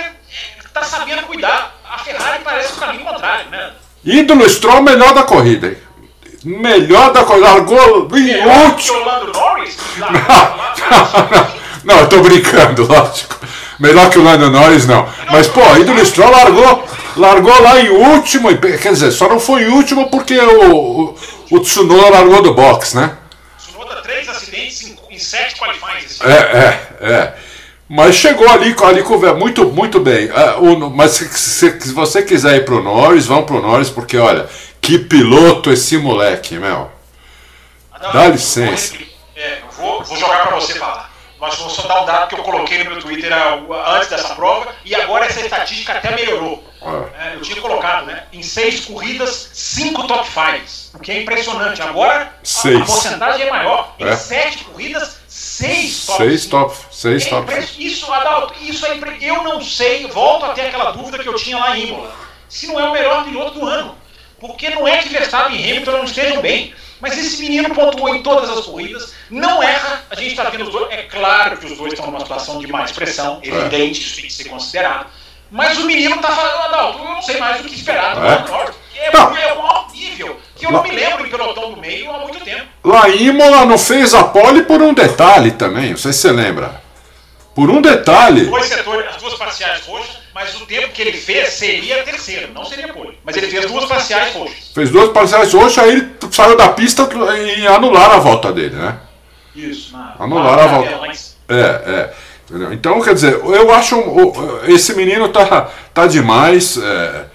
tá 0.74 0.84
sabendo 0.84 1.24
cuidar. 1.24 1.76
A 1.90 1.98
Ferrari 2.00 2.44
parece 2.44 2.74
o 2.74 2.78
caminho 2.78 3.06
contrário, 3.06 3.50
né? 3.50 3.74
Ídolo 4.04 4.50
Stroll, 4.50 4.82
melhor 4.82 5.14
da 5.14 5.24
corrida, 5.24 5.68
hein? 5.68 5.78
Melhor 6.44 7.12
da 7.12 7.24
corrida, 7.24 7.48
largou 7.48 8.08
em 8.16 8.46
último. 8.46 9.00
Não, 9.98 10.12
não, 10.12 11.48
não, 11.84 12.00
eu 12.00 12.10
tô 12.10 12.22
brincando, 12.22 12.86
lógico. 12.92 13.38
Melhor 13.80 14.10
que 14.10 14.18
o 14.18 14.24
Lando 14.24 14.50
Norris, 14.50 14.88
não. 14.88 15.08
Mas, 15.32 15.48
pô, 15.48 15.62
Ídolo 15.76 16.04
Stroll 16.04 16.32
largou, 16.32 16.84
largou 17.16 17.62
lá 17.62 17.80
em 17.80 17.90
último. 17.90 18.50
Quer 18.58 18.94
dizer, 18.94 19.12
só 19.12 19.28
não 19.28 19.40
foi 19.40 19.64
em 19.64 19.68
último 19.68 20.10
porque 20.10 20.38
o, 20.38 20.76
o, 20.76 21.16
o 21.52 21.60
Tsunoda 21.60 22.10
largou 22.10 22.42
do 22.42 22.54
box, 22.54 22.96
né? 22.96 23.16
Tsunoda, 23.58 24.02
três 24.02 24.28
acidentes 24.28 24.84
em, 24.84 24.98
em 25.12 25.17
sete 25.28 25.60
qualifies. 25.60 26.22
É, 26.22 26.32
é. 26.32 27.12
É. 27.14 27.34
Mas 27.90 28.16
chegou 28.16 28.50
ali, 28.50 28.76
ali 28.84 29.04
muito, 29.34 29.66
muito 29.72 30.00
bem. 30.00 30.30
O, 30.60 30.90
mas 30.90 31.12
se, 31.12 31.28
se, 31.30 31.80
se, 31.80 31.94
você 31.94 32.22
quiser 32.22 32.58
ir 32.58 32.66
pro 32.66 32.84
Norris, 32.84 33.26
vão 33.26 33.46
pro 33.46 33.62
Norris, 33.62 33.90
porque 33.90 34.18
olha, 34.18 34.48
que 34.82 35.00
piloto 35.00 35.72
esse 35.72 35.98
moleque, 35.98 36.56
meu. 36.56 36.92
Dá 38.14 38.28
licença. 38.28 38.96
É, 39.36 39.60
vou, 39.78 40.04
vou 40.04 40.18
jogar 40.18 40.48
para 40.48 40.56
você 40.58 40.74
falar. 40.76 41.07
Mas 41.40 41.56
vou 41.56 41.70
só 41.70 41.84
dar 41.84 42.02
um 42.02 42.06
dado 42.06 42.28
que 42.28 42.36
eu 42.36 42.44
coloquei 42.44 42.84
no 42.84 42.92
meu 42.92 43.00
Twitter 43.00 43.32
antes 43.32 44.10
dessa 44.10 44.34
prova 44.34 44.74
e 44.84 44.96
agora 44.96 45.26
essa 45.26 45.40
estatística 45.40 45.94
até 45.94 46.16
melhorou. 46.16 46.64
É. 46.82 47.30
É, 47.30 47.36
eu 47.36 47.42
tinha 47.42 47.62
colocado, 47.62 48.06
né? 48.06 48.26
Em 48.34 48.42
seis 48.42 48.86
corridas, 48.86 49.50
cinco 49.54 50.08
top 50.08 50.28
fives, 50.28 50.92
o 50.94 51.00
que 51.00 51.12
é 51.12 51.22
impressionante. 51.22 51.82
Agora 51.82 52.34
a, 52.44 52.78
a 52.78 52.86
porcentagem 52.86 53.48
é 53.48 53.50
maior. 53.50 53.94
Em 54.00 54.08
é. 54.08 54.16
sete 54.16 54.64
corridas, 54.64 55.20
seis 55.28 56.06
top. 56.06 56.18
Seis 56.24 56.46
top. 56.46 56.78
Seis 56.92 57.26
é 57.26 57.30
top. 57.30 57.54
Isso, 57.78 58.12
Adalto, 58.12 58.54
isso 58.62 58.86
é 58.86 58.96
impre... 58.96 59.18
Eu 59.22 59.44
não 59.44 59.62
sei, 59.62 60.08
volto 60.08 60.46
a 60.46 60.54
ter 60.54 60.68
aquela 60.68 60.92
dúvida 60.92 61.20
que 61.20 61.30
eu 61.30 61.36
tinha 61.36 61.58
lá 61.58 61.78
em 61.78 61.90
Imola. 61.90 62.16
Se 62.50 62.66
não 62.68 62.80
é 62.80 62.90
o 62.90 62.94
melhor 62.94 63.26
piloto 63.26 63.60
do 63.60 63.66
ano. 63.68 63.96
Porque 64.40 64.70
não 64.70 64.88
é 64.88 64.98
que 65.00 65.10
Verstappen 65.10 65.60
e 65.60 65.72
Hamilton 65.72 65.92
não 65.92 66.04
estejam 66.04 66.42
bem. 66.42 66.74
Mas 67.00 67.18
esse 67.18 67.42
menino 67.42 67.74
pontuou 67.74 68.16
em 68.16 68.24
todas 68.24 68.50
as 68.50 68.66
corridas, 68.66 69.14
não 69.30 69.62
erra. 69.62 70.04
A 70.10 70.16
gente 70.16 70.30
está 70.30 70.50
vendo 70.50 70.64
os 70.64 70.72
dois. 70.72 70.92
É 70.92 71.04
claro 71.04 71.58
que 71.58 71.66
os 71.66 71.78
dois 71.78 71.94
estão 71.94 72.08
numa 72.08 72.20
situação 72.20 72.60
de 72.60 72.68
mais 72.68 72.92
pressão, 72.92 73.40
é. 73.44 73.48
evidente, 73.48 74.02
isso 74.02 74.16
tem 74.16 74.26
que 74.26 74.34
ser 74.34 74.46
considerado. 74.46 75.08
Mas 75.50 75.78
o 75.78 75.86
menino 75.86 76.16
está 76.16 76.30
falando, 76.30 76.64
Adalto, 76.64 77.00
eu 77.00 77.06
não 77.06 77.22
sei 77.22 77.38
mais 77.38 77.62
o 77.62 77.64
que 77.64 77.76
esperar 77.76 78.16
do 78.16 78.26
é. 78.26 78.52
Norte. 78.52 78.78
É, 78.96 79.16
é 79.16 79.54
um 79.54 79.62
alto 79.62 79.94
nível 79.94 80.40
que 80.56 80.66
eu 80.66 80.72
não 80.72 80.82
me 80.82 80.90
lembro 80.92 81.26
em 81.26 81.30
pelotão 81.30 81.72
do 81.72 81.78
meio 81.80 82.12
há 82.12 82.20
muito 82.20 82.44
tempo. 82.44 82.66
Lá 82.84 83.08
Imola 83.08 83.66
não 83.66 83.78
fez 83.78 84.14
a 84.14 84.24
pole 84.24 84.64
por 84.64 84.82
um 84.82 84.94
detalhe 84.94 85.52
também, 85.52 85.92
não 85.92 85.98
sei 85.98 86.12
se 86.12 86.20
você 86.20 86.32
lembra. 86.32 86.82
Por 87.54 87.70
um 87.70 87.80
detalhe. 87.80 88.46
Dois 88.46 88.66
setores, 88.66 89.08
as 89.08 89.18
duas 89.18 89.36
parciais 89.36 89.86
roxas, 89.86 90.18
mas 90.38 90.54
o 90.62 90.68
tempo 90.68 90.90
que 90.90 91.02
ele 91.02 91.14
fez 91.14 91.54
seria 91.54 92.04
terceiro, 92.04 92.54
não 92.54 92.64
seria 92.64 92.94
pole. 92.94 93.18
Mas 93.26 93.36
ele 93.36 93.48
fez 93.48 93.66
duas 93.66 93.86
parciais 93.86 94.36
roxas. 94.36 94.72
Fez 94.72 94.92
duas 94.92 95.10
parciais 95.10 95.52
roxas, 95.52 95.84
aí 95.84 95.90
ele 95.94 96.10
saiu 96.30 96.56
da 96.56 96.70
pista 96.70 97.10
e 97.36 97.66
anularam 97.66 98.14
a 98.14 98.20
volta 98.20 98.54
dele, 98.54 98.76
né? 98.76 99.00
Isso. 99.56 99.94
Na, 99.94 100.14
anularam 100.20 100.64
a 100.64 100.68
volta. 100.68 100.90
É, 101.50 101.56
é. 101.60 102.14
Entendeu? 102.48 102.72
Então, 102.72 103.02
quer 103.02 103.16
dizer, 103.16 103.34
eu 103.34 103.74
acho 103.74 103.96
esse 104.68 104.94
menino 104.94 105.28
tá, 105.30 105.72
tá 105.92 106.06
demais. 106.06 106.78
É, 106.78 107.26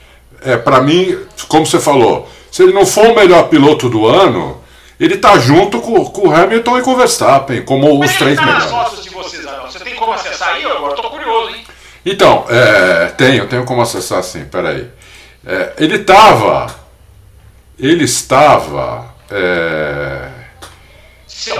é 0.52 0.56
para 0.56 0.80
mim, 0.80 1.18
como 1.48 1.66
você 1.66 1.80
falou, 1.80 2.30
se 2.52 2.62
ele 2.62 2.72
não 2.72 2.86
for 2.86 3.06
o 3.06 3.16
melhor 3.16 3.48
piloto 3.48 3.88
do 3.88 4.06
ano, 4.06 4.62
ele 5.00 5.16
tá 5.16 5.36
junto 5.40 5.80
com, 5.80 6.04
com 6.04 6.28
o 6.28 6.32
Hamilton 6.32 6.78
e 6.78 6.82
com 6.82 6.92
o 6.92 6.96
Verstappen, 6.96 7.64
como 7.64 7.98
Mas 7.98 8.12
os 8.12 8.16
três 8.16 8.36
tá 8.38 8.46
melhores. 8.46 8.70
Nas 8.70 9.02
de 9.02 9.10
vocês, 9.10 9.44
Você 9.64 9.80
tem 9.80 9.96
como 9.96 10.12
acessar 10.12 10.50
aí? 10.50 10.64
Agora 10.64 10.94
tô 10.94 11.10
curioso, 11.10 11.52
hein? 11.52 11.61
Então, 12.04 12.46
é, 12.48 13.06
tenho, 13.16 13.46
tenho 13.46 13.64
como 13.64 13.80
acessar 13.80 14.22
sim, 14.22 14.44
peraí. 14.44 14.90
É, 15.46 15.72
ele 15.78 15.96
estava. 15.96 16.74
Ele 17.78 18.04
estava. 18.04 19.12
É, 19.30 20.28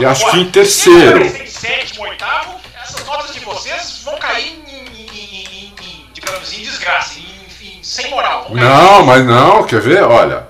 eu 0.00 0.08
acho 0.08 0.30
que 0.30 0.40
em 0.40 0.50
terceiro. 0.50 1.24
Em 1.24 1.46
sétimo, 1.46 2.06
oitavo, 2.06 2.60
essas 2.82 3.04
notas 3.06 3.32
de 3.32 3.40
vocês 3.40 4.02
vão 4.04 4.18
cair 4.18 4.62
em, 4.68 5.74
digamos, 6.12 6.52
em 6.52 6.62
desgraça, 6.62 7.18
em, 7.18 7.82
sem 7.82 8.10
moral. 8.10 8.48
Não, 8.50 9.04
mas 9.04 9.24
não, 9.24 9.64
quer 9.64 9.80
ver? 9.80 10.02
Olha, 10.02 10.46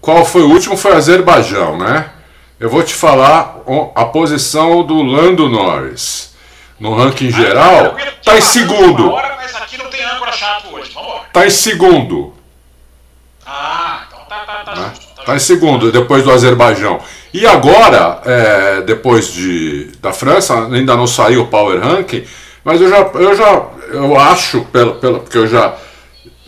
qual 0.00 0.24
foi 0.24 0.42
o 0.42 0.50
último? 0.50 0.76
Foi 0.76 0.92
Azerbaijão, 0.94 1.78
né? 1.78 2.10
Eu 2.58 2.70
vou 2.70 2.82
te 2.82 2.94
falar 2.94 3.58
a 3.94 4.04
posição 4.04 4.84
do 4.84 5.02
Lando 5.02 5.48
Norris. 5.48 6.33
No 6.78 6.94
ranking 6.94 7.30
geral, 7.30 7.96
tá 8.24 8.36
em 8.36 8.40
segundo. 8.40 9.12
Hora, 9.12 9.36
mas 9.36 9.54
aqui 9.56 9.78
não 9.78 9.86
tem 9.86 10.04
âncora 10.04 10.32
chato 10.32 10.74
hoje. 10.74 10.92
Tá 11.32 11.46
em 11.46 11.50
segundo. 11.50 12.34
Ah, 13.46 14.04
então 14.06 14.20
tá, 14.28 14.38
tá, 14.40 14.54
tá, 14.64 14.74
né? 14.74 14.92
tá, 15.16 15.22
tá 15.22 15.36
em 15.36 15.38
segundo, 15.38 15.92
depois 15.92 16.24
do 16.24 16.32
Azerbaijão. 16.32 17.00
E 17.32 17.46
agora, 17.46 18.20
é, 18.24 18.82
depois 18.82 19.32
de, 19.32 19.92
da 20.00 20.12
França, 20.12 20.66
ainda 20.66 20.96
não 20.96 21.06
saiu 21.06 21.42
o 21.42 21.46
Power 21.46 21.80
Ranking, 21.80 22.24
mas 22.64 22.80
eu 22.80 22.88
já, 22.88 22.98
eu 23.14 23.36
já 23.36 23.66
eu 23.94 24.18
acho, 24.18 24.64
pelo, 24.66 24.94
pelo, 24.96 25.20
porque 25.20 25.38
eu 25.38 25.46
já, 25.46 25.76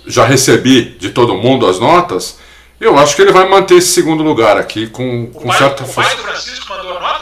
já 0.07 0.25
recebi 0.25 0.97
de 0.99 1.11
todo 1.11 1.37
mundo 1.37 1.67
as 1.67 1.79
notas, 1.79 2.39
eu 2.81 2.99
acho 2.99 3.17
que 3.17 3.23
ele 3.23 3.33
vai 3.33 3.49
manter 3.49 3.77
esse 3.77 3.89
segundo 3.89 4.23
lugar 4.23 4.57
aqui 4.57 4.87
com, 4.87 5.27
com 5.27 5.45
o 5.45 5.47
pai, 5.47 5.59
certa 5.59 5.85
O 5.85 5.93
pai 5.93 6.17
do 6.17 6.23
Francisco 6.23 6.67
mandou 6.69 6.97
a 6.97 7.01
nota? 7.01 7.16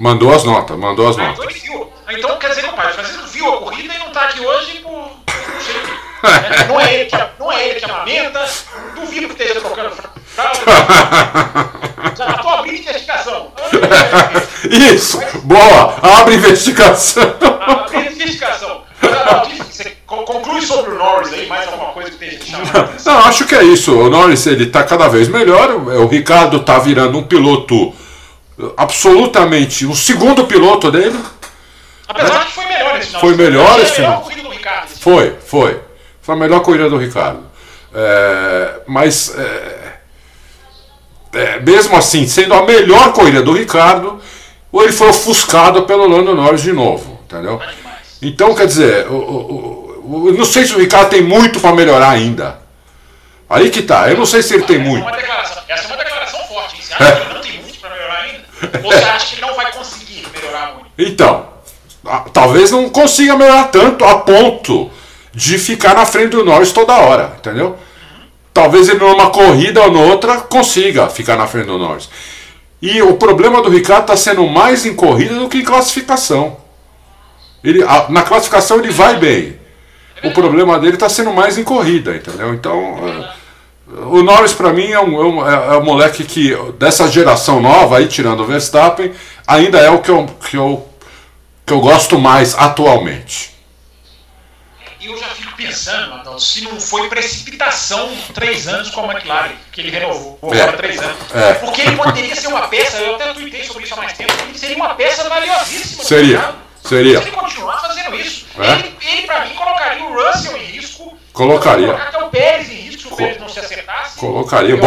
Mandou 0.00 0.34
as 0.34 0.44
notas, 0.44 0.78
mandou 0.78 1.10
as 1.10 1.18
ah, 1.18 1.24
notas. 1.24 1.44
Então, 1.44 1.50
ele 1.50 1.60
viu. 1.60 1.92
então 2.08 2.38
quer 2.38 2.48
dizer 2.48 2.62
que 2.62 2.68
o 2.68 2.72
do 2.72 2.76
Francisco 2.94 3.26
viu 3.26 3.52
a 3.52 3.58
corrida 3.58 3.94
e 3.94 3.98
não 3.98 4.06
está 4.06 4.22
aqui 4.22 4.40
hoje 4.40 4.78
por. 4.78 5.10
É, 6.24 6.64
não, 6.68 6.80
é 6.80 6.94
ele 6.94 7.04
que, 7.04 7.16
não 7.38 7.52
é 7.52 7.68
ele 7.68 7.80
que 7.80 7.84
amamenta, 7.84 8.48
duvido 8.94 9.26
que 9.28 9.42
esteja 9.42 9.60
trocando 9.60 9.94
fralda. 10.24 10.60
Já 12.16 12.30
estou 12.30 12.50
abrindo 12.50 12.78
investigação. 12.78 13.52
Isso, 14.70 15.20
boa, 15.44 15.96
abre 16.02 16.36
investigação. 16.36 17.22
Abre 17.60 18.06
investigação. 18.06 18.82
Você 19.70 19.96
conclui 20.06 20.62
sobre 20.62 20.92
o 20.92 20.98
Norris 20.98 21.30
aí, 21.34 21.46
mais 21.46 21.68
alguma 21.68 21.92
coisa 21.92 22.10
que 22.10 22.16
tenha 22.16 22.40
chamado 22.40 22.90
Não, 23.04 23.18
acho 23.18 23.44
que 23.44 23.54
é 23.54 23.64
isso. 23.64 23.94
O 23.94 24.08
Norris 24.08 24.46
ele 24.46 24.64
está 24.64 24.82
cada 24.82 25.08
vez 25.08 25.28
melhor. 25.28 25.72
O 25.72 26.06
Ricardo 26.06 26.56
está 26.56 26.78
virando 26.78 27.18
um 27.18 27.22
piloto 27.22 27.94
absolutamente 28.76 29.86
o 29.86 29.94
segundo 29.94 30.46
piloto 30.46 30.90
dele. 30.90 31.18
Apesar 32.08 32.40
né? 32.40 32.44
que 32.44 32.52
foi 32.52 32.66
melhor 32.66 32.98
esse 32.98 33.20
Foi 33.20 33.34
melhor 33.34 33.80
esse 33.80 33.92
final. 33.92 34.28
Foi, 35.00 35.36
foi. 35.46 35.80
Foi 36.20 36.34
a 36.34 36.38
melhor 36.38 36.60
corrida 36.60 36.88
do 36.88 36.96
Ricardo. 36.96 37.42
É, 37.92 38.80
mas 38.86 39.34
é, 39.36 39.92
é, 41.32 41.60
mesmo 41.60 41.96
assim, 41.96 42.26
sendo 42.26 42.54
a 42.54 42.64
melhor 42.64 43.12
corrida 43.12 43.42
do 43.42 43.52
Ricardo, 43.52 44.20
ele 44.72 44.92
foi 44.92 45.08
ofuscado 45.08 45.82
pelo 45.82 46.06
Lando 46.06 46.34
Norris 46.34 46.62
de 46.62 46.72
novo, 46.72 47.20
entendeu? 47.24 47.60
Então, 48.22 48.54
quer 48.54 48.66
dizer, 48.66 49.06
o, 49.08 49.14
o, 49.14 50.28
o, 50.28 50.32
não 50.32 50.44
sei 50.44 50.64
se 50.64 50.74
o 50.74 50.78
Ricardo 50.78 51.10
tem 51.10 51.22
muito 51.22 51.58
para 51.58 51.74
melhorar 51.74 52.10
ainda. 52.10 52.58
Aí 53.48 53.70
que 53.70 53.82
tá, 53.82 54.08
eu 54.08 54.16
não 54.16 54.26
sei 54.26 54.42
se 54.42 54.54
ele 54.54 54.64
tem 54.64 54.78
muito. 54.78 55.04
É 55.04 55.08
uma 55.08 55.16
declaração, 55.16 55.62
essa 55.68 55.84
é 55.84 55.86
uma 55.86 55.96
declaração 55.96 56.40
forte. 56.44 56.76
Hein? 56.76 57.29
Você 58.82 59.04
acha 59.04 59.36
que 59.36 59.40
não 59.40 59.54
vai 59.54 59.72
conseguir 59.72 60.26
melhorar 60.34 60.74
muito? 60.74 60.90
Então, 60.98 61.48
talvez 62.32 62.70
não 62.70 62.88
consiga 62.88 63.36
melhorar 63.36 63.64
tanto 63.64 64.04
a 64.04 64.18
ponto 64.18 64.90
de 65.32 65.58
ficar 65.58 65.94
na 65.94 66.04
frente 66.04 66.30
do 66.30 66.44
Norris 66.44 66.72
toda 66.72 66.94
hora, 66.94 67.34
entendeu? 67.38 67.76
Talvez 68.52 68.88
ele 68.88 68.98
numa 68.98 69.30
corrida 69.30 69.82
ou 69.82 69.90
noutra 69.90 70.38
consiga 70.38 71.08
ficar 71.08 71.36
na 71.36 71.46
frente 71.46 71.66
do 71.66 71.78
Norris. 71.78 72.08
E 72.82 73.00
o 73.02 73.14
problema 73.16 73.62
do 73.62 73.68
Ricardo 73.68 74.02
está 74.02 74.16
sendo 74.16 74.46
mais 74.46 74.84
em 74.86 74.94
corrida 74.94 75.34
do 75.34 75.48
que 75.48 75.58
em 75.58 75.64
classificação. 75.64 76.56
Ele, 77.62 77.82
a, 77.82 78.06
na 78.08 78.22
classificação 78.22 78.78
ele 78.78 78.90
vai 78.90 79.16
bem. 79.16 79.58
O 80.24 80.30
problema 80.32 80.78
dele 80.78 80.94
está 80.94 81.08
sendo 81.08 81.32
mais 81.32 81.56
em 81.56 81.64
corrida, 81.64 82.14
entendeu? 82.16 82.52
Então, 82.52 82.94
uh, 82.94 83.28
o 83.92 84.22
Norris 84.22 84.52
para 84.52 84.72
mim 84.72 84.90
é 84.90 85.00
um, 85.00 85.20
é, 85.20 85.24
um, 85.24 85.48
é 85.48 85.76
um, 85.78 85.84
moleque 85.84 86.24
que, 86.24 86.54
dessa 86.78 87.08
geração 87.08 87.60
nova, 87.60 87.98
aí 87.98 88.06
tirando 88.06 88.40
o 88.40 88.46
Verstappen, 88.46 89.12
ainda 89.46 89.78
é 89.78 89.90
o 89.90 90.00
que 90.00 90.10
eu, 90.10 90.26
que 90.48 90.56
eu, 90.56 90.88
que 91.66 91.72
eu 91.72 91.80
gosto 91.80 92.18
mais 92.18 92.54
atualmente. 92.54 93.50
E 95.00 95.06
eu 95.06 95.18
já 95.18 95.26
fico 95.28 95.56
pensando, 95.56 96.14
Adalto, 96.14 96.40
se 96.40 96.60
não 96.60 96.78
foi 96.78 97.08
precipitação 97.08 98.10
três 98.34 98.68
anos 98.68 98.90
com 98.90 99.10
a 99.10 99.14
McLaren, 99.14 99.54
que 99.72 99.80
ele 99.80 99.90
renovou 99.90 100.38
agora 100.42 100.60
é. 100.60 100.72
três 100.72 101.00
anos. 101.00 101.34
É. 101.34 101.54
Porque 101.54 101.80
ele 101.80 101.96
poderia 101.96 102.36
ser 102.36 102.48
uma 102.48 102.68
peça, 102.68 102.98
eu 102.98 103.14
até 103.14 103.32
tuitei 103.32 103.64
sobre 103.64 103.84
isso 103.84 103.94
há 103.94 103.96
mais 103.96 104.12
tempo, 104.12 104.32
ele 104.48 104.58
seria 104.58 104.76
uma 104.76 104.94
peça 104.94 105.28
valiosíssima. 105.28 106.04
Seria. 106.04 106.54
Seria. 106.84 107.20
Se 107.20 107.28
ele 107.28 107.36
continuar 107.36 107.80
fazendo 107.80 108.14
isso, 108.16 108.46
é? 108.58 108.72
ele, 108.72 108.96
ele 109.00 109.22
para 109.26 109.44
mim 109.46 109.54
colocaria 109.54 110.04
o 110.04 110.14
Russell 110.14 110.56
em 110.56 110.64
risco. 110.64 111.18
Colocaria. 111.32 111.94
Colocaria. 114.40 114.76
O 114.76 114.80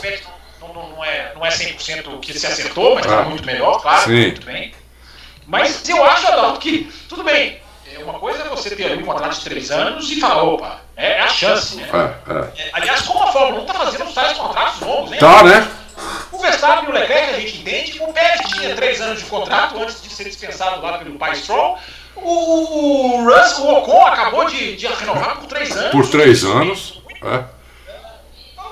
Pérez 0.00 0.22
não, 0.60 0.72
não, 0.72 0.88
não, 0.90 1.04
é, 1.04 1.32
não 1.34 1.44
é 1.44 1.48
100% 1.48 2.20
que 2.20 2.38
se 2.38 2.46
acertou, 2.46 2.94
mas 2.94 3.04
está 3.04 3.22
é. 3.22 3.24
muito 3.24 3.44
melhor, 3.44 3.80
claro, 3.80 4.04
Sim. 4.04 4.22
muito 4.22 4.46
bem. 4.46 4.72
Mas 5.46 5.88
eu 5.88 6.04
acho, 6.04 6.26
Adalto, 6.28 6.60
que 6.60 6.92
tudo 7.08 7.24
bem. 7.24 7.60
É 7.90 7.98
uma 8.04 8.18
coisa 8.18 8.42
é 8.42 8.48
você 8.48 8.76
ter 8.76 8.84
ali 8.84 9.02
um 9.02 9.06
contrato 9.06 9.34
de 9.34 9.40
três 9.40 9.70
anos 9.70 10.10
e 10.10 10.20
falar, 10.20 10.42
opa, 10.42 10.80
é 10.94 11.20
a 11.20 11.28
chance, 11.28 11.76
né? 11.76 11.88
É, 12.56 12.70
aliás, 12.74 13.02
como 13.02 13.22
a 13.22 13.32
Fórmula 13.32 13.60
1 13.60 13.62
está 13.62 13.74
fazendo 13.74 14.04
os 14.04 14.14
tais 14.14 14.36
contratos 14.36 14.80
longos, 14.80 15.10
né? 15.10 15.16
Tá, 15.16 15.42
né? 15.42 15.68
O 16.30 16.38
Verstappen 16.38 16.84
e 16.84 16.88
o 16.88 16.94
Leclerc 16.94 17.34
a 17.34 17.40
gente 17.40 17.58
entende. 17.58 18.00
O 18.00 18.12
Pérez 18.12 18.40
tinha 18.52 18.76
três 18.76 19.00
anos 19.00 19.20
de 19.20 19.24
contrato 19.24 19.80
antes 19.80 20.02
de 20.02 20.10
ser 20.10 20.24
dispensado 20.24 20.80
lá 20.80 20.98
pelo 20.98 21.18
pai 21.18 21.34
Stroll. 21.34 21.78
O, 22.14 23.24
Russell, 23.24 23.64
o 23.64 23.78
Ocon 23.78 24.06
acabou 24.06 24.44
de, 24.44 24.76
de 24.76 24.86
renovar 24.86 25.38
por 25.38 25.46
três 25.46 25.76
anos. 25.76 25.90
Por 25.90 26.08
três 26.08 26.44
anos. 26.44 27.02
É. 27.24 27.57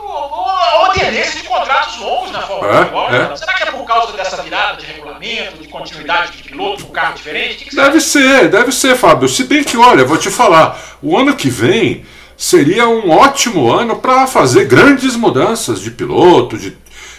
Uma 0.07 0.93
tendência 0.93 1.41
de 1.41 1.49
contratos 1.49 1.99
longos 1.99 2.33
na 2.33 2.43
Fórmula 2.43 2.73
1 2.73 2.75
é, 2.75 2.83
agora. 2.83 3.31
É. 3.33 3.37
Será 3.37 3.53
que 3.55 3.63
é 3.63 3.67
por 3.67 3.85
causa 3.85 4.13
dessa 4.13 4.43
virada 4.43 4.81
de 4.81 4.87
regulamento, 4.87 5.63
de 5.63 5.69
continuidade 5.69 6.37
de 6.37 6.43
piloto, 6.45 6.85
um 6.85 6.91
carro 6.91 7.15
diferente? 7.15 7.65
Que 7.65 7.71
que 7.71 7.77
deve 7.77 8.01
ser, 8.01 8.49
deve 8.49 8.73
ser, 8.73 8.97
Fábio. 8.97 9.29
Se 9.29 9.45
bem 9.45 9.65
que, 9.65 9.77
olha, 9.77 10.05
vou 10.05 10.17
te 10.17 10.31
falar, 10.31 10.79
o 11.03 11.17
ano 11.17 11.35
que 11.35 11.51
vem 11.51 12.05
seria 12.37 12.89
um 12.89 13.11
ótimo 13.11 13.73
ano 13.73 13.97
para 13.97 14.27
fazer 14.27 14.67
grandes 14.67 15.17
mudanças 15.17 15.81
de 15.81 15.91
piloto, 15.91 16.59
de 16.59 16.77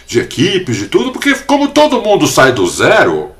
de 0.08 0.18
equipes, 0.18 0.76
de 0.76 0.88
tudo, 0.88 1.12
porque 1.12 1.34
como 1.34 1.68
todo 1.68 2.00
mundo 2.00 2.26
sai 2.26 2.50
do 2.50 2.66
zero. 2.66 3.32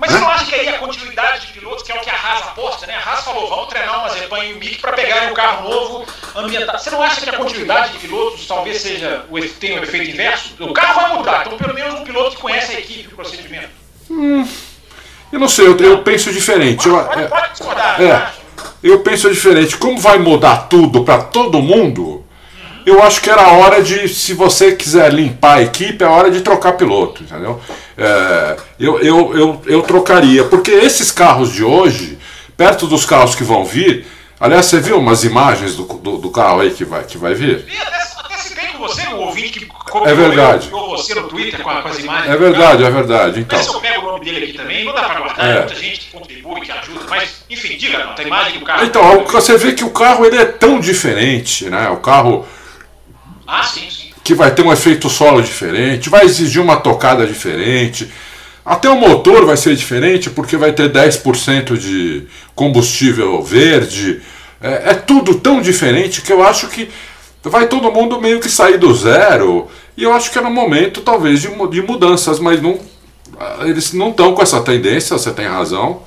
Mas 0.00 0.12
você 0.12 0.18
não 0.18 0.30
acha 0.30 0.46
que 0.46 0.54
aí 0.54 0.68
a 0.68 0.78
continuidade 0.78 1.46
de 1.46 1.52
pilotos, 1.52 1.82
que 1.82 1.92
é 1.92 1.94
o 1.94 2.00
que 2.00 2.08
a 2.08 2.14
Haas 2.14 2.42
aposta, 2.44 2.86
né? 2.86 2.94
A 2.94 3.10
Haas 3.10 3.22
falou, 3.22 3.50
vamos 3.50 3.68
treinar 3.68 3.98
o 3.98 4.02
Mazepan 4.04 4.44
e 4.46 4.54
o 4.54 4.56
Mick 4.56 4.80
para 4.80 4.94
pegar 4.94 5.30
um 5.30 5.34
carro 5.34 5.68
novo, 5.68 6.06
ambientar. 6.34 6.78
Você 6.78 6.88
não 6.88 7.02
acha 7.02 7.20
que 7.20 7.28
a 7.28 7.36
continuidade 7.36 7.92
de 7.92 7.98
pilotos 7.98 8.46
talvez 8.46 8.80
seja 8.80 9.26
tenha 9.60 9.78
um 9.78 9.84
efeito 9.84 10.10
inverso? 10.10 10.54
O 10.58 10.72
carro 10.72 11.02
vai 11.02 11.18
mudar, 11.18 11.46
então 11.46 11.58
pelo 11.58 11.74
menos 11.74 12.00
um 12.00 12.04
piloto 12.04 12.34
que 12.34 12.40
conhece 12.40 12.74
a 12.74 12.78
equipe, 12.78 13.12
o 13.12 13.16
procedimento. 13.16 13.68
Hum, 14.10 14.48
eu 15.30 15.38
não 15.38 15.48
sei, 15.48 15.66
eu, 15.66 15.76
eu 15.76 16.02
penso 16.02 16.32
diferente. 16.32 16.88
Pode, 16.88 17.06
pode, 17.06 17.28
pode 17.28 17.50
discordar, 17.50 18.00
é, 18.00 18.32
eu 18.82 19.00
penso 19.00 19.28
diferente. 19.28 19.76
Como 19.76 20.00
vai 20.00 20.18
mudar 20.18 20.68
tudo 20.68 21.04
para 21.04 21.24
todo 21.24 21.60
mundo? 21.60 22.19
Eu 22.86 23.02
acho 23.02 23.20
que 23.20 23.30
era 23.30 23.48
hora 23.48 23.82
de, 23.82 24.08
se 24.08 24.34
você 24.34 24.74
quiser 24.74 25.12
limpar 25.12 25.58
a 25.58 25.62
equipe, 25.62 26.02
é 26.02 26.06
hora 26.06 26.30
de 26.30 26.40
trocar 26.40 26.72
piloto, 26.72 27.22
entendeu? 27.22 27.60
É, 27.96 28.56
eu, 28.78 29.00
eu, 29.00 29.36
eu, 29.36 29.62
eu 29.66 29.82
trocaria, 29.82 30.44
porque 30.44 30.70
esses 30.70 31.10
carros 31.10 31.52
de 31.52 31.62
hoje, 31.62 32.18
perto 32.56 32.86
dos 32.86 33.04
carros 33.04 33.34
que 33.34 33.44
vão 33.44 33.64
vir, 33.64 34.06
aliás, 34.38 34.66
você 34.66 34.80
viu 34.80 34.98
umas 34.98 35.24
imagens 35.24 35.76
do, 35.76 35.84
do, 35.84 36.18
do 36.18 36.30
carro 36.30 36.60
aí 36.60 36.70
que 36.70 36.84
vai, 36.84 37.04
que 37.04 37.18
vai 37.18 37.34
vir? 37.34 37.66
Você, 38.80 39.06
o 39.08 39.18
ouvinte 39.18 39.60
que 39.60 39.68
é 40.06 40.14
verdade. 40.14 40.70
você 40.70 41.14
no 41.14 41.28
Twitter 41.28 41.60
com, 41.60 41.68
as 41.68 41.98
imagens. 41.98 42.30
É 42.32 42.36
verdade, 42.36 42.82
é 42.82 42.90
verdade. 42.90 43.40
Então. 43.40 43.58
Mas 43.58 43.66
se 43.66 43.74
eu 43.74 43.80
pego 43.80 44.06
o 44.06 44.12
nome 44.12 44.24
dele 44.24 44.44
aqui 44.46 44.52
também, 44.54 44.84
não 44.86 44.94
dá 44.94 45.02
para 45.02 45.20
guardar, 45.20 45.46
é. 45.46 45.58
muita 45.58 45.74
gente 45.74 46.00
que 46.00 46.10
contribui, 46.10 46.60
que 46.62 46.72
ajuda, 46.72 47.00
mas 47.08 47.44
enfim, 47.50 47.76
diga, 47.76 48.06
não, 48.06 48.14
tem 48.14 48.26
imagem 48.26 48.58
do 48.58 48.64
carro. 48.64 48.84
Então, 48.86 49.24
você 49.26 49.58
vê 49.58 49.72
que 49.74 49.84
o 49.84 49.90
carro 49.90 50.24
ele 50.24 50.38
é 50.38 50.46
tão 50.46 50.80
diferente, 50.80 51.68
né? 51.68 51.90
O 51.90 51.98
carro 51.98 52.46
ah, 53.50 53.64
sim, 53.64 53.90
sim. 53.90 54.10
Que 54.22 54.32
vai 54.32 54.54
ter 54.54 54.62
um 54.62 54.72
efeito 54.72 55.10
solo 55.10 55.42
diferente, 55.42 56.08
vai 56.08 56.24
exigir 56.24 56.62
uma 56.62 56.76
tocada 56.76 57.26
diferente. 57.26 58.08
Até 58.64 58.88
o 58.88 58.94
motor 58.94 59.44
vai 59.44 59.56
ser 59.56 59.74
diferente 59.74 60.30
porque 60.30 60.56
vai 60.56 60.72
ter 60.72 60.92
10% 60.92 61.76
de 61.76 62.28
combustível 62.54 63.42
verde. 63.42 64.22
É, 64.62 64.90
é, 64.90 64.94
tudo 64.94 65.34
tão 65.34 65.60
diferente 65.60 66.22
que 66.22 66.32
eu 66.32 66.44
acho 66.44 66.68
que 66.68 66.88
vai 67.42 67.66
todo 67.66 67.90
mundo 67.90 68.20
meio 68.20 68.38
que 68.38 68.48
sair 68.48 68.78
do 68.78 68.94
zero. 68.94 69.68
E 69.96 70.04
eu 70.04 70.12
acho 70.12 70.30
que 70.30 70.38
era 70.38 70.46
um 70.46 70.54
momento, 70.54 71.00
talvez, 71.00 71.40
de, 71.40 71.48
de 71.48 71.82
mudanças, 71.82 72.38
mas 72.38 72.62
não, 72.62 72.78
eles 73.62 73.92
não 73.92 74.10
estão 74.10 74.32
com 74.32 74.42
essa 74.42 74.60
tendência, 74.60 75.18
você 75.18 75.32
tem 75.32 75.48
razão. 75.48 76.02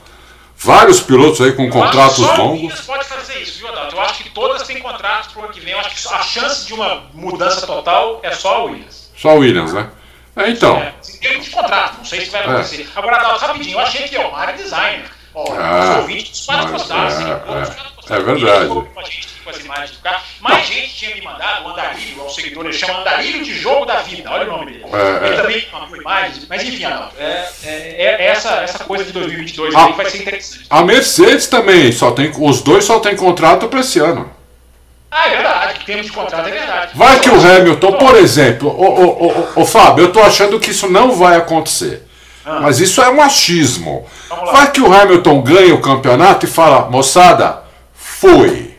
Vários 0.63 1.01
pilotos 1.01 1.41
aí 1.41 1.51
com 1.51 1.65
eu 1.65 1.69
contratos 1.69 2.15
só 2.15 2.35
longos. 2.35 2.81
pode 2.81 3.03
fazer 3.03 3.39
isso, 3.41 3.59
viu, 3.59 3.67
Adalto? 3.67 3.95
Eu 3.95 4.01
acho 4.01 4.23
que 4.23 4.29
todas 4.29 4.63
têm 4.63 4.79
contratos 4.79 5.31
para 5.31 5.41
o 5.41 5.43
ano 5.45 5.53
que 5.53 5.59
vem. 5.59 5.73
Eu 5.73 5.79
acho 5.79 5.89
que 5.89 6.13
a 6.13 6.23
chance 6.23 6.65
de 6.65 6.73
uma 6.73 7.03
mudança 7.13 7.67
total 7.67 8.21
é 8.23 8.31
só 8.31 8.55
a 8.55 8.63
Williams. 8.63 9.11
Só 9.17 9.31
a 9.31 9.33
Williams, 9.33 9.73
né? 9.73 9.89
É, 10.35 10.49
então. 10.49 10.77
É, 10.77 10.93
em 11.13 11.17
termos 11.17 11.45
de 11.45 11.51
contrato, 11.51 11.97
não 11.97 12.05
sei 12.05 12.21
se 12.21 12.31
vai 12.31 12.41
é. 12.41 12.45
acontecer. 12.45 12.83
É. 12.83 12.99
Agora, 12.99 13.17
Adalto, 13.17 13.45
rapidinho, 13.45 13.75
eu 13.75 13.79
achei 13.81 14.07
que 14.07 14.17
o 14.17 14.27
Omar 14.27 14.49
é 14.49 14.53
designer. 14.53 15.11
Ó, 15.35 15.53
ah, 15.53 15.89
os 15.89 15.97
ouvintes 15.97 16.45
podem 16.45 16.65
é, 16.65 16.69
é, 16.69 17.92
é 18.09 18.19
verdade. 18.19 18.67
Com 18.67 19.49
as 19.49 19.59
imagens 19.59 19.91
do 19.91 19.99
carro. 20.01 20.23
Mais 20.39 20.63
gente 20.65 20.95
tinha 20.95 21.15
me 21.15 21.21
mandado 21.21 21.65
o 21.65 21.69
Andarilho, 21.71 22.21
é 22.21 22.23
um 22.23 22.29
seguidor, 22.29 22.65
ele 22.65 22.73
chama 22.73 22.99
Andarilho 22.99 23.43
de 23.43 23.53
Jogo 23.53 23.85
da 23.85 23.97
Vida, 23.99 24.31
olha 24.31 24.47
o 24.47 24.57
nome 24.57 24.71
dele. 24.71 24.85
É, 24.91 25.25
ele 25.25 25.35
é. 25.35 25.41
também 25.41 25.67
mandou 25.71 25.97
imagens, 25.97 26.45
mas 26.49 26.63
enfim, 26.63 26.85
Adalto, 26.85 27.15
é, 27.19 27.49
é, 27.63 28.25
essa, 28.27 28.49
essa 28.57 28.83
coisa 28.83 29.03
de 29.03 29.11
2022 29.11 29.75
a, 29.75 29.85
aí 29.85 29.93
vai 29.93 30.09
ser 30.09 30.21
interessante. 30.21 30.65
A 30.69 30.83
Mercedes 30.83 31.47
também, 31.47 31.91
só 31.91 32.11
tem, 32.11 32.31
os 32.37 32.61
dois 32.61 32.85
só 32.85 32.99
tem 32.99 33.15
contrato 33.15 33.67
para 33.67 33.79
esse 33.79 33.99
ano. 33.99 34.31
Ah, 35.11 35.27
é 35.27 35.35
verdade, 35.35 35.79
que 35.79 35.85
temos 35.85 36.05
de 36.07 36.11
contrato, 36.11 36.47
é 36.47 36.51
verdade. 36.51 36.91
Vai 36.95 37.19
que 37.19 37.29
o 37.29 37.35
Hamilton, 37.35 37.91
por 37.93 38.15
exemplo, 38.15 38.69
ô, 38.69 38.85
ô, 38.85 39.27
ô, 39.27 39.61
ô, 39.61 39.65
Fábio, 39.65 40.05
eu 40.05 40.11
tô 40.11 40.19
achando 40.19 40.59
que 40.59 40.71
isso 40.71 40.89
não 40.89 41.11
vai 41.11 41.37
acontecer. 41.37 42.07
Ah. 42.43 42.59
Mas 42.61 42.79
isso 42.79 43.01
é 43.01 43.09
um 43.09 43.21
achismo. 43.21 44.05
Vai 44.51 44.71
que 44.71 44.81
o 44.81 44.91
Hamilton 44.91 45.41
ganha 45.41 45.75
o 45.75 45.81
campeonato 45.81 46.45
e 46.45 46.49
fala, 46.49 46.89
moçada, 46.89 47.62
foi. 48.23 48.73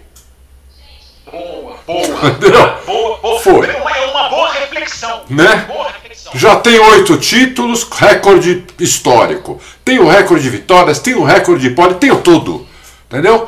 Boa, 1.35 1.77
boa. 1.87 2.81
boa, 2.87 3.19
boa. 3.19 3.41
Foi. 3.41 3.69
É 3.69 4.07
uma 4.07 4.29
boa 4.31 4.51
reflexão. 4.53 5.25
Né? 5.29 5.67
Boa 5.69 5.91
reflexão. 5.91 6.33
Já 6.35 6.57
tem 6.57 6.79
oito 6.79 7.19
títulos, 7.19 7.87
recorde 7.91 8.65
histórico. 8.81 9.61
Tem 9.85 9.99
o 9.99 10.09
recorde 10.09 10.45
de 10.45 10.49
vitórias, 10.49 10.99
tem 10.99 11.15
o 11.15 11.23
recorde 11.23 11.69
de 11.69 11.75
pole, 11.75 11.97
tem 11.97 12.17
tudo. 12.23 12.67
Entendeu? 13.07 13.47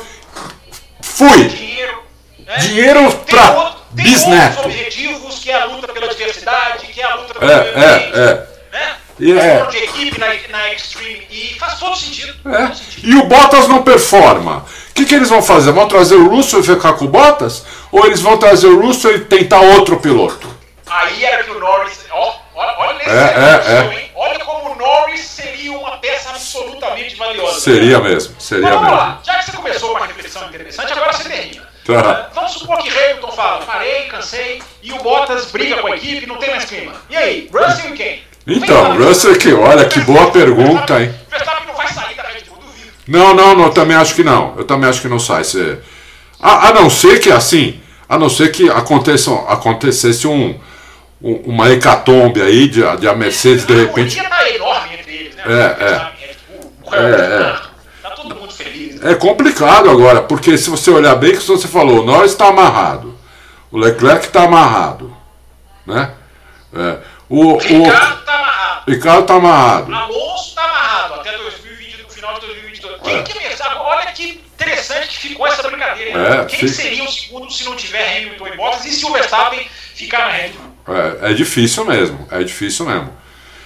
Fui. 1.01 1.49
Dinheiro. 1.49 2.03
Né? 2.47 2.57
Dinheiro 2.59 3.13
para 3.31 3.77
bisneto. 3.93 4.57
Tem 4.57 4.65
objetivos, 4.67 5.39
que 5.39 5.51
é 5.51 5.63
a 5.63 5.65
luta 5.65 5.89
pela 5.89 6.09
diversidade, 6.09 6.87
que 6.89 7.01
é 7.01 7.05
a 7.05 7.15
luta 7.15 7.35
pelo 7.35 7.51
é, 7.51 7.55
é, 7.55 8.11
é. 8.15 8.47
Né? 8.71 8.97
E 9.19 9.33
é. 9.33 9.65
de 9.67 9.77
equipe 9.79 10.19
na, 10.19 10.27
na 10.51 10.73
Extreme 10.73 11.27
e 11.31 11.55
faz 11.59 11.79
todo 11.79 11.97
sentido. 11.97 12.35
É. 12.47 12.71
E 13.03 13.15
o 13.15 13.25
Bottas 13.25 13.67
não 13.67 13.83
performa. 13.83 14.65
O 14.91 14.95
que, 14.95 15.05
que 15.05 15.15
eles 15.15 15.29
vão 15.29 15.43
fazer? 15.43 15.73
Vão 15.73 15.89
trazer 15.89 16.17
o 16.17 16.29
Russell 16.29 16.61
e 16.61 16.63
ficar 16.63 16.95
com 16.95 17.07
o 17.07 17.09
Bottas? 17.09 17.65
Ou 17.91 18.05
eles 18.07 18.21
vão 18.21 18.37
trazer 18.37 18.67
o 18.67 18.81
Russell 18.81 19.17
e 19.17 19.21
tentar 19.21 19.61
outro 19.61 19.99
piloto? 19.99 20.57
Aí 20.87 21.25
era 21.25 21.43
que 21.43 21.51
o 21.51 21.59
Norris. 21.59 22.07
Ó, 22.11 22.35
olha, 22.55 22.75
olha, 22.79 23.03
é, 23.03 23.11
é, 23.11 23.73
é. 23.73 24.11
olha 24.15 24.39
como 24.41 24.73
o 24.73 24.77
Norris 24.77 25.21
seria 25.21 25.73
uma 25.73 25.99
peça 25.99 26.31
absolutamente 26.31 27.17
valiosa. 27.17 27.61
Seria 27.61 27.99
mesmo, 28.01 28.35
seria 28.39 28.69
vamos 28.69 28.83
mesmo. 28.83 28.97
lá, 28.97 29.21
já 29.25 29.39
que 29.39 29.45
você 29.47 29.57
começou 29.57 29.91
uma 29.91 30.07
reflexão 30.07 30.47
interessante, 30.49 30.93
agora 30.93 31.13
você 31.13 31.29
termina. 31.29 31.67
Tá. 31.85 32.31
Vamos 32.35 32.53
supor 32.53 32.79
que 32.79 32.89
Hamilton 32.89 33.31
fala, 33.33 33.65
parei, 33.65 34.09
cansei, 34.09 34.63
e 34.83 34.93
o 34.93 34.99
Bottas 35.03 35.51
briga 35.53 35.77
com 35.79 35.87
a 35.87 35.97
equipe, 35.97 36.27
não 36.27 36.37
tem 36.37 36.51
mais 36.51 36.65
clima. 36.65 36.93
E 37.09 37.17
aí, 37.17 37.51
Russell 37.53 37.95
e 37.95 37.97
quem? 37.97 38.26
Então, 38.47 38.97
Russell 38.97 39.37
que 39.37 39.53
olha 39.53 39.85
que 39.87 40.01
boa 40.01 40.31
pergunta, 40.31 41.01
hein? 41.03 41.13
Verstappen 41.31 41.67
não 41.67 41.75
vai 41.75 41.89
sair 41.89 42.15
da 42.17 42.23
Red 42.23 42.45
Bull, 42.49 42.59
duvido. 42.61 42.93
Não, 43.09 43.35
não, 43.35 43.57
não, 43.57 43.71
também 43.71 43.97
acho 43.97 44.15
que 44.15 44.23
não. 44.23 44.55
Eu 44.57 44.65
também 44.65 44.89
acho 44.89 45.01
que 45.01 45.09
não 45.09 45.19
sai. 45.19 45.43
Cê... 45.45 45.79
A, 46.41 46.69
a 46.69 46.73
não 46.73 46.89
ser 46.89 47.19
que 47.19 47.31
assim, 47.31 47.81
a 48.09 48.17
não 48.19 48.29
ser 48.29 48.53
que 48.53 48.69
aconteça, 48.71 49.33
acontecesse 49.49 50.29
um, 50.29 50.55
um- 51.21 51.43
uma 51.47 51.71
hecatombe 51.73 52.41
aí 52.41 52.69
de, 52.69 52.83
de 52.99 53.09
a 53.09 53.15
Mercedes 53.15 53.67
de 53.67 53.75
repente. 53.75 54.21
A 54.21 54.25
tá 54.29 54.49
enorme 54.51 54.95
entre 54.95 55.13
eles, 55.13 55.35
né? 55.35 55.43
É, 55.47 55.85
é. 55.85 56.13
O 56.89 56.95
É, 56.95 56.99
Hamilton, 56.99 57.67
Tá 58.03 58.11
todo 58.11 58.35
mundo 58.37 58.53
feliz. 58.53 59.01
né? 59.01 59.11
É 59.11 59.15
complicado 59.17 59.91
agora, 59.91 60.23
porque 60.23 60.57
se 60.57 60.71
você 60.71 60.89
olhar 60.91 61.17
bem, 61.17 61.33
que 61.37 61.43
você 61.43 61.67
falou, 61.67 62.03
o 62.03 62.07
Norris 62.07 62.31
está 62.31 62.47
amarrado, 62.49 63.13
o 63.73 63.79
Leclerc 63.79 64.27
está 64.27 64.45
amarrado, 64.45 65.13
né? 65.85 66.11
É. 66.73 66.99
O, 67.29 67.55
o 67.55 67.59
Ricardo 67.59 68.25
tá 68.25 68.35
amarrado. 68.35 68.91
Ricardo 68.91 69.21
está 69.23 69.35
amarrado. 69.35 69.95
Alonso 69.95 70.55
tá 70.55 70.65
amarrado 70.65 71.15
até 71.15 71.37
2020, 71.37 72.03
no 72.03 72.11
final 72.11 72.35
de 72.35 72.41
2022. 72.41 73.03
Quem 73.03 73.17
É. 73.19 73.23
que 73.23 73.47
Olha 73.79 74.07
que 74.13 74.29
interessante 74.55 75.09
que 75.09 75.29
ficou 75.29 75.47
essa 75.47 75.63
brincadeira. 75.63 76.19
É, 76.19 76.45
Quem 76.47 76.61
sim. 76.61 76.69
seria 76.69 77.05
o 77.05 77.09
segundo 77.09 77.53
se 77.53 77.65
não 77.65 77.77
tiver 77.77 78.17
Hamilton 78.17 78.49
e 78.49 78.57
Bottas 78.57 78.85
e 78.85 78.91
se 78.91 79.05
o 79.05 79.13
Verstappen 79.13 79.69
ficar 79.95 80.19
na 80.19 80.29
Red 80.29 80.51
Bull? 80.51 80.97
É, 80.97 81.31
é 81.31 81.35
difícil 81.35 81.85
mesmo, 81.85 82.27
é 82.31 82.43
difícil 82.43 82.87
mesmo. 82.87 83.13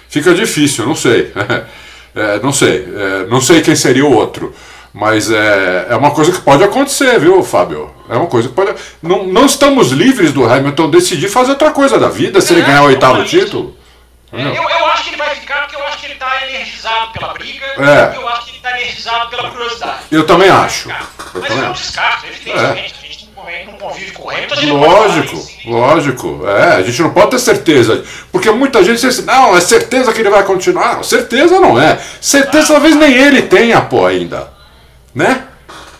Fica 0.08 0.34
difícil, 0.34 0.86
não 0.86 0.94
sei. 0.94 1.32
É, 2.12 2.40
não 2.40 2.52
sei, 2.52 2.88
é, 2.92 3.26
não 3.28 3.40
sei 3.40 3.62
quem 3.62 3.76
seria 3.76 4.04
o 4.04 4.12
outro. 4.12 4.52
Mas 4.92 5.30
é, 5.30 5.86
é 5.90 5.96
uma 5.96 6.10
coisa 6.10 6.32
que 6.32 6.40
pode 6.40 6.64
acontecer, 6.64 7.18
viu, 7.20 7.42
Fábio? 7.44 7.90
É 8.08 8.16
uma 8.16 8.26
coisa 8.26 8.48
que 8.48 8.54
pode. 8.54 8.74
Não, 9.02 9.24
não 9.24 9.46
estamos 9.46 9.90
livres 9.92 10.32
do 10.32 10.44
Hamilton 10.44 10.90
decidir 10.90 11.28
fazer 11.28 11.52
outra 11.52 11.70
coisa 11.70 11.96
da 11.98 12.08
vida 12.08 12.40
se 12.40 12.52
ele 12.52 12.62
É, 12.62 12.64
ganhar 12.64 12.82
o 12.82 12.86
oitavo 12.86 13.20
é 13.22 13.24
título. 13.24 13.76
É, 14.32 14.42
eu, 14.42 14.52
eu 14.54 14.86
acho 14.86 15.04
que 15.04 15.10
ele 15.10 15.16
vai 15.16 15.34
ficar 15.36 15.62
porque 15.62 15.76
eu 15.76 15.86
acho 15.86 15.98
que 15.98 16.06
ele 16.06 16.14
tá 16.16 16.40
energizado 16.48 17.12
pela 17.12 17.32
briga 17.34 17.66
É. 17.78 18.12
e 18.14 18.16
eu 18.20 18.28
acho 18.28 18.44
que 18.46 18.50
ele 18.52 18.60
tá 18.60 18.80
energizado 18.80 19.28
pela 19.30 19.50
curiosidade. 19.50 19.98
Eu 20.10 20.26
também 20.26 20.48
acho. 20.50 20.88
Eu 20.88 20.94
Mas 20.94 21.32
também 21.32 21.50
eu 21.50 21.56
não 21.64 21.70
acho. 21.70 21.82
descarto, 21.82 22.26
evidentemente. 22.26 22.94
A 23.02 23.06
gente 23.06 23.28
não 23.66 23.74
convive- 23.74 24.10
com 24.12 24.24
o 24.24 24.30
Hamilton, 24.30 24.76
Lógico, 24.76 25.34
isso. 25.36 25.70
lógico. 25.70 26.42
É, 26.48 26.74
a 26.76 26.82
gente 26.82 27.00
não 27.02 27.10
pode 27.12 27.30
ter 27.30 27.38
certeza. 27.38 28.04
Porque 28.32 28.50
muita 28.50 28.82
gente 28.84 28.96
diz 29.00 29.04
assim, 29.04 29.22
não, 29.26 29.56
é 29.56 29.60
certeza 29.60 30.12
que 30.12 30.20
ele 30.20 30.30
vai 30.30 30.42
continuar. 30.44 31.02
Certeza 31.04 31.60
não 31.60 31.80
é. 31.80 31.98
Certeza 32.20 32.68
talvez 32.72 32.94
nem 32.96 33.12
ele 33.12 33.42
tenha, 33.42 33.80
pô, 33.80 34.04
ainda. 34.06 34.48
Né? 35.14 35.46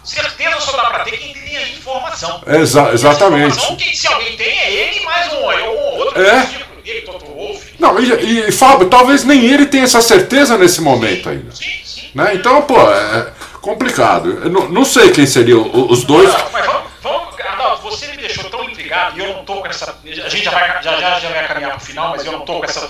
Certeza 0.05 0.61
só 0.61 0.73
dá 0.77 0.85
pra 0.91 1.01
ter 1.05 1.13
quem 1.19 1.33
tem 1.35 1.57
a 1.57 1.69
informação. 1.69 2.43
Exa- 2.47 2.93
exatamente. 2.93 3.49
informação, 3.57 3.77
quem- 3.77 3.95
se 3.95 4.07
alguém 4.07 4.37
tem, 4.37 4.59
é 4.59 4.73
ele 4.73 5.01
mais 5.05 5.33
um, 5.33 5.53
é 5.53 5.63
um 5.65 5.69
ou 5.69 5.99
outro. 5.99 6.23
É. 6.23 6.47
círculo 6.47 6.83
dele, 6.83 7.01
Toto 7.03 7.25
Wolff. 7.27 7.75
Não, 7.79 7.99
e, 8.01 8.49
e 8.49 8.53
Fábio, 8.53 8.89
talvez 8.89 9.25
nem 9.25 9.45
ele 9.45 9.67
tenha 9.67 9.85
essa 9.85 10.01
certeza 10.01 10.57
nesse 10.57 10.81
momento 10.81 11.29
ainda. 11.29 11.53
Sim, 11.55 11.71
sim. 11.85 12.11
Né? 12.15 12.35
Então, 12.35 12.63
pô, 12.63 12.77
é 12.91 13.31
complicado. 13.61 14.41
Eu 14.43 14.51
não, 14.51 14.69
não 14.69 14.85
sei 14.85 15.11
quem 15.11 15.27
seriam 15.27 15.71
os 15.91 16.03
dois. 16.05 16.33
Não, 16.33 16.51
mas 16.51 16.67
vamos, 16.67 16.91
vamos, 17.03 17.41
Arnaldo, 17.41 17.83
você 17.83 18.07
me 18.09 18.17
deixou 18.17 18.45
tão 18.45 18.65
intrigado 18.65 19.19
e 19.19 19.23
eu 19.25 19.35
não 19.37 19.45
tô 19.45 19.57
com 19.61 19.67
essa. 19.67 19.95
A 20.05 20.29
gente 20.29 20.45
já 20.45 20.51
vai, 20.51 20.83
já, 20.83 20.97
já, 20.99 21.21
já 21.21 21.29
vai 21.29 21.47
caminhar 21.47 21.71
pro 21.77 21.81
final, 21.81 22.11
mas 22.11 22.25
eu 22.25 22.33
não 22.33 22.41
tô 22.41 22.59
com 22.59 22.65
essa, 22.65 22.89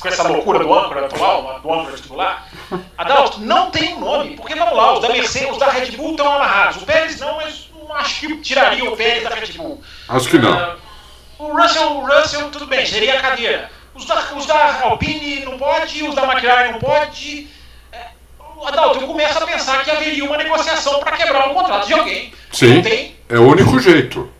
com 0.00 0.08
essa 0.08 0.22
loucura 0.26 0.58
do 0.58 0.72
âncora 0.72 1.06
atual, 1.06 1.60
do 1.60 1.72
âncora 1.72 1.96
titular. 1.96 2.48
Adalto, 2.96 3.40
não 3.40 3.70
tem 3.70 3.94
um 3.94 4.00
nome, 4.00 4.36
porque 4.36 4.54
vamos 4.54 4.76
lá, 4.76 4.94
os 4.94 5.00
da 5.00 5.08
Mercedes, 5.10 5.52
os 5.52 5.58
da 5.58 5.70
Red 5.70 5.92
Bull 5.92 6.12
estão 6.12 6.32
amarrados. 6.32 6.82
O 6.82 6.86
Pérez 6.86 7.20
não, 7.20 7.36
mas 7.36 7.68
não 7.74 7.94
acho 7.94 8.20
que 8.20 8.36
tiraria 8.38 8.90
o 8.90 8.96
Pérez 8.96 9.22
da 9.22 9.30
Red 9.30 9.52
Bull. 9.52 9.82
Acho 10.08 10.28
que 10.28 10.38
não. 10.38 10.52
Ah, 10.52 10.76
o 11.38 11.56
Russell, 11.56 11.92
o 11.92 12.06
Russell, 12.06 12.48
tudo 12.50 12.66
bem, 12.66 12.84
seria 12.86 13.18
a 13.18 13.20
cadeira. 13.20 13.70
Os 13.94 14.04
da, 14.04 14.34
os 14.34 14.46
da 14.46 14.82
Alpine 14.82 15.44
não 15.44 15.58
pode, 15.58 16.02
os 16.02 16.14
da 16.14 16.24
McLaren 16.24 16.72
não 16.72 16.78
pode. 16.78 17.48
É, 17.92 18.06
Adalto, 18.64 19.00
eu 19.00 19.06
começo 19.06 19.38
a 19.42 19.46
pensar 19.46 19.84
que 19.84 19.90
haveria 19.90 20.24
uma 20.24 20.36
negociação 20.36 21.00
para 21.00 21.16
quebrar 21.16 21.48
um 21.48 21.54
contrato 21.54 21.86
de 21.86 21.92
alguém. 21.92 22.32
Sim, 22.52 22.82
é 23.28 23.38
o 23.38 23.48
único 23.48 23.78
jeito. 23.78 24.30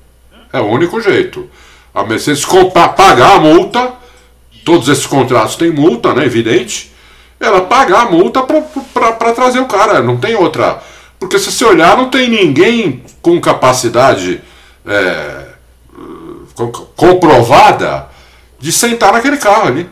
É 0.52 0.58
o 0.58 0.66
único 0.66 1.00
jeito. 1.00 1.50
A 1.94 2.04
Mercedes 2.04 2.44
comprar, 2.44 2.90
pagar 2.90 3.36
a 3.36 3.40
multa, 3.40 3.94
todos 4.64 4.88
esses 4.88 5.06
contratos 5.06 5.56
têm 5.56 5.70
multa, 5.70 6.12
né? 6.14 6.24
Evidente. 6.24 6.92
Ela 7.38 7.62
pagar 7.62 8.02
a 8.02 8.10
multa 8.10 8.42
para 8.42 9.32
trazer 9.32 9.60
o 9.60 9.66
cara, 9.66 10.02
não 10.02 10.18
tem 10.18 10.34
outra. 10.34 10.82
Porque 11.18 11.38
se 11.38 11.50
você 11.50 11.64
olhar, 11.64 11.96
não 11.96 12.10
tem 12.10 12.28
ninguém 12.28 13.02
com 13.22 13.40
capacidade 13.40 14.42
é, 14.86 15.46
com- 16.54 16.70
comprovada 16.70 18.08
de 18.58 18.72
sentar 18.72 19.12
naquele 19.12 19.36
carro 19.36 19.68
ali. 19.68 19.88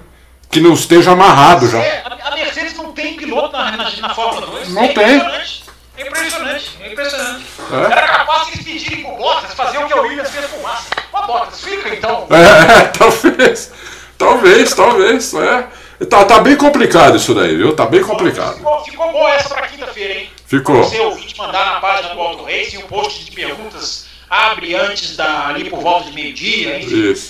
Que 0.50 0.60
não 0.60 0.72
esteja 0.72 1.10
amarrado 1.12 1.68
já. 1.68 1.78
É, 1.78 2.02
a, 2.06 2.28
a 2.28 2.34
Mercedes 2.34 2.74
não 2.74 2.92
tem 2.92 3.14
piloto 3.16 3.52
na, 3.54 3.76
na, 3.76 3.90
na 4.00 4.14
Fórmula 4.14 4.46
2. 4.46 4.68
Não 4.70 4.82
é 4.82 4.88
tem. 4.88 5.16
Impressionante. 5.16 5.64
É 5.98 6.06
impressionante. 6.06 6.78
É 6.80 6.92
impressionante. 6.92 7.44
É. 7.70 7.92
Era 7.92 8.08
capaz 8.08 8.46
de 8.46 8.52
eles 8.52 8.64
pedirem 8.64 9.04
pro 9.04 9.16
Bottas 9.16 9.52
fazer 9.54 9.78
o 9.78 9.86
que 9.86 9.94
o 9.94 10.02
Williams 10.02 10.30
fez 10.30 10.46
com 10.46 10.56
o 10.56 10.62
Massa. 10.62 10.84
Ô, 11.12 11.26
Bottas, 11.26 11.60
fica 11.60 11.88
então. 11.94 12.26
É, 12.30 12.84
talvez. 12.96 13.72
Talvez, 14.18 14.74
talvez. 14.74 15.32
É. 15.34 15.68
Tá, 16.06 16.24
tá 16.24 16.40
bem 16.40 16.56
complicado 16.56 17.16
isso 17.16 17.34
daí, 17.34 17.56
viu? 17.56 17.74
Tá 17.74 17.86
bem 17.86 18.02
complicado. 18.02 18.56
Ficou, 18.56 18.84
ficou 18.84 19.12
boa 19.12 19.34
essa 19.34 19.54
pra 19.54 19.66
quinta-feira, 19.66 20.14
hein? 20.14 20.30
Ficou. 20.46 20.82
Você 20.84 20.98
ouvinte 21.00 21.36
mandar 21.38 21.74
na 21.74 21.80
página 21.80 22.14
do 22.14 22.20
Auto 22.20 22.44
Racing, 22.44 22.78
o 22.78 22.82
post 22.82 23.24
de 23.24 23.32
perguntas 23.32 24.06
abre 24.28 24.74
antes 24.74 25.16
da, 25.16 25.46
ali 25.48 25.70
por 25.70 25.80
volta 25.80 26.10
de 26.10 26.14
meio-dia, 26.14 26.80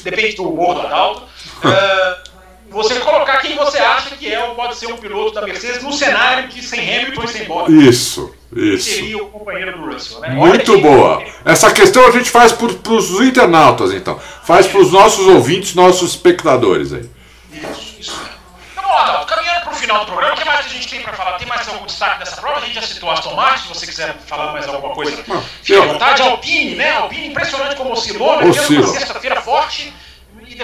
depende 0.03 0.37
do 0.37 0.49
humor 0.49 0.75
do 0.75 0.81
Adalto. 0.83 1.23
É, 1.65 2.19
você 2.71 3.01
colocar 3.01 3.39
quem 3.39 3.57
você 3.57 3.79
acha 3.79 4.15
que 4.17 4.33
é 4.33 4.45
ou 4.45 4.55
pode 4.55 4.77
ser 4.77 4.87
um 4.87 4.97
piloto 4.97 5.35
da 5.35 5.43
Mercedes 5.43 5.83
no 5.83 5.93
cenário 5.93 6.49
de 6.49 6.63
sem 6.63 6.81
Hamilton 6.81 7.25
e 7.25 7.29
sem 7.29 7.45
Bottas. 7.45 7.75
Isso, 7.75 8.35
isso. 8.55 8.91
Seria 8.91 9.23
o 9.23 9.29
companheiro 9.29 9.79
do 9.79 9.87
Russell, 9.91 10.21
né? 10.21 10.29
Olha 10.31 10.37
Muito 10.37 10.75
que- 10.75 10.81
boa. 10.81 11.23
Essa 11.45 11.71
questão 11.73 12.07
a 12.07 12.11
gente 12.11 12.31
faz 12.31 12.53
para 12.53 12.93
os 12.93 13.11
internautas, 13.21 13.93
então. 13.93 14.19
Faz 14.45 14.67
para 14.67 14.81
os 14.81 14.93
nossos 14.93 15.27
ouvintes, 15.27 15.75
nossos 15.75 16.11
espectadores 16.11 16.93
aí. 16.93 17.09
Isso, 17.53 17.97
isso 17.99 18.17
mesmo. 18.19 18.39
Então 18.73 18.83
vamos 18.83 18.91
lá, 18.97 19.03
Adalto, 19.09 19.27
caminhando 19.35 19.61
para 19.63 19.73
o 19.73 19.77
final 19.77 20.01
do 20.01 20.07
programa, 20.07 20.35
o 20.35 20.37
que 20.39 20.45
mais 20.45 20.61
que 20.67 20.73
a 20.73 20.75
gente 20.75 20.89
tem 20.89 21.01
para 21.03 21.13
falar? 21.15 21.33
Tem 21.39 21.47
mais 21.49 21.67
algum 21.69 21.87
destaque 21.87 22.19
dessa 22.21 22.37
prova? 22.41 22.59
A 22.59 22.61
gente 22.61 22.75
já 22.75 22.83
citou 22.83 23.11
Aston 23.11 23.35
Martin, 23.35 23.63
se 23.63 23.69
você 23.69 23.87
quiser 23.87 24.17
falar 24.27 24.53
mais 24.53 24.67
alguma 24.69 24.95
coisa, 24.95 25.17
fique 25.63 25.79
à 25.79 25.85
vontade. 25.87 26.23
Alpine, 26.23 26.75
né? 26.75 26.93
Alpine 26.93 27.29
impressionante 27.29 27.77
como 27.77 27.93
oscilou, 27.93 28.39
né? 28.41 28.47
Oscila. 28.49 28.87
uma 28.87 28.93
sexta-feira 28.95 29.41
forte 29.41 29.93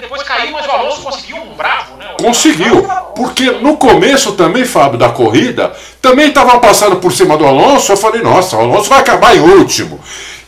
depois 0.01 0.23
caiu, 0.23 0.51
mas 0.51 0.65
o 0.65 0.71
Alonso 0.71 1.01
conseguiu 1.01 1.37
um 1.37 1.53
bravo, 1.55 1.95
né? 1.97 2.05
Conseguiu, 2.19 2.83
porque 3.15 3.49
no 3.51 3.77
começo 3.77 4.33
também, 4.33 4.65
Fábio, 4.65 4.99
da 4.99 5.09
corrida, 5.09 5.73
também 6.01 6.27
estavam 6.27 6.59
passando 6.59 6.97
por 6.97 7.11
cima 7.11 7.37
do 7.37 7.45
Alonso. 7.45 7.91
Eu 7.91 7.97
falei, 7.97 8.21
nossa, 8.21 8.57
o 8.57 8.61
Alonso 8.61 8.89
vai 8.89 8.99
acabar 8.99 9.35
em 9.35 9.39
último. 9.39 9.99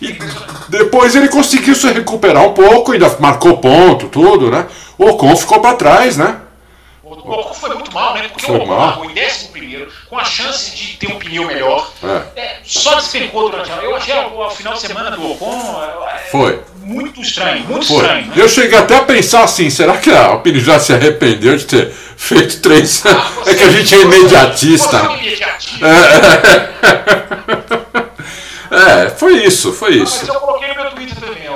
E 0.01 0.17
depois 0.69 1.15
ele 1.15 1.27
conseguiu 1.27 1.75
se 1.75 1.91
recuperar 1.91 2.43
um 2.43 2.53
pouco, 2.53 2.91
ainda 2.91 3.15
marcou 3.19 3.57
ponto, 3.57 4.07
tudo, 4.07 4.51
né? 4.51 4.65
O 4.97 5.05
Ocon 5.09 5.35
ficou 5.35 5.59
para 5.59 5.75
trás, 5.75 6.17
né? 6.17 6.37
O 7.27 7.31
Ocon 7.41 7.53
foi 7.53 7.75
muito 7.75 7.93
mal, 7.93 8.13
né? 8.13 8.27
Porque 8.29 8.45
Foi 8.45 8.55
o 8.55 8.63
Ocon 8.63 8.77
largou 8.77 9.05
em 9.05 9.11
11 9.11 9.47
primeiro, 9.49 9.91
com 10.09 10.17
a 10.17 10.23
chance 10.23 10.75
de 10.75 10.97
ter 10.97 11.11
um 11.11 11.19
pneu 11.19 11.45
melhor. 11.45 11.91
É. 12.03 12.41
É, 12.41 12.57
só 12.63 12.95
despencou 12.95 13.49
durante 13.49 13.71
a. 13.71 13.75
Eu 13.75 13.95
achei 13.95 14.15
o, 14.15 14.49
final 14.49 14.73
de 14.73 14.79
semana 14.79 15.11
do 15.11 15.31
Ocon 15.31 15.81
é, 16.07 16.17
Foi. 16.31 16.61
muito 16.81 17.21
estranho, 17.21 17.65
muito 17.65 17.85
Foi. 17.85 17.97
estranho. 17.97 18.27
Né? 18.27 18.33
Eu 18.37 18.47
cheguei 18.47 18.77
até 18.77 18.95
a 18.95 19.03
pensar 19.03 19.43
assim, 19.43 19.69
será 19.69 19.97
que 19.97 20.09
a 20.09 20.27
Alpine 20.27 20.59
já 20.59 20.79
se 20.79 20.93
arrependeu 20.93 21.57
de 21.57 21.65
ter 21.65 21.91
feito 21.91 22.61
três? 22.61 23.03
é 23.45 23.53
que 23.53 23.63
a 23.63 23.69
gente 23.69 23.93
é 23.93 24.01
imediatista. 24.01 24.99
Você 24.99 25.07
é 25.07 25.17
imediatista. 25.17 25.87
É, 28.69 29.09
foi 29.09 29.45
isso, 29.45 29.71
foi 29.71 29.99
Mas 29.99 30.21
isso. 30.21 30.31
eu 30.31 30.39
coloquei 30.39 30.67
no 30.67 30.75
meu 30.75 30.91
Twitter 30.91 31.15
também. 31.19 31.45
É 31.45 31.46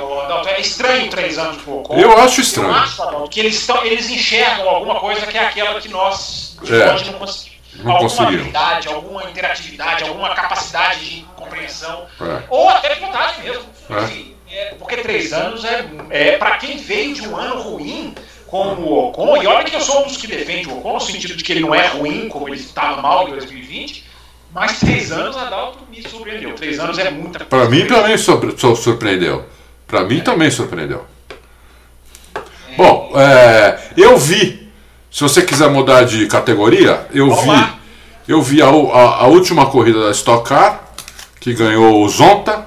estranho 0.62 1.10
três 1.10 1.38
anos 1.38 1.60
pro 1.62 1.78
Ocon. 1.80 1.98
Eu 1.98 2.16
acho 2.18 2.40
estranho. 2.40 2.68
Eu 2.70 2.74
acho, 2.74 3.28
que 3.28 3.40
eles, 3.40 3.66
tão, 3.66 3.84
eles 3.84 4.08
enxergam 4.08 4.68
alguma 4.68 4.98
coisa 5.00 5.26
que 5.26 5.36
é 5.36 5.44
aquela 5.46 5.80
que 5.80 5.88
nós 5.88 6.56
de 6.62 6.74
É. 6.74 6.90
longe 6.92 7.10
não 7.10 7.18
conseguimos. 7.18 7.52
Não 7.74 7.90
alguma 7.96 8.22
habilidade, 8.28 8.88
alguma 8.88 9.24
interatividade, 9.30 10.04
alguma 10.04 10.34
capacidade 10.34 11.00
de 11.04 11.22
compreensão. 11.36 12.04
É. 12.20 12.42
Ou 12.50 12.68
até 12.68 12.94
vontade 12.96 13.42
mesmo. 13.42 13.64
É. 13.90 14.02
Enfim, 14.04 14.34
é, 14.50 14.74
porque 14.78 14.96
três 14.98 15.32
anos 15.32 15.64
é, 15.64 15.84
é 16.10 16.32
para 16.36 16.58
quem 16.58 16.76
veio 16.76 17.14
de 17.14 17.26
um 17.26 17.34
ano 17.36 17.60
ruim 17.62 18.14
como 18.46 18.82
o 18.82 19.08
Ocon, 19.08 19.42
e 19.42 19.46
olha 19.46 19.64
que 19.64 19.74
eu 19.74 19.80
sou 19.80 20.02
um 20.02 20.06
dos 20.06 20.18
que 20.18 20.26
defende 20.26 20.68
o 20.68 20.78
Ocon, 20.78 20.92
no 20.92 21.00
sentido 21.00 21.34
de 21.34 21.42
que 21.42 21.52
ele 21.52 21.60
não 21.60 21.74
é 21.74 21.86
ruim, 21.86 22.28
como 22.28 22.46
ele 22.46 22.56
estava 22.56 23.00
mal 23.00 23.26
em 23.26 23.30
2020, 23.30 24.04
mas 24.52 24.78
três 24.78 25.10
anos, 25.10 25.34
Adalto, 25.34 25.78
me 25.90 26.06
surpreendeu. 26.06 26.54
Três 26.54 26.78
anos 26.78 26.98
é 26.98 27.10
muita 27.10 27.42
coisa. 27.46 27.70
mim 27.70 27.86
também 27.86 28.18
surpre- 28.18 28.54
sur- 28.58 28.76
surpreendeu. 28.76 29.46
Pra 29.92 30.04
mim 30.04 30.20
também 30.22 30.50
surpreendeu. 30.50 31.04
Bom, 32.78 33.12
é, 33.14 33.78
eu 33.94 34.16
vi. 34.16 34.72
Se 35.10 35.20
você 35.20 35.42
quiser 35.42 35.68
mudar 35.68 36.04
de 36.04 36.26
categoria, 36.28 37.06
eu 37.12 37.28
Vamos 37.28 37.42
vi. 37.44 37.50
lá. 37.50 37.74
Eu 38.26 38.40
vi 38.40 38.62
a, 38.62 38.68
a- 38.68 38.68
a 38.70 39.26
última 39.26 39.66
corrida 39.66 40.02
da 40.06 40.10
Stock 40.12 40.48
Car, 40.48 40.80
que 41.38 41.52
ganhou 41.52 42.02
o 42.02 42.08
Zonta. 42.08 42.66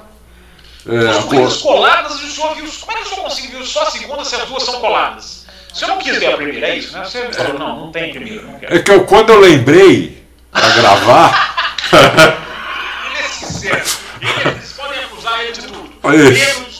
É, 0.88 1.08
As 1.08 1.16
co- 1.16 1.30
corridas 1.30 1.56
coladas, 1.56 2.12
o 2.12 2.28
senhor 2.28 2.54
viu. 2.54 2.70
Como 2.80 2.92
é 2.92 3.00
que 3.00 3.06
o 3.06 3.08
senhor 3.10 3.22
conseguiu 3.24 3.58
ver 3.58 3.66
só 3.66 3.82
a 3.82 3.90
segunda 3.90 4.24
se 4.24 4.36
as 4.36 4.46
duas 4.48 4.62
são 4.62 4.80
coladas? 4.80 5.46
O 5.72 5.76
senhor 5.76 5.90
não 5.90 5.98
quis 5.98 6.16
ver 6.20 6.32
a 6.32 6.36
primeira, 6.36 6.68
é 6.68 6.76
isso, 6.78 6.96
né? 6.96 7.02
Você 7.04 7.26
falou, 7.32 7.58
não, 7.58 7.80
não 7.86 7.90
tem 7.90 8.12
primeira, 8.12 8.42
não 8.42 8.56
quero. 8.60 8.72
é 8.72 8.78
que 8.78 8.90
eu, 8.92 9.04
quando 9.04 9.30
eu 9.30 9.40
lembrei 9.40 10.24
pra 10.52 10.68
gravar, 10.70 11.56
Ele 11.92 13.18
é 13.18 13.28
sincero. 13.28 13.82
Ele- 14.20 14.48
Eles 14.54 14.72
podem 14.74 15.00
acusar 15.02 15.40
ele 15.42 15.52
de 15.54 15.62
tudo. 15.62 15.90
Isso. 16.14 16.75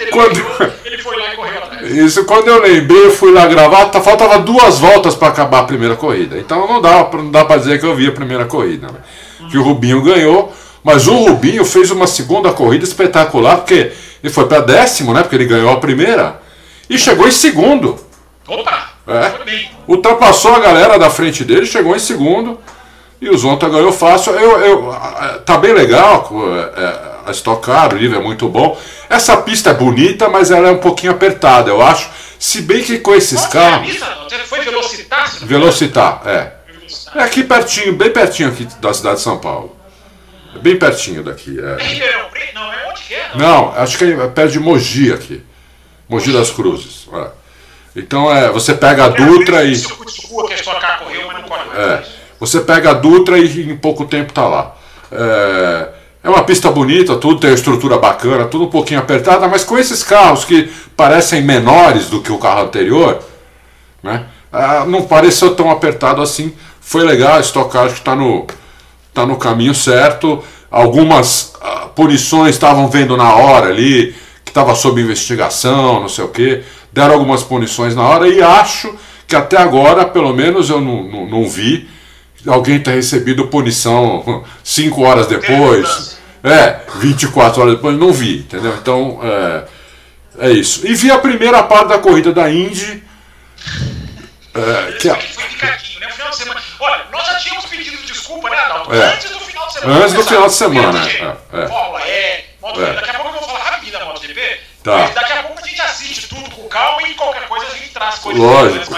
Ele 0.00 0.10
Quando- 0.10 0.40
ele 0.84 0.98
foi 0.98 1.16
lá 1.16 1.32
e 1.32 1.36
correu 1.36 1.62
atrás. 1.62 1.90
isso 1.96 2.24
quando 2.24 2.48
eu 2.48 2.60
lembrei, 2.62 3.06
eu 3.06 3.10
fui 3.10 3.32
lá 3.32 3.46
gravar, 3.46 3.86
tá, 3.86 4.00
faltava 4.00 4.38
duas 4.38 4.78
voltas 4.78 5.14
pra 5.14 5.28
acabar 5.28 5.60
a 5.60 5.64
primeira 5.64 5.96
corrida. 5.96 6.38
Então 6.38 6.66
não 6.66 6.80
dá, 6.80 7.08
não 7.12 7.30
dá 7.30 7.44
pra 7.44 7.56
dizer 7.56 7.78
que 7.80 7.86
eu 7.86 7.94
vi 7.94 8.06
a 8.08 8.12
primeira 8.12 8.44
corrida, 8.44 8.86
né? 8.88 8.98
Que 9.50 9.58
o 9.58 9.62
Rubinho 9.62 10.02
ganhou, 10.02 10.52
mas 10.84 11.06
o 11.08 11.14
Rubinho 11.14 11.64
fez 11.64 11.90
uma 11.90 12.06
segunda 12.06 12.52
corrida 12.52 12.84
espetacular, 12.84 13.56
porque 13.58 13.92
ele 14.22 14.32
foi 14.32 14.46
pra 14.46 14.60
décimo, 14.60 15.12
né? 15.14 15.22
Porque 15.22 15.34
ele 15.36 15.46
ganhou 15.46 15.70
a 15.72 15.76
primeira 15.78 16.40
e 16.88 16.98
chegou 16.98 17.26
em 17.26 17.32
segundo. 17.32 17.98
Opa! 18.46 18.90
É. 19.08 19.32
Ultrapassou 19.88 20.54
a 20.54 20.60
galera 20.60 20.98
da 20.98 21.10
frente 21.10 21.42
dele, 21.44 21.66
chegou 21.66 21.96
em 21.96 21.98
segundo 21.98 22.58
e 23.20 23.28
o 23.28 23.36
Zonta 23.36 23.68
ganhou 23.68 23.90
fácil. 23.92 24.32
Eu, 24.34 24.58
eu, 24.60 24.94
tá 25.44 25.56
bem 25.58 25.72
legal, 25.72 26.30
é, 26.76 27.19
a 27.30 27.32
Stock 27.32 27.64
Car, 27.64 27.94
o 27.94 27.96
livro 27.96 28.18
é 28.18 28.22
muito 28.22 28.48
bom. 28.48 28.78
Essa 29.08 29.36
pista 29.38 29.70
é 29.70 29.74
bonita, 29.74 30.28
mas 30.28 30.50
ela 30.50 30.68
é 30.68 30.72
um 30.72 30.78
pouquinho 30.78 31.12
apertada, 31.12 31.70
eu 31.70 31.80
acho. 31.80 32.10
Se 32.38 32.62
bem 32.62 32.82
que 32.82 32.98
com 32.98 33.14
esses 33.14 33.42
Onde 33.44 33.50
foi 33.50 33.60
a 33.60 33.64
carros. 33.64 33.98
Você 33.98 34.38
foi 34.38 34.60
velocitar? 34.60 35.36
Velocitar, 35.42 36.22
é. 36.26 36.52
É 37.14 37.22
aqui 37.22 37.42
pertinho, 37.42 37.94
bem 37.94 38.10
pertinho 38.10 38.48
aqui 38.48 38.64
da 38.80 38.94
cidade 38.94 39.16
de 39.16 39.22
São 39.22 39.38
Paulo. 39.38 39.76
É 40.54 40.58
bem 40.58 40.76
pertinho 40.76 41.22
daqui. 41.22 41.58
É 41.58 41.76
É. 42.32 42.54
Não, 42.54 42.72
é 42.72 42.88
onde 42.90 43.02
que 43.02 43.14
é? 43.14 43.30
Não, 43.34 43.72
acho 43.76 43.98
que 43.98 44.04
é 44.04 44.26
perto 44.28 44.52
de 44.52 44.60
Mogi 44.60 45.12
aqui. 45.12 45.42
Mogi 46.08 46.32
das 46.32 46.50
Cruzes. 46.50 47.08
é. 47.12 47.40
Então 47.94 48.32
é, 48.32 48.48
você 48.50 48.74
pega 48.74 49.04
a 49.04 49.08
Dutra 49.08 49.64
e. 49.64 49.74
É, 51.76 52.04
você 52.38 52.60
pega 52.60 52.90
a 52.90 52.94
Dutra 52.94 53.38
e 53.38 53.70
em 53.70 53.76
pouco 53.76 54.04
tempo 54.04 54.32
tá 54.32 54.46
lá. 54.46 54.76
É, 55.10 55.88
é 56.22 56.28
uma 56.28 56.44
pista 56.44 56.70
bonita, 56.70 57.16
tudo 57.16 57.40
tem 57.40 57.50
uma 57.50 57.56
estrutura 57.56 57.98
bacana, 57.98 58.44
tudo 58.44 58.64
um 58.64 58.70
pouquinho 58.70 59.00
apertada, 59.00 59.48
mas 59.48 59.64
com 59.64 59.78
esses 59.78 60.02
carros 60.02 60.44
que 60.44 60.70
parecem 60.96 61.42
menores 61.42 62.08
do 62.10 62.20
que 62.20 62.30
o 62.30 62.38
carro 62.38 62.64
anterior, 62.64 63.20
né? 64.02 64.26
ah, 64.52 64.84
não 64.86 65.02
pareceu 65.02 65.54
tão 65.54 65.70
apertado 65.70 66.20
assim. 66.20 66.52
Foi 66.80 67.04
legal, 67.04 67.34
a 67.36 67.40
Stock 67.40 67.70
Car 67.70 67.84
acho 67.84 67.94
que 67.94 68.00
está 68.00 68.16
no, 68.16 68.46
tá 69.14 69.24
no 69.24 69.36
caminho 69.36 69.74
certo. 69.74 70.42
Algumas 70.70 71.54
ah, 71.60 71.88
punições 71.94 72.50
estavam 72.50 72.88
vendo 72.88 73.16
na 73.16 73.34
hora 73.34 73.68
ali, 73.68 74.14
que 74.44 74.50
estava 74.50 74.74
sob 74.74 75.00
investigação, 75.00 76.00
não 76.00 76.08
sei 76.08 76.24
o 76.24 76.28
que. 76.28 76.62
Deram 76.92 77.14
algumas 77.14 77.42
punições 77.42 77.94
na 77.94 78.02
hora 78.02 78.28
e 78.28 78.42
acho 78.42 78.92
que 79.26 79.36
até 79.36 79.56
agora, 79.56 80.04
pelo 80.04 80.34
menos 80.34 80.68
eu 80.70 80.80
não, 80.80 81.04
não, 81.04 81.26
não 81.26 81.48
vi, 81.48 81.88
alguém 82.46 82.80
ter 82.80 82.92
recebido 82.92 83.46
punição 83.46 84.42
5 84.64 85.02
horas 85.02 85.26
depois. 85.28 86.09
É, 86.42 86.80
24 86.96 87.60
horas 87.62 87.74
depois, 87.74 87.96
não 87.98 88.12
vi, 88.12 88.38
entendeu? 88.38 88.74
Então, 88.76 89.20
é, 89.22 89.64
é 90.46 90.50
isso. 90.50 90.86
E 90.86 90.94
vi 90.94 91.10
a 91.10 91.18
primeira 91.18 91.62
parte 91.62 91.88
da 91.88 91.98
corrida 91.98 92.32
da 92.32 92.50
Indy. 92.50 93.02
é, 94.54 94.92
que 94.92 95.08
Foi, 95.08 95.18
é- 95.18 95.20
foi 95.20 95.44
picadinho, 95.44 96.00
né? 96.00 96.06
O 96.08 96.12
final 96.12 96.30
de 96.30 96.36
semana. 96.36 96.60
Olha, 96.80 97.04
nós 97.12 97.26
já 97.26 97.34
tínhamos 97.36 97.66
pedido 97.66 97.96
desculpa, 98.06 98.48
né, 98.50 98.56
Adalto? 98.58 98.94
É. 98.94 99.14
Antes 99.14 99.30
do 99.30 99.40
final 99.40 99.66
de 99.66 99.72
semana. 99.74 99.98
Antes 100.00 100.14
do 100.14 100.22
final 100.24 100.46
de 100.46 100.52
semana, 100.54 101.08
é, 101.08 101.36
é. 101.62 101.66
Fórmula 101.68 102.00
E, 102.06 102.44
MotoGP. 102.62 102.90
É. 102.90 102.94
Daqui 102.94 103.10
a 103.10 103.14
pouco 103.14 103.28
eu 103.28 103.40
vou 103.40 103.48
falar 103.48 103.64
rapidinho 103.70 103.98
da 103.98 104.04
MotoGP. 104.06 104.60
Tá. 104.82 104.96
Mas 104.96 105.14
daqui 105.14 105.32
a 105.32 105.42
pouco 105.42 105.62
a 105.62 105.68
gente 105.68 105.80
assiste 105.82 106.28
tudo 106.28 106.50
com 106.50 106.68
calma 106.68 107.02
e 107.06 107.14
qualquer 107.14 107.46
coisa 107.48 107.66
a 107.66 107.70
gente 107.76 107.90
traz 107.90 108.18
coisas 108.18 108.42
Lógico. 108.42 108.96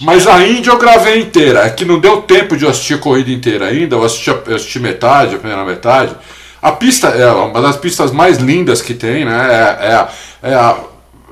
Mas 0.00 0.26
a 0.26 0.42
Indy 0.44 0.68
eu 0.68 0.78
gravei 0.78 1.20
inteira. 1.20 1.66
É 1.66 1.70
que 1.70 1.84
não 1.84 2.00
deu 2.00 2.22
tempo 2.22 2.56
de 2.56 2.64
eu 2.64 2.70
assistir 2.70 2.94
a 2.94 2.98
corrida 2.98 3.30
inteira 3.30 3.66
ainda. 3.66 3.96
Eu 3.96 4.02
assisti, 4.04 4.28
eu 4.30 4.56
assisti 4.56 4.80
metade, 4.80 5.34
a 5.34 5.38
primeira 5.38 5.62
metade. 5.64 6.16
A 6.62 6.72
pista 6.72 7.08
é 7.08 7.30
uma 7.30 7.60
das 7.62 7.76
pistas 7.76 8.10
mais 8.12 8.38
lindas 8.38 8.82
que 8.82 8.94
tem, 8.94 9.24
né? 9.24 9.48
É, 9.50 9.86
é, 9.88 9.94
a, 9.94 10.08
é, 10.42 10.54
a, 10.54 10.76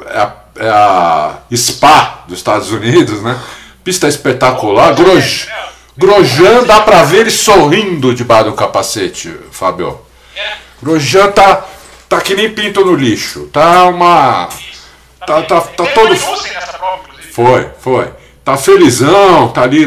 é, 0.06 0.18
a, 0.18 0.34
é 0.56 0.68
a 0.68 1.38
Spa 1.54 2.24
dos 2.26 2.38
Estados 2.38 2.70
Unidos, 2.70 3.22
né? 3.22 3.38
Pista 3.84 4.08
espetacular. 4.08 4.94
Groj, 4.94 5.48
Grosjean 5.96 6.64
dá 6.64 6.80
pra 6.80 7.02
ver 7.02 7.22
ele 7.22 7.30
sorrindo 7.30 8.14
debaixo 8.14 8.50
do 8.50 8.52
capacete, 8.54 9.34
Fábio. 9.50 10.00
Grosjean 10.82 11.32
tá, 11.32 11.64
tá 12.08 12.20
que 12.20 12.34
nem 12.34 12.54
pinto 12.54 12.84
no 12.84 12.94
lixo. 12.94 13.48
Tá 13.52 13.84
uma. 13.84 14.48
Tá, 15.26 15.42
tá, 15.42 15.60
tá 15.60 15.84
Teve 15.84 15.94
todo. 15.94 16.16
Foi, 17.32 17.68
foi. 17.80 18.08
Tá 18.48 18.56
felizão, 18.56 19.48
tá 19.48 19.60
ali. 19.64 19.86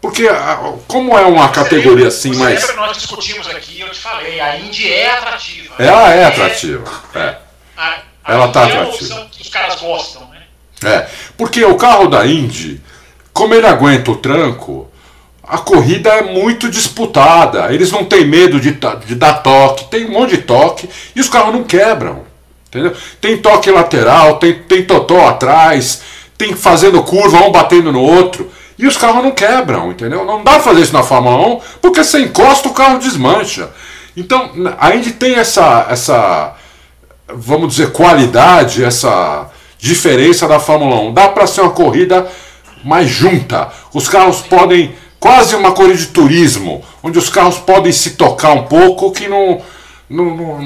Porque 0.00 0.26
ah, 0.26 0.72
como 0.86 1.18
é 1.18 1.26
uma 1.26 1.50
categoria 1.50 2.08
assim 2.08 2.34
mais. 2.34 2.62
lembra 2.62 2.72
que 2.72 2.80
nós 2.80 2.96
discutimos 2.96 3.46
aqui, 3.46 3.80
eu 3.80 3.90
te 3.90 4.00
falei, 4.00 4.40
a 4.40 4.58
Indy 4.58 4.90
é 4.90 5.10
atrativa. 5.10 5.74
Ela 5.78 6.14
é 6.14 6.24
atrativa. 6.24 6.90
É. 7.14 7.36
A, 7.76 7.98
a 8.24 8.32
Ela 8.32 8.48
tá 8.48 8.62
é 8.62 8.72
atrativa. 8.72 9.28
que 9.30 9.42
os 9.42 9.48
caras 9.50 9.78
gostam, 9.82 10.26
né? 10.30 10.42
É. 10.82 11.08
Porque 11.36 11.62
o 11.62 11.76
carro 11.76 12.08
da 12.08 12.26
Indy, 12.26 12.80
como 13.34 13.52
ele 13.52 13.66
aguenta 13.66 14.12
o 14.12 14.16
tranco, 14.16 14.90
a 15.42 15.58
corrida 15.58 16.08
é 16.08 16.22
muito 16.22 16.70
disputada. 16.70 17.70
Eles 17.70 17.92
não 17.92 18.02
têm 18.02 18.24
medo 18.24 18.58
de, 18.58 18.80
de 19.04 19.14
dar 19.14 19.42
toque, 19.42 19.90
tem 19.90 20.06
um 20.06 20.12
monte 20.12 20.36
de 20.36 20.38
toque 20.38 20.88
e 21.14 21.20
os 21.20 21.28
carros 21.28 21.52
não 21.52 21.64
quebram. 21.64 22.24
Entendeu? 22.68 22.96
Tem 23.20 23.36
toque 23.36 23.70
lateral, 23.70 24.38
tem, 24.38 24.54
tem 24.54 24.84
totó 24.84 25.26
atrás, 25.26 26.02
tem 26.38 26.54
fazendo 26.54 27.02
curva, 27.02 27.42
um 27.42 27.52
batendo 27.52 27.92
no 27.92 28.00
outro. 28.00 28.50
E 28.78 28.86
os 28.86 28.96
carros 28.96 29.24
não 29.24 29.32
quebram, 29.32 29.90
entendeu? 29.90 30.24
Não 30.24 30.44
dá 30.44 30.52
pra 30.52 30.60
fazer 30.60 30.82
isso 30.82 30.92
na 30.92 31.02
Fórmula 31.02 31.36
1, 31.54 31.60
porque 31.82 32.02
você 32.02 32.20
encosta 32.20 32.68
o 32.68 32.72
carro 32.72 33.00
desmancha. 33.00 33.68
Então, 34.16 34.52
a 34.78 34.94
Indy 34.94 35.12
tem 35.12 35.34
essa, 35.34 35.86
essa 35.90 36.54
vamos 37.34 37.74
dizer, 37.74 37.90
qualidade, 37.90 38.84
essa 38.84 39.50
diferença 39.78 40.46
da 40.46 40.60
Fórmula 40.60 41.00
1. 41.00 41.12
Dá 41.12 41.28
para 41.28 41.46
ser 41.46 41.62
uma 41.62 41.70
corrida 41.70 42.26
mais 42.84 43.08
junta. 43.08 43.68
Os 43.92 44.08
carros 44.08 44.40
podem. 44.40 44.94
Quase 45.20 45.56
uma 45.56 45.72
corrida 45.72 45.96
de 45.96 46.06
turismo, 46.06 46.80
onde 47.02 47.18
os 47.18 47.28
carros 47.28 47.58
podem 47.58 47.90
se 47.90 48.10
tocar 48.10 48.52
um 48.52 48.62
pouco 48.66 49.10
que 49.10 49.26
não, 49.26 49.60
não, 50.08 50.24
não, 50.36 50.58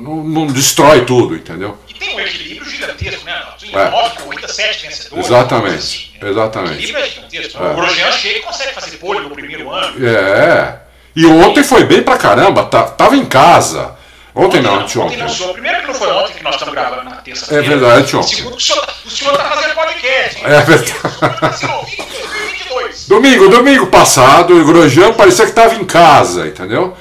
não, 0.00 0.24
não- 0.24 0.46
destrói 0.46 1.04
tudo, 1.04 1.34
entendeu? 1.36 1.76
E 1.88 1.94
tem 1.94 2.14
um 2.16 2.20
equilíbrio 2.20 2.70
gigantesco, 2.70 3.24
né? 3.24 3.42
É. 3.72 3.90
nove 3.90 4.16
corridas, 4.22 4.54
sete 4.54 4.86
vencedores. 4.86 5.26
Exatamente, 5.26 5.74
assim, 5.76 6.08
né? 6.22 6.28
O 6.28 6.32
exatamente. 6.32 6.72
equilíbrio 6.74 7.04
é 7.04 7.08
gigantesco. 7.08 7.62
É. 7.62 7.70
O 7.70 7.74
Grosjean 7.74 8.12
chega 8.12 8.38
e 8.38 8.42
consegue 8.42 8.72
fazer 8.74 8.96
pole 8.96 9.20
no 9.20 9.30
primeiro 9.30 9.70
ano. 9.70 10.06
É. 10.06 10.78
E 11.14 11.26
ontem 11.26 11.62
foi 11.62 11.84
bem 11.84 12.02
pra 12.02 12.16
caramba, 12.16 12.64
tá, 12.64 12.84
tava 12.84 13.16
em 13.16 13.26
casa. 13.26 13.96
Ontem 14.34 14.62
não, 14.62 14.74
Ontem 14.74 14.84
anteontem. 14.84 15.18
não, 15.18 15.28
senhor. 15.28 15.52
Primeiro 15.52 15.80
que 15.80 15.86
não 15.88 15.94
foi 15.94 16.08
ontem 16.12 16.34
que 16.34 16.44
nós 16.44 16.54
estamos 16.54 16.72
gravando 16.72 17.04
na 17.10 17.16
terça-feira. 17.16 17.64
É 17.64 17.68
verdade, 17.68 18.02
anteontem. 18.02 18.36
Segundo 18.36 18.56
que 18.56 18.62
o 18.62 18.66
senhor, 18.66 18.88
o 19.04 19.10
senhor 19.10 19.32
está 19.34 19.44
fazendo 19.50 19.74
podcast. 19.74 20.44
É 20.44 20.60
verdade. 20.60 20.94
O 21.04 21.10
senhor 21.18 21.34
está 21.34 21.52
sendo 21.52 21.72
ouvido 21.74 22.02
em 22.02 22.06
2022. 22.28 23.08
Domingo, 23.08 23.48
domingo 23.48 23.86
passado, 23.88 24.54
o 24.54 24.64
Grosjean 24.64 25.12
parecia 25.12 25.44
que 25.44 25.52
tava 25.52 25.74
em 25.74 25.84
casa, 25.84 26.46
entendeu? 26.46 26.96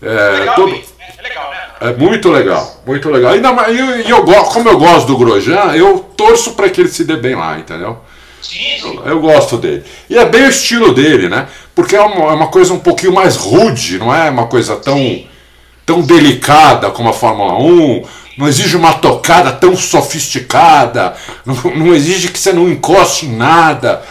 É, 0.00 0.38
Legal, 0.38 0.54
todo-? 0.54 0.82
É 1.28 1.34
legal, 1.34 1.50
né? 1.50 1.58
É 1.80 1.92
muito 1.92 2.30
legal, 2.30 2.82
muito 2.86 3.10
legal. 3.10 3.32
Ainda 3.32 3.52
mais, 3.52 3.76
e 3.76 4.10
eu, 4.10 4.26
eu, 4.26 4.44
como 4.44 4.68
eu 4.68 4.78
gosto 4.78 5.06
do 5.06 5.16
Grosjean, 5.16 5.74
eu 5.74 5.98
torço 6.16 6.52
para 6.52 6.68
que 6.68 6.80
ele 6.80 6.88
se 6.88 7.04
dê 7.04 7.16
bem 7.16 7.34
lá, 7.34 7.58
entendeu? 7.58 7.98
Sim, 8.42 8.78
sim. 8.80 9.00
Eu 9.04 9.20
gosto 9.20 9.56
dele. 9.58 9.84
E 10.08 10.16
é 10.16 10.24
bem 10.24 10.44
o 10.44 10.48
estilo 10.48 10.94
dele, 10.94 11.28
né? 11.28 11.48
Porque 11.74 11.96
é 11.96 12.00
uma, 12.00 12.30
é 12.30 12.34
uma 12.34 12.48
coisa 12.48 12.72
um 12.72 12.78
pouquinho 12.78 13.12
mais 13.12 13.36
rude, 13.36 13.98
não 13.98 14.14
é 14.14 14.30
uma 14.30 14.46
coisa 14.46 14.76
tão, 14.76 15.24
tão 15.84 16.00
delicada 16.00 16.90
como 16.90 17.08
a 17.08 17.12
Fórmula 17.12 17.58
1. 17.58 18.04
Não 18.38 18.46
exige 18.46 18.76
uma 18.76 18.94
tocada 18.94 19.50
tão 19.52 19.76
sofisticada. 19.76 21.14
Não, 21.44 21.54
não 21.74 21.94
exige 21.94 22.28
que 22.28 22.38
você 22.38 22.52
não 22.52 22.68
encoste 22.68 23.26
em 23.26 23.36
nada. 23.36 24.02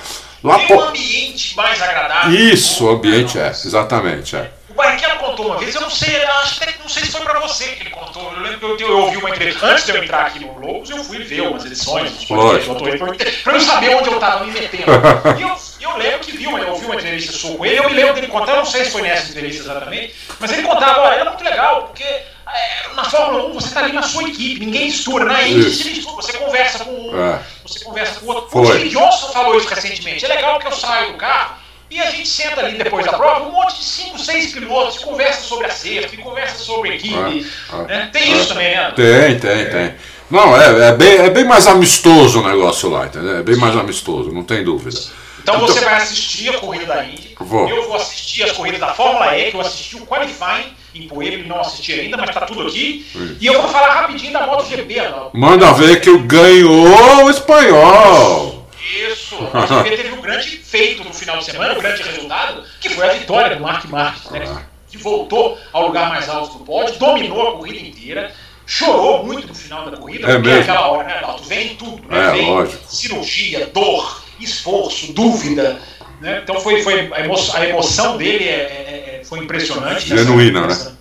Lá, 0.44 0.58
Tem 0.60 0.66
um 0.66 0.68
pô, 0.68 0.84
ambiente 0.84 1.56
mais 1.56 1.82
agradável. 1.82 2.38
isso, 2.38 2.86
o 2.86 2.90
ambiente 2.90 3.40
é, 3.40 3.50
exatamente. 3.50 4.36
É. 4.36 4.52
O 4.78 4.84
Barrichello 4.84 5.18
contou 5.18 5.48
uma 5.48 5.58
vez, 5.58 5.74
eu 5.74 5.82
não 5.82 5.90
sei, 5.90 6.24
acho 6.24 6.62
até 6.62 6.72
que 6.74 6.80
não 6.84 6.88
sei 6.88 7.04
se 7.04 7.12
foi 7.12 7.22
pra 7.22 7.40
você 7.40 7.64
que 7.70 7.82
ele 7.82 7.90
contou. 7.90 8.32
Eu 8.32 8.42
lembro 8.42 8.78
que 8.78 8.84
eu, 8.84 8.90
eu 8.90 9.00
ouvi 9.00 9.18
uma 9.18 9.32
entrevista. 9.32 9.66
Antes 9.66 9.86
de 9.86 9.92
eu 9.92 10.04
entrar 10.04 10.28
aqui 10.28 10.40
no 10.40 10.50
Globos, 10.50 10.88
eu 10.92 11.04
fui 11.04 11.18
ver 11.24 11.42
umas 11.42 11.66
edições 11.66 12.12
dos 12.12 12.26
podcasts 12.26 13.42
pra 13.42 13.54
eu 13.54 13.60
saber 13.60 13.96
onde 13.96 14.10
eu 14.10 14.20
tava 14.20 14.46
me 14.46 14.52
metendo. 14.52 14.92
E 15.36 15.42
eu, 15.42 15.56
eu 15.82 15.98
lembro 15.98 16.20
que 16.20 16.38
vi 16.38 16.46
uma, 16.46 16.60
eu 16.60 16.74
ouvi 16.74 16.86
uma 16.86 16.94
entrevista 16.94 17.32
sua 17.34 17.58
com 17.58 17.66
ele, 17.66 17.80
eu 17.80 17.90
me 17.90 17.96
lembro 17.96 18.14
dele 18.14 18.28
contar, 18.28 18.52
eu 18.52 18.58
não 18.58 18.66
sei 18.68 18.86
se 18.86 18.92
foi 18.92 19.02
nessa 19.02 19.32
entrevista 19.32 19.64
exatamente, 19.64 20.14
mas 20.40 20.52
ele 20.52 20.62
contava, 20.62 21.02
olha, 21.02 21.16
era 21.16 21.30
muito 21.32 21.44
legal, 21.44 21.88
porque 21.88 22.04
é, 22.04 22.94
na 22.94 23.04
Fórmula 23.04 23.46
1 23.48 23.54
você 23.54 23.74
tá 23.74 23.80
ali 23.80 23.94
na 23.94 24.04
sua 24.04 24.30
equipe, 24.30 24.64
ninguém 24.64 24.86
mistura, 24.86 25.26
na 25.26 25.42
Indy 25.42 25.74
você 25.74 25.90
mistura, 25.90 26.16
você 26.18 26.34
conversa 26.34 26.86
com 26.86 26.92
um, 26.92 27.20
É. 27.20 27.42
você 27.64 27.84
conversa 27.84 28.20
com 28.20 28.28
o 28.28 28.30
outro. 28.30 28.52
Foi. 28.52 28.62
O 28.62 28.74
Steve 28.74 28.90
Johnson 28.90 29.28
falou 29.30 29.58
isso 29.58 29.68
recentemente. 29.70 30.24
É 30.24 30.28
legal 30.28 30.54
porque 30.54 30.68
eu 30.68 30.78
saio 30.78 31.14
do 31.14 31.18
carro, 31.18 31.56
E 31.90 32.00
a 32.00 32.12
gente 32.12 32.28
senta 32.28 32.62
ali 32.62 32.78
depois 32.78 33.06
da 33.06 33.14
prova, 33.14 33.48
um 33.48 33.52
monte 33.52 33.78
de 33.78 33.84
5, 33.84 34.20
6 34.20 34.54
pilotos, 34.54 35.00
conversa 35.00 35.42
sobre 35.42 35.68
acerto, 35.68 36.18
conversa 36.18 36.58
sobre 36.58 36.96
equipe. 36.96 37.50
É, 37.72 37.84
né? 37.88 38.10
Tem 38.12 38.34
isso 38.34 38.50
também, 38.50 38.76
né? 38.76 38.92
Tem, 38.96 39.40
tem, 39.40 39.70
tem. 39.70 39.94
Não, 40.30 40.56
é, 40.62 40.90
é, 40.90 40.92
bem, 40.94 41.18
é 41.18 41.30
bem 41.30 41.46
mais 41.46 41.66
amistoso 41.68 42.42
o 42.42 42.48
negócio 42.48 42.90
lá, 42.90 43.06
entendeu? 43.06 43.38
É 43.38 43.44
bem 43.44 43.56
mais 43.56 43.76
amistoso, 43.78 44.32
não 44.32 44.44
tem 44.44 44.64
dúvida. 44.64 45.00
Então 45.42 45.62
você 45.62 45.80
vai 45.80 45.96
assistir 45.96 46.50
a 46.50 46.60
corrida 46.60 46.86
da 46.88 47.06
Indy. 47.06 47.36
Vou. 47.40 47.70
Eu 47.70 47.88
vou 47.88 47.96
assistir 47.96 48.44
as 48.44 48.52
corridas 48.52 48.82
da 48.82 48.94
Fórmula 48.94 49.38
E, 49.38 49.52
que 49.52 49.56
eu 49.56 49.62
assisti 49.62 49.96
o 49.96 50.06
Qualifying 50.06 50.74
em 50.94 51.08
Poeira, 51.08 51.42
não 51.48 51.62
assisti 51.62 51.94
ainda, 51.94 52.18
mas 52.18 52.32
tá 52.32 52.42
tudo 52.42 52.68
aqui. 52.68 53.06
E 53.40 53.46
eu 53.46 53.62
vou 53.62 53.72
falar 53.72 54.02
rapidinho 54.02 54.34
da 54.34 54.46
MotoGP. 54.46 54.96
Manda 55.34 55.72
ver 55.72 56.02
que 56.02 56.18
ganhou 56.18 57.24
o 57.24 57.30
espanhol. 57.30 58.67
Isso, 59.12 59.36
teve 59.84 60.12
um 60.14 60.22
grande 60.22 60.48
feito 60.58 61.04
no 61.04 61.14
final 61.14 61.38
de 61.40 61.46
semana, 61.46 61.74
um 61.74 61.80
grande 61.80 62.02
resultado, 62.04 62.64
que 62.80 62.90
foi 62.90 63.10
a 63.10 63.14
vitória 63.14 63.56
do 63.56 63.62
Mark 63.62 63.86
Marques, 63.86 64.30
né? 64.32 64.66
Que 64.90 64.98
voltou 64.98 65.58
ao 65.74 65.88
lugar 65.88 66.10
mais 66.10 66.30
alto 66.30 66.58
do 66.60 66.64
pódio, 66.64 66.98
dominou 66.98 67.50
a 67.50 67.58
corrida 67.58 67.80
inteira. 67.86 68.32
Chorou 68.66 69.26
muito 69.26 69.48
no 69.48 69.56
final 69.56 69.90
da 69.90 69.96
corrida, 69.98 70.28
É 70.28 70.34
porque 70.34 70.48
mesmo? 70.50 70.62
aquela 70.64 70.88
hora, 70.88 71.08
né, 71.08 71.18
Adalto? 71.20 71.44
Vem 71.44 71.76
tudo, 71.76 72.06
né? 72.08 72.28
É, 72.28 72.32
Vem 72.32 72.46
lógico. 72.50 72.94
cirurgia, 72.94 73.66
dor, 73.68 74.24
esforço, 74.42 75.14
dúvida. 75.14 75.80
Né? 76.20 76.42
Então 76.44 76.60
foi, 76.60 76.82
foi 76.84 77.10
a, 77.14 77.22
emo 77.22 77.36
a 77.54 77.66
emoção 77.66 78.18
dele 78.18 78.44
é, 78.46 78.50
é- 78.52 79.20
é- 79.22 79.26
foi 79.26 79.40
impressionante. 79.40 80.10
nessa- 80.10 80.24
Genuína, 80.26 80.68
né? 80.68 80.96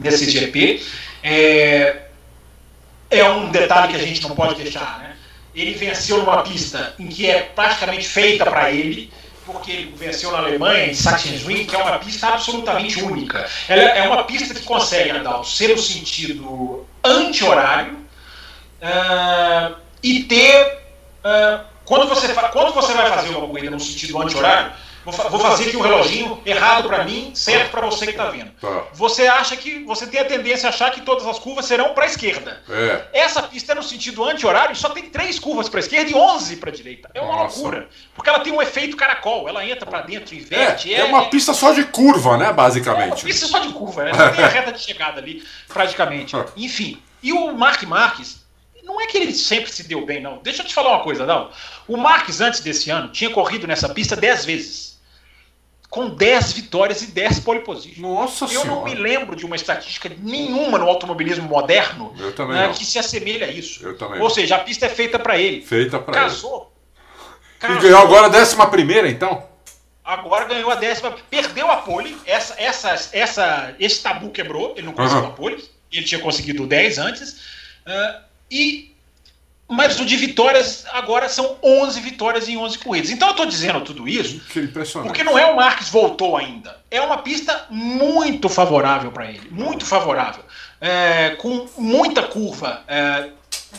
Nesse 0.00 0.30
GP. 0.30 0.82
É, 1.22 2.02
é 3.10 3.28
um 3.28 3.50
detalhe 3.50 3.88
que 3.92 3.96
a 3.96 4.06
gente 4.06 4.22
não 4.22 4.34
pode 4.34 4.62
deixar. 4.62 4.98
Né? 5.00 5.11
Ele 5.54 5.74
venceu 5.74 6.18
numa 6.18 6.42
pista 6.42 6.94
em 6.98 7.08
que 7.08 7.28
é 7.28 7.42
praticamente 7.42 8.08
feita 8.08 8.44
para 8.46 8.70
ele, 8.70 9.12
porque 9.44 9.70
ele 9.70 9.94
venceu 9.96 10.30
na 10.30 10.38
Alemanha, 10.38 10.86
em 10.86 10.94
Sachsenring, 10.94 11.66
que 11.66 11.74
é 11.74 11.78
uma 11.78 11.98
pista 11.98 12.28
absolutamente 12.28 13.02
única. 13.02 13.48
Ela 13.68 13.82
é 13.82 14.08
uma 14.08 14.24
pista 14.24 14.54
que 14.54 14.62
consegue, 14.62 15.10
Adalto, 15.10 15.48
ser 15.48 15.68
no 15.68 15.78
sentido 15.78 16.86
anti-horário 17.04 17.98
ah, 18.80 19.72
e 20.02 20.24
ter. 20.24 20.78
ah, 21.24 21.64
quando, 21.84 22.08
você 22.08 22.28
quando 22.28 22.72
você 22.72 22.94
vai 22.94 23.10
fazer 23.10 23.30
uma 23.30 23.46
corrida 23.46 23.70
no 23.70 23.80
sentido 23.80 24.22
anti-horário, 24.22 24.72
vou, 25.04 25.12
fa- 25.12 25.28
vou 25.28 25.40
fazer 25.40 25.68
aqui 25.68 25.76
um 25.76 25.80
reloginho 25.80 26.40
errado 26.46 26.88
para 26.88 27.04
mim, 27.04 27.32
certo 27.34 27.70
para 27.70 27.86
você 27.86 28.04
que 28.06 28.12
está 28.12 28.30
vendo. 28.30 28.50
Tá. 28.60 28.84
Você 28.94 29.26
acha 29.26 29.56
que. 29.56 29.84
Você 29.84 30.06
tem 30.06 30.20
a 30.20 30.24
tendência 30.24 30.68
a 30.68 30.70
achar 30.70 30.90
que 30.90 31.00
todas 31.00 31.26
as 31.26 31.38
curvas 31.38 31.64
serão 31.66 31.94
para 31.94 32.04
a 32.04 32.06
esquerda. 32.06 32.62
É. 32.68 33.06
Essa 33.12 33.42
pista 33.42 33.72
é 33.72 33.74
no 33.74 33.82
sentido 33.82 34.24
anti-horário 34.24 34.72
e 34.72 34.76
só 34.76 34.88
tem 34.90 35.04
três 35.10 35.38
curvas 35.38 35.68
para 35.68 35.78
a 35.78 35.82
esquerda 35.82 36.10
e 36.10 36.14
11 36.14 36.56
para 36.56 36.70
a 36.70 36.72
direita. 36.72 37.10
É 37.14 37.20
uma 37.20 37.36
Nossa. 37.36 37.56
loucura. 37.56 37.88
Porque 38.14 38.28
ela 38.30 38.40
tem 38.40 38.52
um 38.52 38.62
efeito 38.62 38.96
caracol. 38.96 39.48
Ela 39.48 39.64
entra 39.66 39.86
para 39.86 40.02
dentro, 40.02 40.34
É, 40.34 40.38
inverte. 40.38 40.94
é 40.94 41.04
uma 41.04 41.26
pista 41.26 41.52
só 41.54 41.72
de 41.72 41.84
curva, 41.84 42.36
né, 42.36 42.44
é 42.44 42.48
uma 42.48 42.52
basicamente. 42.54 43.24
pista 43.24 43.46
só 43.46 43.58
de 43.58 43.72
curva, 43.72 44.04
né? 44.04 44.12
Não 44.12 44.32
tem 44.32 44.44
a 44.44 44.48
reta 44.48 44.72
de 44.72 44.80
chegada 44.80 45.20
ali, 45.20 45.42
praticamente. 45.68 46.34
Enfim. 46.56 47.00
E 47.22 47.32
o 47.32 47.52
Mark 47.54 47.82
Marques, 47.84 48.42
não 48.84 49.00
é 49.00 49.06
que 49.06 49.16
ele 49.16 49.32
sempre 49.32 49.70
se 49.70 49.84
deu 49.84 50.04
bem, 50.04 50.20
não. 50.20 50.38
Deixa 50.42 50.62
eu 50.62 50.66
te 50.66 50.74
falar 50.74 50.90
uma 50.90 51.04
coisa, 51.04 51.24
não. 51.24 51.50
O 51.86 51.96
Marques, 51.96 52.40
antes 52.40 52.60
desse 52.60 52.90
ano, 52.90 53.08
tinha 53.08 53.30
corrido 53.30 53.66
nessa 53.66 53.88
pista 53.88 54.16
10 54.16 54.44
vezes. 54.44 54.91
Com 55.92 56.08
10 56.08 56.52
vitórias 56.54 57.02
e 57.02 57.08
10 57.08 57.40
pole 57.40 57.60
positions. 57.60 57.98
Nossa 57.98 58.46
Eu 58.46 58.64
não 58.64 58.82
me 58.82 58.92
senhora. 58.92 59.08
lembro 59.08 59.36
de 59.36 59.44
uma 59.44 59.54
estatística 59.54 60.10
nenhuma 60.22 60.78
no 60.78 60.88
automobilismo 60.88 61.46
moderno 61.46 62.14
Eu 62.18 62.32
também 62.34 62.56
né, 62.56 62.72
que 62.72 62.82
se 62.82 62.98
assemelha 62.98 63.46
a 63.46 63.50
isso. 63.50 63.86
Eu 63.86 63.98
também 63.98 64.18
Ou 64.18 64.30
seja, 64.30 64.56
a 64.56 64.60
pista 64.60 64.86
é 64.86 64.88
feita 64.88 65.18
para 65.18 65.38
ele. 65.38 65.60
Feita 65.60 65.98
pra 65.98 66.14
ele. 66.18 66.24
Casou. 66.30 66.72
E 67.62 67.78
ganhou 67.78 68.00
agora 68.00 68.26
a 68.26 68.30
décima 68.30 68.70
primeira, 68.70 69.06
então? 69.06 69.46
Agora 70.02 70.46
ganhou 70.46 70.70
a 70.70 70.76
décima, 70.76 71.14
perdeu 71.28 71.70
a 71.70 71.76
pole. 71.76 72.16
Essa, 72.24 72.54
essa, 72.56 72.88
essa, 73.12 73.74
esse 73.78 74.02
tabu 74.02 74.30
quebrou, 74.30 74.72
ele 74.76 74.86
não 74.86 74.94
conseguiu 74.94 75.24
Aham. 75.24 75.28
a 75.28 75.32
pole. 75.32 75.62
Ele 75.92 76.06
tinha 76.06 76.20
conseguido 76.22 76.66
10 76.66 76.96
antes. 76.98 77.36
ah, 77.84 78.22
e 78.50 78.91
mas 79.72 79.98
o 79.98 80.04
de 80.04 80.16
vitórias 80.16 80.84
agora 80.92 81.28
são 81.28 81.56
11 81.62 82.00
vitórias 82.00 82.48
em 82.48 82.56
11 82.56 82.78
corridas. 82.78 83.10
Então 83.10 83.28
eu 83.28 83.32
estou 83.32 83.46
dizendo 83.46 83.80
tudo 83.80 84.06
isso 84.06 84.40
porque 85.08 85.24
não 85.24 85.38
é 85.38 85.46
o 85.46 85.56
Marques 85.56 85.88
voltou 85.88 86.36
ainda. 86.36 86.76
É 86.90 87.00
uma 87.00 87.18
pista 87.18 87.66
muito 87.70 88.48
favorável 88.48 89.10
para 89.10 89.26
ele. 89.26 89.48
Muito 89.50 89.86
favorável. 89.86 90.44
É, 90.80 91.30
com 91.38 91.66
muita 91.78 92.22
curva. 92.22 92.82
é, 92.86 93.30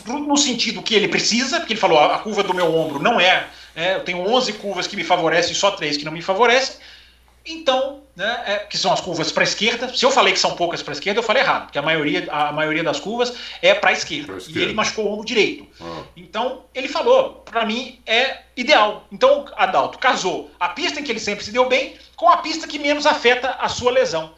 no 0.06 0.36
sentido 0.36 0.82
que 0.82 0.94
ele 0.94 1.08
precisa, 1.08 1.60
porque 1.60 1.74
ele 1.74 1.80
falou: 1.80 1.98
a, 1.98 2.16
a 2.16 2.18
curva 2.18 2.42
do 2.42 2.52
meu 2.52 2.74
ombro 2.74 3.00
não 3.00 3.20
é, 3.20 3.46
é, 3.76 3.94
Eu 3.94 4.00
tenho 4.00 4.18
11 4.18 4.54
curvas 4.54 4.86
que 4.86 4.96
me 4.96 5.04
favorecem 5.04 5.52
e 5.52 5.54
só 5.54 5.70
3 5.70 5.96
que 5.96 6.04
não 6.04 6.12
me 6.12 6.22
favorecem. 6.22 6.76
Então, 7.46 8.02
né, 8.16 8.42
é, 8.46 8.56
que 8.60 8.78
são 8.78 8.92
as 8.92 9.00
curvas 9.00 9.30
para 9.30 9.42
a 9.42 9.44
esquerda. 9.44 9.92
Se 9.92 10.04
eu 10.04 10.10
falei 10.10 10.32
que 10.32 10.38
são 10.38 10.56
poucas 10.56 10.82
para 10.82 10.92
a 10.92 10.96
esquerda, 10.96 11.18
eu 11.18 11.22
falei 11.22 11.42
errado, 11.42 11.64
porque 11.64 11.78
a 11.78 11.82
maioria, 11.82 12.26
a 12.30 12.52
maioria 12.52 12.82
das 12.82 12.98
curvas 12.98 13.34
é 13.60 13.74
para 13.74 13.90
a 13.90 13.92
esquerda. 13.92 14.38
E 14.48 14.58
ele 14.58 14.72
machucou 14.72 15.06
o 15.06 15.12
ombro 15.12 15.26
direito. 15.26 15.66
Ah. 15.80 16.02
Então, 16.16 16.64
ele 16.74 16.88
falou, 16.88 17.42
para 17.44 17.66
mim 17.66 18.00
é 18.06 18.38
ideal. 18.56 19.06
Então, 19.12 19.44
Adalto 19.56 19.98
casou 19.98 20.50
a 20.58 20.70
pista 20.70 21.00
em 21.00 21.02
que 21.02 21.12
ele 21.12 21.20
sempre 21.20 21.44
se 21.44 21.52
deu 21.52 21.68
bem 21.68 21.96
com 22.16 22.28
a 22.28 22.38
pista 22.38 22.66
que 22.66 22.78
menos 22.78 23.04
afeta 23.04 23.50
a 23.60 23.68
sua 23.68 23.90
lesão. 23.90 24.32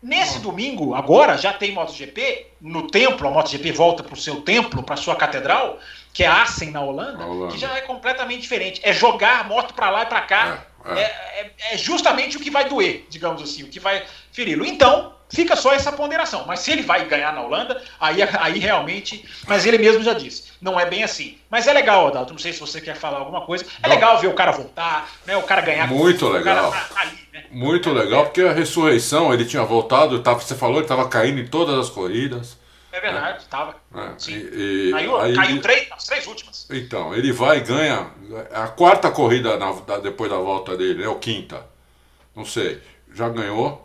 Nesse 0.00 0.38
domingo, 0.38 0.94
agora, 0.94 1.36
já 1.36 1.52
tem 1.52 1.72
MotoGP 1.72 2.46
no 2.60 2.88
templo, 2.88 3.26
a 3.26 3.30
MotoGP 3.32 3.72
volta 3.72 4.02
para 4.04 4.14
o 4.14 4.16
seu 4.16 4.42
templo, 4.42 4.80
para 4.80 4.94
sua 4.94 5.16
catedral, 5.16 5.80
que 6.12 6.22
é 6.22 6.28
Assen, 6.28 6.70
na 6.70 6.80
Holanda, 6.80 7.26
Holanda. 7.26 7.52
que 7.52 7.58
já 7.58 7.76
é 7.76 7.80
completamente 7.80 8.42
diferente. 8.42 8.80
É 8.84 8.92
jogar 8.92 9.48
moto 9.48 9.74
para 9.74 9.90
lá 9.90 10.02
e 10.02 10.06
para 10.06 10.20
cá. 10.22 10.66
É, 10.84 11.00
é. 11.00 11.50
É, 11.72 11.76
justamente 11.78 12.36
o 12.36 12.40
que 12.40 12.50
vai 12.50 12.68
doer, 12.68 13.04
digamos 13.08 13.42
assim, 13.42 13.62
o 13.62 13.68
que 13.68 13.78
vai 13.80 14.02
feri-lo. 14.32 14.64
Então, 14.64 15.14
fica 15.28 15.54
só 15.54 15.72
essa 15.74 15.92
ponderação. 15.92 16.44
Mas 16.46 16.60
se 16.60 16.70
ele 16.72 16.82
vai 16.82 17.04
ganhar 17.06 17.32
na 17.32 17.42
Holanda, 17.42 17.82
aí, 18.00 18.18
aí 18.22 18.58
realmente. 18.58 19.24
Mas 19.46 19.66
ele 19.66 19.76
mesmo 19.78 20.02
já 20.02 20.12
disse, 20.14 20.44
não 20.60 20.78
é 20.78 20.86
bem 20.86 21.02
assim. 21.04 21.36
Mas 21.50 21.66
é 21.66 21.72
legal, 21.72 22.06
Adalto. 22.08 22.32
Não 22.32 22.38
sei 22.40 22.52
se 22.52 22.60
você 22.60 22.80
quer 22.80 22.96
falar 22.96 23.18
alguma 23.18 23.42
coisa. 23.42 23.66
É 23.82 23.88
Não. 23.88 23.94
legal 23.94 24.18
ver 24.18 24.28
o 24.28 24.34
cara 24.34 24.50
voltar, 24.52 25.08
né? 25.26 25.36
O 25.36 25.42
cara 25.42 25.60
ganhar. 25.60 25.86
Muito 25.88 26.28
legal. 26.28 26.70
tá- 26.72 26.88
tá 26.94 27.00
ali, 27.02 27.18
né? 27.32 27.44
Muito 27.50 27.90
legal, 27.92 28.24
porque 28.24 28.42
a 28.42 28.52
ressurreição, 28.52 29.32
ele 29.32 29.44
tinha 29.44 29.64
voltado, 29.64 30.18
tava, 30.22 30.40
você 30.40 30.54
falou, 30.54 30.76
ele 30.76 30.84
estava 30.84 31.08
caindo 31.08 31.40
em 31.40 31.46
todas 31.46 31.78
as 31.78 31.90
corridas. 31.90 32.56
É 32.98 33.00
verdade, 33.00 33.44
tava. 33.46 33.76
né? 33.90 34.14
Sim. 34.18 34.32
E- 34.34 34.88
e 34.88 34.90
Caiu, 34.92 35.16
aí 35.18 35.34
caiu 35.34 35.60
três, 35.62 35.88
as 35.92 36.04
três 36.04 36.26
últimas. 36.26 36.66
Então, 36.70 37.14
ele 37.14 37.32
vai 37.32 37.58
e 37.58 37.60
ganha 37.60 38.10
a 38.52 38.68
quarta 38.68 39.10
corrida 39.10 39.56
na- 39.56 39.72
da- 39.72 39.98
depois 39.98 40.30
da 40.30 40.36
volta 40.38 40.76
dele, 40.76 41.04
é 41.04 41.08
o 41.08 41.16
quinta. 41.16 41.64
Não 42.34 42.44
sei. 42.44 42.82
Já 43.14 43.28
ganhou? 43.28 43.84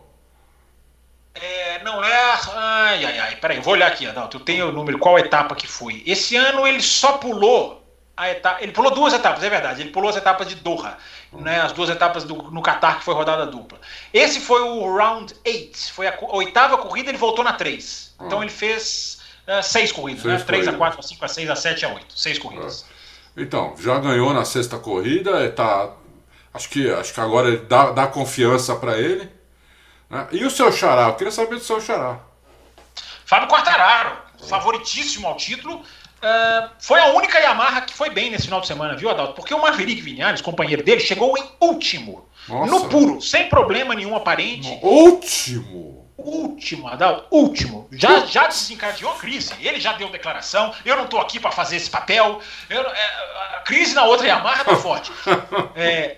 É, 1.35 1.84
não 1.84 2.03
é. 2.03 2.40
Ai, 2.53 3.06
ai, 3.06 3.19
ai. 3.19 3.35
Peraí, 3.38 3.57
eu 3.57 3.64
vou 3.64 3.73
olhar 3.73 3.88
aqui, 3.88 4.06
Adalto. 4.06 4.38
Eu 4.38 4.41
tenho 4.41 4.69
o 4.69 4.72
número, 4.72 4.99
qual 4.99 5.18
etapa 5.18 5.56
que 5.56 5.68
foi. 5.68 6.03
Esse 6.06 6.35
ano 6.35 6.68
ele 6.68 6.81
só 6.81 7.14
pulou 7.18 7.84
a 8.15 8.30
etapa. 8.30 8.61
Ele 8.61 8.72
pulou 8.72 8.91
duas 8.94 9.14
etapas, 9.14 9.44
é 9.44 9.49
verdade. 9.49 9.81
Ele 9.81 9.90
pulou 9.90 10.10
as 10.10 10.15
etapas 10.15 10.48
de 10.48 10.56
Doha. 10.56 10.98
Né, 11.36 11.60
as 11.62 11.72
duas 11.72 11.90
etapas 11.90 12.24
do, 12.24 12.36
no 12.36 12.62
Qatar, 12.62 13.00
que 13.00 13.04
foi 13.06 13.14
rodada 13.14 13.46
dupla. 13.46 13.80
Esse 14.14 14.40
foi 14.40 14.62
o 14.62 14.96
round 14.96 15.34
8. 15.46 15.92
Foi 15.94 16.08
a, 16.08 16.14
a 16.16 16.36
oitava 16.36 16.78
corrida, 16.78 17.10
ele 17.10 17.18
voltou 17.18 17.44
na 17.44 17.54
3. 17.54 18.16
Então 18.22 18.42
ele 18.44 18.52
fez 18.52 19.20
eh, 19.48 19.62
seis 19.62 19.92
corridas, 19.92 20.22
Seis 20.22 20.40
né? 20.40 20.46
3 20.46 20.68
a 20.68 20.72
corridas. 20.74 20.96
4, 20.96 21.00
a 21.00 21.04
5, 21.04 21.26
a 21.26 21.28
6, 21.28 21.50
a 21.50 21.56
7, 21.56 21.86
a 21.86 21.90
8. 21.96 22.06
Seis 22.20 22.38
corridas. 22.40 22.86
Então, 23.36 23.74
já 23.80 23.98
ganhou 23.98 24.32
na 24.32 24.46
sexta 24.46 24.78
corrida, 24.78 25.32
é, 25.44 25.50
tá, 25.50 25.90
acho, 26.54 26.70
que, 26.70 26.88
acho 26.92 27.12
que 27.14 27.20
agora 27.20 27.48
ele 27.48 27.58
dá, 27.58 27.90
dá 27.92 28.06
confiança 28.06 28.76
para 28.76 28.98
ele. 29.00 29.28
né? 30.10 30.28
E 30.32 30.46
o 30.46 30.52
seu 30.52 30.72
xará? 30.72 31.08
Eu 31.08 31.16
queria 31.16 31.32
saber 31.32 31.56
do 31.56 31.64
seu 31.64 31.82
xará. 31.82 32.20
Fábio 33.26 33.48
Quartararo, 33.50 34.18
favoritíssimo 34.48 35.28
ao 35.28 35.36
título. 35.36 35.84
Foi 36.80 37.00
a 37.00 37.08
única 37.14 37.40
Yamaha 37.40 37.82
que 37.82 37.94
foi 37.94 38.10
bem 38.10 38.30
nesse 38.32 38.45
final 38.45 38.62
de 38.62 38.68
semana, 38.68 38.95
viu, 38.95 39.10
Adalto? 39.10 39.34
Porque 39.34 39.54
o 39.54 39.62
Maverick 39.62 40.02
Vinhares, 40.02 40.41
companheiro 40.41 40.84
dele, 40.84 41.00
chegou 41.02 41.38
em 41.38 41.44
último. 41.60 42.28
Nossa. 42.48 42.72
No 42.72 42.90
puro, 42.90 43.22
sem 43.22 43.48
problema 43.50 43.94
nenhum 43.95 44.16
aparente. 44.16 44.68
Último! 44.82 46.04
Último, 46.16 46.88
Adalto, 46.88 47.26
último. 47.32 47.88
Já, 47.91 48.20
já 48.26 48.48
desencadeou 48.48 49.12
a 49.12 49.16
crise. 49.16 49.52
Ele 49.60 49.80
já 49.80 49.94
deu 49.94 50.10
declaração. 50.10 50.74
Eu 50.86 50.95
não 50.95 51.08
tô 51.08 51.18
aqui 51.18 51.40
para 51.40 51.52
fazer 51.52 51.76
esse 51.78 51.90
papel. 51.90 52.40
Eu 52.70 52.82
é, 52.82 53.06
a 53.56 53.62
crise 53.66 53.94
na 53.95 54.04
outra 54.06 54.28
Yamaha 54.28 54.64
tá 54.64 54.76
forte. 54.76 55.12
É, 55.76 56.18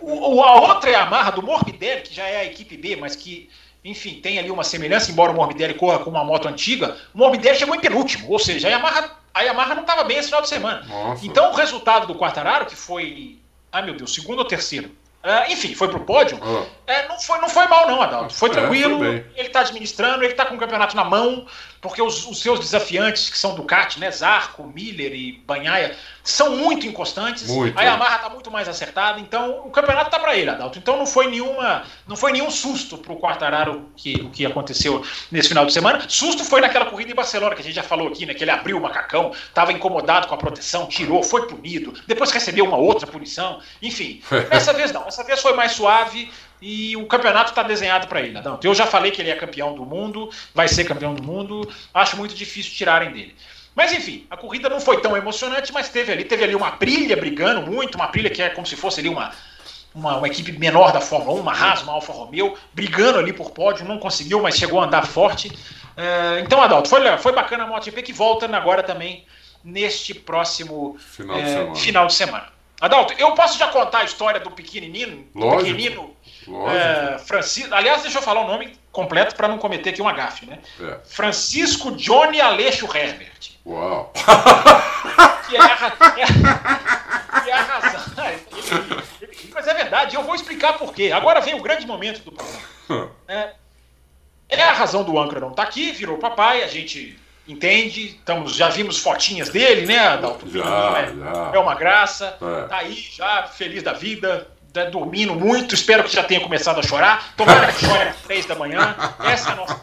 o, 0.00 0.36
o- 0.36 0.42
a 0.42 0.54
outra 0.60 0.90
Yamaha 0.90 1.32
do 1.32 1.42
Morbidelli, 1.42 2.02
que 2.02 2.14
já 2.14 2.24
é 2.26 2.40
a 2.40 2.44
equipe 2.44 2.76
B, 2.76 2.96
mas 2.96 3.16
que, 3.16 3.50
enfim, 3.84 4.20
tem 4.22 4.38
ali 4.38 4.50
uma 4.50 4.64
semelhança, 4.64 5.10
embora 5.10 5.32
o 5.32 5.34
Morbidelli 5.34 5.74
corra 5.74 5.98
com 5.98 6.08
uma 6.10 6.24
moto 6.24 6.46
antiga, 6.48 6.96
o 7.14 7.18
Morbidelli 7.18 7.58
chegou 7.58 7.74
em 7.74 7.80
penúltimo. 7.80 8.30
Ou 8.30 8.38
seja, 8.38 8.68
a 8.68 8.70
Yamaha, 8.70 9.10
a 9.36 9.42
Yamaha 9.42 9.74
não 9.74 9.82
estava 9.82 10.02
bem 10.02 10.16
esse 10.16 10.28
final 10.28 10.40
de 10.40 10.48
semana. 10.48 10.82
Nossa. 10.86 11.26
Então 11.26 11.52
o 11.52 11.54
resultado 11.54 12.06
do 12.06 12.14
Quartararo, 12.14 12.64
que 12.64 12.74
foi, 12.74 13.38
ai 13.70 13.82
meu 13.82 13.94
Deus, 13.94 14.14
segundo 14.14 14.38
ou 14.38 14.46
terceiro? 14.46 14.88
Uh, 15.22 15.52
enfim, 15.52 15.74
foi 15.74 15.88
pro 15.88 16.00
pódio. 16.00 16.38
Oh. 16.40 16.64
É, 16.86 17.06
não, 17.06 17.20
foi, 17.20 17.38
não 17.38 17.48
foi 17.48 17.66
mal, 17.66 17.86
não, 17.86 18.00
Adalto. 18.00 18.32
Foi 18.32 18.48
tranquilo. 18.48 19.04
É, 19.04 19.24
ele 19.34 19.48
tá 19.50 19.60
administrando, 19.60 20.24
ele 20.24 20.34
tá 20.34 20.46
com 20.46 20.54
o 20.54 20.58
campeonato 20.58 20.96
na 20.96 21.04
mão, 21.04 21.46
porque 21.88 22.02
os, 22.02 22.26
os, 22.26 22.40
seus 22.40 22.60
desafiantes, 22.60 23.30
que 23.30 23.38
são 23.38 23.54
Ducati, 23.54 23.98
né? 24.00 24.10
Zarco, 24.10 24.64
Miller 24.64 25.12
e 25.14 25.32
Banhaia, 25.46 25.96
são 26.22 26.56
muito 26.56 26.86
inconstantes. 26.86 27.48
Muito, 27.48 27.78
a 27.78 27.82
Yamaha 27.82 28.18
tá 28.18 28.28
muito 28.28 28.50
mais 28.50 28.68
acertada, 28.68 29.20
então 29.20 29.62
o 29.64 29.70
campeonato 29.70 30.10
tá 30.10 30.18
para 30.18 30.36
ele, 30.36 30.50
Adalto. 30.50 30.78
Então 30.78 30.96
não 30.96 31.06
foi 31.06 31.28
nenhuma, 31.28 31.84
não 32.06 32.16
foi 32.16 32.32
nenhum 32.32 32.50
susto 32.50 32.98
pro 32.98 33.16
Quartararo 33.16 33.88
que, 33.96 34.14
o 34.16 34.30
que 34.30 34.44
aconteceu 34.44 35.04
nesse 35.30 35.48
final 35.48 35.64
de 35.64 35.72
semana. 35.72 36.02
Susto 36.08 36.44
foi 36.44 36.60
naquela 36.60 36.86
corrida 36.86 37.12
em 37.12 37.14
Barcelona, 37.14 37.54
que 37.54 37.60
a 37.60 37.64
gente 37.64 37.76
já 37.76 37.82
falou 37.82 38.08
aqui, 38.08 38.26
né? 38.26 38.34
Que 38.34 38.44
ele 38.44 38.50
abriu 38.50 38.76
o 38.76 38.80
macacão, 38.80 39.32
tava 39.54 39.72
incomodado 39.72 40.26
com 40.26 40.34
a 40.34 40.38
proteção, 40.38 40.86
tirou, 40.86 41.22
foi 41.22 41.46
punido, 41.46 41.94
depois 42.06 42.30
recebeu 42.30 42.64
uma 42.64 42.76
outra 42.76 43.06
punição. 43.06 43.60
Enfim, 43.80 44.22
dessa 44.50 44.72
vez 44.72 44.92
não. 44.92 45.04
Dessa 45.04 45.24
vez 45.24 45.40
foi 45.40 45.54
mais 45.54 45.72
suave 45.72 46.30
e 46.60 46.96
o 46.96 47.06
campeonato 47.06 47.50
está 47.50 47.62
desenhado 47.62 48.06
para 48.06 48.20
ele. 48.20 48.40
Não, 48.40 48.58
eu 48.62 48.74
já 48.74 48.86
falei 48.86 49.10
que 49.10 49.20
ele 49.20 49.30
é 49.30 49.36
campeão 49.36 49.74
do 49.74 49.84
mundo, 49.84 50.30
vai 50.54 50.68
ser 50.68 50.84
campeão 50.84 51.14
do 51.14 51.22
mundo. 51.22 51.68
Acho 51.92 52.16
muito 52.16 52.34
difícil 52.34 52.72
tirarem 52.72 53.10
dele. 53.12 53.34
Mas 53.74 53.92
enfim, 53.92 54.26
a 54.30 54.36
corrida 54.38 54.70
não 54.70 54.80
foi 54.80 55.00
tão 55.02 55.14
emocionante, 55.14 55.70
mas 55.70 55.90
teve 55.90 56.10
ali, 56.10 56.24
teve 56.24 56.44
ali 56.44 56.54
uma 56.54 56.70
brilha 56.70 57.14
brigando 57.14 57.70
muito, 57.70 57.96
uma 57.96 58.06
brilha 58.06 58.30
que 58.30 58.40
é 58.40 58.48
como 58.48 58.66
se 58.66 58.74
fosse 58.74 59.00
ali 59.00 59.10
uma, 59.10 59.32
uma, 59.94 60.16
uma, 60.16 60.26
equipe 60.26 60.50
menor 60.52 60.92
da 60.92 61.00
Fórmula 61.00 61.38
1, 61.38 61.40
uma 61.42 61.52
Haas, 61.52 61.82
uma 61.82 61.92
Alfa 61.92 62.10
Romeo, 62.10 62.56
brigando 62.72 63.18
ali 63.18 63.34
por 63.34 63.50
pódio, 63.50 63.86
não 63.86 63.98
conseguiu, 63.98 64.40
mas 64.40 64.56
chegou 64.56 64.80
a 64.80 64.86
andar 64.86 65.06
forte. 65.06 65.52
É, 65.94 66.40
então, 66.40 66.62
Adalto, 66.62 66.88
foi, 66.88 67.00
foi 67.18 67.32
bacana 67.32 67.64
a 67.64 67.66
MotoGP 67.66 68.02
que 68.02 68.14
volta 68.14 68.46
agora 68.56 68.82
também 68.82 69.26
neste 69.62 70.14
próximo 70.14 70.96
final, 70.98 71.36
é, 71.36 71.42
de, 71.42 71.48
semana. 71.50 71.74
final 71.74 72.06
de 72.06 72.14
semana. 72.14 72.48
Adalto, 72.80 73.12
eu 73.18 73.32
posso 73.32 73.58
já 73.58 73.68
contar 73.68 73.98
a 73.98 74.04
história 74.04 74.40
do 74.40 74.50
pequenino, 74.50 75.26
do 75.34 75.56
pequenino 75.58 76.15
é, 76.68 77.18
Francisco. 77.18 77.74
Aliás, 77.74 78.02
deixa 78.02 78.18
eu 78.18 78.22
falar 78.22 78.42
o 78.42 78.46
nome 78.46 78.78
completo 78.92 79.34
para 79.34 79.48
não 79.48 79.58
cometer 79.58 79.90
aqui 79.90 80.00
uma 80.00 80.12
gafe, 80.12 80.46
né? 80.46 80.58
É. 80.80 80.98
Francisco 81.04 81.92
Johnny 81.92 82.40
Aleixo 82.40 82.86
Herbert. 82.86 83.52
Uau! 83.64 84.12
Que 85.48 85.56
é 85.56 85.60
a, 85.60 85.64
é, 85.64 87.42
que 87.42 87.50
é 87.50 87.54
a 87.54 87.62
razão. 87.62 88.14
mas 89.54 89.66
é 89.66 89.74
verdade, 89.74 90.16
eu 90.16 90.22
vou 90.22 90.34
explicar 90.34 90.74
por 90.74 90.92
quê. 90.92 91.12
Agora 91.12 91.40
vem 91.40 91.54
o 91.54 91.62
grande 91.62 91.86
momento 91.86 92.22
do 92.22 92.32
programa. 92.32 92.76
É, 93.28 93.54
é 94.48 94.62
a 94.62 94.72
razão 94.72 95.02
do 95.02 95.18
âncora 95.18 95.40
não 95.40 95.50
estar 95.50 95.64
tá 95.64 95.68
aqui, 95.68 95.90
virou 95.90 96.18
papai, 96.18 96.62
a 96.62 96.68
gente 96.68 97.18
entende. 97.48 98.06
Estamos, 98.06 98.54
já 98.54 98.68
vimos 98.68 98.98
fotinhas 98.98 99.48
dele, 99.48 99.86
né, 99.86 99.98
Adalto? 99.98 100.48
Já, 100.48 100.98
é, 101.00 101.06
já. 101.06 101.50
é 101.54 101.58
uma 101.58 101.74
graça. 101.74 102.36
É. 102.40 102.68
Tá 102.68 102.76
aí 102.78 102.94
já, 102.94 103.44
feliz 103.44 103.82
da 103.82 103.92
vida, 103.92 104.46
tá 104.84 104.90
dormindo 104.90 105.34
muito. 105.34 105.74
Espero 105.74 106.04
que 106.04 106.12
já 106.12 106.22
tenha 106.22 106.40
começado 106.40 106.78
a 106.78 106.82
chorar. 106.82 107.34
Tomara 107.36 107.72
que 107.72 107.86
chore 107.86 108.08
às 108.08 108.16
três 108.16 108.46
da 108.46 108.54
manhã. 108.54 108.96
Essa 109.24 109.50
é 109.50 109.52
a 109.52 109.56
nossa 109.56 109.80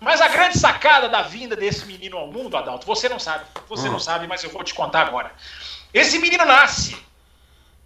Mas 0.00 0.20
a 0.20 0.28
grande 0.28 0.58
sacada 0.58 1.08
da 1.08 1.22
vinda 1.22 1.56
desse 1.56 1.86
menino 1.86 2.16
ao 2.16 2.30
mundo, 2.30 2.56
Adalto, 2.56 2.86
você 2.86 3.08
não 3.08 3.18
sabe. 3.18 3.44
Você 3.68 3.88
hum. 3.88 3.92
não 3.92 4.00
sabe, 4.00 4.26
mas 4.26 4.42
eu 4.44 4.50
vou 4.50 4.62
te 4.62 4.74
contar 4.74 5.02
agora. 5.02 5.32
Esse 5.92 6.18
menino 6.18 6.44
nasce 6.44 6.96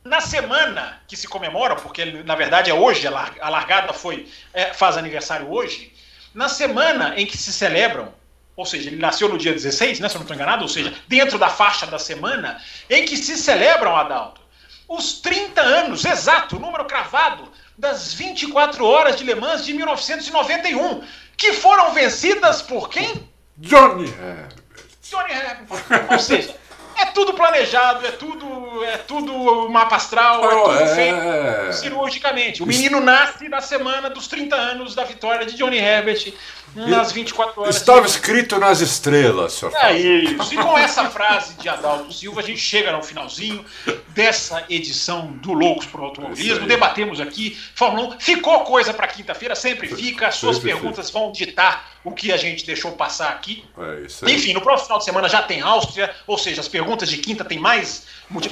na 0.05 0.20
semana 0.20 1.00
que 1.06 1.16
se 1.16 1.28
comemora, 1.28 1.76
porque 1.76 2.05
na 2.05 2.34
verdade 2.34 2.70
é 2.70 2.74
hoje, 2.74 3.06
a 3.06 3.50
largada 3.50 3.92
foi, 3.92 4.28
é, 4.55 4.72
faz 4.72 4.96
aniversário 4.96 5.52
hoje, 5.52 5.92
na 6.34 6.48
semana 6.48 7.14
em 7.16 7.26
que 7.26 7.36
se 7.36 7.52
celebram 7.52 8.12
ou 8.59 8.66
seja, 8.66 8.90
ele 8.90 8.96
nasceu 8.96 9.28
no 9.28 9.38
dia 9.38 9.52
16, 9.52 10.00
né, 10.00 10.09
se 10.09 10.16
eu 10.16 10.18
não 10.18 10.24
estou 10.24 10.34
enganado, 10.34 10.62
ou 10.62 10.68
seja, 10.68 10.92
dentro 11.06 11.38
da 11.38 11.48
faixa 11.48 11.86
da 11.86 11.96
semana, 11.96 12.60
em 12.90 13.05
que 13.05 13.16
se 13.16 13.36
celebram, 13.36 13.96
Adalto, 13.96 14.40
os 14.89 15.20
30 15.20 15.60
anos, 15.60 16.05
exato, 16.05 16.59
número 16.59 16.85
cravado, 16.86 17.52
das 17.77 18.15
24 18.15 18.85
horas 18.85 19.16
de 19.16 19.24
Le 19.24 19.35
Mans 19.35 19.65
de 19.65 19.74
1991, 19.74 21.02
que 21.36 21.52
foram 21.52 21.93
vencidas 21.93 22.62
por 22.62 22.89
quem? 22.89 23.28
Johnny 23.59 24.09
Herbert. 24.09 24.56
Johnny 25.02 25.32
Herbert. 25.32 26.10
Ou 26.10 26.19
seja, 26.19 26.56
é 26.97 27.06
tudo 27.06 27.35
planejado, 27.35 28.05
é 28.05 28.10
tudo, 28.10 28.85
é 28.85 28.97
tudo 28.98 29.69
mapa 29.69 29.97
astral, 29.97 30.44
é 30.44 30.62
tudo 30.62 30.82
é... 30.82 30.94
feito 30.94 31.73
cirurgicamente. 31.74 32.62
O 32.62 32.66
menino 32.66 33.01
nasce 33.01 33.48
na 33.48 33.60
semana 33.60 34.10
dos 34.10 34.27
30 34.27 34.56
anos 34.56 34.94
da 34.94 35.05
vitória 35.05 35.47
de 35.47 35.55
Johnny 35.56 35.78
Herbert 35.78 36.32
nas 36.74 37.12
24 37.12 37.61
horas. 37.61 37.77
Estava 37.77 38.07
escrito 38.07 38.59
nas 38.59 38.81
estrelas, 38.81 39.55
senhor. 39.55 39.74
É 39.77 39.97
isso. 39.97 40.55
E 40.55 40.57
com 40.57 40.78
essa 40.78 41.05
frase 41.11 41.55
de 41.55 41.69
Adalto 41.69 42.12
Silva, 42.12 42.40
a 42.40 42.45
gente 42.45 42.61
chega 42.61 42.93
no 42.93 43.03
finalzinho 43.03 43.65
dessa 44.09 44.65
edição 44.69 45.32
do 45.32 45.53
Loucos 45.53 45.86
por 45.86 46.01
Automobilismo. 46.01 46.66
Debatemos 46.66 47.20
aqui, 47.20 47.59
Fórmula 47.74 48.16
1. 48.16 48.20
Ficou 48.20 48.61
coisa 48.61 48.93
para 48.93 49.07
quinta-feira, 49.07 49.55
sempre 49.55 49.89
fica. 49.89 50.28
As 50.28 50.36
suas 50.36 50.57
sempre 50.57 50.73
perguntas 50.73 51.07
fica. 51.07 51.19
vão 51.19 51.32
ditar 51.32 51.99
o 52.05 52.12
que 52.12 52.32
a 52.32 52.36
gente 52.36 52.65
deixou 52.65 52.93
passar 52.93 53.31
aqui. 53.31 53.65
É 53.78 54.07
isso 54.07 54.24
aí. 54.24 54.35
Enfim, 54.35 54.53
no 54.53 54.61
próximo 54.61 54.86
final 54.86 54.99
de 54.99 55.05
semana 55.05 55.28
já 55.28 55.43
tem 55.43 55.61
Áustria, 55.61 56.15
ou 56.27 56.39
seja, 56.39 56.61
as 56.61 56.69
perguntas 56.69 57.09
de 57.09 57.19
quinta 57.19 57.45
tem 57.45 57.59
mais. 57.59 58.07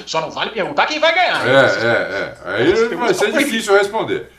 Só 0.06 0.20
não 0.20 0.30
vale 0.30 0.51
perguntar 0.51 0.86
quem 0.86 0.98
vai 0.98 1.14
ganhar. 1.14 1.47
É, 1.47 1.52
né? 1.52 1.68
é, 1.82 2.51
é. 2.51 2.56
Aí 2.56 2.97
vai 2.97 3.14
ser 3.14 3.32
difícil 3.32 3.76
responder. 3.76 4.30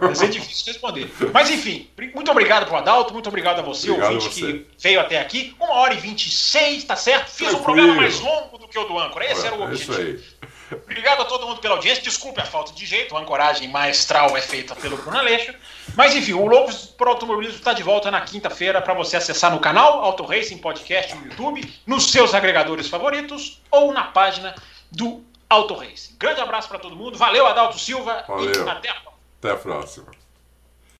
Vai 0.00 0.14
ser 0.14 0.28
difícil 0.28 0.72
responder. 0.72 1.10
Mas 1.32 1.50
enfim, 1.50 1.90
muito 2.14 2.30
obrigado 2.30 2.66
pro 2.66 2.76
Adalto, 2.76 3.12
muito 3.12 3.28
obrigado 3.28 3.58
a 3.58 3.62
você, 3.62 3.90
obrigado 3.90 4.14
ouvinte 4.14 4.34
você. 4.34 4.40
que 4.40 4.66
veio 4.78 5.00
até 5.00 5.20
aqui. 5.20 5.54
Uma 5.58 5.72
hora 5.74 5.94
e 5.94 5.98
26, 5.98 6.84
tá 6.84 6.96
certo? 6.96 7.30
Fiz 7.30 7.48
Tranquilo. 7.48 7.60
um 7.60 7.64
programa 7.64 7.94
mais 7.94 8.20
longo 8.20 8.58
do 8.58 8.68
que 8.68 8.78
o 8.78 8.84
do 8.84 8.98
Âncora. 8.98 9.24
Esse 9.24 9.44
é, 9.44 9.46
era 9.48 9.56
o 9.56 9.62
objetivo. 9.62 9.92
Isso 9.92 10.00
aí. 10.00 10.36
Obrigado 10.72 11.22
a 11.22 11.24
todo 11.24 11.46
mundo 11.46 11.60
pela 11.60 11.74
audiência. 11.74 12.02
Desculpe 12.02 12.40
a 12.40 12.44
falta 12.44 12.72
de 12.72 12.84
jeito, 12.84 13.16
a 13.16 13.20
ancoragem 13.20 13.68
maestral 13.68 14.36
é 14.36 14.40
feita 14.40 14.74
pelo 14.74 14.96
Bruno 14.96 15.18
Aleixo. 15.18 15.54
Mas 15.94 16.14
enfim, 16.14 16.32
o 16.32 16.46
Loucos 16.46 16.86
por 16.86 17.06
Automobilismo 17.06 17.58
está 17.58 17.72
de 17.72 17.82
volta 17.82 18.10
na 18.10 18.20
quinta-feira 18.20 18.82
para 18.82 18.92
você 18.92 19.16
acessar 19.16 19.52
no 19.52 19.60
canal 19.60 20.04
Auto 20.04 20.24
Racing 20.24 20.58
Podcast 20.58 21.14
no 21.14 21.26
YouTube, 21.26 21.72
nos 21.86 22.10
seus 22.10 22.34
agregadores 22.34 22.88
favoritos 22.88 23.60
ou 23.70 23.92
na 23.92 24.04
página 24.04 24.54
do 24.90 25.24
Auto 25.48 25.74
Racing. 25.74 26.16
Grande 26.18 26.40
abraço 26.40 26.68
para 26.68 26.78
todo 26.78 26.96
mundo. 26.96 27.16
Valeu, 27.16 27.46
Adalto 27.46 27.78
Silva. 27.78 28.24
Valeu. 28.26 28.66
E 28.66 28.68
até 28.68 28.88
a 28.88 28.94
próxima. 28.94 29.05
Até 29.46 29.54
a 29.54 29.56
próxima. 29.58 30.15